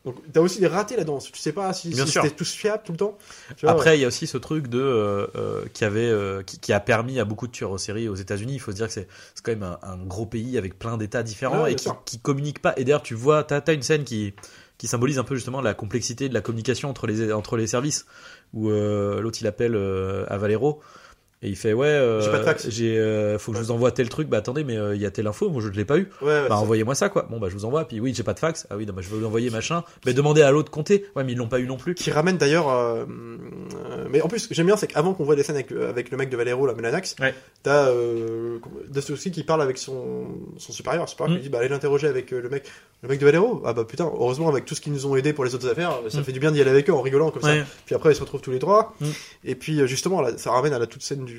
Donc, 0.06 0.16
t'as 0.34 0.42
aussi 0.42 0.60
des 0.60 0.68
ratés 0.68 0.98
là-dedans. 0.98 1.20
Tu 1.20 1.40
sais 1.40 1.54
pas 1.54 1.72
si, 1.72 1.94
si 1.94 2.08
c'était 2.08 2.30
tous 2.30 2.52
fiables 2.52 2.84
tout 2.84 2.92
le 2.92 2.98
temps. 2.98 3.18
Tu 3.56 3.66
vois, 3.66 3.72
Après, 3.72 3.98
il 3.98 4.02
y 4.02 4.06
a 4.06 4.08
aussi 4.08 4.28
ce 4.28 4.38
truc 4.38 4.68
de 4.68 4.80
euh, 4.80 5.28
euh, 5.36 5.66
qui 5.74 5.86
avait 5.86 6.10
euh, 6.10 6.44
qui, 6.44 6.60
qui 6.60 6.74
a 6.74 6.82
permis 6.82 7.20
à 7.20 7.26
beaucoup 7.26 7.48
de 7.48 7.54
tueurs 7.54 7.72
en 7.72 7.78
série 7.78 8.10
aux 8.10 8.16
États-Unis. 8.16 8.56
Il 8.56 8.60
faut 8.60 8.72
se 8.72 8.76
dire 8.76 8.88
que 8.88 8.94
c'est 8.94 9.08
quand 9.44 9.52
même 9.52 9.64
un, 9.64 9.80
un 9.82 9.98
gros 9.98 10.26
pays 10.26 10.58
avec 10.58 10.78
plein 10.78 10.98
d'États 10.98 11.24
différents 11.24 11.64
Ouais, 11.64 11.74
et 11.74 11.76
qui, 11.76 11.90
qui 12.06 12.20
communiquent 12.20 12.62
pas. 12.62 12.74
Et 12.76 12.84
d'ailleurs, 12.84 13.04
tu 13.04 13.16
vois, 13.16 13.44
t'as 13.44 13.62
as 13.66 13.74
une 13.74 13.82
scène 13.82 14.04
qui 14.04 14.34
qui 14.78 14.88
symbolise 14.88 15.20
un 15.20 15.24
peu 15.24 15.36
justement 15.36 15.62
la 15.62 15.74
complexité 15.74 16.28
de 16.28 16.34
la 16.34 16.42
communication 16.42 16.90
entre 16.90 17.08
les 17.08 17.32
entre 17.32 17.56
les 17.56 17.68
services 17.68 18.06
où 18.54 18.70
euh, 18.70 19.22
l'autre 19.22 19.38
il 19.40 19.48
appelle 19.48 19.76
euh, 19.76 20.26
à 20.28 20.38
Valero 20.38 20.82
Et 21.46 21.50
il 21.50 21.56
fait 21.58 21.74
ouais, 21.74 21.88
euh, 21.88 22.22
J'ai 22.22 22.30
pas 22.32 23.02
euh, 23.02 23.38
faut 23.38 23.52
que 23.52 23.58
je 23.58 23.64
vous 23.64 23.72
envoie 23.72 23.92
tel 23.92 24.08
truc. 24.08 24.30
Bah 24.30 24.38
attendez, 24.38 24.64
mais 24.64 24.78
euh, 24.78 24.96
il 24.96 25.02
y 25.02 25.06
a 25.06 25.12
telle 25.12 25.28
info, 25.28 25.50
moi 25.50 25.62
je 25.62 25.68
ne 25.68 25.74
l'ai 25.74 25.84
pas 25.84 25.98
eu. 25.98 26.08
Ouais, 26.22 26.28
ouais, 26.28 26.48
Bah 26.48 26.56
envoyez-moi 26.58 26.96
ça 26.96 27.10
quoi. 27.10 27.28
Bon 27.30 27.38
bah 27.38 27.48
je 27.50 27.54
vous 27.54 27.66
envoie. 27.66 27.86
Puis 27.86 28.00
oui, 28.00 28.14
j'ai 28.16 28.24
pas 28.24 28.34
de 28.34 28.40
fax. 28.40 28.66
Ah 28.70 28.78
oui, 28.78 28.86
non, 28.86 28.94
bah, 28.94 29.02
je 29.04 29.10
vais 29.10 29.18
vous 29.18 29.22
l'envoyer 29.22 29.50
machin. 29.50 29.84
Mais 30.06 30.14
demandez 30.14 30.42
à 30.42 30.52
l'autre 30.52 30.72
compter. 30.72 31.06
Ouais, 31.18 31.24
mais 31.26 31.34
ils 31.34 31.38
l'ont 31.38 31.48
pas 31.50 31.60
eu 31.60 31.68
non 31.68 31.76
plus. 31.78 31.96
qui 31.96 32.12
ramène 32.12 32.38
d'ailleurs. 32.38 32.70
euh, 32.70 33.04
euh, 33.06 34.06
mais 34.10 34.22
en 34.22 34.28
plus, 34.30 34.40
ce 34.40 34.48
que 34.48 34.56
j'aime 34.56 34.68
bien, 34.68 34.78
c'est 34.78 34.88
qu'avant 34.88 35.14
qu'on 35.14 35.26
voit 35.26 35.36
les 35.36 35.44
scènes 35.44 35.56
avec, 35.58 35.70
le- 35.72 35.86
avec 35.88 36.12
le 36.12 36.18
mec 36.18 36.30
de 36.30 36.38
Valero, 36.38 36.66
la 36.66 36.74
Melanax, 36.74 37.16
Ouais. 37.20 37.34
t'as 37.62 37.90
euh, 37.90 38.60
Dostoevsky 38.90 39.32
qui 39.32 39.44
parle 39.44 39.62
avec 39.62 39.78
son, 39.78 40.26
son 40.58 40.72
supérieur. 40.72 41.04
Le 41.04 41.10
supérieur 41.10 41.36
Mm. 41.36 41.40
qui 41.40 41.44
dit 41.44 41.50
bah, 41.50 41.60
allez 41.60 41.68
l'interroger 41.70 42.08
avec 42.08 42.32
le 42.32 42.48
mec, 42.50 42.64
le 43.02 43.10
mec 43.10 43.20
de 43.20 43.26
Valero. 43.26 43.62
Ah 43.66 43.74
bah 43.74 43.84
putain, 43.84 44.06
heureusement, 44.06 44.48
avec 44.50 44.64
tout 44.66 44.76
ce 44.76 44.82
qu'ils 44.82 44.94
nous 44.94 45.06
ont 45.08 45.16
aidé 45.18 45.34
pour 45.34 45.44
les 45.44 45.54
autres 45.56 45.70
affaires, 45.70 46.00
ça 46.08 46.22
Mm. 46.22 46.24
fait 46.24 46.32
du 46.32 46.40
bien 46.40 46.52
d'y 46.52 46.62
aller 46.62 46.70
avec 46.72 46.90
eux 46.90 46.94
en 46.94 47.02
rigolant 47.02 47.32
comme 47.32 47.42
ça. 47.42 47.54
Puis 47.86 47.96
après, 47.96 48.12
ils 48.12 48.16
se 48.16 48.22
retrouvent 48.22 48.42
tous 48.42 48.52
les 48.52 48.60
trois. 48.60 48.96
Mm. 49.02 49.06
Et 49.46 49.56
puis 49.56 49.86
justement, 49.88 50.22
là, 50.22 50.38
ça 50.38 50.52
ramène 50.52 50.74
à 50.74 50.80
la 50.80 50.88
toute 50.88 51.02
scène 51.04 51.26
du 51.26 51.33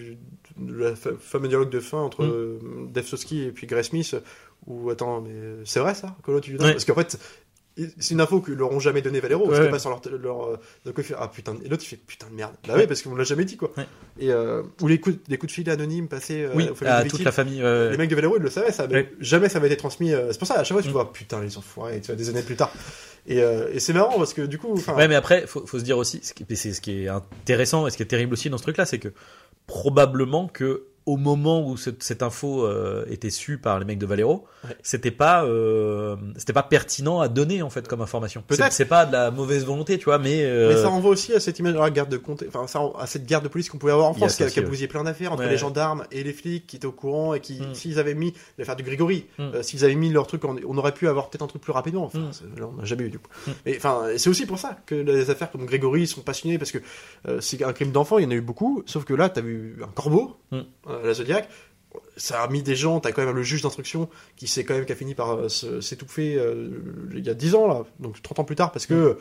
de 0.59 0.75
la 0.75 0.95
fa- 0.97 1.11
fameux 1.21 1.49
dialogue 1.49 1.71
de 1.71 1.81
fin 1.81 1.99
entre 1.99 2.25
Mm. 2.25 2.93
Dostoevsky 2.93 3.43
et 3.45 3.53
puis 3.53 3.67
Grace 3.67 3.87
Smith. 3.89 4.17
Où 4.67 4.89
attends, 4.91 5.21
mais 5.21 5.31
c'est 5.65 5.81
vrai 5.81 5.95
ça, 5.95 6.17
of 6.27 6.41
Duty 6.41 6.63
Ouais. 6.63 6.73
Parce 6.73 6.85
qu'en 6.85 6.95
fait. 6.95 7.19
C'est 7.99 8.15
une 8.15 8.21
info 8.21 8.41
que 8.41 8.53
leur 8.53 8.71
ont 8.71 8.79
jamais 8.79 9.03
donné 9.03 9.19
Valero, 9.19 9.49
Ouais. 9.49 9.57
c'était 9.57 9.69
pas 9.69 9.81
sur 9.81 9.91
leur, 9.91 10.01
leur 10.23 10.45
euh, 10.47 10.57
donc 10.85 10.95
il 10.99 11.03
fait 11.03 11.17
ah 11.19 11.27
putain 11.27 11.57
et 11.65 11.69
l'autre 11.69 11.83
il 11.83 11.89
fait 11.89 11.97
putain 11.97 12.29
de 12.31 12.35
merde. 12.37 12.53
Bah 12.69 12.75
oui 12.77 12.87
parce 12.87 13.03
qu'on 13.03 13.17
l'a 13.17 13.25
jamais 13.25 13.45
dit 13.45 13.57
quoi. 13.57 13.73
Ouais. 13.77 13.85
Et 14.21 14.31
euh, 14.31 14.63
ou 14.81 14.87
les 14.87 15.01
coups 15.01 15.17
les 15.27 15.39
coups 15.39 15.51
de 15.51 15.55
fil 15.57 15.69
anonymes 15.69 16.07
passés 16.07 16.45
euh, 16.45 16.51
Oui, 16.55 16.69
aux 16.69 16.77
familles 16.77 16.95
à 16.95 16.99
toute 17.03 17.07
victimes. 17.11 17.25
la 17.25 17.33
famille. 17.33 17.61
euh, 17.65 17.91
Les 17.91 17.97
mecs 17.97 18.09
de 18.09 18.15
Valero 18.15 18.37
ils 18.37 18.43
le 18.45 18.49
savaient 18.49 18.71
ça, 18.71 18.87
mais 18.87 18.95
Ouais. 18.95 19.13
jamais 19.19 19.49
ça 19.49 19.59
avait 19.59 19.67
été 19.67 19.77
transmis. 19.77 20.11
c'est 20.31 20.39
pour 20.39 20.47
ça 20.47 20.55
à 20.55 20.63
chaque 20.63 20.77
fois 20.77 20.83
tu 20.83 20.91
Mm. 20.91 20.93
vois 20.93 21.13
putain 21.13 21.41
les 21.43 21.59
enfoirés, 21.59 22.01
tu 22.01 22.07
vois 22.07 22.15
des 22.15 22.29
années 22.29 22.43
plus 22.45 22.55
tard. 22.55 22.73
Et, 23.27 23.39
et 23.39 23.81
c'est 23.81 23.93
marrant 23.93 24.19
parce 24.19 24.35
que 24.35 24.43
du 24.43 24.59
coup, 24.59 24.79
Ouais, 24.97 25.09
mais 25.09 25.15
après, 25.17 25.47
faut, 25.49 25.67
faut 25.67 25.79
se 25.81 25.85
dire 25.85 25.99
aussi, 25.99 26.21
c'est 26.23 26.73
ce 26.75 26.81
qui 26.81 27.05
est 27.05 27.09
intéressant 27.09 27.89
et 27.89 27.91
ce 27.91 27.97
qui 27.97 28.03
est 28.05 28.07
terrible 28.07 28.35
aussi 28.35 28.51
dans 28.51 28.59
ce 28.59 28.63
truc-là, 28.65 28.85
c'est 28.87 28.99
que 29.01 29.09
probablement 29.67 30.49
que 30.49 30.87
au 31.07 31.17
moment 31.19 31.69
où 31.69 31.77
cette, 31.77 32.03
cette 32.03 32.23
info 32.23 32.65
euh, 32.65 33.05
était 33.11 33.29
su 33.29 33.59
par 33.59 33.79
les 33.79 33.85
mecs 33.85 33.99
de 33.99 34.07
Valero, 34.07 34.47
Ouais. 34.65 34.71
c'était 34.83 35.11
pas, 35.11 35.45
euh, 35.45 36.17
c'était 36.39 36.55
pas 36.55 36.63
pertinent 36.63 37.21
à 37.21 37.29
donner 37.29 37.61
en 37.61 37.69
fait 37.69 37.87
comme 37.87 38.01
information. 38.01 38.43
Peut-être. 38.47 38.73
C'est- 38.73 38.87
pas 38.87 39.05
de 39.05 39.13
la 39.13 39.31
mauvaise 39.31 39.67
volonté, 39.67 39.99
tu 39.99 40.07
vois, 40.07 40.19
mais. 40.19 40.43
euh, 40.45 40.71
Mais 40.75 40.81
ça 40.81 40.89
renvoie 40.89 41.11
aussi 41.11 41.35
à 41.35 41.41
cette 41.41 41.59
image 41.59 41.75
de 41.75 41.79
la 41.79 41.91
garde 41.91 42.09
de 42.11 42.17
comté, 42.17 42.47
enfin 42.49 42.67
ça, 42.67 42.81
à 42.99 43.07
cette 43.07 43.27
garde 43.27 43.45
de 43.45 43.49
police 43.49 43.69
qu'on 43.69 43.77
pouvait 43.77 43.93
avoir 43.93 44.09
en 44.09 44.15
France, 44.15 44.37
qui 44.37 44.45
qui 44.47 44.61
ouais. 44.61 44.87
plein 44.89 45.05
d'affaires 45.05 45.33
entre 45.33 45.43
Ouais. 45.43 45.51
les 45.51 45.59
gendarmes 45.59 46.05
et 46.11 46.23
les 46.25 46.33
flics 46.33 46.67
qui 46.67 46.77
étaient 46.77 46.87
au 46.87 46.93
courant 46.93 47.35
et 47.35 47.41
qui, 47.41 47.61
Mm. 47.61 47.75
s'ils 47.75 47.99
avaient 47.99 48.15
mis 48.15 48.33
l'affaire 48.57 48.77
du 48.77 48.83
Grégory, 48.83 49.27
Mm. 49.39 49.43
euh, 49.57 49.63
s'ils 49.63 49.85
avaient 49.85 49.95
mis 49.95 50.11
leur 50.11 50.27
truc, 50.27 50.43
on, 50.45 50.57
on 50.67 50.79
aurait 50.79 50.95
pu 50.95 51.07
avoir 51.09 51.29
peut-être 51.29 51.43
un 51.43 51.47
truc 51.47 51.61
plus 51.61 51.73
rapidement. 51.73 52.05
Enfin, 52.05 52.19
Mm. 52.21 52.61
là, 52.61 52.67
on 52.73 52.77
n'a 52.79 52.85
jamais 52.85 53.05
eu 53.05 53.11
du 53.11 53.19
coup. 53.19 53.29
Mais 53.67 53.77
enfin, 53.77 54.05
c'est 54.17 54.31
aussi 54.31 54.47
pour 54.47 54.59
ça 54.59 54.79
que 54.87 54.95
les 54.95 55.29
affaires 55.29 55.51
comme 55.51 55.67
Grégory 55.67 56.07
sont 56.07 56.23
passionnées 56.23 56.57
parce 56.59 56.73
que 56.73 56.79
c'est 57.41 57.63
un 57.63 57.73
crime 57.75 57.93
d'enfant, 57.93 58.17
il 58.19 58.25
y 58.25 58.27
en 58.27 58.31
a 58.31 58.35
eu 58.35 58.41
beaucoup, 58.41 58.83
sauf 58.87 59.05
que 59.05 59.13
là, 59.13 59.29
t'as 59.29 59.43
vu 59.43 59.77
un 59.83 59.89
corbeau. 59.89 60.37
Euh, 61.03 61.07
la 61.07 61.15
Zodiac. 61.15 61.49
Ça 62.17 62.43
a 62.43 62.49
mis 62.49 62.61
des 62.65 62.75
gens, 62.75 62.99
t'as 62.99 63.13
quand 63.13 63.25
même 63.25 63.37
le 63.37 63.45
juge 63.45 63.63
d'instruction 63.63 64.09
qui 64.37 64.49
s'est 64.49 64.65
quand 64.65 64.75
même 64.75 64.85
qui 64.85 64.91
a 64.91 64.97
fini 64.97 65.15
par 65.15 65.37
euh, 65.37 65.49
s'étouffer 65.49 66.35
euh, 66.37 66.69
il 67.15 67.25
y 67.25 67.31
a 67.31 67.35
10 67.35 67.55
ans 67.55 67.69
là, 67.69 67.85
donc 68.01 68.21
30 68.21 68.41
ans 68.41 68.45
plus 68.45 68.57
tard 68.57 68.73
parce 68.73 68.87
que 68.87 69.17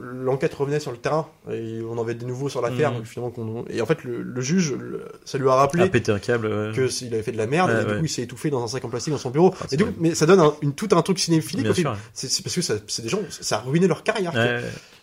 l'enquête 0.00 0.52
revenait 0.52 0.80
sur 0.80 0.90
le 0.90 0.98
terrain 0.98 1.26
et 1.50 1.80
on 1.88 1.98
avait 2.00 2.14
des 2.14 2.26
nouveaux 2.26 2.50
sur 2.50 2.60
l'affaire 2.60 2.92
donc 2.92 3.04
finalement 3.04 3.30
qu'on 3.30 3.64
et 3.70 3.80
en 3.80 3.86
fait 3.86 4.04
le, 4.04 4.22
le 4.22 4.40
juge 4.42 4.72
le- 4.72 5.04
ça 5.24 5.38
lui 5.38 5.48
a 5.48 5.54
rappelé 5.54 5.82
un 5.84 6.18
câble. 6.18 6.46
ouais. 6.46 6.72
que 6.74 6.88
s'il 6.88 7.12
avait 7.14 7.22
fait 7.22 7.32
de 7.32 7.38
la 7.38 7.46
merde 7.46 7.70
Ouais, 7.70 7.80
et 7.80 7.84
du 7.86 7.90
ouais. 7.92 7.98
coup 8.00 8.04
il 8.04 8.08
s'est 8.10 8.22
étouffé 8.22 8.50
dans 8.50 8.62
un 8.62 8.68
sac 8.68 8.84
en 8.84 8.88
plastique 8.90 9.12
dans 9.12 9.18
son 9.18 9.30
bureau 9.30 9.54
Ah, 9.60 9.64
et 9.64 9.68
c'est 9.70 9.76
du 9.78 9.84
coup, 9.84 9.90
vrai. 9.90 9.98
mais 10.00 10.14
ça 10.14 10.26
donne 10.26 10.40
un, 10.40 10.52
une, 10.60 10.74
tout 10.74 10.88
un 10.92 11.00
truc 11.02 11.18
cinéphilique 11.18 11.66
c'est 12.12 12.42
parce 12.42 12.54
que 12.54 12.60
ça- 12.62 12.74
c'est 12.86 13.02
des 13.02 13.08
gens 13.08 13.20
ça 13.30 13.56
a 13.58 13.60
ruiné 13.60 13.86
leur 13.86 14.02
carrière 14.02 14.32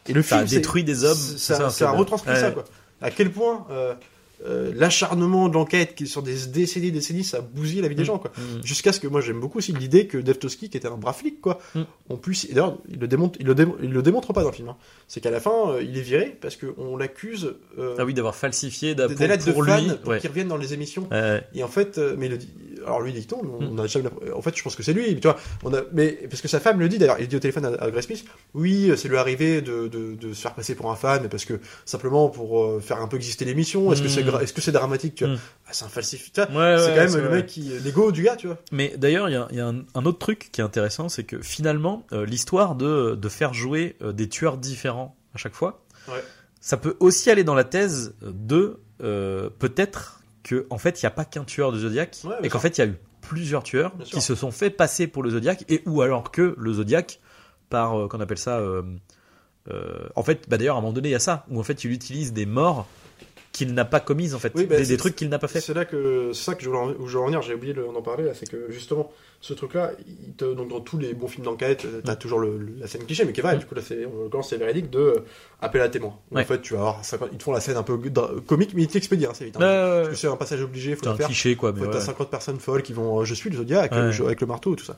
et 0.08 0.14
le 0.14 0.22
Ça 0.22 0.36
a 0.36 0.38
film 0.40 0.48
c'est- 0.50 0.56
détruit 0.58 0.84
des 0.84 1.04
hommes. 1.04 1.16
ça, 1.18 1.68
a 1.68 1.92
retranscrit 1.92 2.36
ça 2.36 2.52
quoi 2.52 2.64
à 3.02 3.10
quel 3.10 3.32
point 3.32 3.66
euh, 3.72 3.96
euh, 4.46 4.72
l'acharnement 4.76 5.50
de 5.50 5.54
l'enquête 5.54 5.96
qui 5.96 6.04
est 6.04 6.08
sur 6.08 6.24
des 6.24 6.36
décennies 6.48 6.88
et 6.88 6.92
décennies 6.92 7.24
ça 7.24 7.38
a 7.38 7.42
bousillé 7.42 7.82
la 7.82 7.88
vie 7.88 7.96
des 7.96 8.04
Mm. 8.04 8.06
gens 8.06 8.18
quoi 8.20 8.32
Mm. 8.38 8.66
Jusqu'à 8.66 8.92
ce 8.94 9.00
que 9.00 9.08
moi 9.08 9.22
j'aime 9.22 9.40
beaucoup 9.40 9.60
aussi 9.60 9.72
l'idée 9.74 10.08
que 10.08 10.18
Devtoski, 10.18 10.70
qui 10.70 10.78
était 10.78 10.88
un 10.88 10.98
brave 10.98 11.16
flic, 11.18 11.40
quoi, 11.42 11.60
Mm. 11.76 12.16
plus, 12.22 12.46
et 12.46 12.54
d'ailleurs, 12.54 12.78
il 12.90 13.00
le 13.00 13.08
démontre, 13.08 13.38
il 13.40 13.46
le, 13.48 13.56
démon- 13.56 13.76
il 13.82 13.92
le 13.92 14.02
démontre 14.02 14.34
pas 14.34 14.42
dans 14.44 14.50
le 14.50 14.56
film, 14.56 14.70
hein. 14.70 14.78
c'est 15.08 15.22
qu'à 15.22 15.32
la 15.32 15.40
fin, 15.40 15.70
euh, 15.72 15.84
il 15.84 15.98
est 15.98 16.02
viré 16.02 16.38
parce 16.42 16.56
qu'on 16.58 16.98
l'accuse 16.98 17.54
euh, 17.80 17.96
Ah 18.00 18.06
oui, 18.06 18.14
d'avoir 18.14 18.36
falsifié 18.36 18.96
des, 18.96 19.08
lettres 19.28 19.52
pour 19.54 19.64
de 19.64 19.70
fans 19.70 19.82
lui. 19.82 19.92
pour 20.02 20.10
Ouais. 20.12 20.20
qu'il 20.20 20.30
revienne 20.30 20.48
dans 20.48 20.58
les 20.58 20.74
émissions. 20.74 21.08
Ouais. 21.12 21.44
Et 21.54 21.64
en 21.64 21.68
fait, 21.68 22.00
mais 22.18 22.26
il 22.28 22.32
le 22.32 22.38
dit, 22.38 22.50
alors 22.86 23.02
lui 23.02 23.12
il 23.12 23.20
dit 23.20 23.28
non, 23.32 23.42
on 23.60 23.72
Mm. 23.74 23.80
a 23.80 23.88
jamais, 23.88 24.10
en 24.34 24.42
fait, 24.42 24.56
je 24.58 24.64
pense 24.64 24.76
que 24.76 24.84
c'est 24.84 24.94
lui, 24.94 25.16
tu 25.16 25.22
vois, 25.28 25.38
on 25.64 25.74
a, 25.74 25.82
mais 25.94 26.12
parce 26.30 26.42
que 26.42 26.48
sa 26.48 26.60
femme 26.60 26.80
le 26.80 26.90
dit 26.90 26.98
d'ailleurs, 26.98 27.18
il 27.20 27.28
dit 27.28 27.36
au 27.36 27.40
téléphone 27.40 27.66
à, 27.66 27.84
à 27.84 27.92
Grace 27.92 28.06
Smith, 28.06 28.26
oui, 28.54 28.92
c'est 28.98 29.08
lui 29.08 29.18
arrivé 29.18 29.62
de, 29.62 29.88
de, 29.88 30.16
de 30.16 30.34
se 30.34 30.42
faire 30.42 30.54
passer 30.54 30.76
pour 30.76 30.92
un 30.92 30.96
fan, 30.96 31.28
parce 31.30 31.46
que 31.46 31.60
simplement 31.86 32.30
pour 32.30 32.64
euh, 32.64 32.80
faire 32.80 33.02
un 33.02 33.08
peu 33.08 33.18
exister 33.18 33.46
l'émission, 33.46 33.92
est-ce 33.94 34.02
que 34.02 34.08
c'est, 34.08 34.24
Mm. 34.24 34.30
gra- 34.30 34.42
est-ce 34.44 34.54
que 34.54 34.62
c'est 34.62 34.72
dramatique, 34.72 35.16
tu 35.16 35.26
vois, 35.26 35.34
Mm. 35.36 35.40
ah, 35.68 35.70
c'est 35.72 35.86
un 35.86 35.90
falsificateur. 35.90 36.56
Ouais, 36.56 36.76
c'est 36.78 36.84
ouais, 36.86 36.90
quand 36.90 36.96
même 37.02 37.10
c'est 37.10 37.18
le 37.22 37.28
vrai. 37.28 37.36
mec 37.38 37.46
qui, 37.48 37.62
l'ego 37.84 38.12
du 38.12 38.24
gars, 38.24 38.36
tu 38.36 38.48
vois. 38.48 38.58
Mais 38.72 38.94
d'ailleurs, 38.98 39.30
il 39.30 39.34
y 39.34 39.36
a, 39.36 39.48
il 39.52 39.58
y 39.58 39.62
a 39.62 39.68
un, 39.68 39.84
un 39.96 40.06
autre 40.06 40.20
truc 40.20 40.50
qui 40.52 40.62
est 40.62 40.64
intéressant, 40.64 41.10
c'est 41.10 41.24
que 41.24 41.42
finalement, 41.42 42.06
euh, 42.14 42.26
l'histoire 42.26 42.76
de, 42.76 43.16
de 43.16 43.30
faire 43.30 43.54
jouer 43.54 43.96
euh, 44.02 44.12
des 44.12 44.28
tueurs 44.30 44.58
différents 44.58 45.16
à 45.34 45.38
chaque 45.38 45.54
fois, 45.56 45.84
Ouais. 46.08 46.24
ça 46.60 46.78
peut 46.78 46.96
aussi 47.00 47.30
aller 47.30 47.44
dans 47.44 47.56
la 47.56 47.64
thèse 47.64 48.14
de 48.22 48.80
euh, 49.04 49.50
peut-être 49.60 50.21
que 50.44 50.66
en 50.70 50.78
fait, 50.78 51.02
il 51.02 51.06
n'y 51.06 51.08
a 51.08 51.12
pas 51.12 51.26
qu'un 51.26 51.44
tueur 51.44 51.72
de 51.72 51.80
Zodiac 51.80 52.18
Ouais, 52.24 52.36
et 52.44 52.50
qu'en 52.50 52.60
fait, 52.60 52.78
il 52.78 52.82
y 52.82 52.84
a 52.84 52.88
eu 52.88 52.96
plusieurs 53.22 53.64
tueurs 53.64 53.96
Bien 53.96 54.06
sûr. 54.06 54.18
qui 54.18 54.22
se 54.24 54.36
sont 54.36 54.52
fait 54.52 54.70
passer 54.72 55.08
pour 55.08 55.24
le 55.24 55.30
Zodiac 55.32 55.64
et 55.70 55.84
ou 55.86 56.02
alors 56.02 56.32
que 56.32 56.56
le 56.58 56.74
Zodiac 56.74 57.20
par 57.70 57.98
euh, 58.00 58.08
qu'on 58.08 58.20
appelle 58.20 58.38
ça 58.40 58.58
euh, 58.58 58.82
euh, 59.70 60.08
en 60.16 60.24
fait 60.24 60.50
bah 60.50 60.58
d'ailleurs 60.58 60.76
à 60.76 60.80
un 60.80 60.82
moment 60.82 60.92
donné 60.94 61.10
il 61.10 61.12
y 61.12 61.16
a 61.16 61.20
ça 61.20 61.46
où 61.50 61.60
en 61.60 61.64
fait 61.64 61.84
il 61.84 61.92
utilise 61.92 62.34
des 62.34 62.48
morts 62.48 62.88
qu'il 63.52 63.74
n'a 63.74 63.84
pas 63.86 64.00
commises 64.00 64.34
en 64.34 64.40
fait 64.40 64.52
Oui, 64.56 64.66
bah, 64.66 64.78
des, 64.78 64.86
c'est- 64.86 64.94
des 64.94 64.98
trucs 64.98 65.16
qu'il 65.16 65.28
n'a 65.30 65.40
pas 65.40 65.48
fait 65.48 65.60
C'est 65.62 65.74
là 65.74 65.86
que 65.86 66.32
c'est 66.34 66.44
ça 66.44 66.56
que 66.56 66.64
je 66.64 66.70
voulais 66.70 66.82
en, 66.82 66.90
où 66.92 67.08
je 67.08 67.12
voulais 67.18 67.24
en 67.24 67.26
venir. 67.28 67.42
J'ai 67.42 67.54
oublié 67.54 67.74
de- 67.74 67.82
d'en 67.84 68.02
parler 68.02 68.24
là, 68.26 68.32
c'est 68.34 68.50
que 68.50 68.72
justement 68.72 69.12
ce 69.44 69.54
truc-là, 69.56 69.92
donc 70.40 70.70
dans 70.70 70.80
tous 70.82 71.00
les 71.00 71.14
bons 71.16 71.28
films 71.28 71.46
d'enquête, 71.46 71.84
euh, 71.86 72.00
t'as 72.06 72.14
Mm. 72.14 72.18
toujours 72.20 72.40
le, 72.40 72.58
le- 72.60 72.74
la 72.80 72.86
scène 72.88 73.04
cliché, 73.06 73.26
mais 73.26 73.34
qui 73.34 73.40
est 73.40 73.44
vrai. 73.44 73.56
Mm. 73.56 73.60
Du 73.60 73.66
coup 73.66 73.76
là, 73.76 73.82
c'est 73.86 73.96
l'occurrence 74.04 74.50
c'est 74.52 74.58
véridique 74.58 74.90
de 74.92 75.00
euh, 75.00 75.20
appel 75.62 75.82
à 75.82 75.90
témoin. 75.90 76.16
Ouais. 76.32 76.44
En 76.44 76.46
fait, 76.46 76.62
tu 76.62 76.74
vas 76.76 76.80
avoir 76.82 77.04
50 77.04 77.30
ils 77.32 77.38
te 77.40 77.44
font 77.44 77.52
la 77.52 77.60
scène 77.60 77.76
un 77.78 77.84
peu 77.84 77.98
comique, 78.46 78.74
mais 78.76 78.84
ils 78.84 78.88
t'expédient 78.88 79.32
assez 79.32 79.46
vite. 79.46 79.56
hein. 79.58 79.60
Ouais, 79.60 79.98
Parce 80.04 80.10
que 80.10 80.16
c'est 80.16 80.28
un 80.28 80.36
passage 80.38 80.62
obligé, 80.62 80.96
faut 80.96 81.02
c'est 81.04 81.10
le 81.10 81.14
un 81.14 81.18
faire. 81.18 81.26
cliché 81.28 81.56
quoi 81.56 81.72
mais 81.74 81.82
ouais. 81.82 81.90
t'as 81.92 82.00
50 82.02 82.30
personnes 82.30 82.60
folles 82.60 82.84
qui 82.84 82.94
vont 82.94 83.20
euh, 83.22 83.26
je 83.26 83.34
suis 83.34 83.50
le 83.50 83.58
Zodiac 83.58 83.92
Ouais. 83.92 83.98
euh, 83.98 84.26
avec 84.26 84.40
le 84.42 84.48
marteau 84.48 84.76
tout 84.76 84.86
ça. 84.86 84.96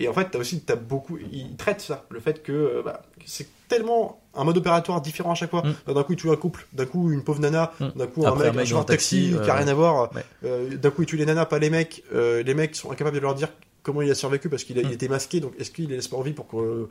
Et 0.00 0.08
en 0.08 0.12
fait, 0.12 0.28
t'as 0.30 0.38
aussi 0.40 0.60
t'as 0.60 0.76
beaucoup 0.76 1.16
ils 1.32 1.56
traitent 1.56 1.80
ça, 1.80 2.04
le 2.10 2.20
fait 2.20 2.42
que 2.42 2.52
euh, 2.52 2.82
bah, 2.84 3.02
c'est 3.24 3.46
tellement 3.68 4.20
un 4.34 4.44
mode 4.44 4.56
opératoire 4.58 5.00
différent 5.00 5.32
à 5.32 5.34
chaque 5.34 5.50
fois. 5.50 5.62
Mm. 5.86 5.92
D'un 5.92 6.02
coup, 6.02 6.12
il 6.12 6.16
tue 6.16 6.30
un 6.30 6.36
couple, 6.36 6.66
d'un 6.72 6.86
coup, 6.86 7.10
une 7.12 7.22
pauvre 7.22 7.40
nana, 7.40 7.72
Mm. 7.80 7.86
d'un 7.96 8.06
coup, 8.06 8.26
Après, 8.26 8.48
un 8.48 8.52
mec, 8.52 8.54
un 8.54 8.62
mec 8.64 8.70
dans 8.70 8.80
un 8.80 8.84
taxi, 8.84 9.30
qui 9.30 9.50
a 9.50 9.54
euh, 9.54 9.56
rien 9.58 9.68
à 9.68 9.74
voir. 9.74 10.12
ouais. 10.14 10.24
Euh, 10.44 10.76
d'un 10.76 10.90
coup, 10.90 11.02
il 11.02 11.06
tue 11.06 11.16
les 11.16 11.26
nanas, 11.26 11.46
pas 11.46 11.58
les 11.58 11.70
mecs. 11.70 12.02
Euh, 12.14 12.42
les 12.42 12.54
mecs 12.54 12.74
sont 12.76 12.90
incapables 12.90 13.16
de 13.16 13.20
leur 13.22 13.34
dire 13.34 13.48
comment 13.82 14.02
il 14.02 14.10
a 14.10 14.14
survécu 14.14 14.48
parce 14.48 14.64
qu'il 14.64 14.76
Mm. 14.78 14.90
était 14.92 15.08
masqué, 15.08 15.40
donc 15.40 15.52
est-ce 15.58 15.70
qu'il 15.70 15.88
les 15.88 15.96
laisse 15.96 16.08
pas 16.08 16.16
en 16.16 16.22
vie 16.22 16.32
pour 16.32 16.48
que. 16.48 16.88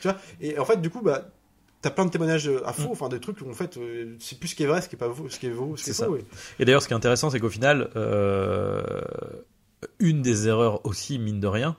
tu 0.00 0.08
vois? 0.08 0.16
Et 0.40 0.58
en 0.58 0.64
fait, 0.64 0.80
du 0.80 0.90
coup, 0.90 1.02
bah. 1.02 1.28
T'as 1.82 1.90
plein 1.90 2.06
de 2.06 2.10
témoignages 2.10 2.50
à 2.64 2.72
faux, 2.72 2.88
enfin 2.92 3.10
des 3.10 3.20
trucs 3.20 3.42
où 3.42 3.50
en 3.50 3.52
fait 3.52 3.78
c'est 4.18 4.38
plus 4.38 4.48
ce 4.48 4.54
qui 4.54 4.62
est 4.62 4.66
vrai, 4.66 4.80
ce 4.80 4.88
qui 4.88 4.94
est 4.94 4.98
pas 4.98 5.10
faux, 5.12 5.28
ce 5.28 5.38
qui 5.38 5.48
est 5.48 5.50
faux, 5.50 5.76
ce 5.76 5.84
qui 5.84 5.90
est 5.90 5.92
C'est 5.92 6.06
faux. 6.06 6.16
ça. 6.16 6.22
et- 6.58 6.62
Et 6.62 6.64
d'ailleurs, 6.64 6.80
ce 6.80 6.86
qui 6.88 6.94
est 6.94 6.96
intéressant, 6.96 7.28
c'est 7.28 7.40
qu'au 7.40 7.50
final, 7.50 7.90
une 9.98 10.22
des 10.22 10.48
erreurs 10.48 10.84
aussi, 10.86 11.18
mine 11.18 11.40
de 11.40 11.46
rien, 11.46 11.76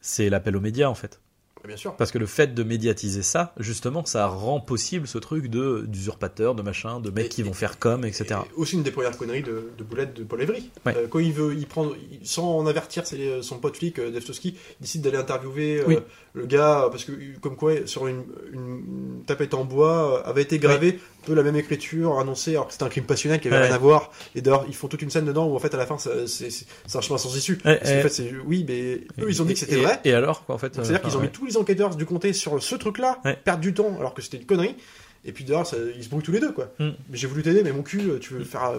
c'est 0.00 0.30
l'appel 0.30 0.56
aux 0.56 0.60
médias, 0.60 0.88
en 0.88 0.94
fait. 0.94 1.20
Bien 1.66 1.76
sûr. 1.76 1.94
Parce 1.96 2.10
que 2.12 2.18
le 2.18 2.26
fait 2.26 2.54
de 2.54 2.62
médiatiser 2.62 3.22
ça, 3.22 3.52
justement, 3.58 4.04
ça 4.04 4.26
rend 4.26 4.60
possible 4.60 5.06
ce 5.06 5.18
truc 5.18 5.48
de 5.48 5.84
d'usurpateur, 5.86 6.54
de 6.54 6.62
machin, 6.62 7.00
de 7.00 7.10
mecs 7.10 7.26
Et- 7.26 7.28
qui 7.28 7.42
vont 7.42 7.52
faire 7.52 7.78
comme, 7.78 8.04
etc. 8.04 8.40
Et 8.50 8.54
aussi 8.60 8.76
une 8.76 8.82
des 8.82 8.90
premières 8.90 9.16
conneries 9.16 9.42
de, 9.42 9.70
de 9.76 9.84
Boulette 9.84 10.14
de 10.14 10.24
Paul 10.24 10.40
Evry. 10.42 10.70
Ouais. 10.84 10.96
Euh, 10.96 11.06
quand 11.08 11.18
il 11.18 11.32
veut, 11.32 11.54
il 11.54 11.66
prend, 11.66 11.90
il- 12.12 12.26
sans 12.26 12.58
en 12.58 12.66
avertir 12.66 13.06
ses- 13.06 13.42
son 13.42 13.58
pote 13.58 13.76
flic, 13.76 13.98
euh, 13.98 14.10
Devtoski, 14.10 14.56
il 14.80 14.82
décide 14.82 15.02
d'aller 15.02 15.18
interviewer 15.18 15.80
euh, 15.80 15.84
Oui. 15.86 15.96
Le 16.36 16.46
gars, 16.46 16.86
parce 16.90 17.04
que, 17.04 17.12
comme 17.40 17.56
quoi, 17.56 17.72
sur 17.86 18.06
une, 18.06 18.22
une 18.52 19.22
tapette 19.26 19.54
en 19.54 19.64
bois, 19.64 20.22
euh, 20.24 20.28
avait 20.30 20.42
été 20.42 20.58
gravé 20.58 21.00
un 21.22 21.26
peu 21.26 21.34
la 21.34 21.42
même 21.42 21.56
écriture 21.56 22.18
annoncée, 22.20 22.50
alors 22.52 22.66
que 22.66 22.72
c'était 22.72 22.84
un 22.84 22.88
crime 22.90 23.04
passionnel 23.04 23.40
qui 23.40 23.48
avait 23.48 23.56
Ouais. 23.56 23.62
rien 23.66 23.74
à 23.74 23.78
voir. 23.78 24.12
Et 24.34 24.42
d'ailleurs, 24.42 24.64
ils 24.68 24.74
font 24.74 24.86
toute 24.86 25.00
une 25.02 25.08
scène 25.10 25.24
dedans 25.24 25.46
où, 25.48 25.56
en 25.56 25.58
fait, 25.58 25.72
à 25.74 25.78
la 25.78 25.86
fin, 25.86 25.96
c'est 25.98 26.66
un 26.94 27.00
chemin 27.00 27.18
sans 27.18 27.34
issue. 27.36 27.54
Ouais, 27.64 27.76
Parce 27.78 27.90
qu'en 27.90 27.96
ouais. 27.96 28.02
fait, 28.02 28.08
c'est, 28.10 28.32
oui, 28.46 28.64
mais 28.68 29.00
eux, 29.24 29.28
ils 29.30 29.40
ont 29.40 29.46
dit 29.46 29.54
que 29.54 29.60
c'était 29.60 29.76
vrai. 29.76 29.98
Et 30.04 30.12
alors, 30.12 30.44
quoi, 30.44 30.54
en 30.54 30.58
fait 30.58 30.74
C'est-à-dire 30.74 30.96
euh, 30.96 30.98
qu'ils 31.08 31.16
ont 31.16 31.20
mis 31.22 31.30
tous 31.30 31.46
les 31.46 31.56
enquêteurs 31.56 31.96
du 31.96 32.04
comté 32.06 32.32
sur 32.34 32.62
ce 32.62 32.74
truc-là, 32.76 33.18
perdre 33.44 33.60
du 33.62 33.72
temps, 33.74 33.96
alors 33.98 34.12
que 34.12 34.20
c'était 34.22 34.36
une 34.36 34.46
connerie. 34.46 34.76
Et 35.24 35.32
puis 35.32 35.42
d'ailleurs, 35.42 35.66
ça- 35.66 35.76
ils 35.96 36.04
se 36.04 36.08
brouillent 36.08 36.22
tous 36.22 36.32
les 36.32 36.38
deux, 36.40 36.52
quoi. 36.52 36.68
Mm. 36.78 36.90
Mais 37.10 37.16
j'ai 37.16 37.26
voulu 37.26 37.42
t'aider, 37.42 37.62
mais 37.64 37.72
mon 37.72 37.82
cul, 37.82 38.00
euh, 38.10 38.18
tu 38.20 38.34
veux 38.34 38.44
faire. 38.44 38.74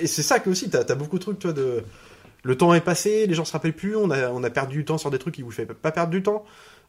Et 0.00 0.06
c'est 0.06 0.22
ça 0.22 0.38
que 0.38 0.48
aussi, 0.48 0.70
t'as 0.70 0.84
as 0.88 0.94
beaucoup 0.94 1.18
de 1.18 1.22
trucs, 1.22 1.38
toi, 1.40 1.52
de. 1.52 1.82
Le 2.44 2.56
temps 2.56 2.74
est 2.74 2.80
passé, 2.80 3.26
les 3.28 3.34
gens 3.34 3.44
se 3.44 3.52
rappellent 3.52 3.72
plus, 3.74 3.94
on 3.94 4.10
a, 4.10 4.28
on 4.30 4.42
a 4.42 4.50
perdu 4.50 4.78
du 4.78 4.84
temps 4.84 4.98
sur 4.98 5.10
des 5.12 5.18
trucs 5.18 5.34
qui 5.34 5.42
vous 5.42 5.50
fait 5.52 5.64
pas 5.66 5.92
perdre 5.92 6.10
du 6.10 6.22
temps. 6.24 6.44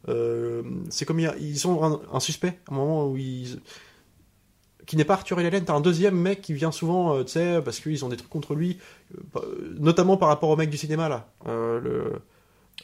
Euh, 0.09 0.63
c'est 0.89 1.05
comme 1.05 1.19
ils 1.19 1.67
ont 1.67 2.01
un, 2.11 2.19
suspect, 2.19 2.59
à 2.67 2.73
un 2.73 2.75
moment 2.75 3.07
où 3.07 3.17
ils. 3.17 3.59
qui 4.85 4.97
n'est 4.97 5.05
pas 5.05 5.13
Arthur 5.13 5.39
Hélène, 5.39 5.65
t'as 5.65 5.73
un 5.73 5.81
deuxième 5.81 6.15
mec 6.15 6.41
qui 6.41 6.53
vient 6.53 6.71
souvent, 6.71 7.15
euh, 7.15 7.23
tu 7.23 7.33
sais, 7.33 7.61
parce 7.63 7.79
qu'ils 7.79 8.03
ont 8.03 8.09
des 8.09 8.17
trucs 8.17 8.29
contre 8.29 8.55
lui, 8.55 8.79
euh, 9.35 9.75
notamment 9.79 10.17
par 10.17 10.29
rapport 10.29 10.49
au 10.49 10.55
mec 10.55 10.69
du 10.69 10.77
cinéma, 10.77 11.09
là. 11.09 11.29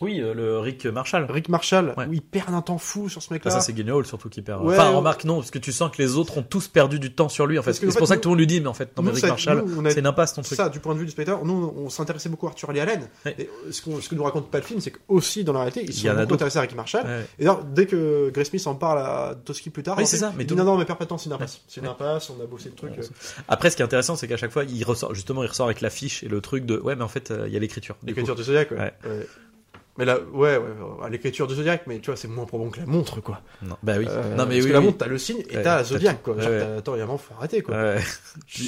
Oui, 0.01 0.21
euh, 0.21 0.33
le 0.33 0.59
Rick 0.59 0.85
Marshall. 0.85 1.25
Rick 1.29 1.49
Marshall, 1.49 1.93
Ouais. 1.97 2.05
où 2.07 2.13
il 2.13 2.21
perd 2.21 2.53
un 2.53 2.61
temps 2.61 2.77
fou 2.77 3.09
sur 3.09 3.21
ce 3.21 3.27
Ah, 3.31 3.33
mec-là. 3.33 3.51
ça 3.51 3.59
c'est 3.59 3.73
Guignol 3.73 4.05
surtout 4.05 4.29
qui 4.29 4.41
perd. 4.41 4.63
Ouais, 4.63 4.73
enfin, 4.75 4.89
remarque 4.91 5.25
non, 5.25 5.37
parce 5.39 5.51
que 5.51 5.59
tu 5.59 5.73
sens 5.73 5.91
que 5.91 6.01
les 6.01 6.15
autres 6.15 6.37
ont 6.37 6.43
tous 6.43 6.67
perdu 6.69 6.99
du 6.99 7.11
temps 7.13 7.27
sur 7.27 7.45
lui 7.47 7.59
en 7.59 7.63
fait. 7.63 7.73
C'est 7.73 7.85
pour 7.97 8.07
ça 8.07 8.15
que 8.15 8.21
tout 8.21 8.29
le 8.29 8.31
monde 8.31 8.39
lui 8.39 8.47
dit, 8.47 8.61
mais 8.61 8.67
en 8.67 8.73
fait, 8.73 8.95
non 8.95 9.03
mais 9.03 9.09
nous, 9.09 9.15
Rick 9.15 9.21
ça- 9.21 9.27
Marshall, 9.27 9.65
c'est 9.89 9.99
une 9.99 10.05
impasse 10.07 10.33
ton 10.35 10.41
truc. 10.41 10.55
ça, 10.55 10.69
du 10.69 10.79
point 10.79 10.93
de 10.93 10.99
vue 10.99 11.05
du 11.05 11.11
spectateur, 11.11 11.43
nous 11.43 11.73
on 11.75 11.89
s'intéressait 11.89 12.29
beaucoup 12.29 12.47
à 12.47 12.51
Arthur 12.51 12.71
Lee 12.71 12.79
Allen. 12.79 13.09
Ouais. 13.25 13.35
Et 13.37 13.49
ce, 13.71 13.81
qu'on- 13.81 13.99
ce 13.99 14.07
que 14.07 14.15
nous 14.15 14.23
raconte 14.23 14.49
pas 14.49 14.59
le 14.59 14.63
film, 14.63 14.79
c'est 14.79 14.91
qu'aussi 14.91 15.43
dans 15.43 15.51
la 15.53 15.59
réalité, 15.59 15.81
ils 15.83 15.89
Il 15.89 15.93
sont 15.93 16.07
a 16.09 16.13
beaucoup 16.13 16.33
intéressés 16.35 16.59
à 16.59 16.61
Rick 16.61 16.75
Marshall. 16.75 17.03
Et 17.37 17.45
dès 17.73 17.85
que 17.85 18.29
Grace 18.29 18.47
Smith 18.47 18.65
en 18.67 18.75
parle 18.75 18.99
à 18.99 19.35
Toski 19.43 19.69
plus 19.69 19.83
tard, 19.83 19.97
Oui, 19.97 20.05
c'est 20.07 20.17
ça, 20.17 20.31
mais 20.37 20.43
il 20.43 20.47
dit 20.47 20.55
non, 20.55 20.63
non, 20.63 20.77
mais 20.77 20.85
perds 20.85 20.97
pas 20.97 21.03
de 21.05 21.09
temps, 21.09 21.17
c'est 21.17 21.25
une 21.27 21.33
impasse. 21.33 21.61
C'est 21.67 21.81
une 21.81 21.87
impasse, 21.87 22.29
on 22.29 22.41
a 22.41 22.45
bossé 22.45 22.69
le 22.69 22.75
truc. 22.75 22.91
Euh, 22.97 23.03
Après, 23.49 23.69
ce 23.69 23.75
qui 23.75 23.81
est 23.81 23.85
intéressant, 23.85 24.15
c'est 24.15 24.27
qu'à 24.29 24.37
chaque 24.37 24.51
fois, 24.51 24.63
il 24.63 24.83
ressort 24.85 25.13
justement, 25.13 25.43
il 25.43 25.47
ressort 25.47 25.65
avec 25.65 25.81
l'affiche 25.81 26.23
et 26.23 26.29
le 26.29 26.39
truc 26.39 26.65
de 26.65 26.77
ouais, 26.79 26.95
mais 26.95 27.03
en 27.03 27.07
fait, 27.09 27.31
euh, 27.31 27.45
il 27.47 27.53
y 27.53 27.57
a 27.57 27.59
l'écriture. 27.59 27.97
L'écriture 28.03 28.35
de 28.35 28.43
Zodiac, 28.43 28.71
ouais. 28.71 28.93
Mais 29.99 30.05
là, 30.05 30.17
ouais, 30.31 30.55
ouais, 30.55 30.63
ouais, 31.01 31.09
l'écriture 31.09 31.45
de 31.45 31.53
Zodiac, 31.53 31.83
mais 31.85 31.99
tu 31.99 32.05
vois, 32.05 32.15
c'est 32.15 32.29
moins 32.29 32.45
probant 32.45 32.69
que 32.69 32.79
la 32.79 32.85
montre, 32.85 33.19
quoi. 33.19 33.41
Non, 33.61 33.75
bah 33.83 33.95
oui. 33.97 34.07
Euh, 34.09 34.33
non 34.35 34.45
mais 34.45 34.55
parce 34.55 34.63
oui. 34.63 34.67
que 34.69 34.73
la 34.73 34.79
montre, 34.79 34.97
t'as 34.97 35.07
le 35.07 35.17
signe 35.17 35.43
et 35.49 35.57
Ouais, 35.57 35.61
t'as 35.61 35.83
Zodiac, 35.83 36.23
quoi. 36.23 36.39
Genre, 36.39 36.49
ouais. 36.49 36.77
attends, 36.77 36.95
il 36.95 36.99
y 36.99 37.01
a 37.01 37.03
un 37.03 37.07
moment, 37.07 37.17
faut 37.17 37.33
arrêter, 37.37 37.61
quoi. 37.61 37.75
Ouais. 37.75 37.99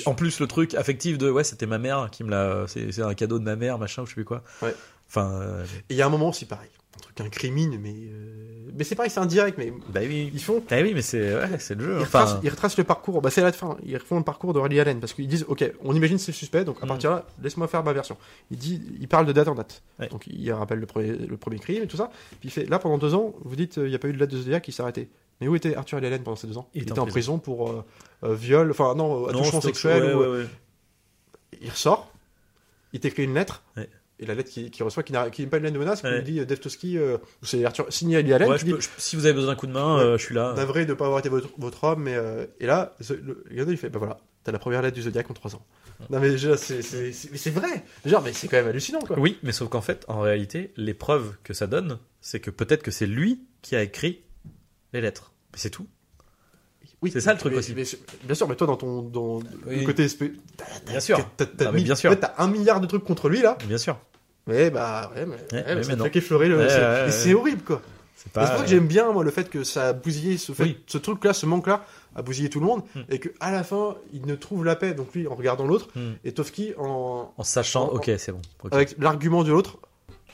En 0.05 0.13
plus, 0.13 0.41
le 0.41 0.47
truc 0.47 0.75
affectif 0.75 1.17
de 1.17 1.31
ouais, 1.31 1.45
c'était 1.45 1.65
ma 1.65 1.77
mère 1.77 2.09
qui 2.11 2.25
me 2.25 2.31
l'a. 2.31 2.65
C'est 2.67 2.91
c'est 2.91 3.01
un 3.01 3.13
cadeau 3.13 3.39
de 3.39 3.45
ma 3.45 3.55
mère, 3.55 3.79
machin, 3.79 4.01
ou 4.01 4.05
je 4.05 4.09
sais 4.11 4.15
plus 4.15 4.25
quoi. 4.25 4.43
Ouais. 4.61 4.75
Enfin, 5.07 5.31
euh, 5.41 5.63
Et 5.89 5.93
il 5.93 5.95
y 5.95 6.01
a 6.01 6.05
un 6.05 6.09
moment 6.09 6.29
aussi 6.29 6.45
pareil. 6.45 6.69
Un 7.11 7.13
truc 7.15 7.27
incrimine, 7.27 7.77
mais. 7.79 7.93
euh, 7.93 8.71
Mais 8.75 8.83
c'est 8.83 8.95
pareil, 8.95 9.11
c'est 9.11 9.19
indirect, 9.19 9.57
mais. 9.57 9.71
bah 9.89 9.99
oui. 10.03 10.31
Ils 10.33 10.41
font. 10.41 10.63
Bah 10.69 10.77
oui, 10.81 10.93
mais 10.93 11.01
c'est 11.01 11.35
ouais, 11.35 11.59
c'est 11.59 11.75
le 11.75 11.83
jeu. 11.83 11.95
Ils 11.99 12.01
Enfin, 12.03 12.21
retracent, 12.21 12.39
ils 12.43 12.49
retracent 12.49 12.77
le 12.77 12.83
parcours, 12.85 13.21
bah 13.21 13.29
c'est 13.29 13.41
la 13.41 13.51
fin, 13.51 13.77
ils 13.85 13.97
refont 13.97 14.17
le 14.17 14.23
parcours 14.23 14.53
de 14.53 14.59
Riley 14.59 14.79
Allen 14.79 14.99
parce 14.99 15.13
qu'ils 15.13 15.27
disent 15.27 15.45
ok, 15.47 15.69
on 15.83 15.93
imagine 15.93 16.17
c'est 16.17 16.31
suspect, 16.31 16.63
donc 16.63 16.77
à 16.81 16.85
Mm. 16.85 16.87
partir 16.87 17.09
de 17.11 17.15
là, 17.17 17.25
laisse-moi 17.43 17.67
faire 17.67 17.83
ma 17.83 17.93
version. 17.93 18.17
Il 18.49 18.57
dit, 18.57 18.81
il 18.99 19.07
parle 19.07 19.25
de 19.25 19.33
date 19.33 19.47
en 19.49 19.55
date, 19.55 19.83
Ouais. 19.99 20.07
donc 20.09 20.25
il 20.27 20.51
rappelle 20.53 20.79
le 20.79 20.85
premier, 20.85 21.11
le 21.11 21.37
premier 21.37 21.59
crime 21.59 21.83
et 21.83 21.87
tout 21.87 21.97
ça. 21.97 22.11
Puis 22.39 22.49
il 22.49 22.51
fait 22.51 22.65
là 22.65 22.79
pendant 22.79 22.97
deux 22.97 23.13
ans, 23.13 23.33
vous 23.43 23.55
dites 23.55 23.75
il 23.77 23.89
n'y 23.89 23.95
a 23.95 23.99
pas 23.99 24.07
eu 24.07 24.13
de 24.13 24.17
date 24.17 24.31
de 24.31 24.37
Zodiac 24.37 24.63
qui 24.63 24.71
s'est 24.71 24.81
arrêté. 24.83 25.09
Mais 25.41 25.47
où 25.47 25.55
était 25.55 25.75
Arthur 25.75 25.97
Riley 25.97 26.07
Allen 26.07 26.23
pendant 26.23 26.35
ces 26.37 26.47
deux 26.47 26.57
ans? 26.57 26.69
Il 26.73 26.77
Il, 26.79 26.81
était 26.83 26.91
était 26.91 26.99
en 26.99 27.07
prison, 27.07 27.39
pour 27.39 27.69
euh, 27.71 27.83
euh, 28.23 28.35
viol, 28.35 28.69
enfin 28.71 28.93
non, 28.95 29.25
attouchement 29.27 29.59
sexuel. 29.59 30.15
ouais, 30.15 30.43
ou-. 30.43 30.45
Il 31.61 31.69
ressort, 31.69 32.11
il 32.93 32.99
t'écrit 32.99 33.23
une 33.23 33.33
lettre. 33.33 33.63
Et 34.21 34.25
la 34.27 34.35
lettre 34.35 34.49
qu'il 34.51 34.69
qu'il 34.69 34.83
reçoit, 34.83 35.01
qui 35.03 35.11
n'est 35.13 35.47
pas 35.47 35.57
une 35.57 35.63
lettre 35.63 35.73
de 35.73 35.79
menace, 35.79 36.01
qui 36.01 36.07
Ouais. 36.07 36.21
lui 36.21 36.23
dit 36.39 36.45
Dave 36.45 36.59
Toski, 36.59 36.97
euh, 36.97 37.17
c'est 37.41 37.65
Arthur, 37.65 37.87
signé 37.91 38.17
Riley 38.17 38.33
Allen, 38.33 38.49
Ouais, 38.51 38.57
qui 38.59 38.65
dit 38.65 38.73
je- 38.79 38.87
si 38.97 39.15
vous 39.15 39.25
avez 39.25 39.33
besoin 39.33 39.51
d'un 39.51 39.55
coup 39.57 39.65
de 39.67 39.71
main, 39.71 39.97
Ouais. 39.97 40.03
euh, 40.03 40.17
je 40.17 40.23
suis 40.23 40.35
là. 40.35 40.53
Navré 40.55 40.85
de 40.85 40.91
ne 40.91 40.93
pas 40.95 41.05
avoir 41.05 41.19
été 41.19 41.29
votre, 41.29 41.49
votre 41.57 41.83
homme, 41.83 42.03
mais. 42.03 42.15
euh, 42.15 42.45
et 42.59 42.67
là, 42.67 42.95
le 43.09 43.43
le 43.49 43.55
gars, 43.55 43.65
il 43.71 43.77
fait 43.77 43.89
Bah 43.89 43.97
voilà, 43.99 44.19
t'as 44.43 44.51
la 44.51 44.59
première 44.59 44.81
lettre 44.83 44.95
du 44.95 45.01
Zodiac 45.01 45.29
en 45.29 45.33
3 45.33 45.55
ans. 45.55 45.65
Non, 46.11 46.19
mais 46.19 46.29
déjà, 46.29 46.55
c'est 46.57 47.49
vrai 47.51 47.83
Genre, 48.05 48.21
mais 48.23 48.33
c'est 48.33 48.47
quand 48.47 48.57
même 48.57 48.67
hallucinant, 48.67 48.99
quoi. 48.99 49.17
Oui, 49.19 49.37
mais 49.43 49.51
sauf 49.51 49.69
qu'en 49.69 49.81
fait, 49.81 50.05
en 50.07 50.19
réalité, 50.21 50.71
les 50.77 50.93
preuves 50.93 51.33
que 51.43 51.53
ça 51.53 51.65
donne, 51.67 51.97
c'est 52.21 52.39
que 52.39 52.49
peut-être 52.51 52.83
que 52.83 52.91
c'est 52.91 53.05
lui 53.07 53.41
qui 53.63 53.75
a 53.75 53.81
écrit 53.83 54.21
les 54.93 55.01
lettres. 55.01 55.31
Mais 55.53 55.57
c'est 55.59 55.69
tout. 55.71 55.87
Oui, 57.03 57.09
C'est 57.11 57.19
ça, 57.21 57.33
le 57.33 57.39
truc 57.39 57.53
mais- 57.53 57.59
aussi. 57.59 57.73
mais 57.75 57.83
bien 58.25 58.35
sûr, 58.35 58.47
mais 58.47 58.55
toi, 58.55 58.67
dans 58.67 58.77
ton 58.77 59.01
dans 59.01 59.39
Oui. 59.65 59.79
le 59.79 59.85
côté. 59.87 60.05
espé- 60.05 60.33
Bien 60.87 60.99
sûr. 60.99 61.17
T'as 61.37 61.45
un 62.37 62.47
milliard 62.47 62.79
de 62.81 62.85
trucs 62.87 63.03
contre 63.03 63.27
lui, 63.29 63.41
là. 63.41 63.57
Bien 63.67 63.79
sûr. 63.79 63.99
Mais 64.47 64.69
bah, 64.71 65.11
ouais, 65.15 65.25
mais, 65.25 65.35
ouais, 65.35 65.63
mais 65.67 65.75
mais 65.75 65.83
ça 65.83 65.95
non. 65.95 66.03
fait 66.05 66.11
qu'effleurer 66.11 66.47
le. 66.49 66.57
Ouais, 66.57 66.69
c'est, 66.69 66.75
ouais, 66.79 66.81
mais 66.81 67.05
ouais. 67.05 67.11
c'est 67.11 67.33
horrible, 67.33 67.61
quoi. 67.63 67.81
C'est 68.15 68.31
pas. 68.31 68.61
que 68.61 68.67
j'aime 68.67 68.87
bien, 68.87 69.11
moi, 69.11 69.23
le 69.23 69.31
fait 69.31 69.49
que 69.49 69.63
ça 69.63 69.87
a 69.89 69.93
bousillé 69.93 70.37
ce, 70.37 70.51
fait, 70.51 70.63
Oui. 70.63 70.77
ce 70.87 70.97
truc-là, 70.99 71.33
ce 71.33 71.45
manque-là, 71.47 71.85
a 72.15 72.21
bousillé 72.21 72.49
tout 72.49 72.59
le 72.59 72.65
monde, 72.67 72.83
Hmm. 72.95 73.01
et 73.09 73.19
qu'à 73.19 73.51
la 73.51 73.63
fin, 73.63 73.95
il 74.13 74.25
ne 74.25 74.35
trouve 74.35 74.63
la 74.65 74.75
paix, 74.75 74.93
donc 74.93 75.13
lui, 75.15 75.27
en 75.27 75.33
regardant 75.35 75.65
l'autre, 75.65 75.87
Hmm. 75.95 76.11
et 76.23 76.31
Tovski 76.31 76.73
en. 76.77 77.31
En 77.35 77.43
sachant, 77.43 77.85
En- 77.85 77.95
ok, 77.95 78.11
c'est 78.17 78.31
bon. 78.31 78.41
ok. 78.63 78.73
avec 78.73 78.95
l'argument 78.99 79.43
de 79.43 79.51
l'autre. 79.51 79.77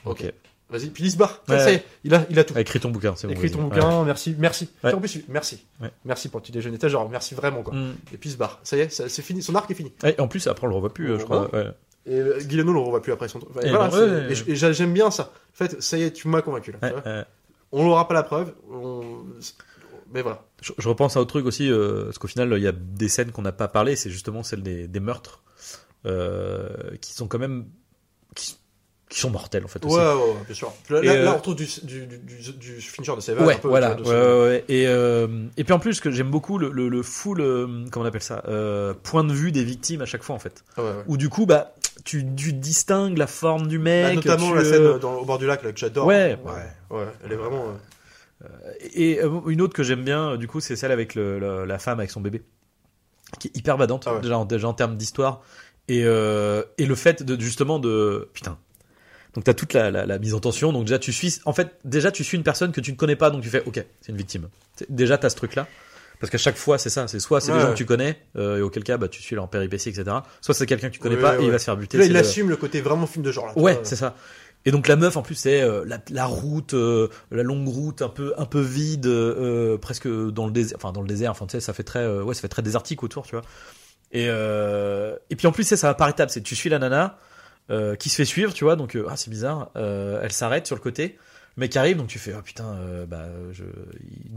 Ok. 0.05 0.24
Vas-y, 0.70 0.88
puis 0.89 1.05
il 1.05 1.12
se 1.12 1.18
barre. 1.18 1.41
Ouais. 1.47 1.60
Ça 1.60 1.72
est, 1.72 1.86
il 2.03 2.14
a, 2.14 2.26
il 2.30 2.38
a 2.39 2.43
tout. 2.43 2.53
Ah, 2.58 2.60
écris 2.60 2.82
ton 2.82 2.89
bouquin, 2.89 3.14
c'est 3.16 3.26
bon. 3.28 3.32
Écris 3.34 3.51
ton 3.51 3.62
bouquin, 3.64 4.03
merci, 4.03 4.36
merci. 4.38 4.70
Ouais. 4.84 4.93
En 4.93 4.99
plus, 4.99 5.20
merci. 5.30 5.64
Ouais. 5.82 5.89
Merci 6.03 6.28
pour 6.28 6.39
le 6.39 6.43
petit 6.43 6.51
déjeuner. 6.51 6.78
T'as 6.78 6.89
genre, 6.89 7.08
merci 7.10 7.36
vraiment, 7.36 7.64
quoi. 7.64 7.74
Ouais. 7.74 7.80
Mm. 7.80 7.95
Et 8.14 8.18
puis 8.18 8.30
il 8.30 8.34
se 8.34 8.38
barre. 8.38 8.60
Ça 8.64 8.76
y 8.76 8.82
est, 8.82 8.89
c'est 8.89 9.22
fini. 9.22 9.41
Son 9.41 9.55
arc 9.55 9.72
est 9.72 9.76
fini. 9.76 9.93
Et 10.03 10.20
en 10.20 10.28
plus, 10.28 10.45
après, 10.47 10.68
on 10.68 10.70
le 10.70 10.76
revoit 10.76 10.93
plus, 10.93 11.10
On 11.10 11.16
euh, 11.16 11.20
je 11.20 11.24
crois. 11.24 11.49
Et 12.08 12.20
euh, 12.20 12.39
Guillermo, 12.39 12.72
on 12.72 12.74
le 12.76 12.80
revoit 12.80 13.01
plus 13.01 13.12
après 13.12 13.28
son. 13.28 13.39
Enfin, 13.49 13.60
Et 13.62 13.70
voilà, 13.70 13.89
ouais, 13.89 14.32
et 14.47 14.55
j'aime 14.55 14.93
bien 14.93 15.12
ça. 15.12 15.32
En 15.53 15.55
fait, 15.66 15.82
ça 15.82 15.97
y 15.97 16.03
est, 16.03 16.12
tu 16.12 16.28
m'as 16.30 16.41
convaincu. 16.41 16.72
Là, 16.72 16.78
tu 16.82 16.86
Ouais, 16.86 16.91
vois. 17.01 17.12
ouais. 17.12 17.26
On 17.74 17.84
n'aura 17.84 18.08
pas 18.08 18.14
la 18.14 18.24
preuve. 18.24 18.53
on- 18.72 19.26
Mais 20.14 20.22
voilà. 20.22 20.45
Je, 20.62 20.72
je 20.78 20.88
repense 20.88 21.18
à 21.18 21.20
autre 21.20 21.30
truc 21.32 21.45
aussi, 21.45 21.70
euh, 21.70 22.05
parce 22.05 22.18
qu'au 22.18 22.28
final, 22.30 22.53
il 22.55 22.64
y 22.64 22.68
a 22.68 22.72
des 22.72 23.10
scènes 23.10 23.32
qu'on 23.32 23.41
n'a 23.41 23.51
pas 23.51 23.68
parlé, 23.68 23.95
c'est 23.97 24.10
justement 24.10 24.41
celle 24.41 24.64
des, 24.64 24.88
des 24.88 24.99
meurtres, 25.01 25.43
euh, 26.05 26.70
qui 27.01 27.14
sont 27.14 27.28
quand 27.28 27.39
même. 27.39 27.66
Qui, 28.36 28.58
qui 29.10 29.20
sont 29.22 29.30
mortels, 29.30 29.64
en 29.64 29.70
fait. 29.70 29.84
Ouais, 29.86 29.91
Aussi. 29.91 29.99
ouais, 29.99 30.14
ouais, 30.14 30.36
bien 30.45 30.55
sûr. 30.55 30.74
Là, 30.89 30.99
Et, 31.01 31.05
là, 31.05 31.14
euh, 31.14 31.24
là, 31.26 31.32
on 31.34 31.38
retrouve 31.38 31.55
du, 31.55 31.66
du, 31.84 32.05
du, 32.08 32.82
finisher 32.82 33.16
de 33.16 33.22
Seven. 33.22 33.45
Ouais, 33.45 33.55
un 33.55 33.58
peu, 33.58 33.68
voilà. 33.70 33.93
de 33.95 34.03
ouais. 34.03 34.66
Et, 34.68 34.86
euh, 34.88 35.45
et 35.55 35.64
puis 35.64 35.72
en 35.74 35.80
plus, 35.80 36.01
que 36.01 36.12
j'aime 36.12 36.30
beaucoup 36.30 36.58
le, 36.58 36.70
le, 36.72 36.89
le 36.89 37.03
full, 37.03 37.39
euh, 37.39 37.86
comment 37.89 38.03
on 38.03 38.08
appelle 38.08 38.22
ça, 38.22 38.43
euh, 38.49 38.93
point 38.93 39.24
de 39.24 39.32
vue 39.32 39.53
des 39.53 39.64
victimes 39.64 40.01
à 40.01 40.05
chaque 40.05 40.24
fois, 40.24 40.36
en 40.36 40.39
fait. 40.39 40.66
Ouais, 40.78 40.84
ouais. 40.84 40.91
Où 41.08 41.16
du 41.16 41.30
coup, 41.30 41.45
bah, 41.45 41.74
tu, 42.06 42.26
tu 42.36 42.54
distingues 42.54 43.18
la 43.18 43.28
forme 43.28 43.68
du 43.68 43.78
Bah, 43.78 43.84
mec. 43.86 44.16
notamment 44.16 44.50
tu, 44.50 44.56
la 44.56 44.62
euh, 44.62 44.91
scène 44.93 45.00
dans, 45.00 45.16
au 45.16 45.26
bord 45.26 45.38
du 45.38 45.45
lac 45.48 45.64
là, 45.64 45.72
que 45.72 45.80
j'adore. 45.80 46.06
Ouais, 46.06 46.38
ouais. 46.45 46.98
Ouais, 46.98 47.06
elle 47.26 47.32
est 47.32 47.36
vraiment. 47.36 47.74
euh, 48.43 48.48
Et 48.93 49.20
euh, 49.22 49.41
une 49.48 49.62
autre 49.62 49.74
que 49.74 49.84
j'aime 49.84 50.04
bien, 50.04 50.32
euh, 50.32 50.38
du 50.38 50.48
coup, 50.48 50.60
c'est 50.60 50.76
celle 50.76 50.91
avec 50.91 51.16
le, 51.16 51.39
le- 51.39 51.66
la 51.66 51.80
femme 51.80 52.00
avec 52.00 52.12
son 52.12 52.22
bébé, 52.22 52.43
qui 53.39 53.48
est 53.48 53.58
hyper 53.58 53.78
badante, 53.78 54.04
Ah 54.08 54.14
ouais. 54.16 54.22
déjà, 54.22 54.38
en, 54.38 54.45
déjà 54.45 54.68
en 54.68 54.74
termes 54.74 54.95
d'histoire. 54.98 55.41
Et, 55.88 56.04
euh, 56.04 56.64
et 56.78 56.86
le 56.86 56.95
fait 56.95 57.24
de 57.24 57.39
justement 57.41 57.80
de 57.80 58.30
putain. 58.34 58.58
Donc 59.34 59.43
t'as 59.43 59.54
toute 59.54 59.74
la, 59.74 59.91
la, 59.91 60.06
la 60.06 60.20
mise 60.20 60.34
en 60.34 60.39
tension. 60.39 60.74
Donc 60.74 60.86
déjà 60.86 61.00
tu 61.00 61.14
suis, 61.14 61.39
en 61.45 61.54
fait 61.54 61.76
déjà 61.86 62.12
tu 62.12 62.24
suis 62.24 62.38
une 62.38 62.43
personne 62.43 62.72
que 62.72 62.82
tu 62.82 62.91
ne 62.91 62.98
connais 62.98 63.16
pas, 63.16 63.30
donc 63.30 63.41
tu 63.41 63.50
fais 63.50 63.64
ok, 63.66 63.86
c'est 64.02 64.12
une 64.12 64.18
victime. 64.18 64.50
Déjà 64.89 65.18
t'as 65.18 65.30
ce 65.30 65.36
truc 65.36 65.56
là. 65.56 65.68
Parce 66.20 66.32
qu'à 66.32 66.38
chaque 66.38 66.57
fois, 66.57 66.78
c'est 66.78 66.89
ça. 66.89 67.07
C'est 67.07 67.20
soit 67.20 67.41
c'est 67.41 67.51
des 67.53 67.59
gens 67.59 67.72
que 67.72 67.78
tu 67.78 67.86
connais, 67.86 68.18
euh, 68.38 68.57
et 68.57 68.61
auquel 68.61 68.84
cas, 68.84 68.97
bah, 68.97 69.07
tu 69.07 69.22
suis 69.22 69.36
leur 69.36 69.47
péripéties, 69.49 69.89
etc. 69.89 70.05
Soit 70.41 70.53
c'est 70.55 70.65
quelqu'un 70.65 70.89
que 70.89 70.93
tu 70.93 70.99
connais 70.99 71.15
Ouais, 71.15 71.22
pas 71.22 71.39
et 71.39 71.43
il 71.43 71.51
va 71.51 71.59
se 71.59 71.65
faire 71.65 71.78
buter. 71.78 71.97
Là, 71.97 72.05
il 72.05 72.13
le- 72.13 72.20
assume 72.20 72.49
le 72.49 72.55
côté 72.57 72.82
vraiment 72.82 73.05
film 73.07 73.24
de 73.24 73.32
genre. 73.32 73.45
Là, 73.47 73.53
Ouais, 73.57 73.80
c'est 73.84 73.95
ça. 73.95 74.15
Et 74.65 74.72
donc 74.72 74.88
la 74.88 74.95
meuf 74.97 75.15
en 75.15 75.22
plus 75.22 75.36
c'est 75.36 75.61
euh, 75.61 75.86
la, 75.86 75.99
la 76.09 76.26
route, 76.26 76.74
euh, 76.74 77.07
la 77.32 77.43
longue 77.43 77.68
route 77.68 78.01
un 78.01 78.09
peu 78.09 78.34
un 78.38 78.45
peu 78.45 78.59
vide, 78.59 79.07
presque 79.80 80.07
dans 80.07 80.45
le 80.47 80.51
désert, 80.51 80.78
enfin 80.78 80.91
dans 80.91 81.01
le 81.01 81.07
désert, 81.07 81.32
enfin 81.32 81.45
tu 81.45 81.51
sais 81.51 81.59
ça 81.61 81.72
fait 81.74 81.84
très 81.84 82.05
ouais 82.22 82.34
ça 82.34 82.41
fait 82.41 82.47
très 82.49 82.63
désertique 82.63 83.03
autour, 83.03 83.26
tu 83.26 83.36
vois. 83.36 83.43
Et 84.11 84.26
et 84.26 85.36
puis 85.36 85.47
en 85.47 85.51
plus 85.51 85.63
c'est 85.63 85.78
ça 85.78 85.88
va 85.88 85.93
par 85.93 86.09
étapes, 86.09 86.32
c'est 86.32 86.41
tu 86.41 86.55
suis 86.55 86.70
la 86.70 86.80
nana 86.80 87.18
qui 87.99 88.09
se 88.09 88.15
fait 88.15 88.26
suivre, 88.26 88.53
tu 88.53 88.63
vois, 88.63 88.76
donc 88.76 88.97
ah 89.07 89.15
c'est 89.15 89.30
bizarre, 89.30 89.70
elle 89.76 90.32
s'arrête 90.32 90.65
sur 90.65 90.76
le 90.76 90.82
côté. 90.82 91.18
Mec 91.58 91.76
arrive, 91.76 91.97
donc 91.97 92.08
tu 92.08 92.20
fais, 92.20 92.34
oh 92.38 92.41
putain, 92.43 92.66
euh, 92.76 93.05
bah, 93.08 93.26
je... 93.51 93.64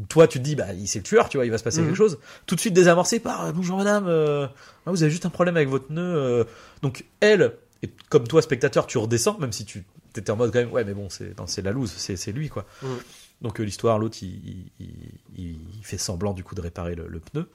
toi 0.08 0.26
tu 0.26 0.38
te 0.38 0.44
dis, 0.44 0.56
bah, 0.56 0.72
il 0.72 0.88
c'est 0.88 1.00
le 1.00 1.04
tueur, 1.04 1.28
tu 1.28 1.36
vois, 1.36 1.44
il 1.44 1.50
va 1.50 1.58
se 1.58 1.64
passer 1.64 1.80
Mhm. 1.80 1.88
quelque 1.88 1.96
chose. 1.96 2.18
Tout 2.46 2.54
de 2.54 2.60
suite 2.60 2.72
désamorcé 2.74 3.20
par, 3.20 3.46
euh, 3.46 3.52
bonjour 3.52 3.76
madame, 3.76 4.06
euh, 4.08 4.46
ah, 4.86 4.90
vous 4.90 5.02
avez 5.02 5.10
juste 5.10 5.26
un 5.26 5.30
problème 5.30 5.56
avec 5.56 5.68
votre 5.68 5.92
nœud. 5.92 6.46
Donc 6.82 7.04
elle, 7.20 7.52
et 7.82 7.90
comme 8.08 8.26
toi 8.26 8.40
spectateur, 8.42 8.86
tu 8.86 8.96
redescends, 8.98 9.38
même 9.38 9.52
si 9.52 9.64
tu 9.66 9.84
étais 10.16 10.30
en 10.30 10.36
mode 10.36 10.50
quand 10.52 10.58
même, 10.60 10.72
ouais, 10.72 10.84
mais 10.84 10.94
bon, 10.94 11.08
c'est 11.10 11.62
la 11.62 11.72
loose, 11.72 11.92
c'est 11.92 12.32
lui, 12.32 12.48
quoi. 12.48 12.64
Mhm. 12.82 12.98
Donc 13.42 13.58
l'histoire, 13.58 13.98
l'autre, 13.98 14.18
il, 14.22 14.66
il, 14.80 14.88
il- 15.36 15.58
il 15.78 15.84
fait 15.84 15.96
semblant 15.98 16.32
du 16.34 16.42
coup 16.44 16.54
de 16.54 16.60
réparer 16.60 16.94
le, 16.94 17.06
le 17.06 17.20
pneu. 17.20 17.46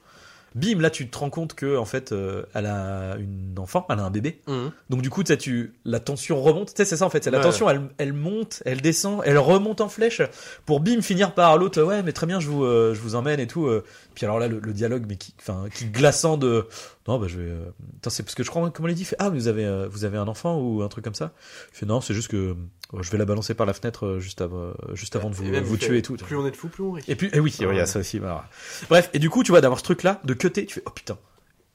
Bim, 0.54 0.80
là 0.80 0.88
tu 0.88 1.08
te 1.10 1.18
rends 1.18 1.28
compte 1.28 1.52
que 1.54 1.76
en 1.76 1.84
fait, 1.84 2.12
euh, 2.12 2.44
elle 2.54 2.64
a 2.64 3.16
une 3.18 3.58
enfant, 3.58 3.84
elle 3.90 3.98
a 3.98 4.04
un 4.04 4.10
bébé. 4.10 4.40
Mhm. 4.46 4.70
Donc 4.88 5.02
du 5.02 5.10
coup, 5.10 5.22
tu 5.22 5.74
la 5.84 6.00
tension 6.00 6.40
remonte. 6.40 6.68
Tu 6.68 6.74
sais, 6.76 6.84
c'est 6.86 6.96
ça 6.96 7.04
en 7.04 7.10
fait. 7.10 7.22
C'est 7.24 7.30
la 7.30 7.38
Ouais. 7.38 7.44
tension, 7.44 7.68
elle, 7.68 7.82
elle 7.98 8.14
monte, 8.14 8.62
elle 8.64 8.80
descend, 8.80 9.20
elle 9.26 9.36
remonte 9.36 9.82
en 9.82 9.88
flèche 9.90 10.22
pour 10.64 10.80
bim 10.80 11.02
finir 11.02 11.34
par 11.34 11.58
l'autre. 11.58 11.82
Ouais, 11.82 12.02
mais 12.02 12.12
très 12.12 12.26
bien, 12.26 12.40
je 12.40 12.48
vous, 12.48 12.64
euh, 12.64 12.94
je 12.94 13.00
vous 13.02 13.16
emmène 13.16 13.38
et 13.40 13.46
tout. 13.46 13.66
euh. 13.66 13.84
Puis 14.14 14.24
alors 14.24 14.38
là, 14.38 14.48
le, 14.48 14.60
le 14.60 14.72
dialogue, 14.72 15.04
mais 15.06 15.16
qui, 15.16 15.34
enfin, 15.38 15.66
qui 15.74 15.86
glaçant 15.86 16.38
de. 16.38 16.66
Non, 17.06 17.18
bah 17.18 17.26
je 17.28 17.36
vais. 17.38 17.50
euh, 17.50 17.64
Attends, 17.98 18.10
c'est 18.10 18.22
parce 18.22 18.34
que 18.34 18.42
je 18.42 18.48
crois 18.48 18.70
comment 18.70 18.88
il 18.88 18.94
dit? 18.94 19.02
il 19.02 19.04
fait, 19.04 19.16
ah, 19.18 19.28
mais 19.28 19.36
vous 19.38 19.48
avez, 19.48 19.86
vous 19.90 20.04
avez 20.06 20.16
un 20.16 20.26
enfant 20.26 20.58
ou 20.58 20.82
un 20.82 20.88
truc 20.88 21.04
comme 21.04 21.14
ça? 21.14 21.32
Il 21.72 21.76
fait 21.76 21.86
non, 21.86 22.00
c'est 22.00 22.14
juste 22.14 22.28
que 22.28 22.56
je 23.00 23.10
vais 23.10 23.18
la 23.18 23.24
balancer 23.24 23.54
par 23.54 23.66
la 23.66 23.72
fenêtre 23.74 24.06
euh, 24.06 24.20
juste 24.20 24.40
avant, 24.40 24.72
juste 24.94 25.16
avant 25.16 25.30
de 25.30 25.34
vous, 25.34 25.76
tuer 25.76 25.98
et 25.98 26.02
tout. 26.02 26.16
Plus 26.16 26.36
on 26.36 26.46
est 26.46 26.50
de 26.50 26.56
fous, 26.56 26.68
plus 26.68 26.82
on 26.84 26.92
rit. 26.92 27.02
Et 27.08 27.16
puis, 27.16 27.28
et 27.32 27.40
oui, 27.40 27.54
Ouais. 27.60 27.74
il 27.74 27.76
y 27.76 27.80
a 27.80 27.86
ça 27.86 27.98
aussi. 27.98 28.18
voilà. 28.18 28.48
Bref, 28.88 29.10
et 29.12 29.18
du 29.18 29.28
coup, 29.30 29.42
tu 29.42 29.50
vois, 29.52 29.60
d'avoir 29.60 29.78
ce 29.78 29.84
truc-là, 29.84 30.20
de 30.24 30.34
cutter, 30.34 30.66
tu 30.66 30.74
fais, 30.74 30.82
oh 30.86 30.90
putain. 30.90 31.18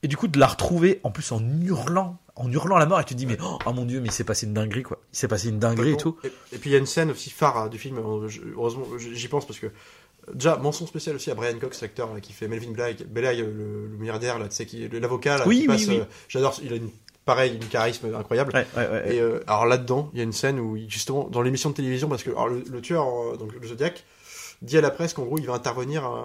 Et 0.03 0.07
du 0.07 0.17
coup, 0.17 0.27
de 0.27 0.39
la 0.39 0.47
retrouver, 0.47 0.99
en 1.03 1.11
plus, 1.11 1.31
en 1.31 1.41
hurlant, 1.61 2.17
en 2.35 2.51
hurlant 2.51 2.77
à 2.77 2.79
la 2.79 2.85
mort, 2.87 2.99
et 2.99 3.03
tu 3.03 3.13
te 3.13 3.19
dis, 3.19 3.27
mais, 3.27 3.37
oh 3.41 3.73
mon 3.73 3.85
dieu, 3.85 3.99
mais 4.01 4.07
il 4.07 4.11
s'est 4.11 4.23
passé 4.23 4.47
une 4.47 4.53
dinguerie, 4.53 4.81
quoi. 4.83 4.99
Il 5.13 5.17
s'est 5.17 5.27
passé 5.27 5.49
une 5.49 5.59
dinguerie 5.59 5.91
et 5.91 5.97
tout. 5.97 6.17
Et, 6.23 6.27
et 6.53 6.57
puis 6.57 6.69
il 6.71 6.73
y 6.73 6.75
a 6.75 6.79
une 6.79 6.87
scène 6.87 7.11
aussi 7.11 7.29
phare 7.29 7.57
hein, 7.57 7.67
du 7.67 7.77
film, 7.77 7.97
euh, 7.99 8.27
heureusement 8.55 8.85
j'y 8.97 9.27
pense 9.27 9.45
parce 9.45 9.59
que 9.59 9.67
euh, 9.67 10.33
déjà 10.33 10.55
mention 10.57 10.87
spéciale 10.87 11.17
aussi 11.17 11.29
à 11.29 11.35
Brian 11.35 11.59
Cox, 11.59 11.81
l'acteur 11.81 12.09
qui 12.21 12.33
fait 12.33 12.47
Melvin 12.47 12.71
Bly, 12.71 12.95
Belay, 13.07 13.37
le, 13.37 13.51
le 13.91 13.97
milliardaire 13.99 14.39
là, 14.39 14.47
tu 14.47 14.55
sais 14.55 14.65
qui 14.65 14.87
l'avocat 14.87 15.37
là, 15.37 15.47
Oui, 15.47 15.57
qui 15.57 15.61
oui, 15.63 15.67
passe, 15.67 15.87
oui. 15.87 15.99
euh, 15.99 16.05
j'adore, 16.29 16.57
il 16.63 16.73
a 16.73 16.77
une 16.77 16.89
pareil, 17.25 17.55
une 17.55 17.67
charisme 17.67 18.13
incroyable. 18.15 18.53
Ouais, 18.53 18.67
ouais, 18.75 18.89
ouais. 18.89 19.15
Et 19.15 19.19
euh, 19.19 19.43
alors 19.47 19.65
là-dedans, 19.65 20.09
il 20.13 20.17
y 20.17 20.21
a 20.21 20.23
une 20.23 20.33
scène 20.33 20.59
où 20.59 20.77
justement 20.87 21.27
dans 21.29 21.41
l'émission 21.41 21.69
de 21.69 21.75
télévision 21.75 22.09
parce 22.09 22.23
que 22.23 22.29
alors, 22.31 22.49
le, 22.49 22.63
le 22.69 22.81
tueur 22.81 23.07
euh, 23.07 23.37
donc 23.37 23.53
le 23.53 23.67
Zodiac 23.67 24.03
dit 24.61 24.77
à 24.77 24.81
la 24.81 24.91
presse 24.91 25.13
qu'en 25.13 25.23
gros 25.23 25.37
il 25.37 25.45
va 25.45 25.53
intervenir 25.53 26.05
euh, 26.05 26.21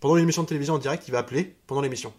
pendant 0.00 0.14
l'émission 0.14 0.42
de 0.42 0.48
télévision 0.48 0.74
en 0.74 0.78
direct, 0.78 1.04
il 1.08 1.10
va 1.12 1.18
appeler 1.18 1.56
pendant 1.66 1.80
l'émission. 1.80 2.12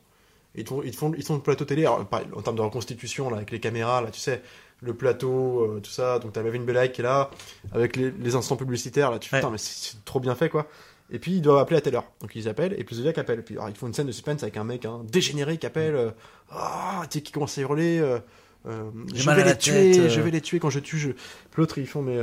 Ils 0.55 0.67
font, 0.67 0.81
ils 0.83 0.95
font, 0.95 1.13
ils 1.13 1.21
te 1.21 1.27
font 1.27 1.35
le 1.35 1.41
plateau 1.41 1.63
télé, 1.63 1.83
alors, 1.85 2.03
pareil, 2.05 2.27
en 2.35 2.41
termes 2.41 2.57
de 2.57 2.61
reconstitution, 2.61 3.29
là, 3.29 3.37
avec 3.37 3.51
les 3.51 3.59
caméras, 3.59 4.01
là, 4.01 4.09
tu 4.11 4.19
sais, 4.19 4.41
le 4.81 4.93
plateau, 4.93 5.79
tout 5.83 5.91
ça. 5.91 6.19
Donc 6.19 6.33
t'as 6.33 6.41
Mavin 6.41 6.59
Belay 6.59 6.91
qui 6.91 7.01
est 7.01 7.03
là, 7.03 7.29
avec 7.71 7.95
les, 7.95 8.11
les 8.11 8.35
instants 8.35 8.55
publicitaires. 8.55 9.11
Là, 9.11 9.19
tu 9.19 9.29
putain, 9.29 9.49
mais 9.51 9.59
c'est 9.59 10.03
trop 10.05 10.19
bien 10.19 10.35
fait, 10.35 10.49
quoi. 10.49 10.67
Et 11.11 11.19
puis 11.19 11.33
ils 11.33 11.41
doivent 11.41 11.57
appeler 11.59 11.77
à 11.77 11.81
telle 11.81 11.95
heure. 11.95 12.11
Donc 12.21 12.35
ils 12.35 12.47
appellent, 12.47 12.75
et 12.77 12.83
puis 12.83 12.95
Zodiac 12.95 13.17
appelle. 13.17 13.43
Puis 13.43 13.55
alors, 13.55 13.69
ils 13.69 13.75
font 13.75 13.87
une 13.87 13.93
scène 13.93 14.07
de 14.07 14.11
suspense 14.11 14.43
avec 14.43 14.57
un 14.57 14.63
mec 14.63 14.85
hein, 14.85 15.01
dégénéré 15.11 15.57
qui 15.57 15.65
appelle, 15.65 15.95
euh, 15.95 16.11
ah, 16.51 17.01
tu 17.09 17.17
sais, 17.17 17.23
qui 17.23 17.31
commence 17.31 17.57
à 17.57 17.61
hurler. 17.61 17.99
euh, 17.99 18.19
euh, 18.67 18.91
je 19.13 19.29
vais 19.29 19.43
les 19.43 19.57
tuer, 19.57 20.09
je 20.09 20.21
vais 20.21 20.31
les 20.31 20.41
tuer 20.41 20.59
quand 20.59 20.69
je 20.69 20.79
tue. 20.79 20.97
Je... 20.97 21.11
Puis 21.11 21.19
L'autre, 21.57 21.77
ils 21.77 21.87
font, 21.87 22.01
mais. 22.01 22.17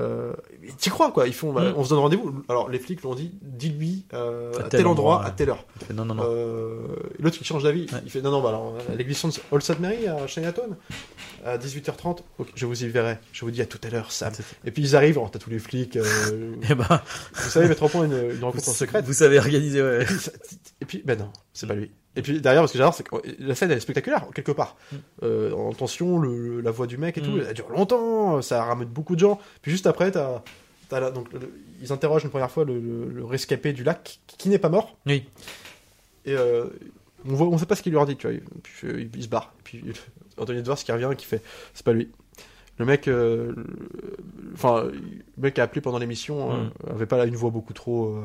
Euh, 0.00 0.32
T'y 0.78 0.88
crois 0.90 1.10
quoi 1.12 1.26
Ils 1.26 1.34
font, 1.34 1.52
bah, 1.52 1.70
Mm. 1.70 1.74
on 1.76 1.84
se 1.84 1.90
donne 1.90 1.98
rendez-vous. 1.98 2.42
Alors 2.48 2.68
les 2.70 2.78
flics 2.78 3.02
l'ont 3.02 3.14
dit, 3.14 3.32
dis-lui 3.42 4.06
euh, 4.14 4.52
À 4.58 4.62
à, 4.64 4.68
tel 4.68 4.86
endroit, 4.86 5.16
endroit, 5.16 5.26
à 5.28 5.30
telle 5.32 5.50
heure. 5.50 5.64
Fait, 5.86 5.92
non, 5.92 6.04
non, 6.06 6.14
non. 6.14 6.22
Euh, 6.26 6.78
et 7.18 7.22
L'autre 7.22 7.36
il 7.40 7.44
change 7.46 7.62
d'avis. 7.62 7.86
Ouais. 7.92 8.00
Il 8.04 8.10
fait 8.10 8.22
non 8.22 8.30
non 8.30 8.40
bah 8.42 8.48
alors 8.50 8.74
à 8.90 8.94
l'église 8.94 9.22
All 9.52 9.60
St 9.62 9.80
Mary 9.80 10.06
à 10.08 10.26
Chinatown 10.26 10.76
à 11.44 11.58
18h30. 11.58 12.20
Ok, 12.38 12.48
je 12.54 12.64
vous 12.66 12.82
y 12.84 12.88
verrai. 12.88 13.18
Je 13.32 13.44
vous 13.44 13.50
dis 13.50 13.60
à 13.60 13.66
tout 13.66 13.80
à 13.84 13.90
l'heure 13.90 14.12
Sam. 14.12 14.32
Et 14.64 14.70
puis 14.70 14.82
ils 14.82 14.96
arrivent. 14.96 15.20
T'as 15.30 15.38
tous 15.38 15.50
les 15.50 15.58
flics. 15.58 15.96
euh, 15.96 16.54
Eh 16.70 16.74
ben, 16.74 17.00
vous 17.34 17.50
savez 17.50 17.68
mettre 17.68 17.82
au 17.82 17.88
point 17.88 18.04
une, 18.06 18.30
une 18.36 18.42
rencontre 18.44 18.68
en 18.70 18.72
secrète. 18.72 19.04
Vous 19.04 19.12
savez 19.12 19.38
organiser, 19.38 19.82
ouais. 19.82 20.02
Et 20.02 20.06
puis, 20.06 20.18
et 20.80 20.84
puis, 20.86 21.02
ben 21.04 21.18
non, 21.18 21.30
c'est 21.52 21.66
pas 21.66 21.74
lui. 21.74 21.90
Et 22.14 22.20
puis 22.22 22.40
derrière, 22.40 22.62
parce 22.62 22.72
que 22.72 22.78
j'adore, 22.78 22.94
c'est 22.94 23.04
que 23.04 23.16
la 23.38 23.54
scène 23.54 23.70
elle 23.70 23.78
est 23.78 23.80
spectaculaire 23.80 24.26
quelque 24.34 24.52
part. 24.52 24.76
Mm. 24.92 24.96
Euh, 25.22 25.52
en 25.52 25.72
tension, 25.72 26.18
le, 26.18 26.60
la 26.60 26.70
voix 26.70 26.86
du 26.86 26.98
mec 26.98 27.16
et 27.18 27.22
tout, 27.22 27.30
Mm. 27.32 27.44
elle 27.48 27.54
dure 27.54 27.70
longtemps, 27.70 28.42
ça 28.42 28.62
ramène 28.64 28.88
beaucoup 28.88 29.14
de 29.14 29.20
gens. 29.20 29.40
Puis 29.62 29.70
juste 29.70 29.86
après, 29.86 30.10
t'as, 30.10 30.42
t'as 30.88 31.00
la- 31.00 31.10
donc 31.10 31.32
le- 31.32 31.40
ils 31.80 31.92
interrogent 31.92 32.24
une 32.24 32.30
première 32.30 32.50
fois 32.50 32.64
le, 32.64 33.24
rescapé 33.24 33.72
du 33.72 33.82
lac 33.84 34.20
qui, 34.26 34.36
qui 34.36 34.48
n'est 34.50 34.58
pas 34.58 34.68
mort. 34.68 34.96
Oui. 35.06 35.24
Et 36.26 36.34
euh, 36.34 36.66
on 37.26 37.34
voit, 37.34 37.46
on 37.48 37.56
sait 37.58 37.66
pas 37.66 37.76
ce 37.76 37.82
qu'il 37.82 37.92
leur 37.94 38.04
dit, 38.06 38.16
tu 38.16 38.28
vois. 38.28 38.38
Puis, 38.62 38.88
euh, 38.88 39.08
il 39.14 39.22
se 39.22 39.28
barre. 39.28 39.54
Et 39.60 39.62
puis 39.64 39.82
Anthony 40.36 40.58
Edwards 40.58 40.76
qui 40.76 40.92
revient, 40.92 41.10
qui 41.16 41.24
fait, 41.26 41.42
c'est 41.74 41.84
pas 41.84 41.92
lui. 41.94 42.10
Le 42.78 42.84
mec, 42.86 43.06
euh, 43.08 43.54
enfin, 44.54 44.84
le 44.84 45.42
mec 45.42 45.54
qui 45.54 45.60
a 45.60 45.64
appelé 45.64 45.80
pendant 45.80 45.98
l'émission 45.98 46.52
Mm. 46.52 46.70
avait 46.90 47.06
pas 47.06 47.24
une 47.26 47.36
voix 47.36 47.50
beaucoup 47.50 47.72
trop 47.72 48.16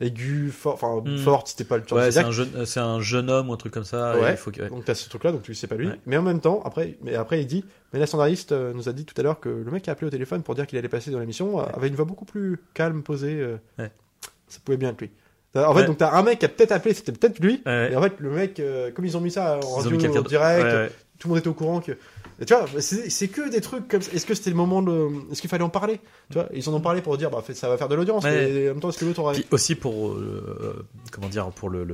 aiguë, 0.00 0.50
for- 0.50 0.74
enfin 0.74 1.02
Mm. 1.04 1.18
forte. 1.18 1.48
C'était 1.48 1.64
pas 1.64 1.76
le 1.78 1.84
Ouais, 1.92 2.10
c'est 2.10 2.20
un, 2.20 2.30
jeune, 2.30 2.66
c'est 2.66 2.80
un 2.80 3.00
jeune 3.00 3.30
homme 3.30 3.48
ou 3.50 3.52
un 3.52 3.56
truc 3.56 3.72
comme 3.72 3.84
ça. 3.84 4.16
et 4.16 4.20
Ouais. 4.20 4.30
il 4.32 4.36
faut 4.36 4.50
que. 4.50 4.62
Donc 4.68 4.84
t'as 4.84 4.94
ce 4.94 5.08
truc-là, 5.08 5.32
donc 5.32 5.42
tu 5.42 5.54
sais 5.54 5.66
pas 5.66 5.76
lui. 5.76 5.88
Ouais. 5.88 6.00
Mais 6.06 6.16
en 6.16 6.22
même 6.22 6.40
temps, 6.40 6.60
après, 6.64 6.96
mais 7.02 7.14
après 7.14 7.40
il 7.40 7.46
dit, 7.46 7.64
mais 7.92 7.98
la 7.98 8.06
standardiste 8.06 8.52
euh, 8.52 8.72
nous 8.74 8.88
a 8.88 8.92
dit 8.92 9.04
tout 9.04 9.14
à 9.18 9.22
l'heure 9.22 9.40
que 9.40 9.48
le 9.48 9.70
mec 9.70 9.82
qui 9.84 9.90
a 9.90 9.94
appelé 9.94 10.06
au 10.06 10.10
téléphone 10.10 10.42
pour 10.42 10.54
dire 10.54 10.66
qu'il 10.66 10.78
allait 10.78 10.88
passer 10.88 11.10
dans 11.10 11.18
l'émission 11.20 11.60
euh, 11.60 11.64
avait 11.74 11.88
une 11.88 11.94
voix 11.94 12.04
beaucoup 12.04 12.24
plus 12.26 12.58
calme, 12.74 13.02
posée. 13.02 13.40
euh, 13.40 13.56
Ouais. 13.78 13.90
Ça 14.48 14.58
pouvait 14.64 14.76
bien 14.78 14.90
être 14.90 15.00
lui. 15.00 15.10
En 15.54 15.74
fait, 15.74 15.86
donc 15.86 15.96
t'as 15.96 16.12
un 16.14 16.22
mec 16.22 16.38
qui 16.40 16.44
a 16.44 16.48
peut-être 16.50 16.72
appelé, 16.72 16.92
c'était 16.92 17.12
peut-être 17.12 17.38
lui. 17.40 17.62
Et 17.66 17.96
en 17.96 18.02
fait, 18.02 18.12
le 18.18 18.30
mec, 18.30 18.60
euh, 18.60 18.90
comme 18.90 19.06
ils 19.06 19.16
ont 19.16 19.22
mis 19.22 19.30
ça 19.30 19.58
en 19.64 19.76
radio, 19.76 19.96
direct, 19.96 20.92
tout 21.18 21.28
le 21.28 21.30
monde 21.30 21.38
était 21.38 21.48
au 21.48 21.54
courant 21.54 21.80
que. 21.80 21.92
Tu 22.44 22.52
vois, 22.54 22.66
c'est 22.80 23.28
que 23.28 23.48
des 23.48 23.60
trucs 23.62 23.88
comme 23.88 24.02
ça. 24.02 24.12
Est-ce 24.12 24.26
que 24.26 24.34
c'était 24.34 24.50
le 24.50 24.56
moment 24.56 24.82
de. 24.82 25.08
Est-ce 25.32 25.40
qu'il 25.40 25.48
fallait 25.48 25.64
en 25.64 25.70
parler? 25.70 26.00
Tu 26.30 26.34
vois, 26.34 26.48
ils 26.52 26.68
en 26.68 26.74
ont 26.74 26.80
parlé 26.80 27.00
pour 27.00 27.16
dire, 27.16 27.30
bah, 27.30 27.42
ça 27.54 27.68
va 27.70 27.78
faire 27.78 27.88
de 27.88 27.94
l'audience. 27.94 28.24
Ouais. 28.24 28.50
Mais 28.52 28.64
en 28.70 28.72
même 28.74 28.80
temps, 28.80 28.90
est-ce 28.90 28.98
que 28.98 29.04
l'autre 29.06 29.20
aurait. 29.20 29.42
Aussi 29.52 29.74
pour 29.74 30.12
euh, 30.12 30.86
comment 31.12 31.28
dire 31.28 31.48
pour 31.50 31.70
le, 31.70 31.84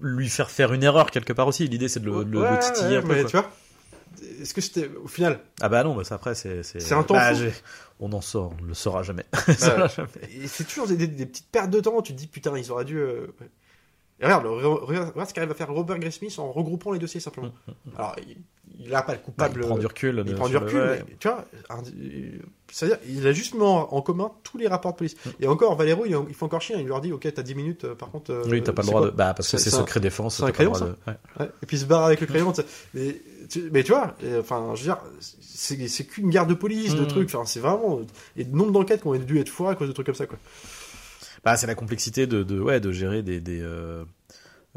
lui 0.00 0.28
faire 0.28 0.50
faire 0.50 0.72
une 0.72 0.82
erreur 0.84 1.10
quelque 1.10 1.32
part 1.32 1.48
aussi. 1.48 1.66
L'idée 1.66 1.88
c'est 1.88 2.00
de 2.00 2.06
le, 2.06 2.12
Ouais, 2.12 2.24
le 2.24 2.58
titiller 2.60 2.90
ouais, 2.90 2.96
un 2.98 3.02
peu. 3.02 3.08
mais 3.14 3.24
tu 3.24 3.32
vois, 3.36 3.50
est-ce 4.40 4.54
que 4.54 4.60
c'était. 4.60 4.88
Au 5.02 5.08
final, 5.08 5.40
Ah 5.60 5.68
bah 5.68 5.82
non, 5.84 5.94
bah 5.96 6.04
ça 6.04 6.16
après 6.16 6.34
c'est 6.34 6.62
C'est 6.62 6.92
un 6.92 7.02
temps 7.02 7.14
bah, 7.14 7.32
On 7.98 8.12
en 8.12 8.20
sort, 8.20 8.52
on 8.58 8.62
ne 8.62 8.68
le 8.68 8.74
saura 8.74 9.02
jamais. 9.02 9.24
Saura 9.58 9.88
jamais. 9.88 10.46
C'est 10.46 10.66
toujours 10.68 10.86
des, 10.86 10.96
des- 10.96 11.06
des 11.06 11.26
petites 11.26 11.50
pertes 11.50 11.70
de 11.70 11.80
temps. 11.80 12.00
Tu 12.02 12.12
te 12.14 12.18
dis, 12.18 12.26
putain, 12.26 12.56
ils 12.56 12.70
auraient 12.72 12.84
dû. 12.84 12.96
euh. 12.98 13.26
Et 14.20 14.24
regarde, 14.26 14.46
regarde, 14.46 14.78
regarde 15.12 15.28
ce 15.28 15.34
qu'arrive 15.34 15.50
à 15.50 15.54
faire 15.54 15.72
Robert 15.72 15.98
Graysmith 15.98 16.38
en 16.38 16.52
regroupant 16.52 16.92
les 16.92 16.98
dossiers 16.98 17.20
simplement. 17.20 17.52
Alors, 17.96 18.14
il- 18.26 18.36
n'a 18.90 19.02
pas 19.02 19.12
le 19.12 19.18
Bah, 19.18 19.24
coupable. 19.24 19.60
il 19.62 19.66
prend 19.66 19.78
du 19.78 19.86
recul. 19.86 20.24
il 20.26 20.34
prend 20.34 20.46
du 20.46 20.52
le- 20.54 20.58
recul, 20.60 20.80
mais, 20.80 21.04
tu 21.18 21.28
vois. 21.28 21.44
un- 21.68 21.82
C'est-à-dire, 22.72 22.98
il 23.08 23.26
a 23.26 23.32
juste 23.32 23.54
mis 23.54 23.62
en, 23.62 23.88
en 23.90 24.00
commun 24.00 24.30
tous 24.42 24.56
les 24.56 24.68
rapports 24.68 24.92
de 24.92 24.96
police. 24.98 25.16
Et 25.40 25.46
encore, 25.48 25.74
Valero, 25.76 26.04
il, 26.06 26.16
il 26.28 26.34
fait 26.34 26.44
encore 26.44 26.60
chier. 26.62 26.76
Il 26.78 26.86
leur 26.86 27.00
dit, 27.00 27.12
ok, 27.12 27.26
t'as 27.34 27.42
10 27.42 27.54
minutes, 27.54 27.84
euh, 27.84 27.94
par 27.94 28.10
contre. 28.10 28.30
euh, 28.32 28.42
Oui, 28.48 28.62
t'as 28.62 28.72
pas 28.72 28.82
le 28.82 28.86
droit 28.88 29.04
de. 29.04 29.10
Bah, 29.10 29.34
parce 29.34 29.50
que 29.50 29.56
C'est- 29.58 29.64
c'est 29.64 29.70
c'est 29.70 29.76
un- 29.76 29.80
secret 29.80 30.00
défense. 30.00 30.36
c'est 30.36 30.44
un 30.44 30.50
crayon, 30.52 30.70
droit 30.72 30.86
de- 30.86 30.92
ouais. 31.08 31.16
Ouais, 31.40 31.50
et 31.62 31.66
puis 31.66 31.76
il 31.76 31.80
se 31.80 31.84
barre 31.86 32.04
avec 32.04 32.20
le 32.20 32.26
crayon. 32.26 32.52
mais, 32.94 33.20
tu, 33.50 33.68
mais 33.72 33.82
tu 33.82 33.92
vois, 33.92 34.14
et, 34.22 34.36
enfin, 34.38 34.70
je 34.74 34.80
veux 34.80 34.84
dire, 34.86 34.98
c'est 35.20 35.88
c'est 35.88 36.04
qu'une 36.04 36.30
guerre 36.30 36.46
de 36.46 36.54
police, 36.54 36.94
de 36.94 37.02
Mm. 37.02 37.06
trucs. 37.08 37.34
Enfin, 37.34 37.44
c'est 37.44 37.60
vraiment. 37.60 38.00
Et 38.36 38.44
le 38.44 38.50
nombre 38.56 38.72
d'enquêtes 38.72 39.02
qui 39.02 39.08
ont 39.08 39.14
dû 39.16 39.38
être 39.40 39.48
foirées 39.48 39.72
à 39.72 39.76
cause 39.76 39.88
de 39.88 39.92
trucs 39.92 40.06
comme 40.06 40.14
ça, 40.14 40.26
quoi. 40.26 40.38
Bah, 41.44 41.56
c'est 41.56 41.66
la 41.66 41.74
complexité 41.74 42.26
de, 42.26 42.42
de, 42.42 42.60
ouais, 42.60 42.80
de 42.80 42.92
gérer 42.92 43.22
des, 43.22 43.40
des, 43.40 43.60
euh, 43.62 44.04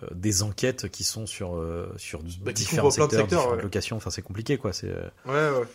euh, 0.01 0.07
des 0.15 0.43
enquêtes 0.43 0.89
qui 0.89 1.03
sont 1.03 1.25
sur, 1.25 1.55
euh, 1.55 1.91
sur 1.97 2.19
Bah, 2.41 2.51
différents 2.53 2.89
secteurs, 2.89 3.09
secteurs, 3.11 3.27
différentes 3.27 3.57
ouais. 3.57 3.63
locations. 3.63 3.97
Enfin, 3.97 4.09
c'est 4.09 4.21
compliqué, 4.21 4.57
quoi. 4.57 4.71
C'est, 4.73 4.87
Ouais, 5.25 5.33
ouais. 5.33 5.67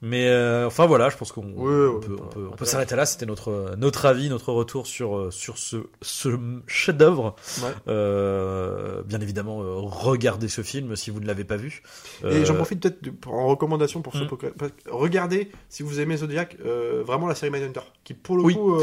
Mais 0.00 0.28
euh, 0.28 0.68
enfin 0.68 0.86
voilà, 0.86 1.08
je 1.10 1.16
pense 1.16 1.32
qu'on 1.32 1.42
Ouais, 1.42 1.52
on 1.88 1.94
ouais, 1.96 2.06
peut, 2.06 2.14
peut, 2.30 2.50
peut 2.56 2.64
s'arrêter 2.64 2.94
là. 2.94 3.04
C'était 3.04 3.26
notre 3.26 3.74
notre 3.76 4.06
avis, 4.06 4.28
notre 4.28 4.52
retour 4.52 4.86
sur 4.86 5.32
sur 5.32 5.58
ce 5.58 5.78
ce 6.02 6.28
chef-d'œuvre. 6.68 7.34
Ouais. 7.60 7.70
Euh, 7.88 9.02
bien 9.02 9.20
évidemment, 9.20 9.60
euh, 9.60 9.74
regardez 9.80 10.46
ce 10.46 10.62
film 10.62 10.94
si 10.94 11.10
vous 11.10 11.18
ne 11.18 11.26
l'avez 11.26 11.42
pas 11.42 11.56
vu. 11.56 11.82
Et 12.24 12.44
j'en 12.44 12.54
profite 12.54 12.80
peut-être 12.80 13.26
en 13.26 13.48
recommandation 13.48 14.00
pour 14.00 14.14
Mm. 14.14 14.28
parce 14.56 14.70
que 14.70 14.88
Regardez 14.90 15.50
si 15.68 15.82
vous 15.82 15.98
aimez 15.98 16.18
Zodiac, 16.18 16.56
vraiment 16.60 17.26
la 17.26 17.34
série 17.34 17.50
Mindhunter, 17.50 17.80
qui 18.04 18.14
pour 18.14 18.36
le 18.36 18.44
Oui. 18.44 18.54
coup 18.54 18.76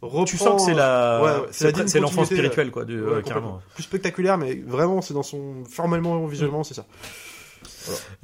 reprend, 0.00 0.24
Tu 0.24 0.36
sens 0.36 0.62
que 0.62 0.70
c'est 0.70 0.76
la, 0.76 1.20
Ouais, 1.22 1.30
ouais, 1.46 1.86
c'est 1.86 2.00
l'enfant 2.00 2.24
spirituel 2.24 2.70
quoi, 2.70 2.84
ouais, 2.84 3.22
carrément. 3.24 3.60
plus 3.74 3.82
spectaculaire, 3.84 4.38
mais 4.38 4.62
vraiment 4.66 5.02
c'est 5.02 5.14
dans 5.14 5.22
son 5.22 5.64
formellement, 5.68 6.26
visuellement, 6.26 6.64
c'est 6.64 6.74
ça. 6.74 6.86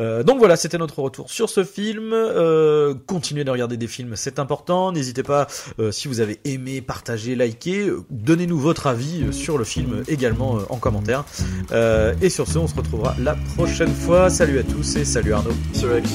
Euh, 0.01 0.23
donc 0.23 0.39
voilà, 0.39 0.57
c'était 0.57 0.79
notre 0.79 1.01
retour 1.01 1.31
sur 1.31 1.51
ce 1.51 1.65
film. 1.65 2.13
Euh, 2.13 2.95
continuez 3.07 3.43
de 3.43 3.51
regarder 3.51 3.77
des 3.77 3.89
films, 3.89 4.15
c'est 4.15 4.39
important. 4.39 4.93
N'hésitez 4.93 5.25
pas, 5.25 5.49
euh, 5.81 5.91
si 5.91 6.07
vous 6.07 6.21
avez 6.21 6.39
aimé, 6.45 6.81
partagez, 6.81 7.35
likez, 7.35 7.89
euh, 7.89 8.05
donnez-nous 8.11 8.59
votre 8.59 8.87
avis 8.87 9.25
euh, 9.25 9.33
sur 9.33 9.59
le 9.59 9.65
film 9.65 10.05
également 10.07 10.59
euh, 10.59 10.63
en 10.71 10.77
commentaire. 10.77 11.25
Euh, 11.73 12.15
et 12.23 12.31
sur 12.31 12.47
ce, 12.47 12.59
on 12.59 12.69
se 12.69 12.75
retrouvera 12.77 13.17
la 13.19 13.35
prochaine 13.57 13.93
fois. 13.93 14.31
Salut 14.31 14.61
à 14.61 14.63
tous 14.63 14.95
et 14.97 15.05
salut 15.05 15.33
Arnaud. 15.33 15.51
Sur 15.75 15.97
X. 15.99 16.09